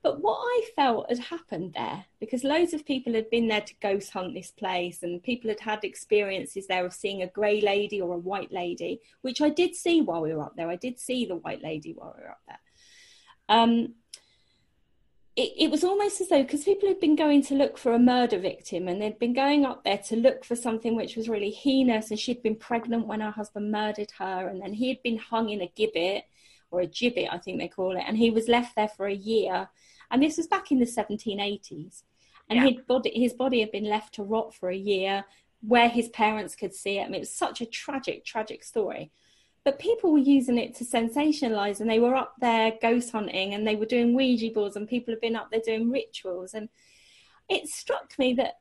But 0.03 0.23
what 0.23 0.39
I 0.39 0.63
felt 0.75 1.11
had 1.11 1.19
happened 1.19 1.75
there, 1.75 2.05
because 2.21 2.45
loads 2.45 2.73
of 2.73 2.87
people 2.87 3.13
had 3.15 3.29
been 3.29 3.49
there 3.49 3.61
to 3.61 3.75
ghost 3.83 4.13
hunt 4.13 4.35
this 4.35 4.53
place, 4.53 5.03
and 5.03 5.23
people 5.23 5.51
had 5.51 5.61
had 5.61 5.85
experiences 5.85 6.67
there 6.67 6.87
of 6.87 6.93
seeing 6.95 7.23
a 7.23 7.27
grey 7.27 7.61
lady 7.61 8.01
or 8.01 8.15
a 8.15 8.19
white 8.19 8.53
lady, 8.53 9.01
which 9.23 9.41
I 9.41 9.51
did 9.51 9.75
see 9.75 10.01
while 10.01 10.23
we 10.23 10.33
were 10.33 10.45
up 10.45 10.55
there. 10.57 10.71
I 10.71 10.77
did 10.77 10.99
see 10.99 11.27
the 11.27 11.37
white 11.37 11.63
lady 11.63 11.93
while 11.93 12.15
we 12.17 12.23
were 12.23 12.31
up 12.31 12.43
there. 12.47 12.61
Um, 13.49 13.95
it, 15.37 15.53
it, 15.59 15.71
was 15.71 15.85
almost 15.85 16.21
as 16.21 16.29
though 16.29 16.43
because 16.43 16.65
people 16.65 16.89
had 16.89 16.99
been 16.99 17.15
going 17.15 17.43
to 17.43 17.55
look 17.55 17.77
for 17.77 17.93
a 17.93 17.99
murder 17.99 18.39
victim 18.39 18.89
and 18.89 19.01
they'd 19.01 19.19
been 19.19 19.35
going 19.35 19.67
up 19.67 19.85
there 19.85 19.99
to 19.99 20.17
look 20.17 20.45
for 20.45 20.57
something 20.57 20.97
which 20.97 21.15
was 21.15 21.29
really 21.29 21.51
heinous 21.51 22.11
and 22.11 22.19
she'd 22.19 22.43
been 22.43 22.57
pregnant 22.57 23.07
when 23.07 23.21
her 23.21 23.31
husband 23.31 23.71
murdered 23.71 24.11
her 24.19 24.49
and 24.49 24.63
then 24.63 24.73
he 24.73 24.89
had 24.89 25.03
been 25.03 25.19
hung 25.19 25.51
in 25.51 25.61
a 25.61 25.73
gibbet 25.77 26.23
or 26.71 26.81
a 26.81 26.87
gibbet 26.87 27.29
i 27.31 27.39
think 27.39 27.59
they 27.59 27.69
call 27.69 27.97
it 27.97 28.05
and 28.07 28.17
he 28.17 28.31
was 28.31 28.49
left 28.49 28.75
there 28.75 28.89
for 28.89 29.07
a 29.07 29.15
year 29.15 29.69
and 30.11 30.23
this 30.23 30.37
was 30.37 30.47
back 30.47 30.71
in 30.71 30.79
the 30.79 30.87
1780s. 30.87 32.03
And 32.49 32.61
yeah. 32.61 32.71
his, 32.71 32.81
body, 32.87 33.11
his 33.15 33.33
body 33.33 33.61
had 33.61 33.73
been 33.73 33.89
left 33.89 34.15
to 34.15 34.23
rot 34.23 34.55
for 34.55 34.69
a 34.71 34.77
year 34.77 35.25
where 35.67 35.89
his 35.89 36.09
parents 36.11 36.55
could 36.55 36.75
see 36.75 36.99
it. 36.99 37.03
I 37.03 37.07
mean, 37.07 37.17
it 37.17 37.21
was 37.21 37.33
such 37.33 37.61
a 37.61 37.67
tragic, 37.67 38.25
tragic 38.25 38.63
story. 38.63 39.11
But 39.67 39.81
people 39.81 40.13
were 40.13 40.19
using 40.19 40.59
it 40.59 40.77
to 40.77 40.85
sensationalize, 40.85 41.81
and 41.81 41.91
they 41.91 41.99
were 41.99 42.15
up 42.15 42.35
there 42.41 42.75
ghost 42.81 43.11
hunting 43.11 43.53
and 43.53 43.67
they 43.67 43.75
were 43.75 43.85
doing 43.85 44.15
Ouija 44.15 44.53
boards, 44.55 44.77
and 44.77 44.89
people 44.89 45.13
have 45.13 45.21
been 45.21 45.35
up 45.35 45.51
there 45.51 45.61
doing 45.61 45.91
rituals. 45.91 46.55
And 46.55 46.69
it 47.49 47.67
struck 47.67 48.17
me 48.17 48.35
that, 48.35 48.55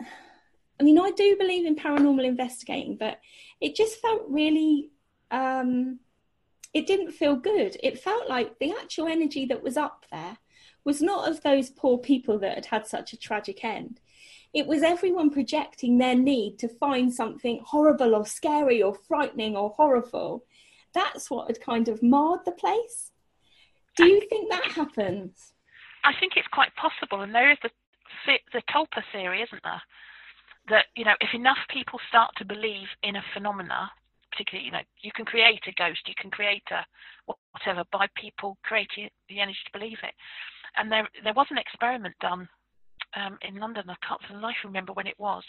I 0.00 0.82
mean, 0.82 0.98
I 0.98 1.10
do 1.10 1.36
believe 1.36 1.66
in 1.66 1.76
paranormal 1.76 2.24
investigating, 2.24 2.96
but 2.96 3.20
it 3.60 3.76
just 3.76 4.00
felt 4.00 4.22
really 4.30 4.88
um, 5.30 5.98
it 6.72 6.86
didn't 6.86 7.12
feel 7.12 7.36
good. 7.36 7.76
It 7.82 8.00
felt 8.00 8.26
like 8.26 8.58
the 8.58 8.72
actual 8.72 9.08
energy 9.08 9.44
that 9.44 9.62
was 9.62 9.76
up 9.76 10.06
there 10.10 10.38
was 10.84 11.02
not 11.02 11.28
of 11.28 11.42
those 11.42 11.68
poor 11.68 11.98
people 11.98 12.38
that 12.38 12.54
had 12.54 12.66
had 12.66 12.86
such 12.86 13.12
a 13.12 13.18
tragic 13.18 13.62
end. 13.62 14.00
It 14.52 14.66
was 14.66 14.82
everyone 14.82 15.30
projecting 15.30 15.98
their 15.98 16.16
need 16.16 16.58
to 16.58 16.68
find 16.68 17.12
something 17.12 17.62
horrible 17.64 18.14
or 18.14 18.26
scary 18.26 18.82
or 18.82 18.94
frightening 18.94 19.56
or 19.56 19.70
horrible. 19.70 20.44
That's 20.92 21.30
what 21.30 21.46
had 21.46 21.60
kind 21.60 21.88
of 21.88 22.02
marred 22.02 22.40
the 22.44 22.52
place. 22.52 23.12
Do 23.96 24.06
you 24.06 24.20
think 24.28 24.50
that 24.50 24.64
happens? 24.72 25.52
I 26.04 26.12
think 26.18 26.32
it's 26.36 26.48
quite 26.48 26.74
possible, 26.74 27.20
and 27.22 27.34
there 27.34 27.50
is 27.50 27.58
the 27.62 27.70
the 28.52 28.62
tulpa 28.70 29.02
theory, 29.12 29.42
isn't 29.42 29.62
there? 29.62 29.82
That 30.68 30.86
you 30.96 31.04
know, 31.04 31.14
if 31.20 31.34
enough 31.34 31.58
people 31.68 32.00
start 32.08 32.30
to 32.36 32.44
believe 32.44 32.88
in 33.02 33.16
a 33.16 33.24
phenomena, 33.34 33.90
particularly, 34.30 34.66
you 34.66 34.72
know, 34.72 34.86
you 35.02 35.10
can 35.14 35.24
create 35.24 35.62
a 35.66 35.72
ghost, 35.72 36.00
you 36.06 36.14
can 36.20 36.30
create 36.30 36.62
a 36.70 36.84
whatever 37.52 37.84
by 37.92 38.06
people 38.16 38.56
creating 38.64 39.10
the 39.28 39.40
energy 39.40 39.58
to 39.66 39.78
believe 39.78 39.98
it 40.02 40.14
and 40.76 40.90
there 40.90 41.08
there 41.24 41.34
was 41.34 41.46
an 41.50 41.58
experiment 41.58 42.14
done 42.20 42.48
um, 43.14 43.38
in 43.42 43.56
London. 43.56 43.84
I 43.88 43.96
can't 44.06 44.20
for 44.26 44.34
the 44.34 44.40
life 44.40 44.56
remember 44.64 44.92
when 44.92 45.06
it 45.06 45.18
was, 45.18 45.42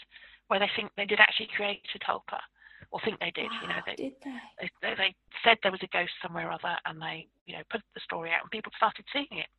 where 0.48 0.60
they 0.60 0.70
think 0.76 0.90
they 0.96 1.06
did 1.06 1.20
actually 1.20 1.48
create 1.54 1.82
a 1.94 1.98
tulpa, 1.98 2.40
or 2.90 3.00
think 3.04 3.20
they 3.20 3.32
did. 3.34 3.50
you 3.60 3.68
know, 3.68 3.80
they, 3.86 3.96
did 3.96 4.12
they? 4.24 4.70
They, 4.82 4.94
they 4.94 5.14
said 5.44 5.58
there 5.62 5.72
was 5.72 5.82
a 5.82 5.92
ghost 5.92 6.12
somewhere 6.22 6.48
or 6.48 6.52
other, 6.52 6.76
and 6.86 7.00
they 7.00 7.26
you 7.46 7.54
know 7.56 7.62
put 7.70 7.82
the 7.94 8.00
story 8.00 8.30
out, 8.30 8.42
and 8.42 8.50
people 8.50 8.72
started 8.76 9.04
seeing 9.12 9.26
it. 9.30 9.50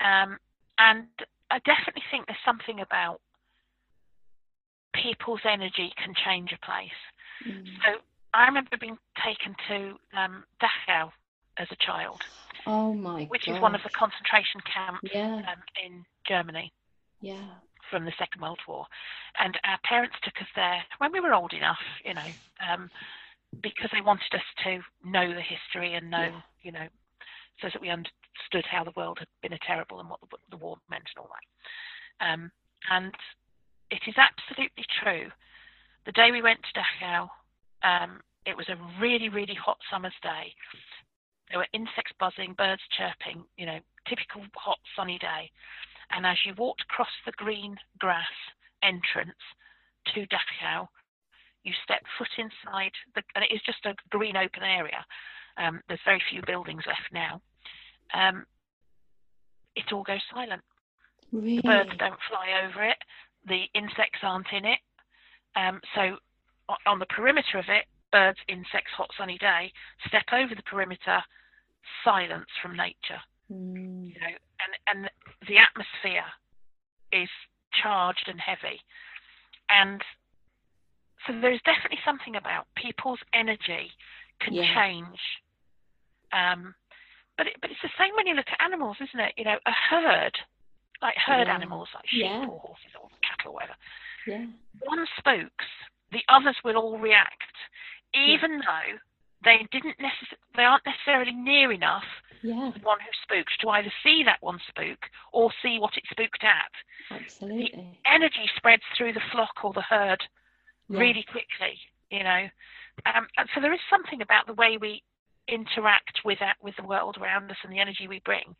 Um, 0.00 0.38
and 0.78 1.06
I 1.50 1.58
definitely 1.64 2.02
think 2.10 2.26
there's 2.26 2.38
something 2.44 2.80
about 2.80 3.20
people's 4.94 5.40
energy 5.44 5.92
can 6.02 6.14
change 6.24 6.52
a 6.52 6.64
place. 6.64 7.00
Mm. 7.46 7.64
So 7.84 8.00
I 8.32 8.46
remember 8.46 8.76
being 8.80 8.98
taken 9.24 9.54
to 9.68 10.18
um, 10.18 10.44
Dachau 10.62 11.10
as 11.58 11.68
a 11.70 11.76
child. 11.76 12.20
Oh 12.66 12.94
my! 12.94 13.24
Which 13.24 13.46
gosh. 13.46 13.56
is 13.56 13.62
one 13.62 13.74
of 13.74 13.82
the 13.82 13.90
concentration 13.90 14.60
camps 14.62 15.00
yeah. 15.12 15.36
um, 15.36 15.62
in 15.84 16.04
Germany. 16.26 16.72
Yeah. 17.24 17.56
From 17.90 18.04
the 18.04 18.12
Second 18.18 18.42
World 18.42 18.60
War, 18.66 18.86
and 19.38 19.56
our 19.64 19.78
parents 19.84 20.16
took 20.22 20.34
us 20.40 20.48
there 20.56 20.82
when 20.98 21.12
we 21.12 21.20
were 21.20 21.34
old 21.34 21.52
enough, 21.52 21.78
you 22.04 22.14
know, 22.14 22.30
um, 22.60 22.90
because 23.62 23.90
they 23.92 24.00
wanted 24.00 24.32
us 24.34 24.48
to 24.64 24.80
know 25.04 25.28
the 25.28 25.40
history 25.40 25.94
and 25.94 26.10
know, 26.10 26.32
yeah. 26.32 26.40
you 26.62 26.72
know, 26.72 26.88
so 27.60 27.68
that 27.72 27.80
we 27.80 27.90
understood 27.90 28.64
how 28.68 28.84
the 28.84 28.96
world 28.96 29.18
had 29.18 29.28
been 29.42 29.52
a 29.52 29.66
terrible 29.66 30.00
and 30.00 30.08
what 30.08 30.20
the, 30.20 30.36
the 30.50 30.56
war 30.56 30.76
meant 30.90 31.04
and 31.14 31.22
all 31.22 31.30
that. 31.30 32.26
Um, 32.26 32.50
and 32.90 33.14
it 33.90 34.02
is 34.06 34.16
absolutely 34.16 34.84
true. 35.02 35.30
The 36.06 36.12
day 36.12 36.30
we 36.32 36.42
went 36.42 36.60
to 36.62 36.80
Dachau, 36.80 37.28
um, 37.84 38.20
it 38.44 38.56
was 38.56 38.68
a 38.68 39.00
really, 39.00 39.28
really 39.28 39.54
hot 39.54 39.78
summer's 39.90 40.16
day. 40.22 40.52
There 41.50 41.58
were 41.58 41.68
insects 41.72 42.12
buzzing, 42.18 42.54
birds 42.56 42.82
chirping, 42.96 43.44
you 43.56 43.66
know, 43.66 43.78
typical 44.08 44.42
hot 44.56 44.78
sunny 44.96 45.18
day. 45.18 45.50
And 46.10 46.26
as 46.26 46.36
you 46.44 46.54
walked 46.56 46.82
across 46.82 47.08
the 47.24 47.32
green 47.32 47.76
grass 47.98 48.26
entrance 48.82 49.38
to 50.14 50.26
Dachau, 50.26 50.88
you 51.64 51.72
step 51.82 52.02
foot 52.18 52.28
inside, 52.36 52.92
the, 53.14 53.22
and 53.34 53.44
it 53.44 53.54
is 53.54 53.60
just 53.64 53.84
a 53.86 53.94
green 54.10 54.36
open 54.36 54.62
area. 54.62 55.04
Um, 55.56 55.80
there's 55.88 56.00
very 56.04 56.22
few 56.30 56.42
buildings 56.46 56.82
left 56.86 57.12
now. 57.12 57.40
Um, 58.12 58.44
it 59.74 59.92
all 59.92 60.02
goes 60.02 60.20
silent. 60.32 60.62
Really? 61.32 61.56
The 61.56 61.62
birds 61.62 61.90
don't 61.98 62.20
fly 62.28 62.66
over 62.66 62.84
it. 62.84 62.98
The 63.46 63.64
insects 63.74 64.20
aren't 64.22 64.52
in 64.52 64.64
it. 64.64 64.78
Um, 65.56 65.80
so 65.94 66.16
on 66.86 66.98
the 66.98 67.06
perimeter 67.06 67.58
of 67.58 67.66
it, 67.68 67.84
birds, 68.12 68.38
insects, 68.48 68.92
hot 68.96 69.10
sunny 69.18 69.38
day. 69.38 69.72
Step 70.06 70.24
over 70.32 70.54
the 70.54 70.62
perimeter, 70.62 71.22
silence 72.04 72.48
from 72.62 72.76
nature. 72.76 73.20
Mm. 73.50 74.08
You 74.08 74.20
know, 74.20 74.34
and 74.60 74.72
and 74.88 75.10
the 75.48 75.58
atmosphere 75.58 76.24
is 77.12 77.28
charged 77.82 78.28
and 78.28 78.40
heavy, 78.40 78.80
and 79.68 80.00
so 81.26 81.32
there's 81.40 81.60
definitely 81.64 81.98
something 82.04 82.36
about 82.36 82.66
people's 82.76 83.20
energy 83.32 83.90
can 84.40 84.54
Yeah. 84.54 84.74
change. 84.74 85.20
Um, 86.32 86.74
but 87.36 87.46
it, 87.48 87.56
but 87.60 87.70
it's 87.70 87.82
the 87.82 87.90
same 87.98 88.14
when 88.16 88.26
you 88.26 88.34
look 88.34 88.48
at 88.50 88.62
animals, 88.62 88.96
isn't 89.00 89.20
it? 89.20 89.34
You 89.36 89.44
know, 89.44 89.58
a 89.66 89.72
herd, 89.72 90.36
like 91.02 91.16
herd 91.16 91.46
Yeah. 91.48 91.54
animals, 91.54 91.88
like 91.94 92.06
sheep 92.08 92.22
Yeah. 92.22 92.46
or 92.46 92.58
horses 92.60 92.94
or 93.00 93.08
cattle 93.22 93.52
or 93.52 93.54
whatever. 93.54 93.76
Yeah. 94.26 94.46
One 94.80 95.06
spokes, 95.18 95.66
the 96.12 96.22
others 96.28 96.56
will 96.64 96.76
all 96.76 96.98
react, 96.98 97.54
even 98.14 98.58
though 98.58 98.98
they 99.44 99.66
didn't 99.70 99.98
necess- 99.98 100.34
they 100.56 100.64
aren't 100.64 100.84
necessarily 100.86 101.32
near 101.32 101.72
enough 101.72 102.04
Yeah. 102.42 102.72
the 102.74 102.80
one 102.80 102.98
who 103.00 103.10
spooked 103.22 103.58
to 103.60 103.68
either 103.70 103.92
see 104.02 104.22
that 104.24 104.42
one 104.42 104.58
spook 104.68 105.08
or 105.32 105.52
see 105.62 105.78
what 105.78 105.96
it 105.96 106.04
spooked 106.10 106.44
at. 106.44 106.70
Absolutely. 107.10 107.70
The 108.02 108.10
Energy 108.10 108.50
spreads 108.56 108.82
through 108.96 109.12
the 109.12 109.20
flock 109.32 109.64
or 109.64 109.72
the 109.72 109.82
herd 109.82 110.22
Yeah. 110.88 110.98
really 111.00 111.22
quickly, 111.22 111.80
you 112.10 112.22
know. 112.22 112.48
Um, 113.06 113.28
and 113.38 113.48
so 113.54 113.60
there 113.60 113.72
is 113.72 113.80
something 113.88 114.20
about 114.22 114.46
the 114.46 114.54
way 114.54 114.76
we 114.76 115.02
interact 115.48 116.24
with 116.24 116.38
that, 116.38 116.56
with 116.62 116.76
the 116.76 116.82
world 116.84 117.18
around 117.18 117.50
us 117.50 117.58
and 117.64 117.72
the 117.72 117.80
energy 117.80 118.08
we 118.08 118.20
bring, 118.20 118.56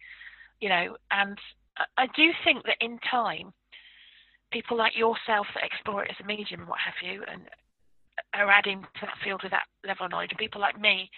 you 0.61 0.69
know. 0.69 0.97
And 1.11 1.39
I, 1.77 1.85
I 1.97 2.07
do 2.09 2.33
think 2.43 2.65
that 2.65 2.77
in 2.81 2.99
time, 3.01 3.53
people 4.51 4.77
like 4.77 4.97
yourself 4.97 5.47
that 5.55 5.65
explore 5.65 6.05
it 6.05 6.11
as 6.11 6.21
a 6.21 6.25
medium 6.25 6.61
and 6.61 6.69
what 6.69 6.81
have 6.81 6.95
you, 7.03 7.23
and 7.25 7.49
are 8.41 8.51
adding 8.51 8.83
to 8.83 9.01
that 9.03 9.19
field 9.23 9.43
with 9.43 9.53
that 9.53 9.67
level 9.87 10.07
of 10.07 10.13
knowledge, 10.13 10.31
and 10.31 10.39
people 10.39 10.61
like 10.61 10.81
me 10.81 11.11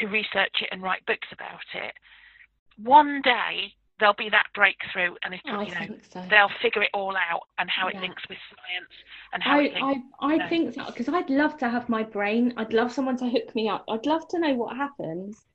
who 0.00 0.08
research 0.08 0.56
it 0.60 0.68
and 0.72 0.82
write 0.82 1.04
books 1.06 1.28
about 1.32 1.64
it, 1.74 1.92
one 2.76 3.20
day 3.22 3.72
there'll 3.98 4.14
be 4.14 4.28
that 4.30 4.46
breakthrough, 4.54 5.14
and 5.24 5.34
it, 5.34 5.40
I 5.46 5.64
you 5.64 5.74
know, 5.74 5.96
so. 6.10 6.22
they'll 6.28 6.50
figure 6.60 6.82
it 6.82 6.90
all 6.92 7.16
out 7.16 7.42
and 7.58 7.70
how 7.70 7.88
it 7.88 7.96
links 7.96 8.22
with 8.28 8.38
science 8.50 8.92
and 9.32 9.42
how 9.42 9.58
I, 9.58 9.62
it 9.62 9.72
links. 9.72 10.02
I, 10.20 10.34
I 10.34 10.36
Yeah. 10.36 10.48
think 10.48 10.74
so 10.74 10.84
because 10.86 11.08
I'd 11.08 11.30
love 11.30 11.56
to 11.58 11.68
have 11.68 11.88
my 11.88 12.02
brain. 12.02 12.52
I'd 12.56 12.72
love 12.72 12.92
someone 12.92 13.16
to 13.18 13.28
hook 13.28 13.54
me 13.54 13.68
up. 13.68 13.84
I'd 13.88 14.06
love 14.06 14.28
to 14.28 14.38
know 14.38 14.54
what 14.54 14.76
happens. 14.76 15.46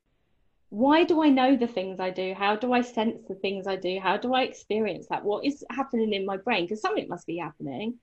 Why 0.70 1.04
do 1.04 1.22
I 1.22 1.28
know 1.28 1.54
the 1.54 1.66
things 1.66 2.00
I 2.00 2.10
do? 2.10 2.34
How 2.34 2.56
do 2.56 2.72
I 2.72 2.80
sense 2.80 3.22
the 3.28 3.34
things 3.36 3.66
I 3.66 3.76
do? 3.76 4.00
How 4.00 4.16
do 4.16 4.34
I 4.34 4.42
experience 4.42 5.06
that? 5.08 5.22
What 5.22 5.44
is 5.44 5.64
happening 5.70 6.14
in 6.14 6.24
my 6.24 6.38
brain? 6.38 6.64
Because 6.64 6.80
something 6.80 7.08
must 7.08 7.26
be 7.26 7.36
happening 7.36 7.98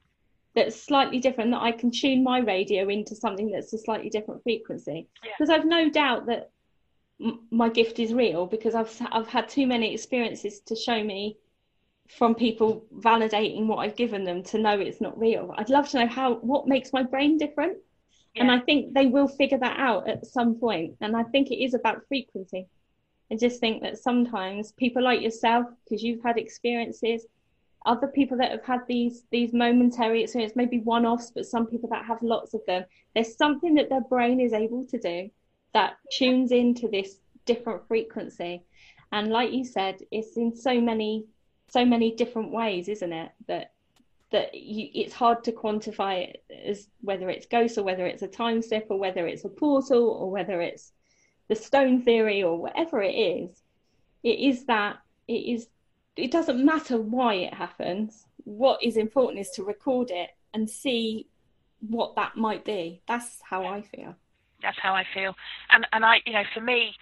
that's 0.56 0.82
slightly 0.82 1.20
different, 1.20 1.52
that 1.52 1.62
I 1.62 1.72
can 1.72 1.92
tune 1.92 2.24
my 2.24 2.40
radio 2.40 2.88
into 2.90 3.16
something 3.16 3.52
that's 3.52 3.74
a 3.74 3.78
slightly 3.78 4.10
different 4.10 4.44
frequency. 4.44 5.08
Yeah. 5.24 5.32
Because 5.38 5.50
I've 5.50 5.66
no 5.66 5.90
doubt 5.90 6.26
that 6.28 6.52
m- 7.22 7.48
my 7.52 7.70
gift 7.70 8.00
is 8.00 8.14
real 8.14 8.46
because 8.46 8.76
I've 8.76 8.96
I've 9.12 9.28
had 9.28 9.50
too 9.50 9.68
many 9.68 9.94
experiences 9.94 10.62
to 10.68 10.76
show 10.76 11.04
me 11.04 11.38
from 12.10 12.34
people 12.34 12.86
validating 12.98 13.68
what 13.68 13.78
I've 13.78 13.96
given 13.96 14.24
them 14.24 14.42
to 14.44 14.58
know 14.58 14.80
it's 14.80 15.02
not 15.02 15.20
real. 15.20 15.54
I'd 15.56 15.70
love 15.70 15.90
to 15.90 16.00
know 16.00 16.08
how 16.08 16.36
what 16.36 16.68
makes 16.68 16.92
my 16.92 17.04
brain 17.04 17.38
different. 17.38 17.78
And 18.36 18.50
I 18.50 18.60
think 18.60 18.94
they 18.94 19.08
will 19.08 19.28
figure 19.28 19.58
that 19.58 19.78
out 19.80 20.08
at 20.08 20.26
some 20.26 20.56
point. 20.56 20.96
And 21.02 21.18
I 21.18 21.24
think 21.24 21.52
it 21.52 21.62
is 21.62 21.74
about 21.74 22.08
frequency. 22.08 22.68
I 23.32 23.36
just 23.36 23.60
think 23.60 23.82
that 23.84 23.98
sometimes 23.98 24.72
people 24.72 25.04
like 25.04 25.22
yourself, 25.22 25.66
because 25.84 26.02
you've 26.02 26.24
had 26.24 26.38
experiences, 26.38 27.26
other 27.86 28.08
people 28.08 28.38
that 28.38 28.52
have 28.52 28.64
had 28.64 28.82
these 28.88 29.24
these 29.32 29.54
momentary 29.54 30.24
experiences, 30.24 30.56
maybe 30.56 30.80
one-offs, 30.80 31.32
but 31.32 31.46
some 31.46 31.66
people 31.66 31.90
that 31.90 32.06
have 32.06 32.22
lots 32.22 32.54
of 32.54 32.62
them, 32.66 32.84
there's 33.14 33.38
something 33.38 33.76
that 33.76 33.90
their 33.90 34.02
brain 34.02 34.40
is 34.40 34.54
able 34.54 34.86
to 34.86 35.00
do 35.00 35.30
that 35.74 35.98
tunes 36.12 36.52
into 36.52 36.88
this 36.88 37.18
different 37.46 37.88
frequency. 37.88 38.64
And 39.12 39.30
like 39.30 39.52
you 39.52 39.66
said, 39.66 40.00
it's 40.12 40.38
in 40.38 40.56
so 40.56 40.80
many 40.80 41.26
so 41.70 41.86
many 41.86 42.16
different 42.16 42.52
ways, 42.52 42.88
isn't 42.90 43.14
it? 43.14 43.32
That 43.48 43.72
that 44.32 44.54
you, 44.54 44.90
it's 44.94 45.14
hard 45.14 45.44
to 45.44 45.52
quantify 45.52 46.30
it 46.30 46.44
as 46.66 46.88
whether 47.02 47.30
it's 47.30 47.48
ghosts 47.48 47.78
or 47.78 47.84
whether 47.84 48.06
it's 48.06 48.22
a 48.22 48.28
time 48.28 48.62
slip 48.62 48.88
or 48.90 49.00
whether 49.00 49.26
it's 49.26 49.46
a 49.46 49.50
portal 49.50 50.10
or 50.10 50.30
whether 50.30 50.62
it's 50.62 50.92
the 51.48 51.56
stone 51.56 52.04
theory 52.04 52.44
or 52.44 52.58
whatever 52.58 53.02
it 53.02 53.14
is. 53.14 53.64
It 54.24 54.40
is 54.40 54.66
that 54.66 54.98
it 55.28 55.34
is. 55.34 55.68
It 56.20 56.32
doesn't 56.32 56.64
matter 56.64 57.00
why 57.00 57.36
it 57.36 57.54
happens. 57.54 58.26
What 58.44 58.84
is 58.84 58.98
important 58.98 59.40
is 59.40 59.52
to 59.52 59.64
record 59.64 60.12
it 60.12 60.30
and 60.54 60.70
see 60.70 61.28
what 61.88 62.16
that 62.16 62.36
might 62.36 62.66
be. 62.66 63.02
That's 63.08 63.40
how 63.48 63.66
I 63.66 63.82
feel. 63.82 64.16
That's 64.62 64.80
how 64.80 64.94
I 64.94 65.06
feel. 65.14 65.34
And 65.72 65.88
and 65.94 66.04
I, 66.04 66.18
you 66.26 66.34
know, 66.34 66.44
for 66.54 66.62
me, 66.62 66.94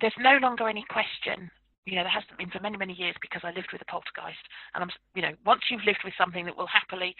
there's 0.00 0.14
no 0.18 0.38
longer 0.38 0.68
any 0.68 0.84
question. 0.88 1.50
You 1.84 1.94
know, 1.96 2.02
there 2.02 2.10
hasn't 2.10 2.36
been 2.36 2.50
for 2.50 2.60
many 2.60 2.76
many 2.76 2.94
years 2.94 3.14
because 3.20 3.42
I 3.44 3.52
lived 3.52 3.68
with 3.72 3.82
a 3.82 3.84
poltergeist, 3.84 4.42
and 4.74 4.82
I'm, 4.82 4.90
you 5.14 5.22
know, 5.22 5.34
once 5.44 5.62
you've 5.70 5.84
lived 5.84 6.00
with 6.04 6.14
something 6.18 6.44
that 6.46 6.56
will 6.56 6.66
happily 6.66 7.14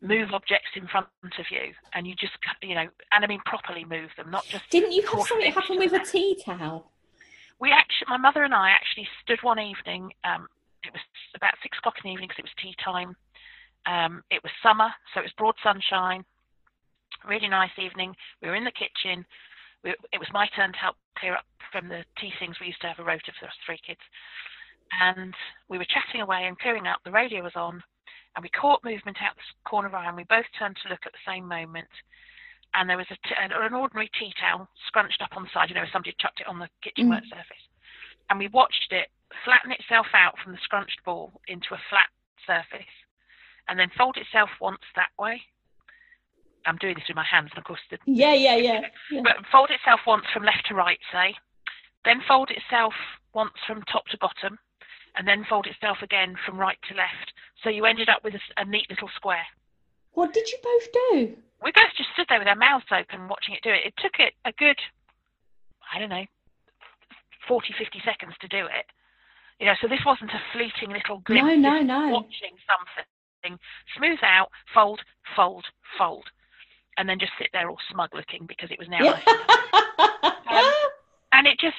move 0.00 0.32
objects 0.32 0.70
in 0.76 0.86
front 0.86 1.08
of 1.22 1.46
you, 1.50 1.74
and 1.94 2.06
you 2.06 2.14
just, 2.14 2.32
you 2.62 2.74
know, 2.74 2.86
and 3.12 3.24
I 3.24 3.26
mean 3.26 3.40
properly 3.44 3.84
move 3.84 4.10
them, 4.16 4.30
not 4.30 4.46
just. 4.46 4.64
Didn't 4.70 4.92
you 4.92 5.02
have 5.02 5.26
something 5.26 5.52
happen 5.52 5.78
with 5.78 5.92
a 5.92 6.04
tea 6.04 6.40
towel? 6.42 6.90
We 7.60 7.72
actually, 7.72 8.06
my 8.08 8.16
mother 8.16 8.42
and 8.42 8.54
I 8.54 8.70
actually 8.70 9.08
stood 9.22 9.42
one 9.42 9.58
evening. 9.58 10.12
Um, 10.24 10.48
about 11.34 11.54
six 11.62 11.78
o'clock 11.78 11.96
in 12.02 12.08
the 12.08 12.12
evening 12.14 12.28
because 12.28 12.42
it 12.42 12.48
was 12.50 12.60
tea 12.62 12.74
time. 12.82 13.16
Um, 13.86 14.22
it 14.30 14.42
was 14.42 14.52
summer, 14.62 14.90
so 15.12 15.20
it 15.20 15.28
was 15.28 15.40
broad 15.40 15.54
sunshine. 15.62 16.24
Really 17.26 17.48
nice 17.48 17.72
evening. 17.78 18.14
We 18.42 18.48
were 18.48 18.56
in 18.56 18.64
the 18.64 18.72
kitchen. 18.76 19.24
We, 19.84 19.90
it 20.12 20.20
was 20.20 20.28
my 20.32 20.46
turn 20.54 20.72
to 20.72 20.78
help 20.78 20.96
clear 21.16 21.34
up 21.34 21.44
from 21.72 21.88
the 21.88 22.04
tea 22.20 22.32
things. 22.38 22.56
We 22.60 22.68
used 22.68 22.80
to 22.82 22.88
have 22.88 22.98
a 22.98 23.04
rota 23.04 23.32
for 23.38 23.46
us 23.46 23.56
three 23.64 23.80
kids, 23.86 24.00
and 25.00 25.34
we 25.68 25.78
were 25.78 25.88
chatting 25.88 26.20
away 26.20 26.44
and 26.44 26.58
clearing 26.58 26.86
up. 26.86 27.00
The 27.04 27.10
radio 27.10 27.42
was 27.42 27.56
on, 27.56 27.82
and 28.36 28.42
we 28.42 28.50
caught 28.50 28.84
movement 28.84 29.18
out 29.24 29.36
the 29.36 29.68
corner 29.68 29.88
of 29.88 29.94
our 29.94 30.04
eye. 30.04 30.08
And 30.08 30.16
we 30.16 30.24
both 30.28 30.48
turned 30.58 30.76
to 30.82 30.88
look 30.88 31.04
at 31.06 31.12
the 31.12 31.26
same 31.30 31.46
moment, 31.48 31.88
and 32.74 32.88
there 32.88 32.96
was 33.00 33.08
a 33.10 33.18
t- 33.28 33.40
an, 33.40 33.50
an 33.52 33.74
ordinary 33.74 34.10
tea 34.18 34.32
towel 34.40 34.68
scrunched 34.86 35.22
up 35.22 35.36
on 35.36 35.44
the 35.44 35.50
side. 35.52 35.68
You 35.68 35.76
know, 35.76 35.88
somebody 35.92 36.12
had 36.12 36.20
chucked 36.20 36.40
it 36.40 36.48
on 36.48 36.58
the 36.58 36.68
kitchen 36.82 37.08
Mm. 37.08 37.16
work 37.16 37.24
surface, 37.24 37.64
and 38.28 38.38
we 38.38 38.48
watched 38.48 38.92
it 38.92 39.08
flatten 39.44 39.72
itself 39.72 40.06
out 40.14 40.34
from 40.42 40.52
the 40.52 40.62
scrunched 40.62 41.00
ball 41.04 41.32
into 41.48 41.74
a 41.74 41.82
flat 41.88 42.10
surface, 42.46 42.94
and 43.68 43.78
then 43.78 43.90
fold 43.96 44.16
itself 44.16 44.50
once 44.60 44.82
that 44.96 45.10
way. 45.18 45.42
I'm 46.66 46.76
doing 46.76 46.94
this 46.94 47.08
with 47.08 47.16
my 47.16 47.24
hands, 47.24 47.50
and 47.52 47.58
of 47.58 47.64
course 47.64 47.80
the 47.90 47.98
Yeah, 48.04 48.34
yeah, 48.34 48.56
yeah. 48.56 48.80
yeah. 49.10 49.22
but 49.24 49.46
fold 49.50 49.70
itself 49.70 50.00
once 50.06 50.24
from 50.32 50.44
left 50.44 50.66
to 50.68 50.74
right, 50.74 51.00
say, 51.12 51.34
then 52.04 52.20
fold 52.26 52.50
itself 52.50 52.92
once 53.32 53.56
from 53.66 53.82
top 53.90 54.06
to 54.08 54.18
bottom, 54.18 54.58
and 55.16 55.26
then 55.26 55.44
fold 55.48 55.66
itself 55.66 55.98
again 56.02 56.36
from 56.44 56.58
right 56.58 56.78
to 56.88 56.94
left. 56.94 57.32
So 57.62 57.70
you 57.70 57.84
ended 57.84 58.08
up 58.08 58.24
with 58.24 58.34
a 58.56 58.64
neat 58.64 58.88
little 58.90 59.10
square. 59.16 59.46
What 60.12 60.32
did 60.32 60.48
you 60.50 60.58
both 60.62 60.86
do? 60.92 61.36
We 61.62 61.72
both 61.72 61.92
just 61.96 62.10
stood 62.14 62.26
there 62.28 62.38
with 62.38 62.48
our 62.48 62.56
mouths 62.56 62.88
open 62.90 63.28
watching 63.28 63.54
it 63.54 63.62
do 63.62 63.70
it. 63.70 63.84
It 63.84 63.94
took 64.00 64.18
it 64.18 64.32
a 64.44 64.52
good, 64.52 64.78
I 65.92 65.98
don't 65.98 66.08
know, 66.08 66.24
40, 67.48 67.74
50 67.78 68.00
seconds 68.04 68.34
to 68.40 68.48
do 68.48 68.64
it. 68.66 68.86
You 69.60 69.66
know, 69.66 69.74
so 69.80 69.86
this 69.88 70.00
wasn't 70.06 70.32
a 70.32 70.40
fleeting 70.52 70.88
little 70.88 71.18
glimpse. 71.20 71.44
No, 71.44 71.54
no, 71.54 71.82
no. 71.82 72.08
Watching 72.08 72.56
something, 72.64 73.58
smooth 73.96 74.18
out, 74.22 74.48
fold, 74.72 75.02
fold, 75.36 75.66
fold. 75.98 76.24
and 76.96 77.06
then 77.06 77.18
just 77.18 77.32
sit 77.38 77.48
there 77.52 77.68
all 77.68 77.76
smug 77.92 78.08
looking 78.14 78.46
because 78.46 78.70
it 78.70 78.78
was 78.78 78.88
now 78.88 79.04
um, 79.04 79.20
and 81.32 81.46
it 81.46 81.60
just 81.60 81.76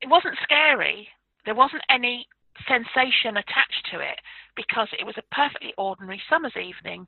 it 0.00 0.08
wasn't 0.08 0.38
scary. 0.42 1.08
There 1.44 1.54
wasn't 1.54 1.82
any 1.90 2.26
sensation 2.68 3.36
attached 3.36 3.86
to 3.92 4.00
it 4.00 4.18
because 4.56 4.88
it 4.98 5.04
was 5.04 5.16
a 5.18 5.34
perfectly 5.34 5.74
ordinary 5.76 6.22
summer's 6.30 6.56
evening. 6.56 7.06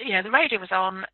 You 0.00 0.14
know, 0.14 0.22
the 0.22 0.30
radio 0.30 0.58
was 0.60 0.72
on. 0.72 1.04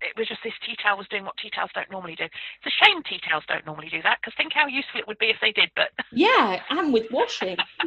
It 0.00 0.16
was 0.18 0.28
just 0.28 0.42
this 0.44 0.52
tea 0.66 0.76
towel 0.82 0.98
was 0.98 1.08
doing 1.08 1.24
what 1.24 1.36
tea 1.36 1.50
towels 1.50 1.70
don't 1.74 1.90
normally 1.90 2.16
do. 2.16 2.24
It's 2.24 2.66
a 2.66 2.84
shame 2.84 3.02
tea 3.02 3.20
towels 3.22 3.44
don't 3.48 3.64
normally 3.64 3.88
do 3.88 4.02
that 4.02 4.18
because 4.20 4.34
think 4.36 4.52
how 4.52 4.66
useful 4.66 5.00
it 5.00 5.06
would 5.08 5.18
be 5.18 5.30
if 5.30 5.38
they 5.40 5.52
did. 5.52 5.70
But 5.74 5.90
yeah, 6.12 6.60
and 6.70 6.92
with 6.92 7.10
washing. 7.10 7.56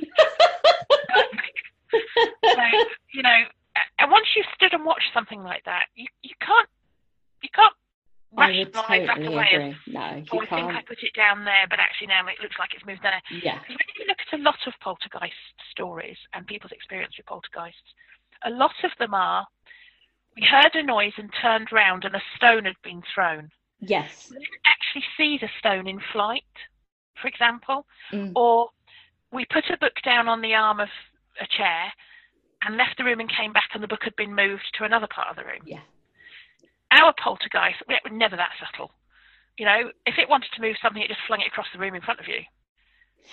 so, 1.92 2.64
you 3.14 3.24
know, 3.24 3.40
and 4.00 4.12
once 4.12 4.28
you've 4.36 4.50
stood 4.56 4.74
and 4.74 4.86
watched 4.86 5.14
something 5.14 5.44
like 5.44 5.64
that, 5.66 5.86
you 5.96 6.08
you 6.24 6.34
can't 6.42 6.70
you 7.44 7.50
can't 7.54 7.74
rationalise 8.34 8.74
totally 8.74 9.06
that 9.08 9.22
away 9.26 9.50
agree. 9.54 9.70
as 9.70 9.76
No, 9.88 10.08
you 10.18 10.26
oh, 10.34 10.42
I 10.42 10.46
think 10.48 10.72
I 10.74 10.82
put 10.88 11.02
it 11.02 11.14
down 11.16 11.46
there, 11.46 11.68
but 11.70 11.80
actually 11.80 12.08
now 12.08 12.26
it 12.28 12.42
looks 12.42 12.58
like 12.60 12.74
it's 12.74 12.86
moved 12.86 13.04
there. 13.04 13.22
Yeah. 13.32 13.60
Because 13.60 13.78
when 13.78 13.90
you 14.00 14.06
look 14.08 14.22
at 14.22 14.40
a 14.40 14.42
lot 14.42 14.60
of 14.68 14.74
poltergeist 14.82 15.56
stories 15.72 16.18
and 16.34 16.46
people's 16.48 16.72
experience 16.72 17.14
with 17.18 17.26
poltergeists, 17.26 17.94
a 18.46 18.52
lot 18.52 18.76
of 18.84 18.92
them 19.00 19.14
are 19.14 19.48
we 20.40 20.46
heard 20.46 20.76
a 20.76 20.84
noise 20.84 21.14
and 21.18 21.30
turned 21.42 21.72
round 21.72 22.06
and 22.06 22.16
a 22.16 22.22
stone 22.36 22.66
had 22.66 22.76
been 22.84 23.02
thrown. 23.14 23.50
Yes. 23.80 24.28
We 24.30 24.38
didn't 24.38 24.66
actually 24.66 25.04
see 25.18 25.38
the 25.40 25.50
stone 25.60 25.88
in 25.88 26.00
flight, 26.14 26.44
for 27.22 27.28
example, 27.28 27.86
Mm. 28.12 28.34
or 28.36 28.70
we 29.32 29.46
put 29.46 29.70
a 29.70 29.78
book 29.78 29.94
down 30.04 30.28
on 30.28 30.42
the 30.42 30.54
arm 30.54 30.80
of 30.80 30.90
a 31.42 31.48
chair 31.48 31.92
and 32.64 32.78
left 32.78 32.98
the 32.98 33.04
room 33.04 33.20
and 33.20 33.30
came 33.30 33.54
back 33.54 33.70
and 33.74 33.84
the 33.84 33.88
book 33.88 34.04
had 34.04 34.16
been 34.16 34.34
moved 34.34 34.64
to 34.78 34.84
another 34.84 35.08
part 35.08 35.30
of 35.30 35.36
the 35.36 35.44
room. 35.44 35.62
Yeah. 35.66 35.82
Our 36.92 37.14
poltergeist, 37.22 37.84
we 37.88 38.00
were 38.04 38.16
never 38.16 38.36
that 38.38 38.52
subtle. 38.60 38.92
You 39.58 39.66
know, 39.66 39.92
if 40.06 40.18
it 40.18 40.30
wanted 40.30 40.50
to 40.56 40.62
move 40.62 40.76
something, 40.82 41.02
it 41.02 41.08
just 41.10 41.20
flung 41.28 41.42
it 41.42 41.48
across 41.48 41.68
the 41.74 41.80
room 41.80 41.96
in 41.96 42.02
front 42.02 42.20
of 42.20 42.28
you. 42.28 42.40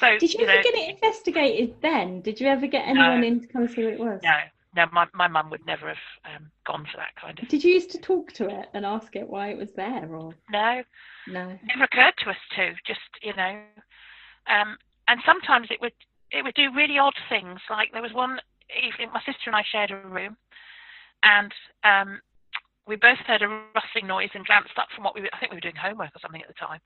So, 0.00 0.18
Did 0.18 0.34
you, 0.34 0.40
you 0.40 0.46
ever 0.46 0.56
know, 0.56 0.62
get 0.62 0.74
it 0.74 0.94
investigated 0.94 1.74
then? 1.80 2.20
Did 2.22 2.40
you 2.40 2.48
ever 2.48 2.66
get 2.66 2.86
anyone 2.88 3.20
No. 3.20 3.26
in 3.26 3.40
to 3.40 3.46
come 3.46 3.68
see 3.68 3.84
what 3.84 3.92
it 3.94 4.00
was? 4.00 4.20
no, 4.24 4.38
no, 4.76 4.86
my 4.92 5.06
my 5.14 5.28
mum 5.28 5.50
would 5.50 5.64
never 5.66 5.88
have 5.88 6.04
um, 6.24 6.50
gone 6.66 6.86
for 6.90 6.96
that 6.98 7.14
kind 7.20 7.38
of. 7.38 7.48
Did 7.48 7.64
you 7.64 7.72
used 7.72 7.90
to 7.90 7.98
talk 7.98 8.32
to 8.34 8.48
it 8.48 8.68
and 8.74 8.84
ask 8.84 9.14
it 9.16 9.28
why 9.28 9.48
it 9.48 9.58
was 9.58 9.72
there 9.76 10.08
or 10.14 10.34
No, 10.50 10.82
no? 11.28 11.48
it 11.50 11.60
never 11.66 11.84
occurred 11.84 12.14
to 12.24 12.30
us 12.30 12.36
to. 12.56 12.72
Just 12.86 13.00
you 13.22 13.34
know, 13.36 13.60
um, 14.46 14.76
and 15.08 15.20
sometimes 15.24 15.68
it 15.70 15.80
would 15.80 15.92
it 16.30 16.42
would 16.42 16.54
do 16.54 16.74
really 16.74 16.98
odd 16.98 17.14
things. 17.28 17.60
Like 17.70 17.92
there 17.92 18.02
was 18.02 18.12
one 18.12 18.38
evening, 18.82 19.10
my 19.12 19.20
sister 19.20 19.46
and 19.46 19.56
I 19.56 19.62
shared 19.70 19.90
a 19.90 19.96
room, 19.96 20.36
and 21.22 21.52
um, 21.84 22.20
we 22.86 22.96
both 22.96 23.18
heard 23.26 23.42
a 23.42 23.48
rustling 23.74 24.06
noise 24.06 24.30
and 24.34 24.46
glanced 24.46 24.76
up 24.78 24.88
from 24.94 25.04
what 25.04 25.14
we 25.14 25.22
were, 25.22 25.30
I 25.32 25.38
think 25.38 25.52
we 25.52 25.56
were 25.56 25.68
doing 25.68 25.76
homework 25.76 26.14
or 26.14 26.20
something 26.20 26.42
at 26.42 26.48
the 26.48 26.54
time, 26.54 26.80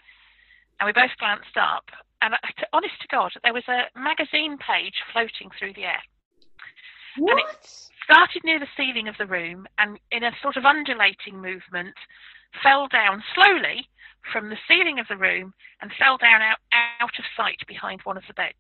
and 0.81 0.87
we 0.87 0.93
both 0.93 1.15
glanced 1.19 1.57
up, 1.57 1.85
and 2.23 2.35
uh, 2.35 2.39
to, 2.59 2.67
honest 2.73 2.95
to 3.03 3.09
God, 3.11 3.33
there 3.43 3.55
was 3.55 3.67
a 3.69 3.89
magazine 3.99 4.59
page 4.59 4.95
floating 5.13 5.51
through 5.59 5.75
the 5.75 5.85
air. 5.85 6.03
What? 7.19 7.33
And 7.33 7.41
it 7.41 7.91
started 8.05 8.43
near 8.45 8.59
the 8.59 8.69
ceiling 8.77 9.09
of 9.09 9.17
the 9.19 9.27
room 9.27 9.67
and 9.79 9.99
in 10.11 10.25
a 10.25 10.33
sort 10.43 10.57
of 10.57 10.65
undulating 10.65 11.41
movement 11.41 11.95
fell 12.63 12.89
down 12.89 13.23
slowly 13.35 13.89
from 14.33 14.49
the 14.49 14.59
ceiling 14.67 14.99
of 14.99 15.07
the 15.09 15.17
room 15.17 15.53
and 15.81 15.91
fell 15.99 16.17
down 16.17 16.41
out, 16.43 16.59
out 17.01 17.19
of 17.19 17.25
sight 17.37 17.59
behind 17.67 18.01
one 18.05 18.17
of 18.17 18.25
the 18.27 18.35
beds. 18.35 18.57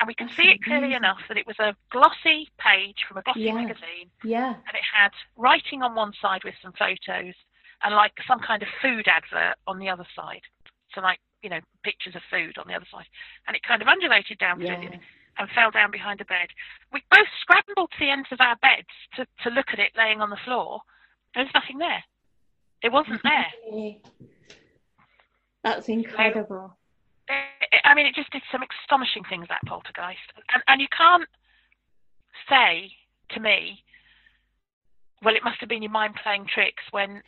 And 0.00 0.06
we 0.06 0.14
can 0.14 0.28
That's 0.28 0.36
see 0.38 0.48
it 0.48 0.62
clearly 0.62 0.94
enough 0.94 1.18
that 1.28 1.36
it 1.36 1.46
was 1.46 1.58
a 1.58 1.74
glossy 1.90 2.48
page 2.58 3.04
from 3.06 3.16
a 3.18 3.22
glossy 3.22 3.40
Yeah. 3.40 3.54
magazine 3.54 4.10
Yeah. 4.22 4.54
and 4.54 4.74
it 4.74 4.84
had 4.94 5.10
writing 5.36 5.82
on 5.82 5.94
one 5.94 6.12
side 6.22 6.44
with 6.44 6.54
some 6.62 6.72
photos 6.72 7.34
and 7.82 7.94
like 7.94 8.12
some 8.26 8.38
kind 8.40 8.62
of 8.62 8.68
food 8.80 9.08
advert 9.08 9.56
on 9.66 9.78
the 9.78 9.88
other 9.88 10.06
side. 10.14 10.42
So 10.94 11.00
like, 11.00 11.18
you 11.42 11.50
know, 11.50 11.60
pictures 11.82 12.14
of 12.14 12.22
food 12.30 12.58
on 12.58 12.66
the 12.68 12.74
other 12.74 12.86
side. 12.90 13.06
And 13.46 13.56
it 13.56 13.62
kind 13.62 13.82
of 13.82 13.88
undulated 13.88 14.38
down 14.38 14.58
through 14.58 14.66
Yeah. 14.66 14.88
the 14.90 14.98
and 15.38 15.48
fell 15.54 15.70
down 15.70 15.90
behind 15.90 16.20
a 16.20 16.24
bed. 16.24 16.48
We 16.92 17.02
both 17.10 17.28
scrambled 17.40 17.90
to 17.92 17.96
the 18.00 18.10
ends 18.10 18.28
of 18.32 18.40
our 18.40 18.56
beds 18.56 18.88
to, 19.16 19.26
to 19.44 19.54
look 19.54 19.66
at 19.72 19.78
it 19.78 19.92
laying 19.96 20.20
on 20.20 20.30
the 20.30 20.38
floor. 20.44 20.80
There 21.34 21.44
was 21.44 21.52
nothing 21.54 21.78
there. 21.78 22.02
It 22.82 22.92
wasn't 22.92 23.22
there. 23.22 23.46
That's 25.64 25.88
incredible. 25.88 26.76
It- 27.28 27.80
I 27.84 27.94
mean, 27.94 28.06
it 28.06 28.14
just 28.14 28.30
did 28.30 28.42
some 28.50 28.62
astonishing 28.82 29.22
things, 29.28 29.46
that 29.48 29.60
poltergeist. 29.66 30.18
And, 30.52 30.62
and 30.68 30.80
you 30.80 30.88
can't 30.96 31.28
say 32.48 32.90
to 33.30 33.40
me, 33.40 33.82
well, 35.22 35.34
it 35.34 35.42
must 35.44 35.58
have 35.60 35.68
been 35.68 35.82
your 35.82 35.92
mind 35.92 36.14
playing 36.22 36.46
tricks 36.52 36.82
when 36.90 37.22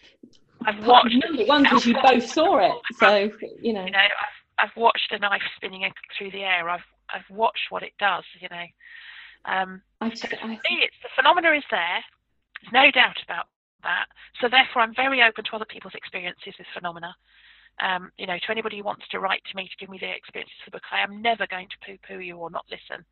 I've 0.65 0.85
watched. 0.87 1.15
Number 1.15 1.45
one, 1.45 1.63
because 1.65 1.87
you 1.87 1.95
both 2.03 2.27
saw 2.27 2.59
it, 2.59 2.73
so 2.99 3.31
you 3.61 3.73
know. 3.73 3.85
You 3.85 3.91
know, 3.91 3.99
I've, 3.99 4.69
I've 4.69 4.77
watched 4.77 5.13
a 5.13 5.19
knife 5.19 5.43
spinning 5.57 5.91
through 6.17 6.31
the 6.31 6.43
air. 6.43 6.69
I've 6.69 6.85
I've 7.15 7.29
watched 7.31 7.71
what 7.71 7.83
it 7.83 7.93
does. 7.99 8.25
You 8.41 8.49
know, 8.51 8.67
um, 9.45 9.83
I 10.01 10.13
So 10.15 10.29
I, 10.43 10.47
me, 10.49 10.61
it's 10.83 10.97
the 11.03 11.09
phenomena 11.17 11.53
is 11.57 11.65
there. 11.71 12.05
There's 12.63 12.73
no 12.73 12.91
doubt 12.91 13.17
about 13.25 13.47
that. 13.83 14.07
So 14.41 14.49
therefore, 14.49 14.83
I'm 14.83 14.95
very 14.95 15.23
open 15.23 15.45
to 15.45 15.57
other 15.57 15.65
people's 15.65 15.95
experiences 15.95 16.55
with 16.59 16.67
phenomena. 16.75 17.15
Um, 17.81 18.11
you 18.19 18.27
know, 18.27 18.37
to 18.37 18.51
anybody 18.51 18.79
who 18.79 18.85
wants 18.85 19.09
to 19.09 19.21
write 19.21 19.43
to 19.51 19.57
me 19.57 19.65
to 19.65 19.77
give 19.79 19.89
me 19.89 19.97
their 19.99 20.13
experiences 20.15 20.53
of 20.67 20.73
the 20.73 20.77
book, 20.77 20.83
I 20.93 21.01
am 21.01 21.23
never 21.23 21.47
going 21.47 21.67
to 21.69 21.77
poo-poo 21.87 22.19
you 22.21 22.37
or 22.37 22.51
not 22.51 22.67
listen. 22.71 23.05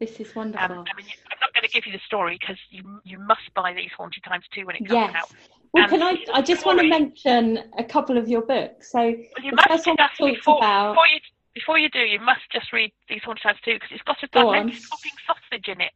this 0.00 0.18
is 0.18 0.30
Um, 0.34 0.42
wonderful. 0.42 0.64
I 0.90 0.96
mean, 0.96 1.06
I'm 1.30 1.38
not 1.40 1.54
going 1.54 1.62
to 1.62 1.68
give 1.70 1.86
you 1.86 1.92
the 1.92 2.00
story 2.06 2.36
because 2.40 2.58
you 2.70 3.00
you 3.04 3.18
must 3.20 3.52
buy 3.54 3.72
these 3.74 3.90
haunted 3.96 4.24
times 4.24 4.44
too 4.52 4.66
when 4.66 4.74
it 4.76 4.80
comes 4.80 4.92
yes. 4.92 5.14
out. 5.14 5.30
Well, 5.72 5.84
And 5.84 5.92
can 5.92 6.02
I? 6.02 6.24
I 6.32 6.42
just 6.42 6.64
want 6.66 6.80
to 6.80 6.88
mention 6.88 7.70
a 7.78 7.84
couple 7.84 8.16
of 8.18 8.28
your 8.28 8.42
books. 8.42 8.90
So 8.90 8.98
Well, 8.98 9.14
you 9.44 9.50
The 9.50 9.56
must 9.56 9.68
first 9.68 9.86
one 9.86 9.96
we 9.98 10.06
talked 10.06 10.36
before, 10.36 10.58
about- 10.58 10.92
before 10.94 11.06
you 11.08 11.20
before 11.58 11.78
you 11.78 11.90
do, 11.90 11.98
you 11.98 12.20
must 12.20 12.46
just 12.52 12.72
read 12.72 12.92
these 13.08 13.22
haunted 13.24 13.42
times 13.42 13.58
too 13.64 13.74
because 13.74 13.90
it's 13.90 14.06
got 14.06 14.22
a 14.22 14.38
on. 14.38 14.54
dimension 14.54 14.80
sausage 15.26 15.66
in 15.66 15.80
it. 15.80 15.90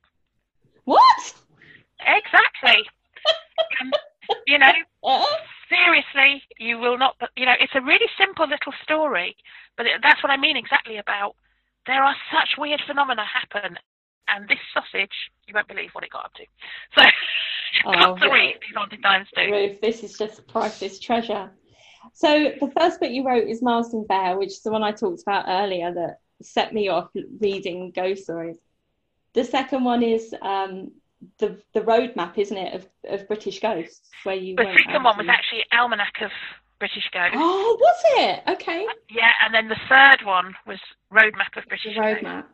what? 0.84 1.34
Exactly. 2.02 2.82
and, 3.80 3.94
um, 3.94 4.36
you 4.46 4.58
know, 4.58 4.72
seriously, 5.70 6.42
you 6.58 6.78
will 6.78 6.98
not. 6.98 7.14
You 7.36 7.46
know, 7.46 7.54
it's 7.60 7.74
a 7.74 7.80
really 7.80 8.10
simple 8.18 8.46
little 8.48 8.74
story, 8.82 9.36
but 9.76 9.86
it, 9.86 10.02
that's 10.02 10.22
what 10.22 10.30
I 10.30 10.36
mean 10.36 10.56
exactly 10.56 10.98
about. 10.98 11.36
There 11.86 12.02
are 12.02 12.14
such 12.34 12.58
weird 12.58 12.82
phenomena 12.86 13.22
happen, 13.22 13.78
and 14.28 14.48
this 14.48 14.58
sausage, 14.74 15.14
you 15.46 15.54
won't 15.54 15.68
believe 15.68 15.90
what 15.92 16.04
it 16.04 16.10
got 16.10 16.26
up 16.26 16.34
to. 16.34 16.44
So, 16.98 17.02
Oh, 17.86 17.92
got 17.92 18.20
to 18.20 18.30
read 18.30 18.56
these 18.60 18.76
haunted 18.76 19.02
times 19.02 19.28
too. 19.34 19.50
Ruth, 19.50 19.80
this 19.80 20.02
is 20.02 20.18
just 20.18 20.46
priceless 20.46 20.98
treasure. 20.98 21.50
So 22.12 22.52
the 22.60 22.70
first 22.78 23.00
book 23.00 23.10
you 23.10 23.24
wrote 23.26 23.46
is 23.48 23.62
Marsden 23.62 24.04
Bear, 24.06 24.36
which 24.38 24.50
is 24.50 24.60
the 24.62 24.70
one 24.70 24.82
I 24.82 24.92
talked 24.92 25.22
about 25.22 25.44
earlier 25.48 25.92
that 25.94 26.18
set 26.42 26.72
me 26.74 26.88
off 26.88 27.08
reading 27.40 27.92
ghost 27.94 28.24
stories. 28.24 28.56
The 29.34 29.44
second 29.44 29.84
one 29.84 30.02
is 30.02 30.34
um, 30.42 30.90
the 31.38 31.56
the 31.72 31.80
roadmap, 31.80 32.36
isn't 32.38 32.56
it, 32.56 32.74
of, 32.74 32.88
of 33.20 33.26
British 33.28 33.60
ghosts, 33.60 34.08
where 34.24 34.34
you 34.34 34.56
The 34.56 34.76
second 34.84 35.04
one 35.04 35.16
was 35.16 35.28
actually 35.28 35.64
Almanac 35.72 36.20
of 36.20 36.30
British 36.78 37.08
Ghosts. 37.12 37.36
Oh, 37.38 37.76
was 37.80 38.02
it? 38.18 38.42
Okay. 38.48 38.84
Yeah, 39.08 39.30
and 39.44 39.54
then 39.54 39.68
the 39.68 39.76
third 39.88 40.26
one 40.26 40.52
was 40.66 40.80
Roadmap 41.12 41.56
of 41.56 41.62
The 41.62 41.68
British 41.68 41.94
Ghosts. 41.94 42.24
roadmap. 42.24 42.44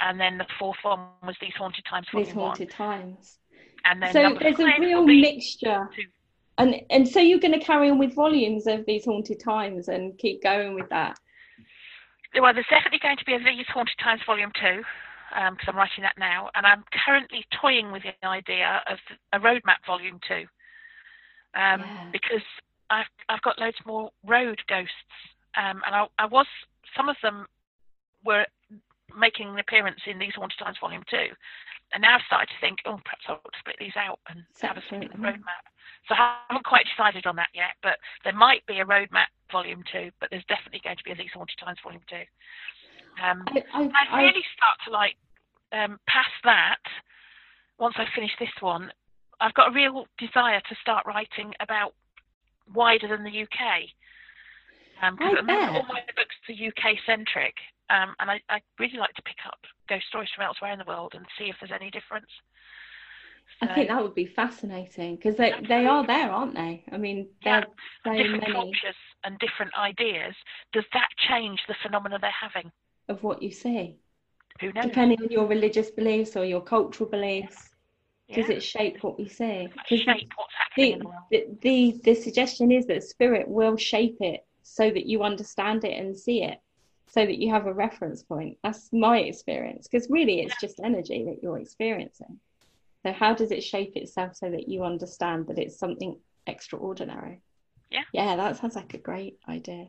And 0.00 0.18
then 0.18 0.38
the 0.38 0.46
fourth 0.58 0.78
one 0.82 0.98
was 1.24 1.36
These 1.40 1.54
Haunted 1.56 1.84
Times 1.84 2.06
These 2.12 2.32
haunted 2.32 2.70
times. 2.70 3.38
And 3.84 4.02
then 4.02 4.12
So 4.12 4.36
there's 4.40 4.58
a 4.58 4.80
real 4.80 5.04
mixture. 5.04 5.88
two. 5.94 6.02
And 6.58 6.80
and 6.90 7.08
so 7.08 7.20
you're 7.20 7.38
going 7.38 7.58
to 7.58 7.64
carry 7.64 7.90
on 7.90 7.98
with 7.98 8.14
volumes 8.14 8.66
of 8.66 8.84
these 8.86 9.04
haunted 9.04 9.40
times 9.40 9.88
and 9.88 10.16
keep 10.18 10.42
going 10.42 10.74
with 10.74 10.88
that. 10.90 11.18
Well, 12.38 12.54
there's 12.54 12.66
definitely 12.70 13.00
going 13.02 13.16
to 13.16 13.24
be 13.24 13.34
a 13.34 13.38
These 13.38 13.66
Haunted 13.74 13.98
Times 13.98 14.20
Volume 14.24 14.52
2, 14.54 14.82
because 15.50 15.66
I'm 15.66 15.76
writing 15.76 16.02
that 16.04 16.16
now, 16.16 16.48
and 16.54 16.64
I'm 16.64 16.84
currently 17.04 17.44
toying 17.60 17.90
with 17.90 18.04
the 18.04 18.14
idea 18.26 18.82
of 18.86 18.98
a 19.32 19.40
roadmap 19.40 19.82
Volume 19.84 20.20
2, 20.28 20.34
um, 20.34 20.46
Yeah. 21.54 22.10
because 22.12 22.46
I've, 22.88 23.10
I've 23.28 23.42
got 23.42 23.58
loads 23.58 23.78
more 23.84 24.10
road 24.24 24.60
ghosts, 24.68 24.94
um, 25.56 25.82
and 25.84 25.94
I, 25.94 26.06
I 26.20 26.26
was, 26.26 26.46
some 26.96 27.08
of 27.08 27.16
them 27.20 27.46
were 28.24 28.46
making 29.18 29.48
an 29.48 29.58
appearance 29.58 30.00
in 30.06 30.20
These 30.20 30.34
Haunted 30.36 30.58
Times 30.60 30.78
Volume 30.80 31.02
2, 31.10 31.16
and 31.94 32.02
now 32.02 32.14
I've 32.14 32.22
started 32.28 32.46
to 32.46 32.60
think, 32.60 32.78
oh, 32.86 33.00
perhaps 33.04 33.24
I'll 33.28 33.40
split 33.58 33.76
these 33.80 33.96
out 33.96 34.20
and 34.28 34.44
have 34.62 34.76
a 34.76 34.82
Separate, 34.82 35.10
separate 35.10 35.20
yeah. 35.20 35.32
roadmap. 35.32 35.64
So 36.10 36.16
I 36.18 36.42
haven't 36.50 36.66
quite 36.66 36.86
decided 36.90 37.24
on 37.26 37.36
that 37.36 37.54
yet, 37.54 37.78
but 37.86 37.94
there 38.24 38.34
might 38.34 38.66
be 38.66 38.80
a 38.80 38.84
roadmap 38.84 39.30
volume 39.52 39.84
two, 39.92 40.10
but 40.18 40.28
there's 40.28 40.42
definitely 40.50 40.80
going 40.82 40.96
to 40.96 41.04
be 41.06 41.12
at 41.12 41.18
least 41.18 41.34
Haunted 41.38 41.54
Times 41.62 41.78
volume 41.84 42.02
two. 42.10 42.26
Um, 43.22 43.44
I, 43.46 43.62
I, 43.94 44.06
I 44.10 44.22
really 44.26 44.42
start 44.58 44.76
to 44.86 44.90
like 44.90 45.14
um, 45.70 46.00
past 46.10 46.34
that. 46.42 46.82
Once 47.78 47.94
I 47.96 48.06
finish 48.12 48.32
this 48.40 48.50
one, 48.58 48.90
I've 49.40 49.54
got 49.54 49.70
a 49.70 49.72
real 49.72 50.06
desire 50.18 50.58
to 50.58 50.74
start 50.82 51.06
writing 51.06 51.54
about 51.60 51.94
wider 52.74 53.06
than 53.06 53.22
the 53.22 53.42
UK. 53.46 53.86
Um, 55.02 55.16
'cause 55.16 55.38
I 55.38 55.42
all 55.78 55.86
my 55.86 56.02
books 56.18 56.34
are 56.50 56.52
UK 56.58 56.98
centric, 57.06 57.54
um, 57.88 58.16
and 58.18 58.30
I, 58.32 58.40
I 58.50 58.60
really 58.80 58.98
like 58.98 59.14
to 59.14 59.22
pick 59.22 59.38
up 59.46 59.58
ghost 59.88 60.06
stories 60.08 60.28
from 60.34 60.44
elsewhere 60.44 60.72
in 60.72 60.78
the 60.78 60.84
world 60.90 61.14
and 61.14 61.24
see 61.38 61.48
if 61.48 61.56
there's 61.60 61.72
any 61.72 61.90
difference. 61.90 62.28
I 63.62 63.74
think 63.74 63.88
that 63.88 64.02
would 64.02 64.14
be 64.14 64.26
fascinating 64.26 65.16
because 65.16 65.36
they, 65.36 65.52
they 65.68 65.86
are 65.86 66.06
there, 66.06 66.30
aren't 66.30 66.54
they? 66.54 66.84
I 66.90 66.96
mean, 66.96 67.28
yeah. 67.44 67.64
so 68.04 68.12
different 68.12 68.42
many 68.42 68.52
cultures 68.52 68.94
and 69.24 69.38
different 69.38 69.72
ideas. 69.78 70.34
Does 70.72 70.84
that 70.92 71.08
change 71.28 71.60
the 71.68 71.74
phenomena 71.82 72.18
they're 72.20 72.30
having? 72.30 72.72
Of 73.08 73.22
what 73.22 73.42
you 73.42 73.50
see? 73.50 73.96
Who 74.60 74.72
knows? 74.72 74.84
Depending 74.84 75.20
on 75.22 75.30
your 75.30 75.46
religious 75.46 75.90
beliefs 75.90 76.36
or 76.36 76.44
your 76.44 76.62
cultural 76.62 77.08
beliefs, 77.08 77.70
yeah. 78.28 78.36
does 78.36 78.50
it 78.50 78.62
shape 78.62 79.02
what 79.02 79.18
we 79.18 79.28
see? 79.28 79.68
Shape 79.86 80.30
what's 80.36 80.54
happening 80.58 80.74
the, 80.76 80.92
in 80.92 80.98
the 80.98 81.04
world. 81.04 81.22
The, 81.30 81.46
the, 81.60 82.00
the 82.04 82.14
suggestion 82.14 82.72
is 82.72 82.86
that 82.86 83.02
spirit 83.02 83.46
will 83.46 83.76
shape 83.76 84.18
it 84.20 84.46
so 84.62 84.90
that 84.90 85.06
you 85.06 85.22
understand 85.22 85.84
it 85.84 85.98
and 85.98 86.16
see 86.16 86.42
it 86.44 86.60
so 87.10 87.26
that 87.26 87.38
you 87.38 87.50
have 87.50 87.66
a 87.66 87.72
reference 87.72 88.22
point. 88.22 88.56
That's 88.62 88.92
my 88.92 89.18
experience 89.18 89.88
because 89.88 90.08
really 90.08 90.40
it's 90.40 90.58
just 90.60 90.80
energy 90.82 91.24
that 91.24 91.42
you're 91.42 91.58
experiencing. 91.58 92.38
So, 93.04 93.12
how 93.12 93.34
does 93.34 93.50
it 93.50 93.62
shape 93.62 93.96
itself 93.96 94.36
so 94.36 94.50
that 94.50 94.68
you 94.68 94.84
understand 94.84 95.46
that 95.46 95.58
it's 95.58 95.78
something 95.78 96.18
extraordinary? 96.46 97.42
Yeah. 97.90 98.02
Yeah, 98.12 98.36
that 98.36 98.58
sounds 98.58 98.76
like 98.76 98.94
a 98.94 98.98
great 98.98 99.38
idea. 99.48 99.88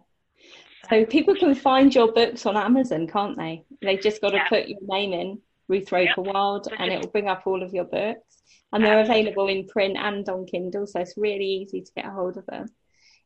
So, 0.90 1.06
people 1.06 1.36
can 1.36 1.54
find 1.56 1.94
your 1.94 2.12
books 2.12 2.46
on 2.46 2.58
Amazon, 2.58 3.08
can't 3.08 3.38
they? 3.38 3.66
They've 3.82 4.02
just 4.02 4.22
got 4.22 4.32
to 4.32 4.38
yeah. 4.38 4.48
put 4.50 4.68
your 4.68 4.80
name 4.84 5.14
in, 5.14 5.40
Ruth 5.68 5.92
Roper 5.92 6.22
yep. 6.24 6.34
Wylde, 6.34 6.68
and 6.78 6.92
it 6.92 7.02
will 7.02 7.12
bring 7.12 7.28
up 7.28 7.44
all 7.46 7.62
of 7.62 7.74
your 7.74 7.86
books. 7.86 8.42
And 8.74 8.84
they're 8.84 9.02
available 9.02 9.50
in 9.50 9.68
print 9.68 9.98
and 9.98 10.28
on 10.30 10.46
Kindle, 10.46 10.88
so 10.88 11.02
it's 11.02 11.18
really 11.18 11.46
easy 11.46 11.82
to 11.82 11.92
get 11.94 12.06
a 12.06 12.12
hold 12.12 12.38
of 12.38 12.46
them 12.46 12.70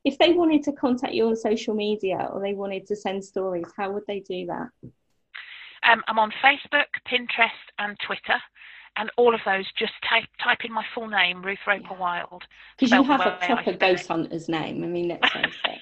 if 0.06 0.20
they 0.20 0.32
wanted 0.32 0.64
to 0.64 0.72
contact 0.72 1.14
you 1.14 1.28
on 1.28 1.36
social 1.36 1.74
media 1.74 2.30
or 2.32 2.40
they 2.40 2.53
wanted 2.53 2.86
to 2.88 2.95
send 2.95 3.26
stories, 3.26 3.66
how 3.76 3.91
would 3.91 4.03
they 4.07 4.20
do 4.20 4.45
that? 4.45 4.70
Um, 5.84 6.03
I'm 6.07 6.20
on 6.20 6.32
Facebook, 6.44 6.86
Pinterest, 7.07 7.49
and 7.80 7.98
Twitter. 8.06 8.40
And 8.98 9.12
all 9.18 9.36
of 9.36 9.42
those, 9.46 9.66
just 9.78 9.94
type 10.10 10.26
type 10.42 10.60
in 10.64 10.72
my 10.72 10.86
full 10.94 11.08
name, 11.08 11.44
Ruth 11.44 11.60
Roper 11.68 11.96
Wylde. 11.96 12.44
Because 12.78 12.92
you 12.92 13.04
have 13.04 13.22
a 13.22 13.38
proper 13.46 13.74
ghost 13.74 14.08
hunter's 14.08 14.48
name. 14.48 14.84
I 14.84 14.88
mean, 14.88 15.10
let's 15.10 15.34
face 15.34 15.54
it. 15.66 15.80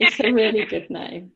it's 0.00 0.20
a 0.20 0.32
really 0.32 0.64
good 0.64 0.90
name. 0.90 1.32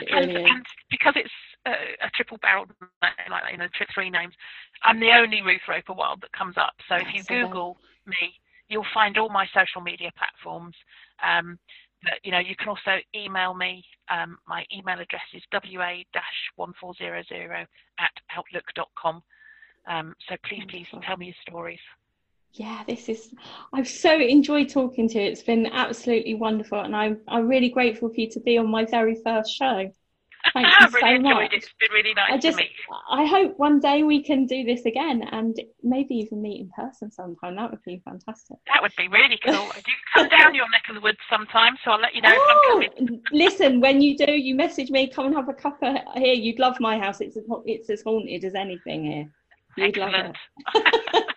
Really 0.00 0.34
and, 0.34 0.46
and, 0.46 0.66
because 0.90 1.14
it's 1.16 1.30
a, 1.66 1.70
a 2.04 2.10
triple 2.14 2.38
barreled 2.42 2.70
like 3.02 3.12
you 3.52 3.58
know 3.58 3.68
three 3.94 4.10
names, 4.10 4.34
I'm 4.82 5.00
the 5.00 5.12
only 5.12 5.42
Ruth 5.42 5.60
Roper 5.68 5.92
Wylde 5.92 6.22
that 6.22 6.32
comes 6.32 6.56
up. 6.56 6.74
So 6.88 6.96
if 6.96 7.06
you 7.14 7.22
Google 7.24 7.78
me, 8.06 8.34
you'll 8.68 8.86
find 8.92 9.16
all 9.18 9.28
my 9.28 9.46
social 9.54 9.80
media 9.80 10.10
platforms. 10.16 10.74
Um, 11.22 11.58
but, 12.02 12.14
you 12.22 12.30
know, 12.30 12.38
you 12.38 12.54
can 12.56 12.68
also 12.68 12.98
email 13.14 13.54
me. 13.54 13.82
Um, 14.10 14.36
my 14.46 14.66
email 14.72 15.00
address 15.00 15.22
is 15.34 15.42
wa-1400 15.52 17.66
at 17.98 18.10
outlook.com. 18.36 19.22
Um, 19.86 20.14
so 20.28 20.36
please, 20.44 20.64
please 20.68 20.86
tell 21.02 21.16
me 21.16 21.26
your 21.26 21.34
stories. 21.48 21.80
Yeah, 22.52 22.82
this 22.86 23.08
is. 23.08 23.34
I've 23.72 23.88
so 23.88 24.18
enjoyed 24.18 24.70
talking 24.70 25.08
to 25.10 25.18
you. 25.18 25.26
It's 25.26 25.42
been 25.42 25.66
absolutely 25.66 26.34
wonderful, 26.34 26.80
and 26.80 26.96
I'm 26.96 27.20
I'm 27.28 27.48
really 27.48 27.68
grateful 27.68 28.08
for 28.08 28.20
you 28.20 28.30
to 28.30 28.40
be 28.40 28.56
on 28.56 28.70
my 28.70 28.86
very 28.86 29.20
first 29.22 29.54
show. 29.54 29.92
Thank 30.52 30.66
you 30.66 30.86
really 30.94 31.16
so 31.18 31.22
much. 31.22 31.52
It. 31.52 31.56
It's 31.56 31.68
been 31.78 31.92
really 31.92 32.14
nice 32.14 32.32
I 32.32 32.38
just, 32.38 32.58
I 33.10 33.26
hope 33.26 33.58
one 33.58 33.80
day 33.80 34.02
we 34.02 34.22
can 34.22 34.46
do 34.46 34.64
this 34.64 34.86
again 34.86 35.22
and 35.32 35.56
maybe 35.82 36.14
even 36.14 36.42
meet 36.42 36.60
in 36.60 36.70
person 36.70 37.10
sometime. 37.10 37.56
That 37.56 37.70
would 37.70 37.82
be 37.84 38.00
fantastic. 38.04 38.56
That 38.68 38.82
would 38.82 38.92
be 38.96 39.08
really 39.08 39.38
cool. 39.44 39.54
I 39.54 39.80
do 39.84 39.92
come 40.14 40.28
down 40.38 40.54
your 40.54 40.68
neck 40.70 40.84
of 40.88 40.94
the 40.94 41.00
woods 41.00 41.18
sometime, 41.28 41.76
so 41.84 41.92
I'll 41.92 42.00
let 42.00 42.14
you 42.14 42.22
know 42.22 42.32
oh, 42.32 42.80
if 42.80 42.90
I'm 42.90 42.96
coming. 42.96 43.22
Listen, 43.32 43.80
when 43.80 44.00
you 44.00 44.16
do, 44.16 44.32
you 44.32 44.54
message 44.54 44.90
me. 44.90 45.08
Come 45.08 45.26
and 45.26 45.34
have 45.34 45.48
a 45.48 45.54
cup 45.54 45.78
of 45.82 45.96
here. 46.14 46.34
You'd 46.34 46.58
love 46.58 46.78
my 46.80 46.98
house. 46.98 47.20
It's 47.20 47.36
as, 47.36 47.44
it's 47.64 47.90
as 47.90 48.02
haunted 48.02 48.44
as 48.44 48.54
anything 48.54 49.04
here. 49.04 49.30
You'd 49.76 49.98
Excellent. 49.98 50.36
love 50.74 50.84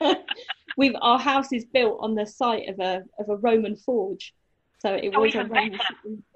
it. 0.02 0.18
We've 0.78 0.96
our 1.02 1.20
house 1.20 1.52
is 1.52 1.66
built 1.66 1.98
on 2.00 2.16
the 2.16 2.26
site 2.26 2.70
of 2.70 2.80
a 2.80 3.04
of 3.20 3.30
a 3.30 3.36
Roman 3.36 3.76
forge. 3.76 4.34
So 4.80 4.94
it 4.94 5.14
oh, 5.14 5.22
was 5.22 5.36
a 5.36 5.44
rain 5.44 5.78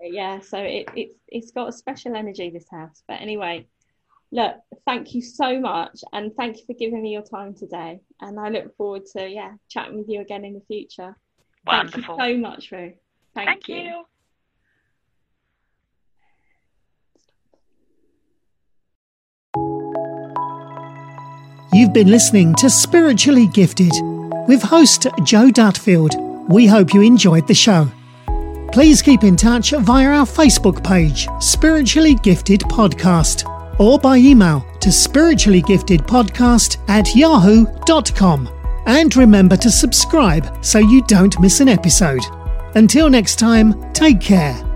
yeah. 0.02 0.40
So 0.42 0.58
it, 0.58 0.90
it's 0.96 1.16
it's 1.30 1.52
got 1.52 1.70
a 1.70 1.72
special 1.72 2.16
energy 2.16 2.50
this 2.50 2.68
house. 2.70 3.04
But 3.08 3.22
anyway, 3.22 3.68
look, 4.32 4.58
thank 4.86 5.16
you 5.16 5.22
so 5.22 5.60
much, 5.60 6.00
and 6.12 6.34
thank 6.36 6.58
you 6.58 6.66
for 6.66 6.74
giving 6.74 7.02
me 7.02 7.14
your 7.14 7.24
time 7.24 7.54
today. 7.54 8.02
And 8.20 8.38
I 8.38 8.50
look 8.50 8.76
forward 8.76 9.04
to 9.16 9.28
yeah 9.28 9.54
chatting 9.70 9.98
with 9.98 10.10
you 10.10 10.20
again 10.20 10.44
in 10.44 10.54
the 10.54 10.62
future. 10.68 11.16
Wonderful. 11.66 12.02
Thank 12.02 12.20
you 12.20 12.36
so 12.36 12.38
much, 12.42 12.72
Rue. 12.72 12.94
Thank, 13.34 13.50
thank 13.50 13.68
you. 13.70 13.76
you. 13.76 14.04
Been 21.94 22.10
listening 22.10 22.56
to 22.56 22.72
Spiritually 22.72 23.46
Gifted 23.46 23.92
with 24.48 24.64
host 24.64 25.04
Jo 25.24 25.50
Dutfield. 25.50 26.50
We 26.50 26.66
hope 26.66 26.92
you 26.92 27.02
enjoyed 27.02 27.48
the 27.48 27.54
show. 27.54 27.88
Please 28.72 29.04
keep 29.04 29.24
in 29.24 29.36
touch 29.36 29.74
via 29.78 30.10
our 30.10 30.26
Facebook 30.26 30.84
page, 30.84 31.28
Spiritually 31.40 32.16
Gifted 32.16 32.62
Podcast, 32.62 33.48
or 33.80 34.00
by 34.00 34.18
email 34.18 34.66
to 34.80 34.90
spirituallygiftedpodcast 34.90 36.90
at 36.90 37.16
yahoo.com. 37.16 38.50
And 38.88 39.16
remember 39.16 39.56
to 39.58 39.70
subscribe 39.70 40.66
so 40.66 40.80
you 40.80 41.04
don't 41.04 41.40
miss 41.40 41.60
an 41.60 41.70
episode. 41.70 42.24
Until 42.74 43.08
next 43.08 43.38
time, 43.38 43.94
take 43.94 44.20
care. 44.20 44.73